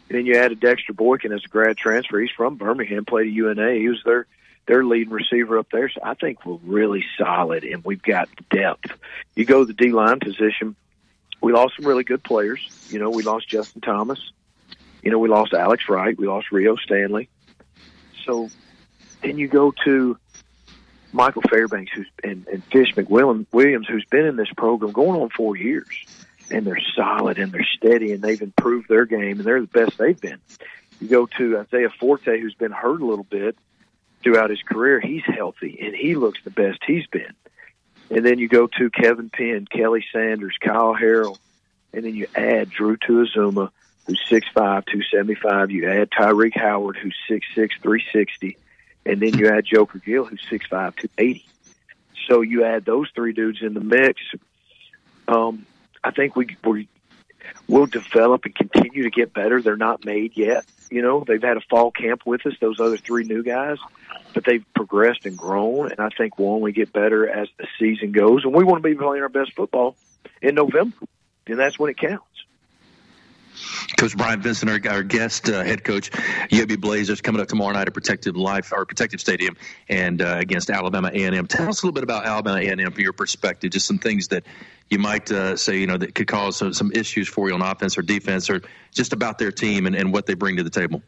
And 0.09 0.19
then 0.19 0.27
you 0.27 0.37
added 0.37 0.61
Dexter 0.61 0.93
Boykin 0.93 1.33
as 1.33 1.45
a 1.45 1.49
grad 1.49 1.77
transfer. 1.77 2.21
He's 2.21 2.31
from 2.31 2.57
Birmingham, 2.57 3.05
played 3.05 3.27
at 3.27 3.33
UNA. 3.33 3.75
He 3.75 3.89
was 3.89 4.03
their 4.05 4.27
their 4.67 4.85
leading 4.85 5.13
receiver 5.13 5.59
up 5.59 5.69
there. 5.73 5.89
So 5.89 6.01
I 6.03 6.15
think 6.15 6.45
we're 6.45 6.59
really 6.65 7.05
solid, 7.19 7.65
and 7.65 7.85
we've 7.85 8.03
got 8.03 8.29
depth. 8.51 8.91
You 9.35 9.45
go 9.45 9.61
to 9.61 9.67
the 9.67 9.73
D 9.73 9.93
line 9.93 10.21
position. 10.21 10.77
We 11.41 11.53
lost 11.53 11.75
some 11.77 11.87
really 11.87 12.05
good 12.05 12.25
players. 12.25 12.61
You 12.89 12.99
know, 12.99 13.11
we 13.11 13.23
lost 13.23 13.49
Justin 13.49 13.81
Thomas. 13.81 14.19
You 15.03 15.11
know, 15.11 15.19
we 15.19 15.29
lost 15.29 15.53
Alex 15.55 15.89
Wright. 15.89 16.19
We 16.19 16.27
lost 16.27 16.51
Rio 16.51 16.77
Stanley 16.77 17.29
so 18.27 18.51
then 19.23 19.39
you 19.39 19.49
go 19.49 19.73
to 19.85 20.19
Michael 21.13 21.43
Fairbanks 21.43 21.93
who's 21.95 22.09
and, 22.23 22.47
and 22.49 22.63
Fish 22.65 22.95
McWilliams, 22.95 23.87
who's 23.87 24.05
been 24.05 24.27
in 24.27 24.37
this 24.37 24.51
program 24.57 24.93
going 24.93 25.21
on 25.21 25.31
four 25.31 25.57
years, 25.57 25.89
and 26.51 26.67
they're 26.67 26.81
solid 26.95 27.39
and 27.39 27.53
they're 27.53 27.67
steady 27.77 28.13
and 28.13 28.23
they've 28.23 28.43
improved 28.43 28.89
their 28.89 29.07
game 29.07 29.39
and 29.39 29.45
they're 29.45 29.61
the 29.61 29.67
best 29.67 29.97
they've 29.99 30.21
been. 30.21 30.39
You 31.01 31.09
go 31.09 31.27
to 31.39 31.59
Isaiah 31.59 31.91
Forte, 31.91 32.41
who's 32.41 32.55
been 32.55 32.73
hurt 32.73 33.01
a 33.01 33.07
little 33.07 33.25
bit 33.25 33.57
throughout 34.23 34.51
his 34.51 34.63
career. 34.63 35.01
He's 35.01 35.25
healthy 35.25 35.79
and 35.81 35.95
he 35.95 36.15
looks 36.15 36.41
the 36.45 36.51
best 36.51 36.81
he's 36.87 37.07
been. 37.07 37.35
And 38.11 38.25
then 38.25 38.39
you 38.39 38.49
go 38.49 38.67
to 38.67 38.91
Kevin 38.91 39.31
Penn, 39.31 39.67
Kelly 39.71 40.05
Sanders, 40.13 40.57
Kyle 40.61 40.95
Harrell, 40.95 41.39
and 41.93 42.05
then 42.05 42.15
you 42.15 42.27
add 42.35 42.71
Drew 42.71 42.97
Tuazuma, 42.97 43.71
who's 44.07 44.23
6'5", 44.31 44.45
275. 44.55 45.71
You 45.71 45.91
add 45.91 46.11
Tyreek 46.11 46.57
Howard, 46.57 46.97
who's 46.97 47.17
6'6", 47.29 47.43
360. 47.83 48.57
And 49.05 49.21
then 49.21 49.39
you 49.39 49.49
add 49.49 49.65
Joker 49.65 49.99
Gill, 49.99 50.25
who's 50.25 50.43
6'5", 50.51 50.69
280. 50.71 51.47
So 52.29 52.41
you 52.41 52.65
add 52.65 52.85
those 52.85 53.09
three 53.15 53.33
dudes 53.33 53.63
in 53.63 53.75
the 53.75 53.81
mix. 53.81 54.21
Um, 55.29 55.67
I 56.03 56.11
think 56.11 56.37
we 56.37 56.57
we 56.65 56.89
will 57.69 57.87
develop 57.87 58.45
and 58.45 58.55
continue 58.55 59.05
to 59.05 59.11
get 59.11 59.33
better. 59.33 59.63
They're 59.63 59.77
not 59.77 60.05
made 60.05 60.37
yet. 60.37 60.65
You 60.91 61.03
know, 61.03 61.25
they've 61.27 61.43
had 61.43 61.57
a 61.57 61.61
fall 61.69 61.91
camp 61.91 62.23
with 62.25 62.47
us, 62.47 62.55
those 62.61 62.81
other 62.81 62.97
three 62.97 63.25
new 63.25 63.43
guys, 63.43 63.79
but 64.35 64.45
they've 64.45 64.65
progressed 64.75 65.27
and 65.27 65.37
grown. 65.37 65.91
And 65.91 66.01
I 66.01 66.11
think 66.11 66.39
we'll 66.39 66.55
only 66.55 66.73
get 66.73 66.93
better 66.93 67.29
as 67.29 67.49
the 67.59 67.67
season 67.79 68.13
goes. 68.13 68.45
And 68.45 68.55
we 68.55 68.65
want 68.65 68.83
to 68.83 68.89
be 68.89 68.95
playing 68.95 69.23
our 69.23 69.29
best 69.29 69.55
football 69.55 69.97
in 70.43 70.55
November, 70.55 70.97
and 71.47 71.59
that's 71.59 71.79
when 71.79 71.91
it 71.91 71.99
counts. 71.99 72.25
Coach 73.97 74.17
Bryant 74.17 74.43
Vincent, 74.43 74.71
our, 74.71 74.93
our 74.93 75.03
guest 75.03 75.49
uh, 75.49 75.63
head 75.65 75.85
coach, 75.85 76.11
UAB 76.11 76.81
Blazers, 76.81 77.21
coming 77.21 77.41
up 77.41 77.49
tomorrow 77.49 77.73
night 77.73 77.87
at 77.87 77.95
Protective 77.95 78.37
Life 78.37 78.73
or 78.73 78.85
Protective 78.85 79.21
Stadium 79.21 79.57
and 79.89 80.21
uh, 80.21 80.37
against 80.39 80.71
Alabama 80.71 81.11
A&M. 81.13 81.47
Tell 81.47 81.69
us 81.69 81.83
a 81.83 81.87
little 81.87 81.95
bit 81.95 82.05
about 82.05 82.27
Alabama 82.27 82.59
A&M 82.59 82.93
from 82.93 83.03
your 83.03 83.13
perspective, 83.13 83.71
just 83.71 83.87
some 83.87 83.99
things 83.99 84.29
that 84.29 84.45
you 84.91 84.99
might 84.99 85.31
uh, 85.31 85.57
say, 85.57 85.79
you 85.79 85.87
know, 85.87 85.97
that 85.97 86.15
could 86.15 86.29
cause 86.29 86.57
some, 86.57 86.73
some, 86.73 86.93
issues 86.93 87.29
for 87.29 87.49
you 87.49 87.55
on 87.55 87.63
offense 87.63 87.99
or 87.99 88.03
defense, 88.03 88.49
or 88.51 88.63
just 88.93 89.13
about 89.13 89.39
their 89.39 89.51
team 89.51 89.87
and, 89.87 89.97
and 89.97 90.13
what 90.13 90.27
they 90.27 90.35
bring 90.35 90.57
to 90.57 90.63
the 90.63 90.71
table. 90.71 91.03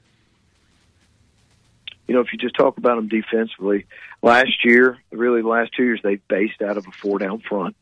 You 2.06 2.14
know, 2.14 2.20
if 2.20 2.32
you 2.32 2.38
just 2.38 2.56
talk 2.56 2.78
about 2.78 2.96
them 2.96 3.08
defensively, 3.08 3.86
last 4.22 4.64
year, 4.64 4.98
really 5.12 5.42
the 5.42 5.48
last 5.48 5.72
two 5.76 5.84
years, 5.84 6.00
they 6.02 6.16
based 6.16 6.62
out 6.62 6.76
of 6.78 6.86
a 6.86 6.90
four 6.90 7.18
down 7.18 7.40
front. 7.40 7.76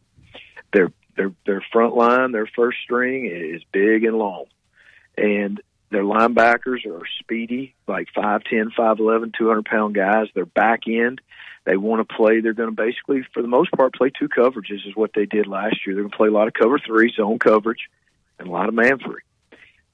Their 0.72 0.90
their 1.16 1.32
their 1.47 1.64
front 1.72 1.97
line, 1.97 2.32
their 2.32 2.47
first 2.47 2.78
string 2.82 3.26
is 3.26 3.62
big 3.72 4.05
and 4.05 4.18
long 4.18 4.47
and 5.16 5.60
their 5.90 6.02
linebackers 6.02 6.84
are 6.86 7.02
speedy, 7.20 7.74
like 7.86 8.09
5'10", 8.16 8.72
5'11", 8.76 9.34
200 9.36 9.64
pound 9.64 9.94
guys. 9.94 10.26
Their 10.34 10.47
back 10.47 10.82
end, 10.88 11.20
they 11.64 11.76
want 11.76 12.06
to 12.06 12.14
play. 12.14 12.40
They're 12.40 12.55
going 12.55 12.74
to 12.74 12.74
basically, 12.74 13.26
for 13.32 13.43
the 13.43 13.48
most 13.48 13.70
part, 13.72 13.94
play 13.94 14.10
two 14.10 14.28
coverages 14.28 14.86
is 14.86 14.97
what 14.97 15.12
they 15.14 15.26
did 15.26 15.47
last 15.47 15.86
year. 15.86 15.94
They're 15.94 16.05
going 16.05 16.10
to 16.10 16.16
play 16.16 16.28
a 16.28 16.32
lot 16.32 16.48
of 16.48 16.55
cover 16.55 16.78
three, 16.78 17.12
zone 17.14 17.38
coverage, 17.38 17.88
and 18.38 18.48
a 18.48 18.51
lot 18.51 18.68
of 18.68 18.74
man 18.74 18.98
three. 18.98 19.22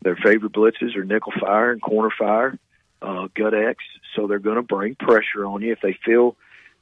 Their 0.03 0.16
favorite 0.16 0.53
blitzes 0.53 0.97
are 0.97 1.05
nickel 1.05 1.32
fire 1.40 1.73
and 1.73 1.81
corner 1.81 2.11
fire, 2.19 2.59
uh, 3.01 3.28
gut 3.35 3.55
X. 3.55 3.85
So 4.16 4.27
they're 4.27 4.39
going 4.39 4.57
to 4.57 4.62
bring 4.62 4.97
pressure 4.97 5.47
on 5.47 5.62
you 5.62 5.73
if 5.73 5.81
they 5.81 5.97
feel. 6.05 6.36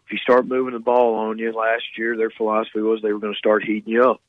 If 0.06 0.12
you 0.12 0.18
start 0.18 0.46
moving 0.46 0.72
the 0.72 0.80
ball 0.80 1.14
on 1.14 1.38
you 1.38 1.52
last 1.52 1.84
year, 1.96 2.16
their 2.16 2.30
philosophy 2.30 2.80
was 2.80 3.02
they 3.02 3.12
were 3.12 3.20
going 3.20 3.34
to 3.34 3.38
start 3.38 3.64
heating 3.64 3.92
you 3.92 4.02
up. 4.04 4.20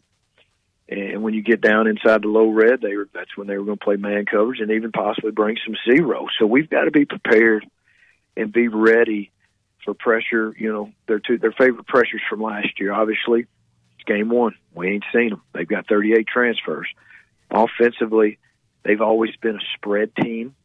And 0.91 1.23
when 1.23 1.34
you 1.34 1.41
get 1.41 1.61
down 1.61 1.88
inside 1.88 2.23
the 2.23 2.27
low 2.27 2.49
red, 2.49 2.81
they 2.81 2.97
were, 2.97 3.07
that's 3.13 3.38
when 3.38 3.47
they 3.47 3.57
were 3.57 3.63
going 3.63 3.77
to 3.77 3.84
play 3.84 3.95
man 3.95 4.26
coverage 4.26 4.59
and 4.59 4.72
even 4.72 4.91
possibly 4.91 5.31
bring 5.31 5.57
some 5.65 5.76
zero. 5.89 6.27
So 6.38 6.45
we've 6.45 6.69
got 6.69 6.84
to 6.84 6.91
be 6.91 7.05
prepared 7.05 7.65
and 8.35 8.51
be 8.51 8.68
ready 8.68 9.31
for 9.85 9.93
pressure. 9.93 10.53
You 10.57 10.73
know, 10.73 10.91
their 11.07 11.19
two 11.19 11.38
their 11.38 11.53
favorite 11.53 11.88
pressures 11.88 12.22
from 12.30 12.41
last 12.41 12.77
year. 12.77 12.91
Obviously, 12.91 13.45
it's 13.95 14.03
game 14.05 14.27
one. 14.27 14.55
We 14.73 14.89
ain't 14.89 15.05
seen 15.13 15.30
them. 15.30 15.41
They've 15.53 15.68
got 15.68 15.88
38 15.88 16.27
transfers. 16.27 16.88
Offensively, 17.49 18.38
they've 18.84 19.01
always 19.01 19.35
been 19.38 19.55
a 19.55 19.76
spread 19.77 20.13
team 20.15 20.55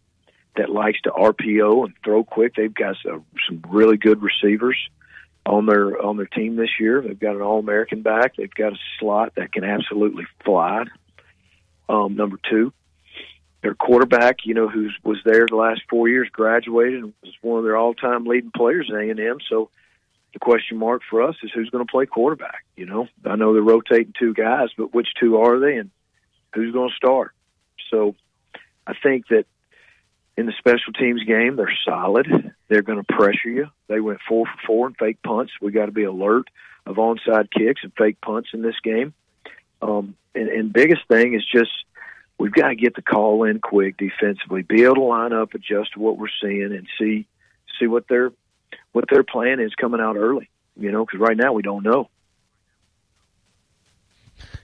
that 0.56 0.70
likes 0.70 1.00
to 1.02 1.10
RPO 1.10 1.84
and 1.84 1.94
throw 2.04 2.24
quick. 2.24 2.54
They've 2.56 2.74
got 2.74 2.96
some, 3.04 3.24
some 3.46 3.62
really 3.68 3.96
good 3.96 4.22
receivers 4.22 4.76
on 5.46 5.66
their 5.66 6.02
on 6.02 6.16
their 6.16 6.26
team 6.26 6.56
this 6.56 6.80
year. 6.80 7.00
They've 7.00 7.18
got 7.18 7.36
an 7.36 7.42
All 7.42 7.58
American 7.58 8.02
back. 8.02 8.36
They've 8.36 8.52
got 8.52 8.72
a 8.72 8.78
slot 8.98 9.34
that 9.36 9.52
can 9.52 9.64
absolutely 9.64 10.26
fly. 10.44 10.84
Um, 11.88 12.16
number 12.16 12.38
two, 12.50 12.72
their 13.62 13.74
quarterback, 13.74 14.38
you 14.44 14.54
know, 14.54 14.68
who 14.68 14.90
was 15.04 15.18
there 15.24 15.46
the 15.48 15.56
last 15.56 15.82
four 15.88 16.08
years, 16.08 16.28
graduated 16.30 17.04
and 17.04 17.14
was 17.22 17.32
one 17.42 17.58
of 17.58 17.64
their 17.64 17.76
all 17.76 17.94
time 17.94 18.24
leading 18.24 18.50
players 18.54 18.90
at 18.90 18.98
A 18.98 19.10
and 19.10 19.20
M. 19.20 19.38
So 19.48 19.70
the 20.32 20.40
question 20.40 20.78
mark 20.78 21.02
for 21.08 21.22
us 21.22 21.36
is 21.42 21.50
who's 21.54 21.70
going 21.70 21.86
to 21.86 21.90
play 21.90 22.06
quarterback. 22.06 22.64
You 22.76 22.86
know, 22.86 23.08
I 23.24 23.36
know 23.36 23.54
they're 23.54 23.62
rotating 23.62 24.14
two 24.18 24.34
guys, 24.34 24.68
but 24.76 24.92
which 24.92 25.08
two 25.18 25.38
are 25.38 25.60
they, 25.60 25.76
and 25.76 25.90
who's 26.54 26.72
going 26.72 26.90
to 26.90 26.96
start? 26.96 27.32
So 27.90 28.16
I 28.86 28.94
think 29.00 29.28
that 29.28 29.46
in 30.36 30.46
the 30.46 30.52
special 30.58 30.92
teams 30.92 31.24
game, 31.24 31.56
they're 31.56 31.72
solid. 31.84 32.52
They're 32.68 32.82
going 32.82 33.02
to 33.02 33.12
pressure 33.12 33.48
you. 33.48 33.66
They 33.88 34.00
went 34.00 34.18
four 34.28 34.46
for 34.46 34.66
four 34.66 34.86
in 34.88 34.94
fake 34.94 35.22
punts. 35.22 35.52
We 35.60 35.72
got 35.72 35.86
to 35.86 35.92
be 35.92 36.04
alert 36.04 36.48
of 36.84 36.96
onside 36.96 37.50
kicks 37.50 37.82
and 37.82 37.92
fake 37.96 38.20
punts 38.20 38.50
in 38.52 38.62
this 38.62 38.78
game. 38.82 39.14
Um, 39.80 40.16
and, 40.34 40.48
and 40.48 40.72
biggest 40.72 41.02
thing 41.08 41.34
is 41.34 41.44
just 41.44 41.70
we've 42.38 42.52
got 42.52 42.68
to 42.68 42.76
get 42.76 42.94
the 42.94 43.02
call 43.02 43.44
in 43.44 43.60
quick 43.60 43.96
defensively, 43.96 44.62
be 44.62 44.84
able 44.84 44.96
to 44.96 45.02
line 45.02 45.32
up, 45.32 45.54
adjust 45.54 45.94
to 45.94 46.00
what 46.00 46.18
we're 46.18 46.28
seeing, 46.40 46.72
and 46.72 46.86
see 46.98 47.26
see 47.78 47.86
what 47.86 48.08
their 48.08 48.32
what 48.92 49.06
their 49.10 49.22
plan 49.22 49.60
is 49.60 49.74
coming 49.74 50.00
out 50.00 50.16
early. 50.16 50.48
You 50.78 50.92
know, 50.92 51.04
because 51.04 51.20
right 51.20 51.36
now 51.36 51.54
we 51.54 51.62
don't 51.62 51.82
know. 51.82 52.10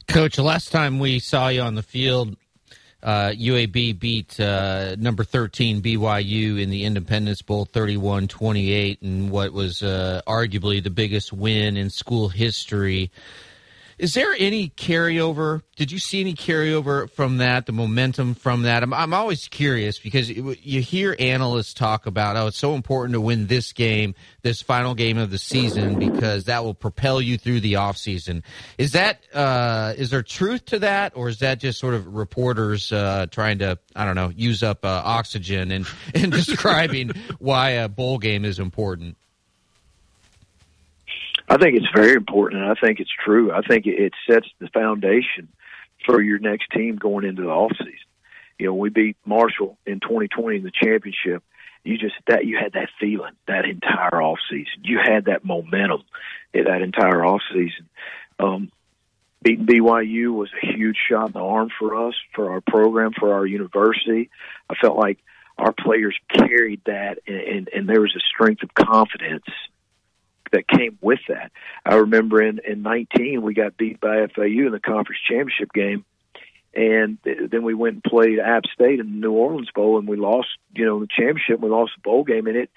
Coach, 0.06 0.38
last 0.38 0.70
time 0.70 0.98
we 0.98 1.18
saw 1.18 1.48
you 1.48 1.62
on 1.62 1.74
the 1.74 1.82
field, 1.82 2.36
uh, 3.02 3.30
UAB 3.30 3.98
beat 3.98 4.38
uh, 4.38 4.94
number 4.96 5.24
13 5.24 5.82
BYU 5.82 6.60
in 6.60 6.70
the 6.70 6.84
Independence 6.84 7.42
Bowl 7.42 7.64
31 7.64 8.28
28 8.28 9.02
and 9.02 9.30
what 9.30 9.52
was 9.52 9.82
uh, 9.82 10.22
arguably 10.26 10.82
the 10.82 10.90
biggest 10.90 11.32
win 11.32 11.76
in 11.76 11.90
school 11.90 12.28
history. 12.28 13.10
Is 14.02 14.14
there 14.14 14.34
any 14.36 14.68
carryover? 14.68 15.62
Did 15.76 15.92
you 15.92 16.00
see 16.00 16.20
any 16.20 16.34
carryover 16.34 17.08
from 17.08 17.36
that, 17.36 17.66
the 17.66 17.72
momentum 17.72 18.34
from 18.34 18.62
that? 18.62 18.82
I'm, 18.82 18.92
I'm 18.92 19.14
always 19.14 19.46
curious 19.46 20.00
because 20.00 20.28
you 20.28 20.80
hear 20.80 21.14
analysts 21.20 21.72
talk 21.72 22.06
about, 22.06 22.36
oh, 22.36 22.48
it's 22.48 22.58
so 22.58 22.74
important 22.74 23.12
to 23.12 23.20
win 23.20 23.46
this 23.46 23.72
game, 23.72 24.16
this 24.42 24.60
final 24.60 24.96
game 24.96 25.18
of 25.18 25.30
the 25.30 25.38
season, 25.38 26.00
because 26.00 26.46
that 26.46 26.64
will 26.64 26.74
propel 26.74 27.20
you 27.20 27.38
through 27.38 27.60
the 27.60 27.74
offseason. 27.74 28.42
Is 28.76 28.90
that, 28.90 29.22
uh, 29.32 29.94
is 29.96 30.10
there 30.10 30.24
truth 30.24 30.64
to 30.64 30.80
that, 30.80 31.12
or 31.14 31.28
is 31.28 31.38
that 31.38 31.60
just 31.60 31.78
sort 31.78 31.94
of 31.94 32.12
reporters 32.12 32.90
uh, 32.90 33.26
trying 33.30 33.60
to, 33.60 33.78
I 33.94 34.04
don't 34.04 34.16
know, 34.16 34.32
use 34.34 34.64
up 34.64 34.84
uh, 34.84 35.00
oxygen 35.04 35.70
and, 35.70 35.86
and 36.16 36.32
describing 36.32 37.12
why 37.38 37.70
a 37.70 37.88
bowl 37.88 38.18
game 38.18 38.44
is 38.44 38.58
important? 38.58 39.16
I 41.48 41.56
think 41.58 41.76
it's 41.76 41.88
very 41.94 42.14
important, 42.14 42.62
and 42.62 42.70
I 42.70 42.74
think 42.74 43.00
it's 43.00 43.10
true. 43.24 43.52
I 43.52 43.62
think 43.62 43.86
it 43.86 44.12
sets 44.28 44.46
the 44.58 44.68
foundation 44.68 45.48
for 46.06 46.20
your 46.20 46.38
next 46.38 46.70
team 46.70 46.96
going 46.96 47.24
into 47.24 47.42
the 47.42 47.48
off 47.48 47.72
season. 47.78 47.94
You 48.58 48.66
know, 48.66 48.74
we 48.74 48.90
beat 48.90 49.16
Marshall 49.24 49.78
in 49.86 50.00
2020 50.00 50.58
in 50.58 50.62
the 50.62 50.70
championship. 50.70 51.42
You 51.84 51.98
just 51.98 52.14
that 52.28 52.44
you 52.44 52.58
had 52.58 52.74
that 52.74 52.90
feeling 53.00 53.32
that 53.48 53.64
entire 53.64 54.22
off 54.22 54.38
season. 54.48 54.84
You 54.84 55.00
had 55.04 55.24
that 55.24 55.44
momentum 55.44 56.02
in 56.54 56.64
that 56.64 56.80
entire 56.80 57.24
off 57.24 57.40
season. 57.52 57.88
Um, 58.38 58.70
beating 59.42 59.66
BYU 59.66 60.32
was 60.32 60.50
a 60.62 60.66
huge 60.66 60.96
shot 61.10 61.28
in 61.28 61.32
the 61.32 61.40
arm 61.40 61.70
for 61.78 62.06
us, 62.06 62.14
for 62.34 62.52
our 62.52 62.60
program, 62.60 63.12
for 63.18 63.34
our 63.34 63.44
university. 63.44 64.30
I 64.70 64.74
felt 64.80 64.96
like 64.96 65.18
our 65.58 65.72
players 65.72 66.16
carried 66.32 66.82
that, 66.86 67.18
and, 67.26 67.36
and, 67.36 67.68
and 67.74 67.88
there 67.88 68.00
was 68.00 68.14
a 68.16 68.20
strength 68.20 68.62
of 68.62 68.72
confidence 68.74 69.44
that 70.52 70.68
came 70.68 70.98
with 71.00 71.20
that. 71.28 71.50
I 71.84 71.96
remember 71.96 72.40
in 72.42 72.60
in 72.66 72.82
19 72.82 73.42
we 73.42 73.54
got 73.54 73.76
beat 73.76 74.00
by 74.00 74.26
FAU 74.34 74.66
in 74.66 74.72
the 74.72 74.80
conference 74.80 75.20
championship 75.28 75.72
game, 75.72 76.04
and 76.74 77.18
then 77.24 77.62
we 77.62 77.74
went 77.74 77.94
and 77.94 78.04
played 78.04 78.38
App 78.38 78.64
State 78.72 79.00
in 79.00 79.06
the 79.06 79.26
New 79.26 79.32
Orleans 79.32 79.70
Bowl, 79.74 79.98
and 79.98 80.08
we 80.08 80.16
lost. 80.16 80.48
You 80.74 80.86
know, 80.86 81.00
the 81.00 81.08
championship. 81.08 81.60
We 81.60 81.68
lost 81.68 81.92
the 81.96 82.02
bowl 82.02 82.24
game, 82.24 82.46
and 82.46 82.56
it, 82.56 82.70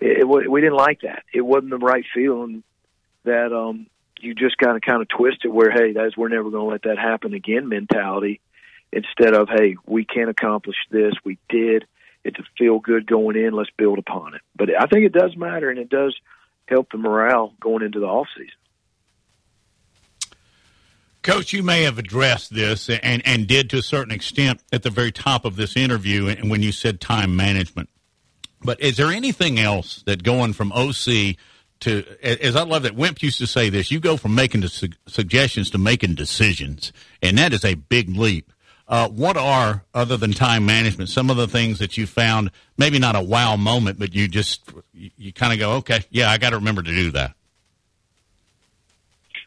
it, 0.00 0.18
it 0.20 0.50
we 0.50 0.60
didn't 0.60 0.76
like 0.76 1.02
that. 1.02 1.24
It 1.32 1.42
wasn't 1.42 1.70
the 1.70 1.78
right 1.78 2.04
feeling. 2.14 2.62
That 3.24 3.52
um, 3.52 3.86
you 4.20 4.34
just 4.34 4.56
kind 4.58 4.76
of 4.76 4.82
kind 4.82 5.02
of 5.02 5.08
twist 5.08 5.44
it 5.44 5.52
where 5.52 5.70
hey, 5.70 5.92
that's 5.92 6.16
we're 6.16 6.28
never 6.28 6.50
going 6.50 6.64
to 6.64 6.70
let 6.70 6.82
that 6.82 6.98
happen 6.98 7.34
again 7.34 7.68
mentality. 7.68 8.40
Instead 8.92 9.34
of 9.34 9.48
hey, 9.48 9.76
we 9.84 10.04
can 10.04 10.28
accomplish 10.28 10.76
this. 10.90 11.14
We 11.24 11.38
did. 11.48 11.86
It's 12.24 12.38
a 12.38 12.44
feel 12.58 12.80
good 12.80 13.06
going 13.06 13.36
in. 13.36 13.52
Let's 13.52 13.70
build 13.76 13.98
upon 13.98 14.34
it. 14.34 14.40
But 14.56 14.70
I 14.80 14.86
think 14.86 15.06
it 15.06 15.12
does 15.12 15.36
matter, 15.36 15.70
and 15.70 15.78
it 15.78 15.88
does 15.88 16.16
help 16.68 16.90
the 16.90 16.98
morale 16.98 17.52
going 17.60 17.82
into 17.82 18.00
the 18.00 18.06
off 18.06 18.28
season. 18.36 18.50
Coach, 21.22 21.52
you 21.52 21.64
may 21.64 21.82
have 21.82 21.98
addressed 21.98 22.54
this 22.54 22.88
and, 22.88 23.20
and 23.26 23.48
did 23.48 23.68
to 23.70 23.78
a 23.78 23.82
certain 23.82 24.12
extent 24.12 24.62
at 24.72 24.84
the 24.84 24.90
very 24.90 25.10
top 25.10 25.44
of 25.44 25.56
this 25.56 25.76
interview 25.76 26.28
and 26.28 26.48
when 26.50 26.62
you 26.62 26.70
said 26.70 27.00
time 27.00 27.34
management. 27.34 27.88
But 28.62 28.80
is 28.80 28.96
there 28.96 29.10
anything 29.10 29.58
else 29.58 30.02
that 30.06 30.22
going 30.22 30.52
from 30.52 30.72
OC 30.72 31.36
to, 31.80 32.04
as 32.22 32.56
I 32.56 32.62
love 32.62 32.84
that 32.84 32.94
Wimp 32.94 33.22
used 33.22 33.38
to 33.38 33.46
say 33.46 33.70
this, 33.70 33.90
you 33.90 34.00
go 34.00 34.16
from 34.16 34.34
making 34.34 34.66
su- 34.68 34.88
suggestions 35.06 35.70
to 35.70 35.78
making 35.78 36.14
decisions, 36.14 36.92
and 37.20 37.36
that 37.38 37.52
is 37.52 37.64
a 37.64 37.74
big 37.74 38.16
leap. 38.16 38.52
Uh, 38.88 39.08
what 39.08 39.36
are, 39.36 39.82
other 39.94 40.16
than 40.16 40.32
time 40.32 40.64
management, 40.64 41.10
some 41.10 41.28
of 41.28 41.36
the 41.36 41.48
things 41.48 41.80
that 41.80 41.96
you 41.96 42.06
found, 42.06 42.50
maybe 42.78 42.98
not 42.98 43.16
a 43.16 43.20
wow 43.20 43.56
moment, 43.56 43.98
but 43.98 44.14
you 44.14 44.28
just, 44.28 44.70
you, 44.94 45.10
you 45.16 45.32
kind 45.32 45.52
of 45.52 45.58
go, 45.58 45.72
okay, 45.72 46.04
yeah, 46.10 46.30
I 46.30 46.38
got 46.38 46.50
to 46.50 46.56
remember 46.56 46.82
to 46.82 46.94
do 46.94 47.10
that? 47.10 47.34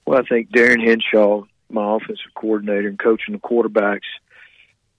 Well, 0.06 0.20
I 0.20 0.24
think 0.24 0.52
Darrin 0.52 0.82
Hinshaw 0.82 1.46
my 1.70 1.96
offensive 1.96 2.34
coordinator 2.36 2.88
and 2.88 3.00
coaching 3.00 3.34
the 3.34 3.40
quarterbacks, 3.40 4.08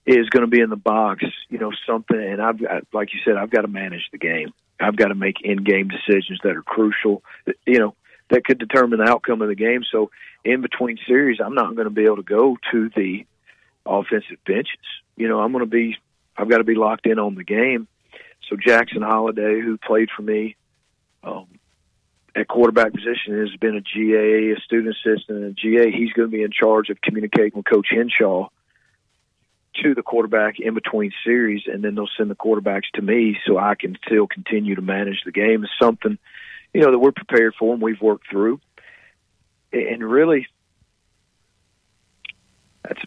is 0.07 0.29
going 0.31 0.43
to 0.43 0.51
be 0.51 0.61
in 0.61 0.71
the 0.71 0.77
box, 0.77 1.25
you 1.49 1.59
know, 1.59 1.73
something. 1.87 2.19
And 2.19 2.41
I've 2.41 2.61
got, 2.61 2.85
like 2.93 3.13
you 3.13 3.21
said, 3.25 3.37
I've 3.37 3.51
got 3.51 3.63
to 3.63 3.69
manage 3.69 4.09
the 4.13 4.19
game. 4.19 4.53
I've 4.81 4.97
got 4.97 5.09
to 5.09 5.15
make 5.15 5.37
in-game 5.43 5.89
decisions 5.89 6.41
that 6.43 6.57
are 6.57 6.63
crucial, 6.63 7.23
you 7.67 7.79
know, 7.79 7.95
that 8.31 8.45
could 8.45 8.59
determine 8.59 8.99
the 8.99 9.11
outcome 9.11 9.43
of 9.43 9.49
the 9.49 9.55
game. 9.55 9.83
So 9.91 10.11
in 10.45 10.63
between 10.63 10.99
series, 11.07 11.39
I'm 11.45 11.55
not 11.55 11.75
going 11.75 11.87
to 11.87 11.95
be 11.95 12.05
able 12.05 12.17
to 12.17 12.23
go 12.23 12.57
to 12.73 12.91
the 12.97 13.27
offensive 13.87 14.39
benches. 14.47 14.79
You 15.17 15.29
know, 15.29 15.41
I'm 15.41 15.53
going 15.53 15.65
to 15.65 15.71
be, 15.71 15.97
I've 16.37 16.49
got 16.49 16.59
to 16.59 16.65
be 16.65 16.75
locked 16.75 17.07
in 17.07 17.19
on 17.19 17.35
the 17.35 17.45
game. 17.45 17.89
So 18.49 18.57
Jackson 18.57 19.03
Holiday, 19.03 19.61
who 19.61 19.79
played 19.79 20.09
for 20.15 20.23
me 20.23 20.57
um, 21.23 21.47
at 22.35 22.49
quarterback 22.49 22.93
position, 22.93 23.39
has 23.39 23.55
been 23.57 23.77
a 23.77 23.81
GA, 23.81 24.53
a 24.53 24.61
student 24.61 24.97
assistant, 24.97 25.45
a 25.45 25.53
GA. 25.53 25.91
He's 25.91 26.13
going 26.13 26.31
to 26.31 26.37
be 26.37 26.43
in 26.43 26.51
charge 26.51 26.91
of 26.91 27.01
communicating 27.01 27.53
with 27.55 27.67
Coach 27.67 27.89
Hinshaw 27.91 28.49
to 29.83 29.95
the 29.95 30.03
quarterback 30.03 30.59
in 30.59 30.75
between 30.75 31.13
series, 31.25 31.63
and 31.67 31.85
then 31.85 31.95
they'll 31.95 32.09
send 32.17 32.31
the 32.31 32.35
quarterbacks 32.35 32.91
to 32.95 33.03
me 33.03 33.39
so 33.47 33.57
I 33.57 33.75
can 33.75 33.97
still 34.05 34.27
continue 34.27 34.75
to 34.75 34.83
manage 34.83 35.23
the 35.25 35.33
game. 35.33 35.63
Is 35.63 35.71
something, 35.81 36.19
you 36.75 36.81
know, 36.81 36.91
that 36.91 36.99
we're 36.99 37.13
prepared 37.13 37.55
for 37.59 37.73
and 37.73 37.83
we've 37.83 38.01
worked 38.01 38.29
through. 38.29 38.61
And 39.73 40.03
really, 40.03 40.49
that's 42.83 43.01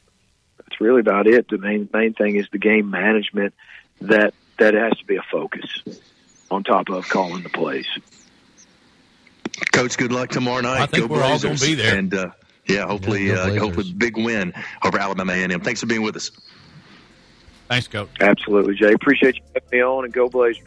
that's 0.73 0.81
really 0.81 0.99
about 0.99 1.27
it. 1.27 1.47
The 1.49 1.57
main 1.57 1.89
main 1.93 2.13
thing 2.13 2.35
is 2.35 2.47
the 2.51 2.57
game 2.57 2.89
management 2.89 3.53
that 4.01 4.33
that 4.59 4.73
has 4.73 4.97
to 4.97 5.05
be 5.05 5.15
a 5.15 5.23
focus 5.31 5.65
on 6.51 6.63
top 6.63 6.89
of 6.89 7.07
calling 7.09 7.43
the 7.43 7.49
plays. 7.49 7.87
Coach, 9.71 9.97
good 9.97 10.11
luck 10.11 10.29
tomorrow 10.29 10.61
night. 10.61 10.81
I 10.81 10.85
think 10.85 11.07
Go 11.07 11.15
we're 11.15 11.21
Blazers. 11.21 11.43
all 11.43 11.49
going 11.49 11.57
to 11.57 11.65
be 11.65 11.73
there. 11.75 11.97
And 11.97 12.13
uh, 12.13 12.29
yeah, 12.65 12.85
hopefully, 12.87 13.27
Yeah, 13.27 13.35
uh, 13.35 13.55
hopefully, 13.59 13.91
big 13.93 14.17
win 14.17 14.53
over 14.83 14.97
Alabama 14.97 15.33
A&M. 15.33 15.61
Thanks 15.61 15.79
for 15.79 15.85
being 15.85 16.01
with 16.01 16.15
us. 16.15 16.31
Thanks, 17.69 17.87
Coach. 17.87 18.09
Absolutely, 18.19 18.75
Jay. 18.75 18.93
Appreciate 18.93 19.35
you 19.35 19.41
having 19.53 19.69
me 19.71 19.83
on, 19.83 20.05
and 20.05 20.13
go 20.13 20.27
Blazers. 20.27 20.63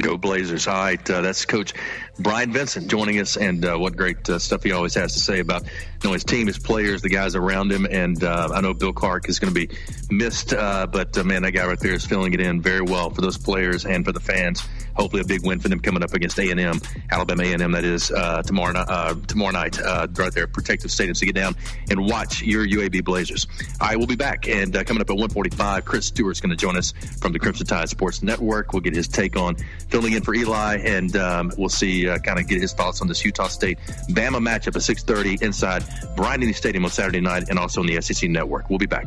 Go 0.00 0.16
Blazers. 0.16 0.68
All 0.68 0.74
right. 0.74 1.10
Uh, 1.10 1.22
that's 1.22 1.44
Coach 1.44 1.74
Bryant 2.18 2.52
Vincent 2.52 2.88
joining 2.88 3.18
us. 3.18 3.36
And 3.36 3.64
uh, 3.64 3.76
what 3.76 3.96
great 3.96 4.28
uh, 4.28 4.38
stuff 4.38 4.62
he 4.62 4.70
always 4.70 4.94
has 4.94 5.14
to 5.14 5.20
say 5.20 5.40
about 5.40 5.64
you 5.64 5.70
know, 6.04 6.12
his 6.12 6.22
team, 6.22 6.46
his 6.46 6.58
players, 6.58 7.02
the 7.02 7.08
guys 7.08 7.34
around 7.34 7.72
him. 7.72 7.86
And 7.90 8.22
uh, 8.22 8.50
I 8.54 8.60
know 8.60 8.74
Bill 8.74 8.92
Clark 8.92 9.28
is 9.28 9.40
going 9.40 9.52
to 9.52 9.66
be 9.66 9.76
missed, 10.08 10.52
uh, 10.52 10.86
but 10.86 11.18
uh, 11.18 11.24
man, 11.24 11.42
that 11.42 11.52
guy 11.52 11.66
right 11.66 11.80
there 11.80 11.94
is 11.94 12.06
filling 12.06 12.32
it 12.32 12.40
in 12.40 12.62
very 12.62 12.82
well 12.82 13.10
for 13.10 13.22
those 13.22 13.36
players 13.36 13.84
and 13.84 14.04
for 14.04 14.12
the 14.12 14.20
fans. 14.20 14.62
Hopefully, 14.94 15.22
a 15.22 15.24
big 15.24 15.44
win 15.44 15.58
for 15.58 15.68
them 15.68 15.80
coming 15.80 16.02
up 16.02 16.12
against 16.12 16.38
A&M, 16.38 16.80
Alabama 17.10 17.42
A&M. 17.44 17.72
That 17.72 17.84
is 17.84 18.08
tomorrow, 18.46 19.14
tomorrow 19.26 19.52
night, 19.52 19.78
right 19.80 20.32
there, 20.34 20.46
Protective 20.46 20.90
Stadium. 20.90 21.14
So 21.14 21.24
get 21.24 21.34
down 21.34 21.56
and 21.88 22.04
watch 22.06 22.42
your 22.42 22.66
UAB 22.66 23.02
Blazers. 23.02 23.46
All 23.80 23.88
right, 23.88 23.96
we'll 23.96 24.06
be 24.06 24.16
back. 24.16 24.48
And 24.48 24.74
coming 24.86 25.00
up 25.00 25.08
at 25.08 25.16
1:45, 25.16 25.86
Chris 25.86 26.06
Stewart's 26.06 26.42
going 26.42 26.50
to 26.50 26.56
join 26.56 26.76
us 26.76 26.92
from 27.20 27.32
the 27.32 27.38
Crimson 27.38 27.66
Tide 27.66 27.88
Sports 27.88 28.22
Network. 28.22 28.74
We'll 28.74 28.82
get 28.82 28.94
his 28.94 29.08
take 29.08 29.34
on 29.34 29.56
filling 29.88 30.12
in 30.12 30.22
for 30.22 30.34
Eli, 30.34 30.78
and 30.84 31.14
um, 31.16 31.52
we'll 31.56 31.68
see 31.68 32.08
uh, 32.08 32.18
kind 32.18 32.38
of 32.38 32.48
get 32.48 32.60
his 32.60 32.72
thoughts 32.72 33.00
on 33.00 33.08
this 33.08 33.24
Utah 33.24 33.48
State 33.48 33.78
Bama 34.10 34.38
matchup 34.38 34.76
at 34.76 34.82
6:30 34.82 35.42
inside 35.42 35.84
Bryant 36.16 36.54
Stadium 36.54 36.84
on 36.84 36.90
Saturday 36.90 37.20
night, 37.20 37.48
and 37.48 37.58
also 37.58 37.80
on 37.80 37.86
the 37.86 38.00
SEC 38.00 38.28
Network. 38.30 38.70
We'll 38.70 38.78
be 38.78 38.86
back. 38.86 39.06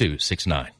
Two 0.00 0.18
six 0.18 0.46
nine. 0.46 0.79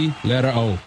Letter 0.00 0.52
O. 0.54 0.78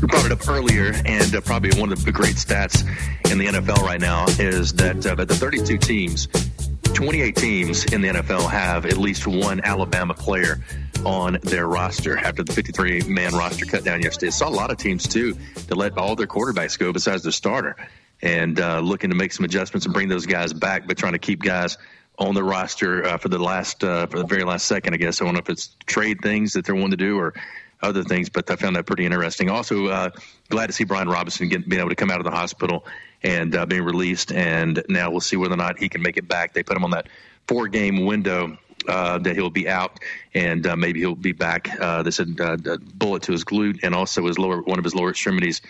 We 0.00 0.06
brought 0.06 0.24
it 0.24 0.32
up 0.32 0.48
earlier, 0.48 0.92
and 1.04 1.34
uh, 1.34 1.42
probably 1.42 1.78
one 1.78 1.92
of 1.92 2.02
the 2.06 2.12
great 2.12 2.36
stats 2.36 2.82
in 3.30 3.36
the 3.36 3.46
NFL 3.46 3.82
right 3.82 4.00
now 4.00 4.24
is 4.38 4.72
that 4.74 5.04
uh, 5.04 5.14
the 5.16 5.34
32 5.34 5.76
teams, 5.76 6.28
28 6.84 7.36
teams 7.36 7.84
in 7.92 8.00
the 8.00 8.08
NFL 8.08 8.48
have 8.48 8.86
at 8.86 8.96
least 8.96 9.26
one 9.26 9.60
Alabama 9.62 10.14
player 10.14 10.62
on 11.04 11.38
their 11.42 11.66
roster 11.66 12.18
after 12.18 12.42
the 12.42 12.52
53 12.52 13.02
man 13.02 13.34
roster 13.34 13.66
cut 13.66 13.84
down 13.84 14.02
yesterday. 14.02 14.30
Saw 14.30 14.48
a 14.48 14.50
lot 14.50 14.70
of 14.70 14.78
teams 14.78 15.08
too 15.08 15.36
to 15.68 15.74
let 15.74 15.96
all 15.98 16.16
their 16.16 16.26
quarterbacks 16.26 16.78
go 16.78 16.92
besides 16.92 17.22
their 17.22 17.32
starter 17.32 17.76
and 18.22 18.60
uh, 18.60 18.80
looking 18.80 19.10
to 19.10 19.16
make 19.16 19.32
some 19.32 19.44
adjustments 19.44 19.86
and 19.86 19.94
bring 19.94 20.08
those 20.08 20.26
guys 20.26 20.52
back, 20.52 20.86
but 20.86 20.98
trying 20.98 21.12
to 21.12 21.18
keep 21.18 21.42
guys 21.42 21.78
on 22.18 22.34
the 22.34 22.44
roster 22.44 23.04
uh, 23.04 23.16
for 23.16 23.28
the 23.28 23.38
last 23.38 23.82
uh, 23.82 24.06
for 24.06 24.18
the 24.18 24.26
very 24.26 24.44
last 24.44 24.66
second. 24.66 24.94
I 24.94 24.98
guess 24.98 25.20
I 25.20 25.24
don't 25.24 25.34
know 25.34 25.40
if 25.40 25.48
it's 25.48 25.76
trade 25.86 26.18
things 26.22 26.52
that 26.52 26.66
they're 26.66 26.74
wanting 26.74 26.90
to 26.90 26.96
do 26.96 27.18
or 27.18 27.34
other 27.82 28.04
things. 28.04 28.28
But 28.28 28.50
I 28.50 28.56
found 28.56 28.76
that 28.76 28.86
pretty 28.86 29.04
interesting. 29.04 29.50
Also, 29.50 29.86
uh, 29.86 30.10
glad 30.48 30.68
to 30.68 30.72
see 30.72 30.84
Brian 30.84 31.08
Robinson 31.08 31.48
get, 31.48 31.68
being 31.68 31.80
able 31.80 31.90
to 31.90 31.96
come 31.96 32.10
out 32.10 32.18
of 32.18 32.24
the 32.24 32.30
hospital 32.30 32.86
and 33.22 33.54
uh, 33.54 33.66
being 33.66 33.82
released. 33.82 34.32
And 34.32 34.82
now 34.88 35.10
we'll 35.10 35.20
see 35.20 35.36
whether 35.36 35.54
or 35.54 35.58
not 35.58 35.78
he 35.78 35.88
can 35.88 36.02
make 36.02 36.16
it 36.16 36.28
back. 36.28 36.52
They 36.52 36.62
put 36.62 36.76
him 36.76 36.84
on 36.84 36.90
that 36.90 37.08
four 37.46 37.68
game 37.68 38.04
window. 38.04 38.58
Uh, 38.88 39.18
that 39.18 39.36
he'll 39.36 39.50
be 39.50 39.68
out, 39.68 40.00
and 40.32 40.66
uh, 40.66 40.74
maybe 40.74 41.00
he'll 41.00 41.14
be 41.14 41.32
back. 41.32 41.68
Uh, 41.78 42.02
they 42.02 42.10
said 42.10 42.34
a 42.40 42.78
bullet 42.78 43.22
to 43.22 43.30
his 43.30 43.44
glute 43.44 43.80
and 43.82 43.94
also 43.94 44.26
his 44.26 44.38
lower 44.38 44.62
one 44.62 44.78
of 44.78 44.84
his 44.84 44.94
lower 44.94 45.10
extremities, 45.10 45.60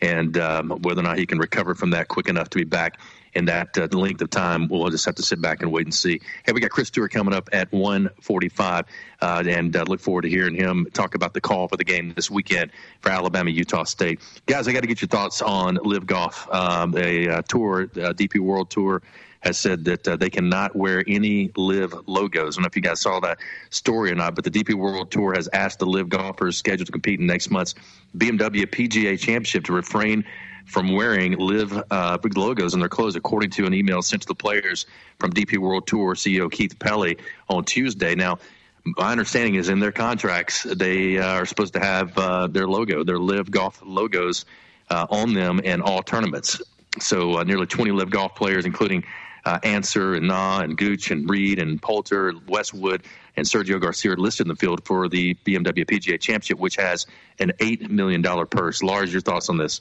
and 0.00 0.38
um, 0.38 0.70
whether 0.82 1.00
or 1.00 1.02
not 1.02 1.18
he 1.18 1.26
can 1.26 1.38
recover 1.38 1.74
from 1.74 1.90
that 1.90 2.06
quick 2.06 2.28
enough 2.28 2.48
to 2.50 2.58
be 2.58 2.64
back 2.64 3.00
in 3.34 3.46
that 3.46 3.76
uh, 3.78 3.88
length 3.92 4.22
of 4.22 4.30
time, 4.30 4.68
we'll 4.68 4.88
just 4.90 5.04
have 5.04 5.14
to 5.16 5.22
sit 5.22 5.40
back 5.40 5.62
and 5.62 5.70
wait 5.70 5.86
and 5.86 5.94
see. 5.94 6.20
Hey, 6.44 6.52
we 6.52 6.60
got 6.60 6.70
Chris 6.70 6.88
Stewart 6.88 7.12
coming 7.12 7.34
up 7.34 7.48
at 7.52 7.70
1:45, 7.70 8.84
uh, 9.20 9.44
and 9.46 9.74
uh, 9.76 9.84
look 9.86 10.00
forward 10.00 10.22
to 10.22 10.28
hearing 10.28 10.54
him 10.54 10.86
talk 10.92 11.14
about 11.14 11.34
the 11.34 11.40
call 11.40 11.68
for 11.68 11.76
the 11.76 11.84
game 11.84 12.12
this 12.14 12.30
weekend 12.30 12.70
for 13.00 13.10
Alabama 13.10 13.50
Utah 13.50 13.84
State. 13.84 14.20
Guys, 14.46 14.68
I 14.68 14.72
got 14.72 14.80
to 14.80 14.88
get 14.88 15.00
your 15.00 15.08
thoughts 15.08 15.42
on 15.42 15.78
LIV 15.82 16.06
Golf, 16.06 16.48
um, 16.52 16.94
a 16.96 17.42
tour, 17.42 17.86
DP 17.86 18.40
World 18.40 18.70
Tour 18.70 19.02
has 19.40 19.58
said 19.58 19.84
that 19.86 20.06
uh, 20.06 20.16
they 20.16 20.30
cannot 20.30 20.76
wear 20.76 21.02
any 21.06 21.50
LIV 21.56 22.06
logos. 22.06 22.54
I 22.54 22.56
don't 22.56 22.62
know 22.62 22.66
if 22.66 22.76
you 22.76 22.82
guys 22.82 23.00
saw 23.00 23.20
that 23.20 23.38
story 23.70 24.12
or 24.12 24.14
not, 24.14 24.34
but 24.34 24.44
the 24.44 24.50
DP 24.50 24.74
World 24.74 25.10
Tour 25.10 25.34
has 25.34 25.48
asked 25.52 25.78
the 25.78 25.86
LIV 25.86 26.10
golfers 26.10 26.56
scheduled 26.56 26.86
to 26.86 26.92
compete 26.92 27.20
in 27.20 27.26
next 27.26 27.50
month's 27.50 27.74
BMW 28.16 28.66
PGA 28.66 29.18
Championship 29.18 29.64
to 29.64 29.72
refrain 29.72 30.24
from 30.66 30.92
wearing 30.92 31.32
LIV 31.32 31.82
uh, 31.90 32.18
logos 32.36 32.74
on 32.74 32.80
their 32.80 32.88
clothes, 32.88 33.16
according 33.16 33.50
to 33.50 33.66
an 33.66 33.74
email 33.74 34.02
sent 34.02 34.22
to 34.22 34.28
the 34.28 34.34
players 34.34 34.86
from 35.18 35.32
DP 35.32 35.58
World 35.58 35.86
Tour 35.86 36.14
CEO 36.14 36.50
Keith 36.50 36.78
Pelley 36.78 37.18
on 37.48 37.64
Tuesday. 37.64 38.14
Now, 38.14 38.38
my 38.84 39.10
understanding 39.10 39.56
is 39.56 39.68
in 39.68 39.80
their 39.80 39.92
contracts 39.92 40.62
they 40.62 41.18
uh, 41.18 41.26
are 41.26 41.46
supposed 41.46 41.74
to 41.74 41.80
have 41.80 42.16
uh, 42.16 42.46
their 42.46 42.66
logo, 42.66 43.04
their 43.04 43.18
LIV 43.18 43.50
golf 43.50 43.82
logos 43.84 44.44
uh, 44.90 45.06
on 45.10 45.34
them 45.34 45.60
in 45.60 45.80
all 45.80 46.02
tournaments. 46.02 46.60
So 46.98 47.38
uh, 47.38 47.44
nearly 47.44 47.66
20 47.66 47.92
LIV 47.92 48.10
golf 48.10 48.34
players, 48.34 48.64
including 48.64 49.04
uh, 49.44 49.58
Ancer 49.62 50.14
and 50.14 50.28
Na 50.28 50.60
and 50.60 50.76
Gooch 50.76 51.10
and 51.10 51.28
Reed 51.28 51.58
and 51.58 51.80
Poulter, 51.80 52.32
Westwood, 52.46 53.04
and 53.36 53.46
Sergio 53.46 53.80
Garcia 53.80 54.14
listed 54.14 54.46
in 54.46 54.48
the 54.48 54.56
field 54.56 54.84
for 54.84 55.08
the 55.08 55.34
BMW 55.46 55.84
PGA 55.86 56.20
Championship, 56.20 56.58
which 56.58 56.76
has 56.76 57.06
an 57.38 57.52
$8 57.58 57.90
million 57.90 58.22
purse. 58.46 58.82
Lars, 58.82 59.12
your 59.12 59.22
thoughts 59.22 59.48
on 59.48 59.56
this? 59.56 59.80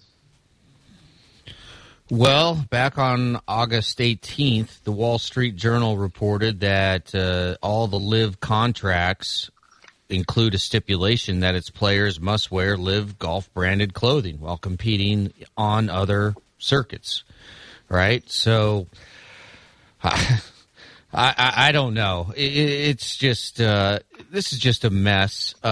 Well, 2.11 2.55
back 2.71 2.97
on 2.97 3.39
August 3.47 3.99
18th, 3.99 4.83
the 4.83 4.91
Wall 4.91 5.19
Street 5.19 5.55
Journal 5.55 5.95
reported 5.95 6.61
that 6.61 7.13
uh, 7.13 7.55
all 7.61 7.87
the 7.87 7.99
LIV 7.99 8.39
contracts 8.39 9.51
include 10.09 10.55
a 10.55 10.57
stipulation 10.57 11.41
that 11.41 11.53
its 11.53 11.69
players 11.69 12.19
must 12.19 12.49
wear 12.49 12.75
LIV 12.77 13.19
golf 13.19 13.53
branded 13.53 13.93
clothing 13.93 14.39
while 14.39 14.57
competing 14.57 15.31
on 15.55 15.87
other 15.87 16.33
circuits. 16.57 17.23
Right? 17.89 18.27
So 18.27 18.87
I, 20.03 20.39
I, 21.13 21.53
I 21.67 21.71
don't 21.71 21.93
know. 21.93 22.31
It, 22.35 22.41
it's 22.41 23.17
just 23.17 23.59
uh, 23.59 23.99
this 24.31 24.53
is 24.53 24.59
just 24.59 24.85
a 24.85 24.89
mess. 24.89 25.55
Uh, 25.63 25.67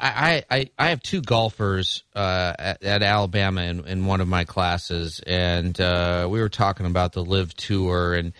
I, 0.00 0.44
I 0.50 0.70
I 0.78 0.88
have 0.90 1.02
two 1.02 1.22
golfers 1.22 2.04
uh, 2.14 2.52
at, 2.58 2.82
at, 2.82 3.02
Alabama 3.02 3.62
in, 3.62 3.86
in 3.86 4.06
one 4.06 4.20
of 4.20 4.28
my 4.28 4.44
classes, 4.44 5.20
and 5.26 5.80
uh, 5.80 6.28
we 6.30 6.40
were 6.40 6.50
talking 6.50 6.86
about 6.86 7.12
the 7.12 7.24
LIV 7.24 7.54
tour. 7.54 8.14
And 8.14 8.32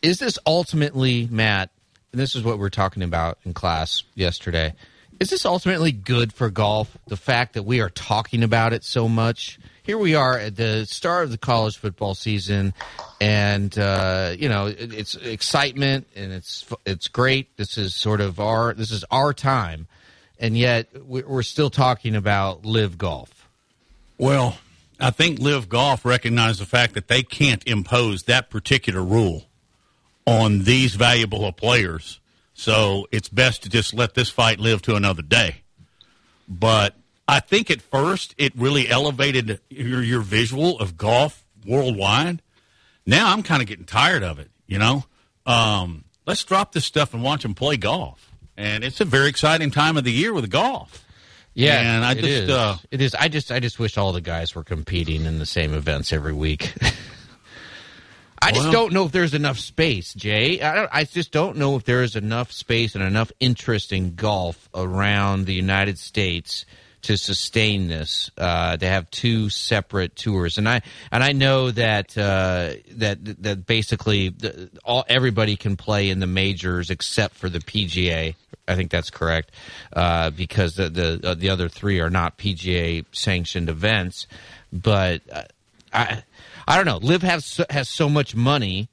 is 0.00 0.18
this 0.18 0.38
ultimately, 0.46 1.28
Matt? 1.30 1.70
This 2.12 2.36
is 2.36 2.42
what 2.42 2.58
we 2.58 2.66
are 2.66 2.70
talking 2.70 3.02
about 3.02 3.38
in 3.44 3.54
class 3.54 4.02
yesterday. 4.14 4.74
Is 5.20 5.30
this 5.30 5.46
ultimately 5.46 5.92
good 5.92 6.32
for 6.32 6.50
golf? 6.50 6.96
The 7.06 7.16
fact 7.16 7.54
that 7.54 7.62
we 7.62 7.80
are 7.80 7.90
talking 7.90 8.42
about 8.42 8.72
it 8.72 8.82
so 8.84 9.08
much 9.08 9.58
here 9.82 9.98
we 9.98 10.14
are 10.14 10.38
at 10.38 10.56
the 10.56 10.86
start 10.86 11.24
of 11.24 11.30
the 11.30 11.38
college 11.38 11.76
football 11.76 12.14
season, 12.14 12.74
and 13.20 13.76
uh, 13.78 14.34
you 14.38 14.48
know 14.48 14.66
it, 14.66 14.92
it's 14.94 15.14
excitement 15.16 16.06
and 16.14 16.32
it's 16.32 16.66
it's 16.86 17.08
great. 17.08 17.56
This 17.56 17.76
is 17.76 17.94
sort 17.94 18.20
of 18.20 18.40
our 18.40 18.74
this 18.74 18.90
is 18.90 19.04
our 19.10 19.32
time, 19.32 19.86
and 20.38 20.56
yet 20.56 20.88
we're 21.04 21.42
still 21.42 21.70
talking 21.70 22.14
about 22.14 22.64
LIV 22.64 22.98
golf. 22.98 23.48
Well, 24.18 24.58
I 25.00 25.10
think 25.10 25.40
LIV 25.40 25.68
golf 25.68 26.04
recognizes 26.04 26.60
the 26.60 26.66
fact 26.66 26.94
that 26.94 27.08
they 27.08 27.22
can't 27.22 27.66
impose 27.66 28.24
that 28.24 28.50
particular 28.50 29.02
rule 29.02 29.46
on 30.26 30.62
these 30.62 30.94
valuable 30.94 31.50
players. 31.52 32.20
So 32.54 33.08
it's 33.10 33.28
best 33.28 33.64
to 33.64 33.68
just 33.68 33.94
let 33.94 34.14
this 34.14 34.30
fight 34.30 34.60
live 34.60 34.82
to 34.82 34.94
another 34.94 35.22
day. 35.22 35.62
But 36.48 36.94
I 37.32 37.40
think 37.40 37.70
at 37.70 37.80
first 37.80 38.34
it 38.36 38.52
really 38.56 38.90
elevated 38.90 39.58
your, 39.70 40.02
your 40.02 40.20
visual 40.20 40.78
of 40.78 40.98
golf 40.98 41.46
worldwide. 41.66 42.42
Now 43.06 43.32
I'm 43.32 43.42
kind 43.42 43.62
of 43.62 43.68
getting 43.68 43.86
tired 43.86 44.22
of 44.22 44.38
it. 44.38 44.50
You 44.66 44.78
know, 44.78 45.04
um, 45.46 46.04
let's 46.26 46.44
drop 46.44 46.72
this 46.72 46.84
stuff 46.84 47.14
and 47.14 47.22
watch 47.22 47.42
them 47.42 47.54
play 47.54 47.78
golf. 47.78 48.30
And 48.58 48.84
it's 48.84 49.00
a 49.00 49.06
very 49.06 49.28
exciting 49.28 49.70
time 49.70 49.96
of 49.96 50.04
the 50.04 50.12
year 50.12 50.34
with 50.34 50.50
golf. 50.50 51.02
Yeah, 51.54 51.80
and 51.80 52.04
I 52.04 52.12
it 52.12 52.16
just 52.16 52.28
is. 52.28 52.50
Uh, 52.50 52.76
it 52.90 53.00
is. 53.00 53.14
I 53.14 53.28
just 53.28 53.50
I 53.50 53.60
just 53.60 53.78
wish 53.78 53.96
all 53.96 54.12
the 54.12 54.20
guys 54.20 54.54
were 54.54 54.64
competing 54.64 55.24
in 55.24 55.38
the 55.38 55.46
same 55.46 55.72
events 55.72 56.12
every 56.12 56.34
week. 56.34 56.74
I 58.42 58.52
just 58.52 58.72
don't 58.72 58.92
know 58.92 59.04
if 59.04 59.12
there's 59.12 59.34
enough 59.34 59.58
space, 59.58 60.12
Jay. 60.14 60.60
I, 60.60 60.88
I 61.00 61.04
just 61.04 61.30
don't 61.30 61.56
know 61.56 61.76
if 61.76 61.84
there 61.84 62.02
is 62.02 62.16
enough 62.16 62.52
space 62.52 62.94
and 62.94 63.04
enough 63.04 63.30
interest 63.38 63.92
in 63.92 64.16
golf 64.16 64.68
around 64.74 65.46
the 65.46 65.54
United 65.54 65.98
States 65.98 66.66
to 67.02 67.16
sustain 67.16 67.88
this. 67.88 68.30
Uh, 68.38 68.76
to 68.76 68.86
have 68.86 69.10
two 69.10 69.50
separate 69.50 70.16
tours, 70.16 70.58
and 70.58 70.68
I 70.68 70.82
and 71.10 71.22
I 71.22 71.32
know 71.32 71.70
that 71.70 72.16
uh, 72.16 72.74
that 72.92 73.42
that 73.42 73.66
basically 73.66 74.30
the, 74.30 74.70
all 74.84 75.04
everybody 75.08 75.56
can 75.56 75.76
play 75.76 76.08
in 76.10 76.20
the 76.20 76.26
majors 76.26 76.90
except 76.90 77.34
for 77.34 77.48
the 77.48 77.58
PGA. 77.58 78.34
I 78.68 78.76
think 78.76 78.90
that's 78.90 79.10
correct 79.10 79.50
uh, 79.92 80.30
because 80.30 80.76
the 80.76 80.88
the 80.88 81.20
uh, 81.24 81.34
the 81.34 81.50
other 81.50 81.68
three 81.68 82.00
are 82.00 82.10
not 82.10 82.38
PGA 82.38 83.04
sanctioned 83.12 83.68
events. 83.68 84.26
But 84.72 85.22
uh, 85.30 85.42
I 85.92 86.22
I 86.66 86.76
don't 86.76 86.86
know. 86.86 87.06
LIV 87.06 87.22
has 87.22 87.60
has 87.70 87.88
so 87.88 88.08
much 88.08 88.34
money. 88.34 88.88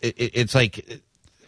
It, 0.00 0.18
it, 0.18 0.30
it's 0.34 0.54
like 0.54 1.00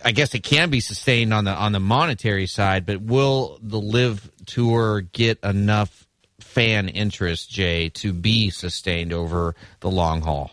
I 0.05 0.13
guess 0.13 0.35
it 0.35 0.43
can 0.43 0.71
be 0.71 0.81
sustained 0.81 1.33
on 1.33 1.45
the 1.45 1.53
on 1.53 1.73
the 1.73 1.81
monetary 1.81 2.47
side, 2.47 2.87
but 2.87 3.01
will 3.01 3.59
the 3.63 3.81
LIV 3.81 4.31
Tour 4.47 5.01
get 5.01 5.39
enough 5.43 6.07
fan 6.41 6.89
interest, 6.89 7.51
Jay, 7.51 7.89
to 7.91 8.13
be 8.13 8.51
sustained 8.51 9.13
over 9.13 9.55
the 9.81 9.91
long 9.91 10.23
haul? 10.23 10.51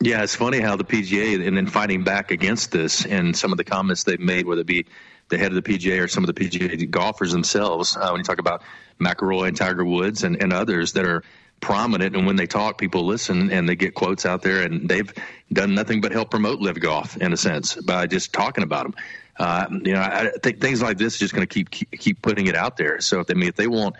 Yeah, 0.00 0.22
it's 0.22 0.36
funny 0.36 0.60
how 0.60 0.76
the 0.76 0.84
PGA 0.84 1.44
and 1.46 1.56
then 1.56 1.66
fighting 1.66 2.04
back 2.04 2.30
against 2.30 2.70
this 2.70 3.04
and 3.04 3.36
some 3.36 3.50
of 3.50 3.58
the 3.58 3.64
comments 3.64 4.04
they've 4.04 4.20
made, 4.20 4.46
whether 4.46 4.60
it 4.60 4.66
be 4.66 4.86
the 5.28 5.38
head 5.38 5.52
of 5.52 5.62
the 5.62 5.62
PGA 5.62 6.02
or 6.02 6.08
some 6.08 6.24
of 6.24 6.32
the 6.32 6.48
PGA 6.48 6.88
golfers 6.88 7.32
themselves, 7.32 7.96
uh, 7.96 8.08
when 8.10 8.20
you 8.20 8.24
talk 8.24 8.38
about 8.38 8.62
McIlroy 9.00 9.48
and 9.48 9.56
Tiger 9.56 9.84
Woods 9.84 10.22
and, 10.22 10.40
and 10.40 10.52
others 10.52 10.92
that 10.92 11.04
are 11.04 11.24
prominent, 11.60 12.16
and 12.16 12.26
when 12.26 12.36
they 12.36 12.46
talk, 12.46 12.78
people 12.78 13.04
listen 13.04 13.50
and 13.50 13.68
they 13.68 13.76
get 13.76 13.94
quotes 13.94 14.26
out 14.26 14.42
there, 14.42 14.62
and 14.62 14.88
they've 14.88 15.12
done 15.52 15.74
nothing 15.74 16.00
but 16.00 16.12
help 16.12 16.30
promote 16.30 16.60
LIV 16.60 16.80
golf 16.80 17.16
in 17.16 17.32
a 17.32 17.36
sense 17.36 17.74
by 17.74 18.06
just 18.06 18.32
talking 18.32 18.64
about 18.64 18.84
them. 18.84 18.94
Uh, 19.38 19.66
you 19.70 19.92
know, 19.92 20.00
I 20.00 20.30
think 20.42 20.60
things 20.60 20.82
like 20.82 20.98
this 20.98 21.14
is 21.14 21.20
just 21.20 21.34
going 21.34 21.46
to 21.46 21.52
keep, 21.52 21.70
keep 21.70 21.90
keep 21.92 22.22
putting 22.22 22.48
it 22.48 22.56
out 22.56 22.76
there. 22.76 23.00
So 23.00 23.20
if 23.20 23.28
they 23.28 23.34
I 23.34 23.36
mean 23.36 23.48
if 23.48 23.54
they 23.54 23.68
want 23.68 23.94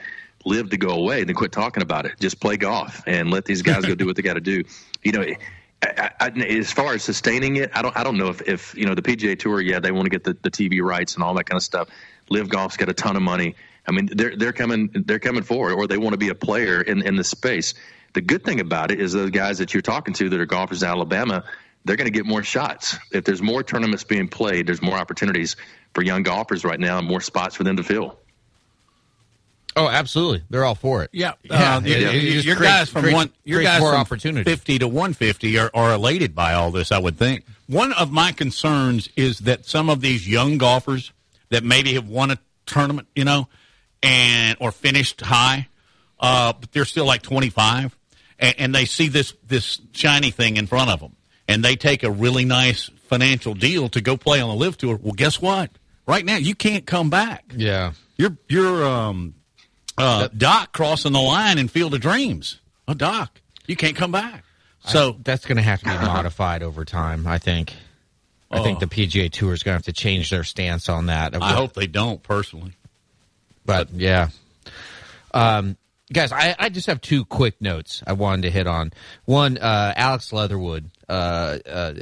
LIV 0.44 0.70
to 0.70 0.76
go 0.76 0.90
away, 0.90 1.24
then 1.24 1.34
quit 1.34 1.52
talking 1.52 1.82
about 1.82 2.06
it. 2.06 2.18
Just 2.18 2.40
play 2.40 2.56
golf 2.56 3.02
and 3.06 3.30
let 3.30 3.44
these 3.44 3.62
guys 3.62 3.84
go 3.84 3.94
do 3.94 4.06
what 4.06 4.16
they 4.16 4.22
got 4.22 4.34
to 4.34 4.40
do. 4.40 4.64
You 5.04 5.12
know, 5.12 5.24
I, 5.80 6.10
I, 6.18 6.26
as 6.26 6.72
far 6.72 6.92
as 6.92 7.04
sustaining 7.04 7.54
it, 7.54 7.70
I 7.72 7.82
don't 7.82 7.96
I 7.96 8.02
don't 8.02 8.18
know 8.18 8.30
if, 8.30 8.42
if 8.42 8.74
you 8.74 8.84
know 8.84 8.96
the 8.96 9.02
PGA 9.02 9.38
Tour, 9.38 9.60
yeah, 9.60 9.78
they 9.78 9.92
want 9.92 10.06
to 10.06 10.10
get 10.10 10.24
the, 10.24 10.36
the 10.42 10.50
TV 10.50 10.82
rights 10.82 11.14
and 11.14 11.22
all 11.22 11.34
that 11.34 11.44
kind 11.44 11.56
of 11.56 11.62
stuff. 11.62 11.88
LIV 12.28 12.48
Golf's 12.48 12.76
got 12.76 12.88
a 12.88 12.92
ton 12.92 13.14
of 13.14 13.22
money. 13.22 13.54
I 13.88 13.92
mean, 13.92 14.08
they're 14.12 14.36
they're 14.36 14.52
coming 14.52 14.90
they're 15.06 15.18
coming 15.18 15.42
forward, 15.42 15.72
or 15.74 15.86
they 15.86 15.96
want 15.98 16.12
to 16.12 16.18
be 16.18 16.28
a 16.28 16.34
player 16.34 16.80
in 16.82 17.02
in 17.02 17.16
the 17.16 17.24
space. 17.24 17.72
The 18.12 18.20
good 18.20 18.44
thing 18.44 18.60
about 18.60 18.90
it 18.90 19.00
is 19.00 19.12
those 19.14 19.30
guys 19.30 19.58
that 19.58 19.72
you're 19.74 19.80
talking 19.82 20.14
to 20.14 20.28
that 20.28 20.38
are 20.40 20.46
golfers 20.46 20.82
in 20.82 20.88
Alabama, 20.88 21.44
they're 21.84 21.96
going 21.96 22.06
to 22.06 22.10
get 22.12 22.26
more 22.26 22.42
shots. 22.42 22.96
If 23.12 23.24
there's 23.24 23.42
more 23.42 23.62
tournaments 23.62 24.04
being 24.04 24.28
played, 24.28 24.66
there's 24.66 24.82
more 24.82 24.96
opportunities 24.98 25.56
for 25.94 26.02
young 26.02 26.22
golfers 26.22 26.64
right 26.64 26.78
now, 26.80 26.98
and 26.98 27.06
more 27.08 27.20
spots 27.20 27.54
for 27.54 27.64
them 27.64 27.76
to 27.76 27.82
fill. 27.82 28.18
Oh, 29.76 29.88
absolutely. 29.88 30.42
They're 30.50 30.64
all 30.64 30.74
for 30.74 31.04
it. 31.04 31.10
Yeah, 31.12 31.32
Yeah, 31.44 31.76
uh, 31.76 31.80
it- 31.80 31.86
your, 31.86 31.98
it 32.10 32.22
your- 32.22 32.32
just 32.32 32.46
your 32.46 32.56
creates- 32.56 32.74
guys 32.74 32.88
from 32.90 33.02
creates- 33.02 33.14
one, 33.16 33.30
your 33.44 33.62
guys 33.62 33.80
more 33.80 33.92
from 33.92 34.00
opportunity. 34.00 34.44
fifty 34.50 34.78
to 34.80 34.88
one 34.88 35.12
fifty 35.12 35.56
are, 35.58 35.70
are 35.72 35.92
elated 35.92 36.34
by 36.34 36.54
all 36.54 36.70
this. 36.70 36.90
I 36.90 36.98
would 36.98 37.16
think. 37.16 37.44
One 37.68 37.92
of 37.92 38.10
my 38.10 38.32
concerns 38.32 39.08
is 39.16 39.40
that 39.40 39.66
some 39.66 39.88
of 39.88 40.00
these 40.00 40.26
young 40.28 40.58
golfers 40.58 41.12
that 41.50 41.62
maybe 41.62 41.94
have 41.94 42.08
won 42.08 42.30
a 42.30 42.38
tournament, 42.66 43.06
you 43.14 43.24
know, 43.24 43.48
and 44.02 44.56
or 44.60 44.72
finished 44.72 45.20
high, 45.20 45.68
uh, 46.20 46.52
but 46.52 46.72
they're 46.72 46.84
still 46.84 47.04
like 47.06 47.22
twenty 47.22 47.50
five, 47.50 47.96
and, 48.38 48.54
and 48.58 48.74
they 48.74 48.84
see 48.84 49.08
this 49.08 49.34
this 49.46 49.80
shiny 49.92 50.30
thing 50.30 50.56
in 50.56 50.66
front 50.66 50.90
of 50.90 51.00
them, 51.00 51.16
and 51.48 51.64
they 51.64 51.76
take 51.76 52.02
a 52.02 52.10
really 52.10 52.44
nice 52.44 52.90
financial 53.08 53.54
deal 53.54 53.88
to 53.90 54.00
go 54.00 54.16
play 54.16 54.40
on 54.40 54.48
the 54.50 54.54
LIV 54.54 54.76
tour. 54.78 54.98
Well, 55.02 55.14
guess 55.14 55.40
what? 55.40 55.70
Right 56.06 56.24
now, 56.24 56.36
you 56.36 56.54
can't 56.54 56.86
come 56.86 57.10
back. 57.10 57.44
Yeah. 57.56 57.92
you're 58.16 58.36
you're 58.48 58.84
um 58.86 59.34
uh, 59.96 60.28
Doc 60.36 60.72
crossing 60.72 61.12
the 61.12 61.20
line 61.20 61.58
in 61.58 61.66
Field 61.68 61.92
of 61.94 62.00
Dreams. 62.00 62.60
Oh, 62.86 62.94
Doc, 62.94 63.40
you 63.66 63.74
can't 63.76 63.96
come 63.96 64.12
back. 64.12 64.44
So 64.84 65.10
I, 65.10 65.16
that's 65.24 65.44
going 65.44 65.56
to 65.56 65.62
have 65.62 65.80
to 65.80 65.86
be 65.86 65.90
modified 65.92 66.62
over 66.62 66.84
time. 66.84 67.26
I 67.26 67.38
think. 67.38 67.74
I 68.50 68.62
think 68.62 68.76
Oh. 68.78 68.80
the 68.80 68.86
PGA 68.86 69.30
Tour 69.30 69.52
is 69.52 69.62
going 69.62 69.72
to 69.74 69.76
have 69.76 69.82
to 69.86 69.92
change 69.92 70.30
their 70.30 70.44
stance 70.44 70.88
on 70.88 71.06
that. 71.06 71.34
I 71.42 71.52
hope 71.52 71.74
they 71.74 71.86
don't 71.88 72.22
personally. 72.22 72.72
But 73.68 73.92
yeah. 73.92 74.30
Um, 75.34 75.76
guys, 76.10 76.32
I, 76.32 76.56
I 76.58 76.70
just 76.70 76.86
have 76.86 77.02
two 77.02 77.26
quick 77.26 77.60
notes 77.60 78.02
I 78.06 78.14
wanted 78.14 78.42
to 78.42 78.50
hit 78.50 78.66
on. 78.66 78.94
One, 79.26 79.58
uh, 79.58 79.92
Alex 79.94 80.32
Leatherwood, 80.32 80.90
uh, 81.06 81.58
uh, 81.66 81.94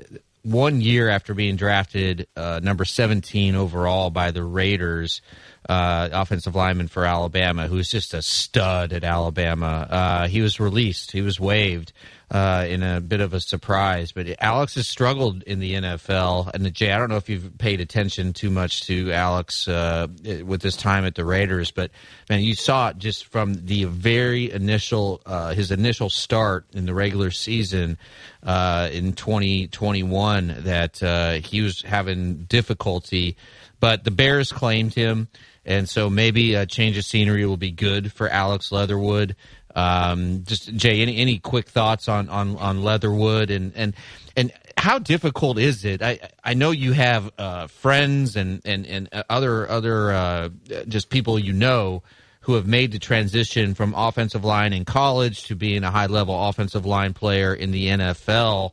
one 0.45 0.81
year 0.81 1.09
after 1.09 1.35
being 1.35 1.57
drafted 1.57 2.29
uh, 2.37 2.61
number 2.63 2.85
17 2.85 3.57
overall 3.57 4.11
by 4.11 4.31
the 4.31 4.45
Raiders, 4.45 5.23
uh, 5.69 6.09
offensive 6.13 6.55
lineman 6.55 6.89
for 6.89 7.05
Alabama, 7.05 7.67
who's 7.69 7.89
just 7.89 8.15
a 8.15 8.23
stud 8.23 8.93
at 8.93 9.05
Alabama, 9.05 9.87
uh, 9.91 10.29
he 10.29 10.41
was 10.41 10.61
released. 10.61 11.13
He 11.13 11.23
was 11.23 11.41
waived. 11.41 11.93
Uh, 12.29 12.67
in 12.69 12.83
a 12.83 13.01
bit 13.01 13.21
of 13.21 13.33
a 13.35 13.41
surprise, 13.41 14.11
but 14.11 14.27
Alex 14.41 14.75
has 14.75 14.89
struggled 14.89 15.45
in 15.45 15.61
the 15.61 15.75
NFL. 15.75 16.53
And 16.53 16.75
Jay, 16.75 16.91
I 16.91 16.99
don't 16.99 17.09
know 17.09 17.19
if 17.19 17.29
you've 17.29 17.57
paid 17.57 17.81
attention 17.81 18.33
too 18.33 18.51
much 18.51 18.83
to 18.89 19.13
Alex 19.13 19.69
uh, 19.69 20.09
with 20.45 20.61
his 20.61 20.77
time 20.77 21.05
at 21.05 21.15
the 21.15 21.25
Raiders, 21.25 21.71
but 21.71 21.93
man, 22.29 22.41
you 22.41 22.57
saw 22.57 22.89
it 22.89 22.99
just 22.99 23.27
from 23.27 23.55
the 23.55 23.85
very 23.85 24.51
initial 24.51 25.23
uh, 25.25 25.55
his 25.55 25.71
initial 25.71 26.11
start 26.11 26.67
in 26.73 26.87
the 26.87 26.95
regular 26.95 27.31
season 27.31 27.97
uh, 28.43 28.89
in 28.93 29.13
2021 29.13 30.63
that 30.65 31.01
uh, 31.05 31.35
he 31.35 31.61
was 31.61 31.83
having 31.83 32.39
difficulty. 32.45 33.37
But 33.79 34.05
the 34.05 34.11
Bears 34.11 34.53
claimed 34.53 34.95
him, 34.95 35.29
and 35.67 35.89
so 35.89 36.09
maybe 36.09 36.55
a 36.55 36.65
change 36.65 36.97
of 36.97 37.05
scenery 37.05 37.45
will 37.45 37.57
be 37.57 37.73
good 37.73 38.13
for 38.13 38.29
Alex 38.29 38.73
Leatherwood. 38.73 39.37
Um, 39.75 40.45
just 40.45 40.75
Jay, 40.75 41.03
any 41.03 41.19
any 41.19 41.39
quick 41.39 41.69
thoughts 41.69 42.09
on 42.09 42.29
on 42.31 42.57
on 42.57 42.83
Leatherwood 42.83 43.51
and 43.51 43.73
and 43.75 43.95
and 44.37 44.53
how 44.79 44.99
difficult 44.99 45.59
is 45.59 45.85
it? 45.85 46.03
I 46.03 46.21
I 46.45 46.55
know 46.55 46.71
you 46.71 46.93
have 46.93 47.31
uh, 47.37 47.67
friends 47.67 48.37
and 48.37 48.63
and 48.65 48.87
and 48.87 49.09
other 49.29 49.69
other 49.69 50.13
uh, 50.13 50.49
just 50.89 51.11
people 51.11 51.39
you 51.39 51.53
know 51.53 52.03
who 52.41 52.55
have 52.55 52.67
made 52.67 52.93
the 52.93 52.99
transition 53.01 53.75
from 53.75 53.93
offensive 53.95 54.45
line 54.45 54.73
in 54.73 54.85
college 54.85 55.45
to 55.49 55.57
being 55.57 55.83
a 55.83 55.91
high 55.91 56.07
level 56.07 56.49
offensive 56.49 56.87
line 56.87 57.13
player 57.13 57.53
in 57.53 57.73
the 57.73 57.89
NFL. 57.89 58.71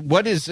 What 0.00 0.28
is 0.28 0.46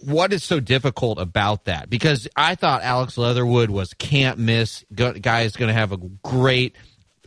what 0.00 0.32
is 0.32 0.44
so 0.44 0.60
difficult 0.60 1.18
about 1.18 1.64
that? 1.64 1.88
Because 1.88 2.28
I 2.36 2.54
thought 2.54 2.82
Alex 2.82 3.16
Leatherwood 3.16 3.70
was 3.70 3.94
can't 3.94 4.38
miss 4.38 4.84
guy 4.92 5.42
is 5.42 5.56
going 5.56 5.68
to 5.68 5.74
have 5.74 5.92
a 5.92 5.96
great 5.96 6.76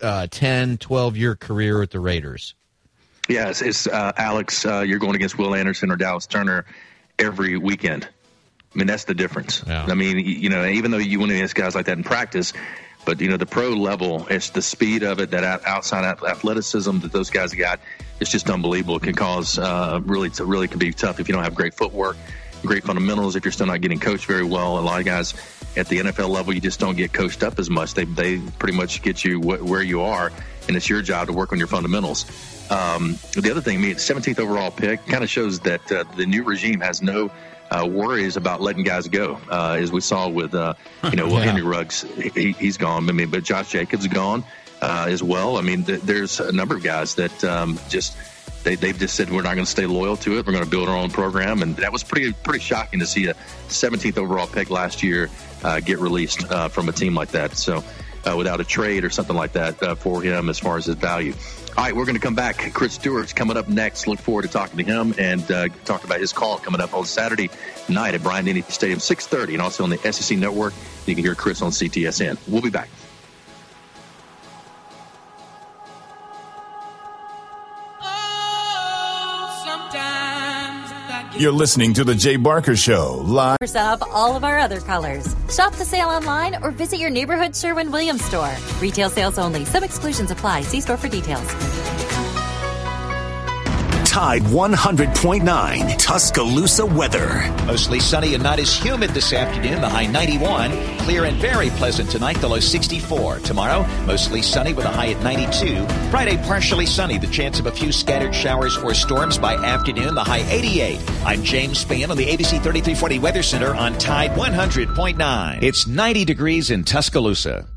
uh, 0.02 0.28
10, 0.30 0.78
12 0.78 1.18
year 1.18 1.36
career 1.36 1.80
with 1.80 1.92
the 1.92 2.00
Raiders. 2.00 2.56
Yes, 3.28 3.62
it's, 3.62 3.88
uh, 3.88 4.12
Alex. 4.18 4.66
Uh, 4.66 4.82
you're 4.82 5.00
going 5.00 5.16
against 5.16 5.38
Will 5.38 5.54
Anderson 5.54 5.92
or 5.92 5.96
Dallas 5.96 6.26
Turner 6.26 6.66
every 7.18 7.58
weekend. 7.58 8.08
I 8.74 8.78
mean, 8.78 8.88
that's 8.88 9.06
the 9.06 9.14
difference. 9.16 9.64
I 9.68 9.96
mean, 9.96 10.20
you 10.20 10.50
know, 10.50 10.66
even 10.66 10.92
though 10.92 10.98
you 10.98 11.20
win 11.20 11.32
against 11.32 11.56
guys 11.56 11.74
like 11.74 11.88
that 11.88 11.98
in 11.98 12.04
practice, 12.04 12.54
but 13.06 13.20
you 13.22 13.30
know, 13.30 13.38
the 13.38 13.46
pro 13.46 13.70
level, 13.70 14.28
it's 14.30 14.50
the 14.50 14.62
speed 14.62 15.04
of 15.04 15.20
it, 15.20 15.32
that 15.32 15.44
outside 15.66 16.06
athleticism 16.06 17.00
that 17.00 17.12
those 17.12 17.30
guys 17.30 17.54
got. 17.54 17.80
It's 18.20 18.30
just 18.30 18.50
unbelievable. 18.50 18.98
It 18.98 19.04
can 19.04 19.16
cause 19.16 19.58
uh, 19.58 20.02
really, 20.04 20.30
really 20.40 20.68
can 20.68 20.80
be 20.80 20.92
tough 20.92 21.20
if 21.20 21.28
you 21.28 21.34
don't 21.34 21.44
have 21.44 21.56
great 21.56 21.74
footwork, 21.74 22.18
great 22.64 22.84
fundamentals. 22.84 23.36
If 23.36 23.46
you're 23.46 23.52
still 23.52 23.68
not 23.68 23.82
getting 23.82 24.00
coached 24.00 24.26
very 24.26 24.44
well, 24.44 24.78
a 24.78 24.82
lot 24.82 25.00
of 25.00 25.06
guys 25.06 25.34
at 25.78 25.88
the 25.88 26.00
NFL 26.00 26.30
level, 26.30 26.54
you 26.54 26.60
just 26.60 26.80
don't 26.80 26.98
get 26.98 27.14
coached 27.14 27.44
up 27.44 27.60
as 27.60 27.70
much. 27.70 27.94
They 27.94 28.04
they 28.04 28.40
pretty 28.60 28.78
much 28.78 29.02
get 29.02 29.24
you 29.24 29.40
wh- 29.40 29.66
where 29.66 29.82
you 29.82 30.02
are, 30.02 30.32
and 30.68 30.76
it's 30.76 30.90
your 30.90 31.02
job 31.02 31.28
to 31.28 31.34
work 31.34 31.54
on 31.54 31.58
your 31.58 31.68
fundamentals. 31.68 32.26
Um, 32.70 33.18
the 33.36 33.50
other 33.50 33.62
thing, 33.62 33.78
I 33.78 33.82
mean, 33.82 33.96
17th 33.96 34.40
overall 34.40 34.70
pick 34.70 35.04
kind 35.08 35.24
of 35.24 35.30
shows 35.30 35.60
that 35.62 35.92
uh, 35.92 36.04
the 36.16 36.26
new 36.26 36.44
regime 36.44 36.82
has 36.82 37.02
no 37.02 37.32
uh, 37.72 37.88
worries 37.90 38.36
about 38.38 38.62
letting 38.62 38.84
guys 38.84 39.08
go, 39.08 39.40
uh, 39.50 39.78
as 39.80 39.92
we 39.92 40.02
saw 40.02 40.28
with 40.28 40.56
uh, 40.56 40.74
you 41.04 41.16
know 41.16 41.28
well, 41.28 41.36
Yeah. 41.40 41.46
Henry 41.46 41.62
Ruggs, 41.62 42.02
he, 42.02 42.54
he's 42.54 42.78
gone. 42.78 43.08
I 43.10 43.14
mean, 43.14 43.30
but 43.30 43.44
Josh 43.44 43.70
Jacobs 43.72 44.06
is 44.06 44.12
gone 44.12 44.44
uh, 44.82 45.06
as 45.10 45.22
well. 45.22 45.58
I 45.58 45.62
mean, 45.62 45.84
th- 45.84 46.02
there's 46.02 46.40
a 46.40 46.52
number 46.52 46.76
of 46.76 46.84
guys 46.84 47.16
that 47.16 47.44
um, 47.44 47.80
just 47.90 48.18
they 48.64 48.76
they've 48.76 48.98
just 48.98 49.16
said 49.16 49.30
we're 49.30 49.44
not 49.44 49.54
going 49.56 49.66
to 49.66 49.72
stay 49.72 49.86
loyal 49.86 50.18
to 50.18 50.38
it. 50.38 50.46
We're 50.46 50.54
going 50.54 50.64
to 50.64 50.70
build 50.70 50.90
our 50.90 50.98
own 50.98 51.12
program, 51.12 51.62
and 51.62 51.76
that 51.78 51.92
was 51.92 52.04
pretty 52.04 52.34
pretty 52.34 52.60
shocking 52.64 53.00
to 53.00 53.06
see 53.06 53.28
a 53.28 53.34
17th 53.68 54.18
overall 54.18 54.48
pick 54.48 54.70
last 54.70 55.04
year 55.04 55.30
uh, 55.64 55.80
get 55.80 56.00
released 56.00 56.50
uh, 56.52 56.68
from 56.70 56.90
a 56.90 56.92
team 56.92 57.16
like 57.16 57.30
that. 57.30 57.56
So. 57.58 57.84
Uh, 58.28 58.36
without 58.36 58.60
a 58.60 58.66
trade 58.66 59.06
or 59.06 59.10
something 59.10 59.36
like 59.36 59.54
that 59.54 59.82
uh, 59.82 59.96
for 59.96 60.22
him 60.22 60.50
as 60.50 60.60
far 60.60 60.76
as 60.76 60.84
his 60.84 60.96
value. 60.96 61.34
All 61.78 61.86
right, 61.86 61.96
we're 61.96 62.06
going 62.06 62.16
to 62.16 62.22
come 62.22 62.36
back. 62.36 62.74
Chris 62.74 62.96
Stewart's 62.96 63.32
coming 63.32 63.56
up 63.56 63.70
next. 63.70 64.06
Look 64.06 64.20
forward 64.20 64.42
to 64.42 64.48
talking 64.50 64.78
to 64.78 64.84
him 64.84 65.14
and 65.18 65.50
uh, 65.50 65.70
talk 65.86 66.04
about 66.04 66.20
his 66.20 66.34
call 66.34 66.58
coming 66.58 66.82
up 66.82 66.94
on 66.94 67.06
Saturday 67.06 67.50
night 67.88 68.16
at 68.16 68.24
Bryant 68.24 68.48
Denny 68.48 68.64
Stadium, 68.64 69.00
6:30, 69.00 69.54
and 69.54 69.62
also 69.62 69.84
on 69.84 69.90
the 69.90 69.98
SEC 70.12 70.38
Network. 70.38 70.74
You 71.06 71.16
can 71.16 71.24
hear 71.24 71.36
Chris 71.36 71.62
on 71.62 71.72
CTSN. 71.72 72.38
We'll 72.48 72.62
be 72.62 72.70
back. 72.70 72.90
You're 81.40 81.54
listening 81.54 81.94
to 81.94 82.04
The 82.04 82.16
Jay 82.16 82.36
Barker 82.36 82.76
Show, 82.76 83.22
live. 83.24 83.56
Up 83.74 84.02
all 84.14 84.36
of 84.36 84.44
our 84.44 84.60
other 84.60 84.82
colors. 84.82 85.34
Shop 85.50 85.74
the 85.74 85.86
sale 85.86 86.10
online 86.10 86.62
or 86.62 86.70
visit 86.70 87.00
your 87.00 87.10
neighborhood 87.10 87.56
Sherwin 87.56 87.92
Williams 87.94 88.26
store. 88.26 88.54
Retail 88.82 89.10
sales 89.10 89.40
only. 89.40 89.64
Some 89.64 89.86
exclusions 89.86 90.32
apply. 90.32 90.64
See 90.64 90.82
store 90.82 90.98
for 90.98 91.08
details. 91.08 91.48
Tide 94.10 94.42
100.9 94.42 95.98
Tuscaloosa 96.00 96.84
weather. 96.84 97.48
Mostly 97.68 98.00
sunny 98.00 98.34
and 98.34 98.42
not 98.42 98.58
as 98.58 98.76
humid 98.76 99.12
this 99.12 99.34
afternoon. 99.34 99.82
The 99.82 99.88
high 99.88 100.08
91. 100.08 100.72
Clear 101.02 101.26
and 101.26 101.38
very 101.38 101.70
pleasant 101.70 102.10
tonight. 102.10 102.38
The 102.38 102.48
low 102.48 102.60
64. 102.60 103.38
Tomorrow, 103.42 103.86
mostly 104.08 104.42
sunny 104.42 104.74
with 104.74 104.86
a 104.86 104.90
high 104.90 105.12
at 105.12 105.22
92. 105.22 105.86
Friday, 106.10 106.38
partially 106.38 106.88
sunny. 106.88 107.20
The 107.20 107.28
chance 107.28 107.60
of 107.60 107.68
a 107.68 107.72
few 107.72 107.92
scattered 107.92 108.34
showers 108.34 108.78
or 108.78 108.96
storms 108.96 109.38
by 109.38 109.54
afternoon. 109.54 110.16
The 110.16 110.24
high 110.24 110.44
88. 110.50 111.00
I'm 111.24 111.44
James 111.44 111.86
Spann 111.86 112.10
on 112.10 112.18
the 112.18 112.26
ABC 112.26 112.64
3340 112.64 113.20
Weather 113.20 113.44
Center 113.44 113.76
on 113.76 113.96
Tide 114.00 114.32
100.9. 114.32 115.62
It's 115.62 115.86
90 115.86 116.26
degrees 116.26 116.72
in 116.72 116.84
Tuscaloosa. 116.84 117.68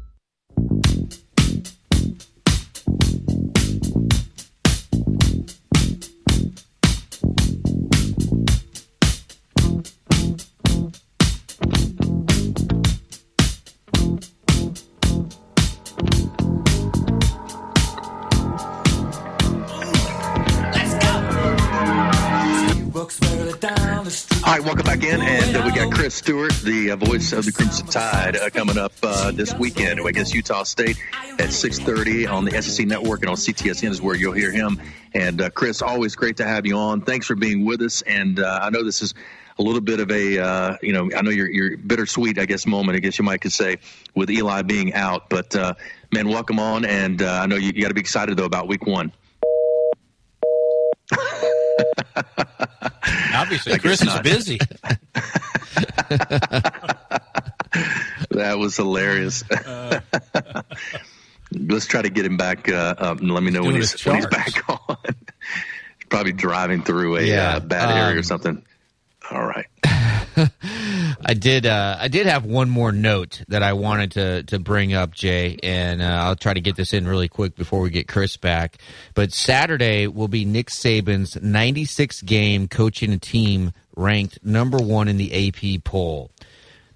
All 24.52 24.58
right, 24.58 24.66
welcome 24.66 24.84
back 24.84 25.02
in, 25.02 25.22
and 25.22 25.56
uh, 25.56 25.62
we 25.64 25.72
got 25.72 25.90
Chris 25.90 26.14
Stewart, 26.14 26.52
the 26.62 26.90
uh, 26.90 26.96
voice 26.96 27.32
of 27.32 27.46
the 27.46 27.52
Crimson 27.52 27.86
Tide, 27.86 28.36
uh, 28.36 28.50
coming 28.50 28.76
up 28.76 28.92
uh, 29.02 29.30
this 29.30 29.54
weekend 29.54 29.98
against 30.00 30.34
Utah 30.34 30.64
State 30.64 30.98
at 31.38 31.48
6:30 31.48 32.30
on 32.30 32.44
the 32.44 32.60
SEC 32.60 32.86
Network 32.86 33.20
and 33.20 33.30
on 33.30 33.36
CTSN 33.36 33.88
is 33.88 34.02
where 34.02 34.14
you'll 34.14 34.34
hear 34.34 34.52
him. 34.52 34.78
And 35.14 35.40
uh, 35.40 35.48
Chris, 35.48 35.80
always 35.80 36.16
great 36.16 36.36
to 36.36 36.44
have 36.44 36.66
you 36.66 36.76
on. 36.76 37.00
Thanks 37.00 37.26
for 37.26 37.34
being 37.34 37.64
with 37.64 37.80
us. 37.80 38.02
And 38.02 38.40
uh, 38.40 38.58
I 38.60 38.68
know 38.68 38.84
this 38.84 39.00
is 39.00 39.14
a 39.58 39.62
little 39.62 39.80
bit 39.80 40.00
of 40.00 40.10
a, 40.10 40.38
uh, 40.38 40.76
you 40.82 40.92
know, 40.92 41.08
I 41.16 41.22
know 41.22 41.30
you're, 41.30 41.50
you're 41.50 41.78
bittersweet, 41.78 42.38
I 42.38 42.44
guess, 42.44 42.66
moment, 42.66 42.96
I 42.96 42.98
guess 42.98 43.18
you 43.18 43.24
might 43.24 43.40
could 43.40 43.52
say, 43.52 43.78
with 44.14 44.30
Eli 44.30 44.60
being 44.60 44.92
out. 44.92 45.30
But 45.30 45.56
uh, 45.56 45.72
man, 46.12 46.28
welcome 46.28 46.58
on, 46.58 46.84
and 46.84 47.22
uh, 47.22 47.40
I 47.42 47.46
know 47.46 47.56
you, 47.56 47.72
you 47.74 47.80
got 47.80 47.88
to 47.88 47.94
be 47.94 48.02
excited 48.02 48.36
though 48.36 48.44
about 48.44 48.68
Week 48.68 48.86
One. 48.86 49.12
Obviously, 53.34 53.78
Chris 53.78 54.02
is 54.02 54.18
busy. 54.20 54.58
That 58.30 58.58
was 58.58 58.76
hilarious. 58.76 59.44
Let's 61.52 61.86
try 61.86 62.02
to 62.02 62.10
get 62.10 62.24
him 62.24 62.36
back 62.36 62.68
uh, 62.68 62.94
up 62.96 63.20
and 63.20 63.30
let 63.30 63.42
me 63.42 63.50
know 63.50 63.62
when 63.62 63.74
he's, 63.74 64.04
when 64.04 64.16
he's 64.16 64.26
back 64.26 64.68
on. 64.68 64.96
Probably 66.08 66.32
driving 66.32 66.82
through 66.82 67.16
a 67.16 67.22
Yeah, 67.22 67.56
uh, 67.56 67.60
bad 67.60 67.90
area 67.90 68.14
or 68.14 68.18
um, 68.18 68.22
something. 68.22 68.64
All 69.30 69.44
right. 69.44 69.66
I 71.24 71.34
did. 71.34 71.66
Uh, 71.66 71.96
I 71.98 72.08
did 72.08 72.26
have 72.26 72.44
one 72.44 72.70
more 72.70 72.92
note 72.92 73.42
that 73.48 73.62
I 73.62 73.72
wanted 73.72 74.12
to 74.12 74.42
to 74.44 74.58
bring 74.58 74.94
up, 74.94 75.12
Jay, 75.12 75.58
and 75.62 76.02
uh, 76.02 76.04
I'll 76.04 76.36
try 76.36 76.54
to 76.54 76.60
get 76.60 76.76
this 76.76 76.92
in 76.92 77.06
really 77.06 77.28
quick 77.28 77.56
before 77.56 77.80
we 77.80 77.90
get 77.90 78.08
Chris 78.08 78.36
back. 78.36 78.78
But 79.14 79.32
Saturday 79.32 80.06
will 80.06 80.28
be 80.28 80.44
Nick 80.44 80.70
Saban's 80.70 81.40
96 81.40 82.22
game 82.22 82.68
coaching 82.68 83.12
a 83.12 83.18
team 83.18 83.72
ranked 83.96 84.38
number 84.44 84.78
one 84.78 85.08
in 85.08 85.16
the 85.16 85.48
AP 85.48 85.84
poll. 85.84 86.30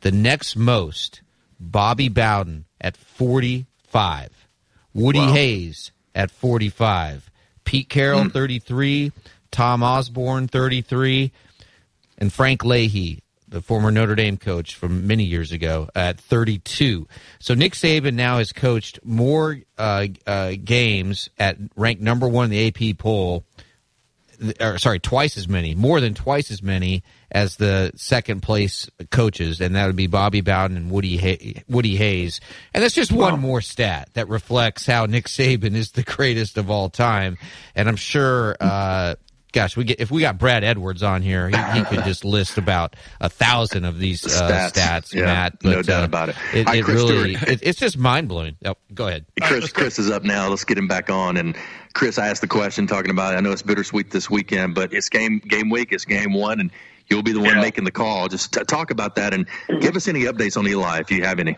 The 0.01 0.13
next 0.13 0.57
most, 0.57 1.23
Bobby 1.59 2.09
Bowden 2.09 2.67
at 2.81 2.97
45. 2.97 4.31
Woody 4.95 5.19
wow. 5.19 5.33
Hayes 5.33 5.93
at 6.15 6.31
45, 6.31 7.31
Pete 7.65 7.89
Carroll, 7.91 8.25
mm. 8.25 8.33
33, 8.33 9.13
Tom 9.51 9.83
Osborne, 9.83 10.49
33, 10.49 11.33
and 12.19 12.33
Frank 12.33 12.65
Leahy, 12.65 13.23
the 13.57 13.63
former 13.63 13.91
Notre 13.91 14.15
Dame 14.15 14.37
coach 14.37 14.75
from 14.75 15.07
many 15.07 15.25
years 15.25 15.51
ago, 15.51 15.89
at 15.95 16.21
32. 16.21 17.09
So 17.39 17.55
Nick 17.55 17.73
Saban 17.73 18.13
now 18.13 18.37
has 18.37 18.53
coached 18.53 18.99
more 19.03 19.59
uh, 19.79 20.09
uh, 20.27 20.53
games 20.63 21.31
at 21.39 21.57
ranked 21.75 22.03
number 22.03 22.29
one 22.29 22.45
in 22.45 22.51
the 22.51 22.91
AP 22.91 22.99
poll 22.99 23.45
or 24.61 24.77
sorry, 24.77 24.99
twice 24.99 25.37
as 25.37 25.49
many, 25.49 25.75
more 25.75 26.01
than 26.01 26.13
twice 26.13 26.51
as 26.51 26.63
many 26.63 27.03
as 27.31 27.57
the 27.57 27.91
second 27.97 28.43
place 28.43 28.89
coaches, 29.11 29.61
and 29.61 29.75
that 29.75 29.87
would 29.87 29.97
be 29.97 30.07
Bobby 30.07 30.43
Bowden 30.43 30.77
and 30.77 30.91
Woody 30.91 31.17
Hay- 31.17 31.63
Woody 31.69 31.97
Hayes. 31.97 32.41
And 32.75 32.83
that's 32.83 32.95
just 32.95 33.13
one 33.13 33.41
more 33.41 33.61
stat 33.61 34.11
that 34.13 34.29
reflects 34.29 34.87
how 34.87 35.07
Nick 35.07 35.27
Saban 35.27 35.75
is 35.75 35.93
the 35.93 36.03
greatest 36.03 36.59
of 36.59 36.71
all 36.71 36.89
time. 36.89 37.39
And 37.75 37.89
I'm 37.89 37.97
sure 37.97 38.57
uh, 38.61 39.15
gosh, 39.57 39.75
we 39.75 39.85
get 39.85 40.01
if 40.01 40.11
we 40.11 40.21
got 40.21 40.37
Brad 40.37 40.63
Edwards 40.63 41.03
on 41.03 41.23
here, 41.23 41.49
he, 41.49 41.57
he 41.57 41.85
could 41.85 42.05
just 42.05 42.25
list 42.37 42.59
about 42.59 42.95
a 43.21 43.31
thousand 43.31 43.87
of 43.87 43.99
these 43.99 44.25
uh, 44.25 44.49
stats, 44.49 44.73
stats 44.73 45.15
yeah, 45.15 45.25
Matt. 45.25 45.59
But, 45.61 45.71
no 45.71 45.83
doubt 45.83 46.03
uh, 46.03 46.05
about 46.05 46.29
it. 46.29 46.37
It, 46.53 46.69
it 46.69 46.87
really, 46.87 47.35
it, 47.35 47.61
it's 47.63 47.79
just 47.79 47.97
mind 47.97 48.29
blowing. 48.29 48.57
Oh, 48.67 48.75
go 48.93 49.09
ahead, 49.09 49.25
Chris. 49.41 49.73
Chris 49.73 49.99
is 49.99 50.11
up 50.11 50.25
now. 50.25 50.49
Let's 50.49 50.65
get 50.65 50.77
him 50.77 50.89
back 50.89 51.09
on. 51.09 51.39
And 51.39 51.57
Chris, 51.95 52.19
I 52.19 52.29
asked 52.29 52.43
the 52.43 52.49
question 52.49 52.87
talking 52.87 53.11
about. 53.11 53.35
I 53.35 53.41
know 53.41 53.51
it's 53.51 53.63
bittersweet 53.63 54.11
this 54.11 54.29
weekend, 54.29 54.75
but 54.75 54.93
it's 54.93 55.09
game 55.09 55.39
game 55.39 55.71
week. 55.71 55.89
It's 55.91 56.05
game 56.05 56.35
one, 56.35 56.61
and 56.61 56.71
you'll 57.09 57.23
be 57.23 57.33
the 57.33 57.41
one 57.41 57.57
yeah. 57.57 57.63
making 57.63 57.85
the 57.85 57.91
call. 57.91 58.29
Just 58.29 58.53
t- 58.53 58.65
talk 58.65 58.91
about 58.91 59.17
that 59.17 59.33
and 59.33 59.47
give 59.81 59.97
us 59.97 60.07
any 60.07 60.25
updates 60.25 60.59
on 60.59 60.69
Eli 60.69 61.01
if 61.01 61.11
you 61.11 61.25
have 61.25 61.41
any. 61.41 61.57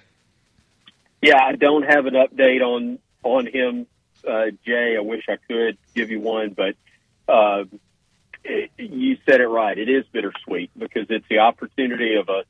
Yeah, 1.20 1.42
I 1.42 1.56
don't 1.56 1.82
have 1.82 2.06
an 2.06 2.14
update 2.14 2.62
on 2.62 3.00
on 3.24 3.48
him, 3.48 3.88
uh, 4.26 4.52
Jay. 4.64 4.96
I 4.96 5.00
wish 5.00 5.24
I 5.28 5.36
could 5.48 5.78
give 5.96 6.12
you 6.12 6.20
one, 6.20 6.50
but 6.50 6.76
uh, 7.28 7.64
you 8.76 9.16
said 9.28 9.40
it 9.40 9.46
right. 9.46 9.76
It 9.76 9.88
is 9.88 10.04
bittersweet 10.12 10.70
because 10.76 11.06
it's 11.10 11.26
the 11.28 11.38
opportunity 11.40 12.16
of 12.16 12.28
a 12.28 12.44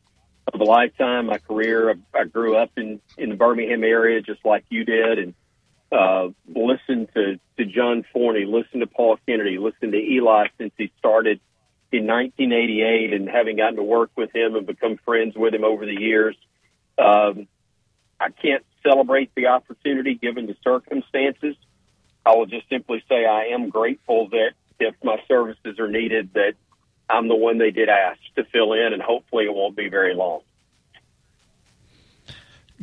of 0.52 0.60
a 0.60 0.64
lifetime. 0.64 1.26
My 1.26 1.38
career. 1.38 1.98
I, 2.14 2.24
grew 2.24 2.56
up 2.56 2.70
in 2.76 3.00
in 3.16 3.30
the 3.30 3.36
Birmingham 3.36 3.84
area, 3.84 4.20
just 4.20 4.44
like 4.44 4.64
you 4.70 4.84
did, 4.84 5.18
and 5.18 5.34
uh, 5.92 6.28
listened 6.46 7.08
to 7.14 7.38
to 7.58 7.64
John 7.64 8.04
Forney, 8.12 8.44
listened 8.44 8.80
to 8.80 8.86
Paul 8.86 9.18
Kennedy, 9.26 9.58
listened 9.58 9.92
to 9.92 9.98
Eli 9.98 10.48
since 10.58 10.72
he 10.76 10.92
started 10.98 11.40
in 11.90 12.06
1988, 12.06 13.14
and 13.14 13.28
having 13.28 13.56
gotten 13.56 13.76
to 13.76 13.82
work 13.82 14.10
with 14.16 14.34
him 14.34 14.56
and 14.56 14.66
become 14.66 14.98
friends 15.04 15.34
with 15.36 15.54
him 15.54 15.64
over 15.64 15.86
the 15.86 15.98
years. 15.98 16.36
Um, 16.98 17.46
I 18.20 18.30
can't 18.30 18.64
celebrate 18.82 19.34
the 19.34 19.46
opportunity 19.46 20.14
given 20.14 20.46
the 20.46 20.56
circumstances. 20.64 21.56
I 22.26 22.34
will 22.34 22.46
just 22.46 22.68
simply 22.68 23.02
say 23.08 23.24
I 23.24 23.54
am 23.54 23.70
grateful 23.70 24.28
that 24.30 24.52
if 24.80 24.94
my 25.02 25.16
services 25.28 25.78
are 25.78 25.88
needed, 25.88 26.30
that 26.34 26.54
I'm 27.10 27.28
the 27.28 27.36
one 27.36 27.58
they 27.58 27.70
did 27.70 27.88
ask 27.88 28.20
to 28.36 28.44
fill 28.44 28.72
in, 28.74 28.92
and 28.92 29.02
hopefully 29.02 29.44
it 29.44 29.54
won't 29.54 29.76
be 29.76 29.88
very 29.88 30.14
long. 30.14 30.40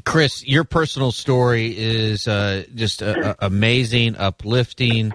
Chris, 0.04 0.46
your 0.46 0.64
personal 0.64 1.12
story 1.12 1.74
is 1.76 2.28
uh, 2.28 2.64
just 2.76 3.02
uh, 3.02 3.06
uh, 3.06 3.34
amazing, 3.40 4.16
uplifting, 4.16 5.14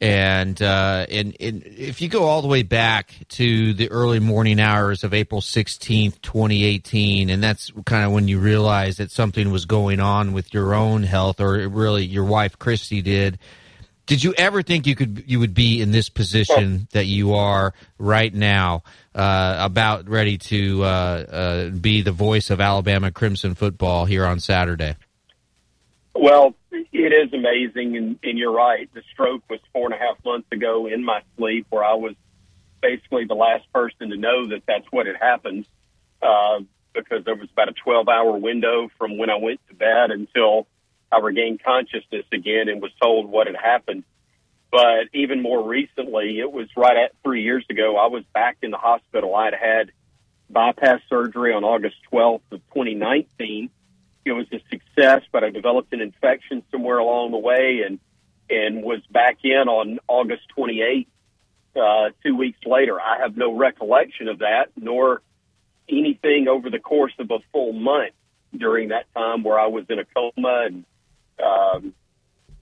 and, 0.00 0.62
uh, 0.62 1.04
and 1.10 1.36
and 1.40 1.62
if 1.66 2.00
you 2.00 2.08
go 2.08 2.24
all 2.24 2.40
the 2.40 2.48
way 2.48 2.62
back 2.62 3.14
to 3.28 3.74
the 3.74 3.90
early 3.90 4.18
morning 4.18 4.58
hours 4.58 5.04
of 5.04 5.12
April 5.12 5.42
sixteenth, 5.42 6.22
twenty 6.22 6.64
eighteen, 6.64 7.28
and 7.28 7.42
that's 7.42 7.70
kind 7.84 8.06
of 8.06 8.12
when 8.12 8.28
you 8.28 8.38
realized 8.38 8.98
that 8.98 9.10
something 9.10 9.50
was 9.50 9.66
going 9.66 10.00
on 10.00 10.32
with 10.32 10.54
your 10.54 10.74
own 10.74 11.02
health, 11.02 11.40
or 11.40 11.68
really 11.68 12.04
your 12.06 12.24
wife 12.24 12.58
Christy 12.58 13.02
did 13.02 13.38
did 14.10 14.24
you 14.24 14.34
ever 14.36 14.60
think 14.60 14.88
you 14.88 14.96
could 14.96 15.22
you 15.28 15.38
would 15.38 15.54
be 15.54 15.80
in 15.80 15.92
this 15.92 16.08
position 16.08 16.88
that 16.90 17.04
you 17.04 17.34
are 17.34 17.72
right 17.96 18.34
now, 18.34 18.82
uh, 19.14 19.56
about 19.60 20.08
ready 20.08 20.36
to 20.36 20.82
uh, 20.82 20.86
uh, 20.86 21.68
be 21.68 22.02
the 22.02 22.10
voice 22.10 22.50
of 22.50 22.60
Alabama 22.60 23.12
Crimson 23.12 23.54
football 23.54 24.06
here 24.06 24.26
on 24.26 24.40
Saturday? 24.40 24.96
Well, 26.12 26.56
it 26.72 27.12
is 27.12 27.32
amazing, 27.32 27.96
and, 27.96 28.18
and 28.24 28.36
you're 28.36 28.52
right. 28.52 28.92
The 28.92 29.02
stroke 29.12 29.44
was 29.48 29.60
four 29.72 29.86
and 29.86 29.94
a 29.94 29.98
half 29.98 30.16
months 30.24 30.48
ago 30.50 30.88
in 30.88 31.04
my 31.04 31.22
sleep, 31.36 31.68
where 31.70 31.84
I 31.84 31.94
was 31.94 32.16
basically 32.82 33.26
the 33.26 33.34
last 33.34 33.72
person 33.72 34.10
to 34.10 34.16
know 34.16 34.48
that 34.48 34.64
that's 34.66 34.86
what 34.90 35.06
had 35.06 35.18
happened, 35.20 35.66
uh, 36.20 36.58
because 36.94 37.24
there 37.24 37.36
was 37.36 37.48
about 37.52 37.68
a 37.68 37.74
12 37.84 38.08
hour 38.08 38.36
window 38.36 38.90
from 38.98 39.18
when 39.18 39.30
I 39.30 39.36
went 39.36 39.60
to 39.68 39.74
bed 39.76 40.10
until 40.10 40.66
I 41.12 41.18
regained 41.18 41.62
consciousness 41.62 42.24
again 42.32 42.68
and 42.68 42.80
was 42.80 42.92
told 43.00 43.28
what 43.28 43.46
had 43.46 43.56
happened. 43.56 44.04
But 44.70 45.08
even 45.12 45.42
more 45.42 45.66
recently, 45.66 46.38
it 46.38 46.50
was 46.50 46.68
right 46.76 46.96
at 46.96 47.12
three 47.24 47.42
years 47.42 47.64
ago, 47.68 47.96
I 47.96 48.06
was 48.06 48.22
back 48.32 48.58
in 48.62 48.70
the 48.70 48.76
hospital. 48.76 49.34
I 49.34 49.46
had 49.46 49.54
had 49.54 49.92
bypass 50.48 51.00
surgery 51.08 51.52
on 51.52 51.64
August 51.64 51.96
12th 52.12 52.42
of 52.52 52.60
2019. 52.72 53.70
It 54.24 54.32
was 54.32 54.46
a 54.52 54.60
success, 54.70 55.22
but 55.32 55.42
I 55.42 55.50
developed 55.50 55.92
an 55.92 56.00
infection 56.00 56.62
somewhere 56.70 56.98
along 56.98 57.32
the 57.32 57.38
way 57.38 57.82
and, 57.84 57.98
and 58.48 58.84
was 58.84 59.00
back 59.10 59.38
in 59.42 59.68
on 59.68 59.98
August 60.06 60.42
28th, 60.56 61.06
uh, 61.74 62.10
two 62.22 62.36
weeks 62.36 62.60
later. 62.64 63.00
I 63.00 63.18
have 63.22 63.36
no 63.36 63.56
recollection 63.56 64.28
of 64.28 64.38
that, 64.38 64.66
nor 64.76 65.22
anything 65.88 66.46
over 66.46 66.70
the 66.70 66.78
course 66.78 67.14
of 67.18 67.30
a 67.30 67.38
full 67.52 67.72
month 67.72 68.14
during 68.56 68.88
that 68.88 69.12
time 69.14 69.42
where 69.42 69.58
I 69.58 69.66
was 69.66 69.84
in 69.88 69.98
a 69.98 70.04
coma 70.04 70.64
and 70.66 70.84
um, 71.42 71.94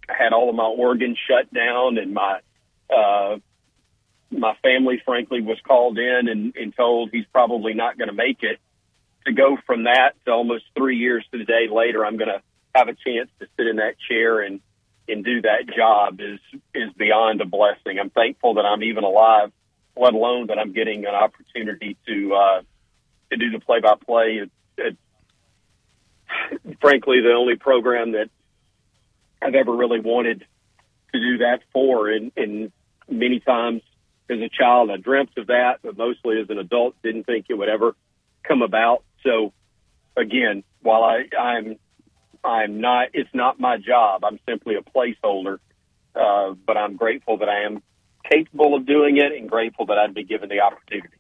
had 0.09 0.33
all 0.33 0.49
of 0.49 0.57
my 0.57 0.65
organs 0.65 1.19
shut 1.29 1.53
down, 1.53 1.99
and 1.99 2.15
my 2.15 2.41
uh, 2.95 3.37
my 4.31 4.55
family, 4.63 5.01
frankly, 5.05 5.41
was 5.41 5.59
called 5.67 5.99
in 5.99 6.29
and, 6.29 6.55
and 6.57 6.75
told 6.77 7.11
he's 7.13 7.27
probably 7.33 7.75
not 7.75 7.97
going 7.99 8.09
to 8.09 8.15
make 8.15 8.43
it. 8.43 8.59
To 9.27 9.33
go 9.33 9.59
from 9.67 9.85
that 9.85 10.13
to 10.25 10.31
almost 10.33 10.65
three 10.77 10.97
years 10.97 11.25
to 11.33 11.39
the 11.39 11.45
day 11.45 11.69
later, 11.71 12.05
I'm 12.05 12.17
going 12.17 12.29
to 12.29 12.43
have 12.75 12.89
a 12.89 12.95
chance 12.95 13.29
to 13.41 13.47
sit 13.57 13.67
in 13.67 13.77
that 13.77 13.97
chair 14.09 14.41
and 14.41 14.61
and 15.09 15.25
do 15.25 15.41
that 15.43 15.67
job 15.75 16.21
is 16.21 16.39
is 16.75 16.93
beyond 16.97 17.41
a 17.41 17.47
blessing. 17.47 17.99
I'm 17.99 18.11
thankful 18.11 18.55
that 18.55 18.67
I'm 18.67 18.83
even 18.83 19.05
alive, 19.05 19.53
let 19.97 20.15
alone 20.15 20.49
that 20.49 20.59
I'm 20.59 20.73
getting 20.73 21.07
an 21.07 21.15
opportunity 21.15 21.97
to 22.07 22.35
uh, 22.35 22.63
to 23.31 23.37
do 23.37 23.51
the 23.51 23.61
play 23.61 23.81
by 23.81 23.95
play. 23.95 24.49
Frankly, 26.81 27.21
the 27.23 27.33
only 27.33 27.57
program 27.57 28.13
that 28.13 28.29
I've 29.41 29.55
ever 29.55 29.75
really 29.75 30.01
wanted 30.01 30.45
to 31.13 31.21
do 31.21 31.39
that 31.39 31.61
for. 31.73 32.09
And, 32.09 32.33
and 32.37 32.73
many 33.09 33.41
times 33.41 33.83
as 34.31 34.39
a 34.39 34.49
child, 34.49 34.91
I 34.91 34.97
dreamt 34.97 35.31
of 35.37 35.47
that, 35.49 35.81
but 35.83 35.97
mostly 35.97 36.41
as 36.41 36.51
an 36.51 36.59
adult, 36.59 36.95
didn't 37.03 37.25
think 37.25 37.47
it 37.49 37.55
would 37.55 37.69
ever 37.69 37.95
come 38.43 38.63
about. 38.63 39.05
So 39.25 39.53
again, 40.17 40.65
while 40.83 41.03
I, 41.03 41.25
I'm, 41.37 41.77
I'm 42.45 42.81
not, 42.81 43.09
it's 43.15 43.31
not 43.35 43.59
my 43.59 43.79
job. 43.79 44.25
I'm 44.25 44.39
simply 44.49 44.75
a 44.77 44.83
placeholder. 44.83 45.59
Uh, 46.15 46.55
but 46.67 46.77
I'm 46.77 46.97
grateful 46.97 47.39
that 47.39 47.49
I 47.49 47.65
am 47.65 47.81
capable 48.29 48.75
of 48.75 48.87
doing 48.87 49.19
it 49.19 49.33
and 49.39 49.49
grateful 49.49 49.87
that 49.87 49.99
I'd 49.99 50.15
be 50.15 50.25
given 50.25 50.49
the 50.49 50.61
opportunity. 50.61 51.15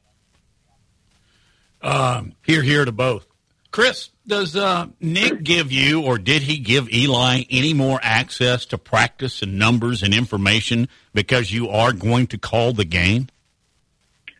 Um, 1.82 2.34
here, 2.44 2.62
here 2.62 2.84
to 2.84 2.90
both. 2.90 3.26
Chris, 3.70 4.10
does 4.26 4.56
uh, 4.56 4.86
Nick 5.00 5.42
give 5.42 5.70
you, 5.70 6.02
or 6.02 6.18
did 6.18 6.42
he 6.42 6.58
give 6.58 6.90
Eli 6.92 7.42
any 7.50 7.74
more 7.74 8.00
access 8.02 8.66
to 8.66 8.78
practice 8.78 9.42
and 9.42 9.58
numbers 9.58 10.02
and 10.02 10.14
information 10.14 10.88
because 11.12 11.52
you 11.52 11.68
are 11.68 11.92
going 11.92 12.26
to 12.28 12.38
call 12.38 12.72
the 12.72 12.84
game? 12.84 13.28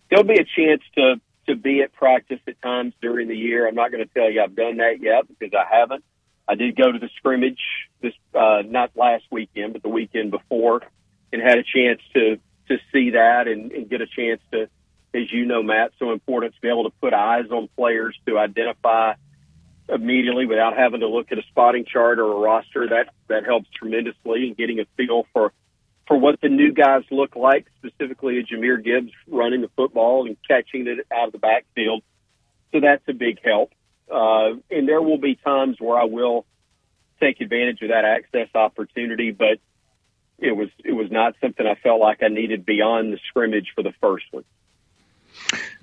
There'll 0.09 0.25
be 0.25 0.39
a 0.39 0.45
chance 0.45 0.83
to 0.95 1.21
to 1.47 1.57
be 1.57 1.81
at 1.81 1.95
practice 1.95 2.41
at 2.47 2.61
times 2.61 2.93
during 3.01 3.27
the 3.29 3.37
year. 3.37 3.67
I'm 3.67 3.75
not 3.75 3.91
going 3.91 4.07
to 4.07 4.13
tell 4.13 4.31
you 4.31 4.43
I've 4.43 4.55
done 4.55 4.77
that 4.79 5.01
yet 5.01 5.25
because 5.29 5.55
I 5.55 5.65
haven't. 5.75 6.05
I 6.47 6.55
did 6.55 6.77
go 6.77 6.93
to 6.93 6.99
the 6.99 7.09
scrimmage 7.17 7.61
this 8.01 8.15
uh, 8.35 8.63
not 8.67 8.91
last 8.97 9.25
weekend, 9.31 9.75
but 9.75 9.83
the 9.83 9.89
weekend 9.89 10.31
before, 10.31 10.83
and 11.33 11.43
had 11.43 11.59
a 11.59 11.63
chance 11.63 12.01
to 12.15 12.39
to 12.69 12.79
see 12.93 13.11
that 13.11 13.49
and, 13.49 13.73
and 13.73 13.89
get 13.89 14.01
a 14.01 14.07
chance 14.07 14.41
to 14.53 14.69
as 15.14 15.32
you 15.32 15.47
know, 15.47 15.62
Matt, 15.62 15.93
so 15.98 16.12
important 16.12 16.55
to 16.55 16.60
be 16.60 16.68
able 16.68 16.85
to 16.85 16.97
put 17.01 17.12
eyes 17.14 17.51
on 17.51 17.68
players 17.76 18.16
to 18.26 18.39
identify 18.39 19.14
immediately 19.89 20.44
without 20.44 20.76
having 20.76 21.01
to 21.01 21.09
look 21.09 21.32
at 21.32 21.39
a 21.39 21.43
spotting 21.48 21.85
chart 21.85 22.18
or 22.18 22.30
a 22.32 22.39
roster. 22.39 22.89
That 22.89 23.09
that 23.28 23.44
helps 23.44 23.68
tremendously 23.70 24.48
in 24.48 24.55
getting 24.55 24.80
a 24.80 24.85
feel 24.97 25.26
for 25.32 25.52
for 26.06 26.18
what 26.18 26.40
the 26.40 26.48
new 26.48 26.72
guys 26.72 27.02
look 27.10 27.36
like, 27.36 27.66
specifically 27.78 28.39
a 28.39 28.43
Jahmyr 28.43 28.82
Gibbs 28.82 29.12
running 29.26 29.60
the 29.60 29.70
football 29.76 30.26
and 30.26 30.36
catching 30.47 30.86
it 30.86 31.06
out 31.12 31.26
of 31.26 31.32
the 31.32 31.39
backfield. 31.39 32.02
So 32.72 32.80
that's 32.80 33.02
a 33.09 33.12
big 33.12 33.39
help. 33.44 33.72
Uh, 34.10 34.56
and 34.70 34.89
there 34.89 35.02
will 35.02 35.18
be 35.18 35.36
times 35.36 35.76
where 35.78 35.98
I 35.98 36.05
will 36.05 36.47
take 37.20 37.40
advantage 37.40 37.82
of 37.82 37.89
that 37.89 38.05
access 38.05 38.48
opportunity, 38.55 39.32
but 39.32 39.59
it 40.39 40.52
was 40.52 40.68
it 40.85 40.93
was 40.93 41.10
not 41.10 41.35
something 41.40 41.66
I 41.66 41.74
felt 41.74 42.01
like 42.01 42.22
I 42.22 42.28
needed 42.28 42.64
beyond 42.64 43.12
the 43.12 43.18
scrimmage 43.28 43.72
for 43.74 43.82
the 43.82 43.93
first 44.01 44.24
one. 44.30 44.44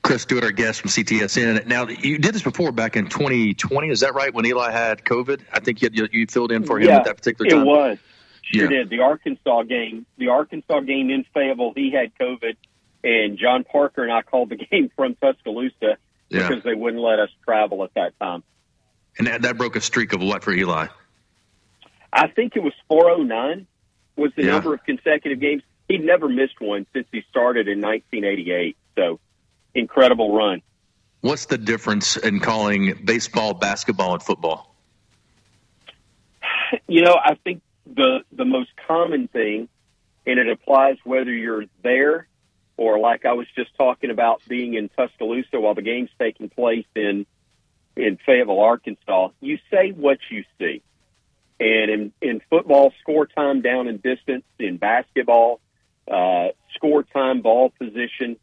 Chris 0.04 0.22
Stewart, 0.22 0.44
our 0.44 0.52
guest 0.52 0.82
from 0.82 0.90
CTSN. 0.92 1.66
Now, 1.66 1.88
you 1.88 2.18
did 2.18 2.36
this 2.36 2.44
before 2.44 2.72
back 2.72 2.96
in 2.96 3.08
2020. 3.08 3.90
Is 3.90 4.02
that 4.02 4.14
right? 4.14 4.34
When 4.34 4.46
Eli 4.46 4.72
had 4.72 5.04
COVID, 5.04 5.42
I 5.52 5.60
think 5.60 5.82
you, 5.82 5.90
you 6.12 6.28
filled 6.28 6.52
in 6.52 6.64
for 6.64 6.80
him 6.80 6.88
yeah, 6.90 6.98
at 6.98 7.06
that 7.06 7.18
particular 7.18 7.50
time. 7.50 7.62
It 7.62 7.66
was. 7.66 7.98
Sure 8.44 8.64
Yeah. 8.64 8.70
did. 8.70 8.90
The 8.90 9.00
Arkansas 9.00 9.64
game, 9.64 10.06
the 10.18 10.28
Arkansas 10.30 10.82
game 10.82 11.10
in 11.10 11.26
Fayetteville, 11.34 11.74
he 11.76 11.90
had 11.92 12.12
COVID, 12.20 12.56
and 13.04 13.38
John 13.40 13.64
Parker 13.64 14.04
and 14.04 14.12
I 14.12 14.22
called 14.22 14.50
the 14.50 14.56
game 14.72 14.92
from 14.96 15.16
Tuscaloosa 15.16 15.98
Yeah. 16.30 16.48
because 16.48 16.64
they 16.64 16.76
wouldn't 16.76 17.02
let 17.02 17.20
us 17.20 17.30
travel 17.44 17.84
at 17.84 17.94
that 17.96 18.18
time. 18.20 18.44
And 19.18 19.26
that, 19.28 19.42
that 19.44 19.58
broke 19.58 19.76
a 19.76 19.82
streak 19.82 20.14
of 20.14 20.22
what 20.22 20.44
for 20.44 20.52
Eli? 20.52 20.88
I 22.14 22.28
think 22.28 22.56
it 22.56 22.62
was 22.64 22.74
409 22.88 23.66
was 24.16 24.32
the 24.36 24.44
Yeah. 24.44 24.52
number 24.52 24.74
of 24.74 24.84
consecutive 24.86 25.40
games. 25.40 25.64
He'd 25.88 26.04
never 26.04 26.30
missed 26.30 26.60
one 26.60 26.86
since 26.94 27.08
he 27.12 27.24
started 27.30 27.68
in 27.68 27.82
1988. 27.82 28.78
So 28.96 29.20
incredible 29.76 30.36
run. 30.36 30.62
What's 31.22 31.46
the 31.46 31.58
difference 31.58 32.18
in 32.18 32.40
calling 32.40 33.02
baseball, 33.04 33.54
basketball, 33.54 34.14
and 34.14 34.24
football? 34.24 34.76
You 36.88 37.02
know, 37.02 37.18
I 37.24 37.36
think 37.44 37.62
the 37.86 38.20
the 38.32 38.46
most 38.46 38.70
common 38.88 39.28
thing, 39.28 39.68
and 40.26 40.40
it 40.40 40.50
applies 40.50 40.98
whether 41.04 41.32
you're 41.32 41.66
there 41.84 42.28
or 42.78 43.00
like 43.00 43.26
I 43.26 43.34
was 43.34 43.48
just 43.56 43.76
talking 43.76 44.10
about 44.10 44.42
being 44.48 44.74
in 44.74 44.90
Tuscaloosa 44.90 45.60
while 45.60 45.76
the 45.76 45.82
game's 45.82 46.10
taking 46.20 46.50
place 46.50 46.86
in 46.96 47.26
in 47.96 48.18
Fayetteville, 48.26 48.60
Arkansas. 48.60 49.30
You 49.40 49.58
say 49.72 49.92
what 49.92 50.20
you 50.30 50.44
see, 50.60 50.82
and 51.60 51.90
in 51.90 52.12
in 52.22 52.42
football, 52.50 52.94
score 53.02 53.26
time 53.26 53.62
down 53.62 53.88
and 53.88 54.02
distance. 54.02 54.44
In 54.60 54.78
basketball, 54.78 55.62
uh, 56.12 56.50
score 56.76 57.04
time, 57.04 57.42
ball 57.42 57.72
position. 57.80 58.38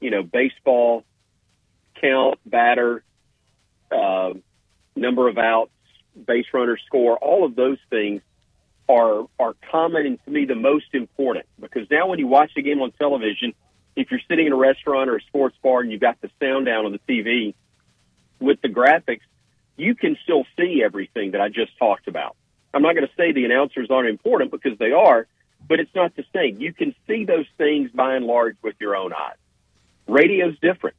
You 0.00 0.10
know, 0.10 0.22
baseball, 0.22 1.04
count, 2.00 2.38
batter, 2.46 3.02
uh, 3.90 4.34
number 4.94 5.28
of 5.28 5.38
outs, 5.38 5.70
base 6.26 6.46
runner 6.52 6.78
score, 6.86 7.16
all 7.16 7.44
of 7.44 7.54
those 7.54 7.78
things 7.90 8.22
are 8.88 9.26
are 9.38 9.54
common 9.70 10.06
and 10.06 10.24
to 10.24 10.30
me 10.30 10.46
the 10.46 10.54
most 10.54 10.86
important 10.94 11.44
because 11.60 11.86
now 11.90 12.06
when 12.08 12.18
you 12.18 12.26
watch 12.26 12.50
the 12.56 12.62
game 12.62 12.80
on 12.80 12.90
television, 12.92 13.52
if 13.96 14.10
you're 14.10 14.20
sitting 14.28 14.46
in 14.46 14.52
a 14.52 14.56
restaurant 14.56 15.10
or 15.10 15.16
a 15.16 15.22
sports 15.22 15.56
bar 15.62 15.80
and 15.80 15.92
you've 15.92 16.00
got 16.00 16.20
the 16.20 16.30
sound 16.40 16.66
down 16.66 16.86
on 16.86 16.92
the 16.92 17.00
TV 17.08 17.54
with 18.40 18.60
the 18.62 18.68
graphics, 18.68 19.20
you 19.76 19.94
can 19.94 20.16
still 20.22 20.44
see 20.56 20.82
everything 20.84 21.32
that 21.32 21.40
I 21.40 21.48
just 21.48 21.76
talked 21.78 22.08
about. 22.08 22.36
I'm 22.72 22.82
not 22.82 22.94
going 22.94 23.06
to 23.06 23.12
say 23.16 23.32
the 23.32 23.44
announcers 23.44 23.88
aren't 23.90 24.08
important 24.08 24.50
because 24.50 24.78
they 24.78 24.92
are, 24.92 25.26
but 25.66 25.80
it's 25.80 25.94
not 25.94 26.14
the 26.16 26.24
same. 26.34 26.60
You 26.60 26.72
can 26.72 26.94
see 27.06 27.24
those 27.24 27.46
things 27.56 27.90
by 27.92 28.14
and 28.14 28.26
large 28.26 28.56
with 28.62 28.76
your 28.80 28.96
own 28.96 29.12
eyes. 29.12 29.36
Radio's 30.08 30.58
different. 30.60 30.96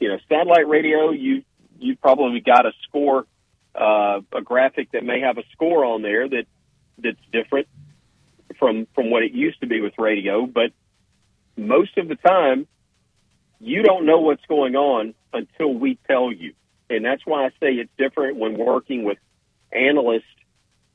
You 0.00 0.08
know, 0.08 0.18
satellite 0.28 0.68
radio, 0.68 1.10
you 1.10 1.44
you 1.78 1.96
probably 1.96 2.40
got 2.40 2.66
a 2.66 2.72
score, 2.88 3.26
uh, 3.74 4.20
a 4.32 4.42
graphic 4.42 4.92
that 4.92 5.04
may 5.04 5.20
have 5.20 5.38
a 5.38 5.42
score 5.52 5.84
on 5.84 6.02
there 6.02 6.28
that 6.28 6.46
that's 6.98 7.20
different 7.32 7.68
from 8.58 8.86
from 8.94 9.10
what 9.10 9.22
it 9.22 9.32
used 9.32 9.60
to 9.60 9.66
be 9.66 9.80
with 9.80 9.92
radio. 9.98 10.46
But 10.46 10.72
most 11.56 11.96
of 11.98 12.08
the 12.08 12.16
time, 12.16 12.66
you 13.60 13.82
don't 13.82 14.06
know 14.06 14.18
what's 14.18 14.44
going 14.46 14.76
on 14.76 15.14
until 15.32 15.72
we 15.74 15.98
tell 16.08 16.32
you, 16.32 16.54
and 16.88 17.04
that's 17.04 17.24
why 17.26 17.46
I 17.46 17.50
say 17.60 17.74
it's 17.74 17.90
different 17.98 18.36
when 18.36 18.56
working 18.56 19.04
with 19.04 19.18
analysts 19.70 20.24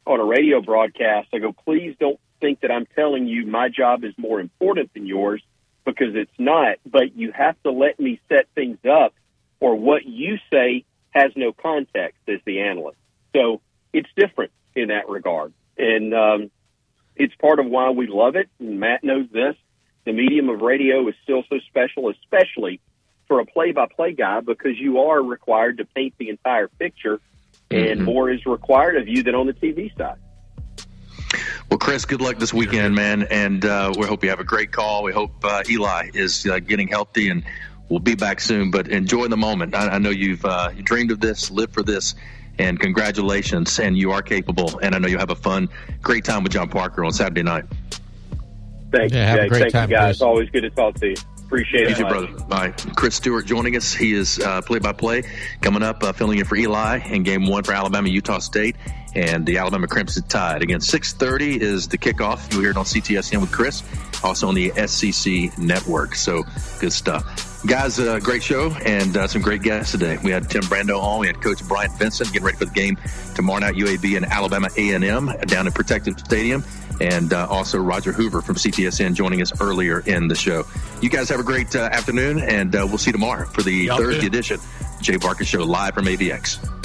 on 0.07 0.19
a 0.19 0.25
radio 0.25 0.61
broadcast. 0.61 1.29
I 1.33 1.39
go, 1.39 1.53
please 1.53 1.95
don't 1.99 2.19
think 2.41 2.61
that 2.61 2.71
I'm 2.71 2.87
telling 2.95 3.27
you 3.27 3.45
my 3.45 3.69
job 3.69 4.03
is 4.03 4.13
more 4.17 4.39
important 4.39 4.93
than 4.93 5.05
yours 5.05 5.41
because 5.85 6.15
it's 6.15 6.31
not. 6.37 6.77
But 6.85 7.15
you 7.15 7.31
have 7.31 7.61
to 7.63 7.71
let 7.71 7.99
me 7.99 8.19
set 8.29 8.47
things 8.55 8.79
up, 8.89 9.13
or 9.59 9.75
what 9.75 10.05
you 10.05 10.37
say 10.51 10.85
has 11.11 11.31
no 11.35 11.53
context 11.53 12.19
as 12.27 12.39
the 12.45 12.61
analyst. 12.61 12.97
So 13.35 13.61
it's 13.91 14.09
different 14.15 14.51
in 14.75 14.89
that 14.89 15.09
regard, 15.09 15.53
and 15.77 16.13
um, 16.13 16.51
it's 17.15 17.35
part 17.35 17.59
of 17.59 17.65
why 17.65 17.91
we 17.91 18.07
love 18.07 18.35
it. 18.35 18.49
And 18.59 18.79
Matt 18.79 19.03
knows 19.03 19.27
this. 19.31 19.55
The 20.05 20.13
medium 20.13 20.49
of 20.49 20.61
radio 20.61 21.07
is 21.07 21.15
still 21.23 21.43
so 21.49 21.59
special, 21.69 22.09
especially 22.09 22.81
for 23.27 23.39
a 23.39 23.45
play-by-play 23.45 24.13
guy, 24.13 24.41
because 24.41 24.77
you 24.77 24.99
are 24.99 25.21
required 25.21 25.77
to 25.77 25.85
paint 25.85 26.13
the 26.17 26.29
entire 26.29 26.67
picture, 26.67 27.21
and 27.71 28.03
more 28.03 28.29
is 28.29 28.45
required 28.45 28.97
of 28.97 29.07
you 29.07 29.23
than 29.23 29.33
on 29.33 29.47
the 29.47 29.53
TV 29.53 29.95
side. 29.97 30.17
Well, 31.73 31.79
Chris, 31.79 32.05
good 32.05 32.21
luck 32.21 32.37
this 32.37 32.53
weekend, 32.53 32.93
man, 32.93 33.23
and 33.31 33.65
uh, 33.65 33.91
we 33.97 34.05
hope 34.05 34.23
you 34.23 34.29
have 34.29 34.39
a 34.39 34.43
great 34.43 34.71
call. 34.71 35.01
We 35.01 35.11
hope 35.11 35.43
uh, 35.43 35.63
Eli 35.67 36.11
is 36.13 36.45
uh, 36.45 36.59
getting 36.59 36.87
healthy, 36.87 37.29
and 37.29 37.43
we'll 37.89 37.99
be 37.99 38.13
back 38.13 38.41
soon. 38.41 38.69
But 38.69 38.89
enjoy 38.89 39.27
the 39.27 39.37
moment. 39.37 39.73
I, 39.73 39.87
I 39.87 39.97
know 39.97 40.11
you've 40.11 40.45
uh, 40.45 40.69
you 40.75 40.83
dreamed 40.83 41.09
of 41.09 41.19
this, 41.19 41.49
lived 41.49 41.73
for 41.73 41.81
this, 41.81 42.13
and 42.59 42.79
congratulations. 42.79 43.79
And 43.79 43.97
you 43.97 44.11
are 44.11 44.21
capable. 44.21 44.77
And 44.83 44.93
I 44.93 44.99
know 44.99 45.07
you'll 45.07 45.19
have 45.19 45.31
a 45.31 45.35
fun, 45.35 45.67
great 46.03 46.25
time 46.25 46.43
with 46.43 46.51
John 46.51 46.69
Parker 46.69 47.03
on 47.03 47.11
Saturday 47.11 47.41
night. 47.41 47.65
Thank 48.91 49.11
Yeah, 49.11 49.33
you, 49.33 49.39
have 49.39 49.39
a 49.39 49.49
great 49.49 49.61
Thank 49.61 49.73
time, 49.73 49.89
you, 49.89 49.95
guys. 49.95 50.17
Chris. 50.17 50.21
Always 50.21 50.49
good 50.51 50.61
to 50.61 50.69
talk 50.69 50.93
to 50.99 51.07
you. 51.09 51.15
Appreciate 51.53 51.97
You 51.97 52.05
it. 52.05 52.09
brother. 52.09 52.27
Bye. 52.45 52.71
Chris 52.95 53.15
Stewart 53.15 53.45
joining 53.45 53.75
us. 53.75 53.93
He 53.93 54.13
is 54.13 54.39
uh, 54.39 54.61
play-by-play 54.63 55.23
coming 55.61 55.83
up, 55.83 56.03
uh, 56.03 56.11
filling 56.11 56.39
in 56.39 56.45
for 56.45 56.55
Eli 56.55 56.97
in 57.07 57.21
Game 57.21 57.47
One 57.47 57.63
for 57.63 57.73
Alabama, 57.73 58.09
Utah 58.09 58.39
State, 58.39 58.75
and 59.13 59.45
the 59.45 59.59
Alabama 59.59 59.87
Crimson 59.87 60.23
Tide. 60.23 60.63
Again, 60.63 60.79
6:30 60.79 61.57
is 61.61 61.87
the 61.87 61.99
kickoff. 61.99 62.51
You'll 62.51 62.61
hear 62.61 62.71
it 62.71 62.77
on 62.77 62.85
CTSN 62.85 63.39
with 63.39 63.51
Chris, 63.51 63.83
also 64.23 64.47
on 64.47 64.55
the 64.55 64.71
SEC 64.87 65.55
network. 65.59 66.15
So 66.15 66.43
good 66.79 66.91
stuff, 66.91 67.61
guys. 67.67 67.99
Uh, 67.99 68.17
great 68.19 68.41
show 68.41 68.71
and 68.83 69.15
uh, 69.15 69.27
some 69.27 69.43
great 69.43 69.61
guests 69.61 69.91
today. 69.91 70.17
We 70.23 70.31
had 70.31 70.49
Tim 70.49 70.63
Brando 70.63 70.99
on. 70.99 71.19
We 71.19 71.27
had 71.27 71.39
Coach 71.39 71.63
Bryant 71.67 71.95
Vincent 71.99 72.33
getting 72.33 72.45
ready 72.45 72.57
for 72.57 72.65
the 72.65 72.71
game 72.71 72.97
tomorrow 73.35 73.59
night. 73.59 73.75
UAB 73.75 74.17
and 74.17 74.25
Alabama 74.25 74.69
A&M 74.75 75.31
down 75.45 75.67
at 75.67 75.75
Protective 75.75 76.17
Stadium. 76.19 76.63
And 77.01 77.33
uh, 77.33 77.47
also 77.49 77.79
Roger 77.79 78.11
Hoover 78.11 78.41
from 78.41 78.55
CTSN 78.55 79.13
joining 79.13 79.41
us 79.41 79.59
earlier 79.61 79.99
in 79.99 80.27
the 80.27 80.35
show. 80.35 80.65
You 81.01 81.09
guys 81.09 81.29
have 81.29 81.39
a 81.39 81.43
great 81.43 81.75
uh, 81.75 81.89
afternoon, 81.91 82.39
and 82.39 82.75
uh, 82.75 82.85
we'll 82.87 82.97
see 82.97 83.09
you 83.09 83.13
tomorrow 83.13 83.45
for 83.45 83.61
the 83.61 83.73
Y'all 83.73 83.97
Thursday 83.97 84.27
edition 84.27 84.59
Jay 85.01 85.17
Barker 85.17 85.45
Show 85.45 85.63
live 85.63 85.93
from 85.93 86.05
AVX. 86.05 86.82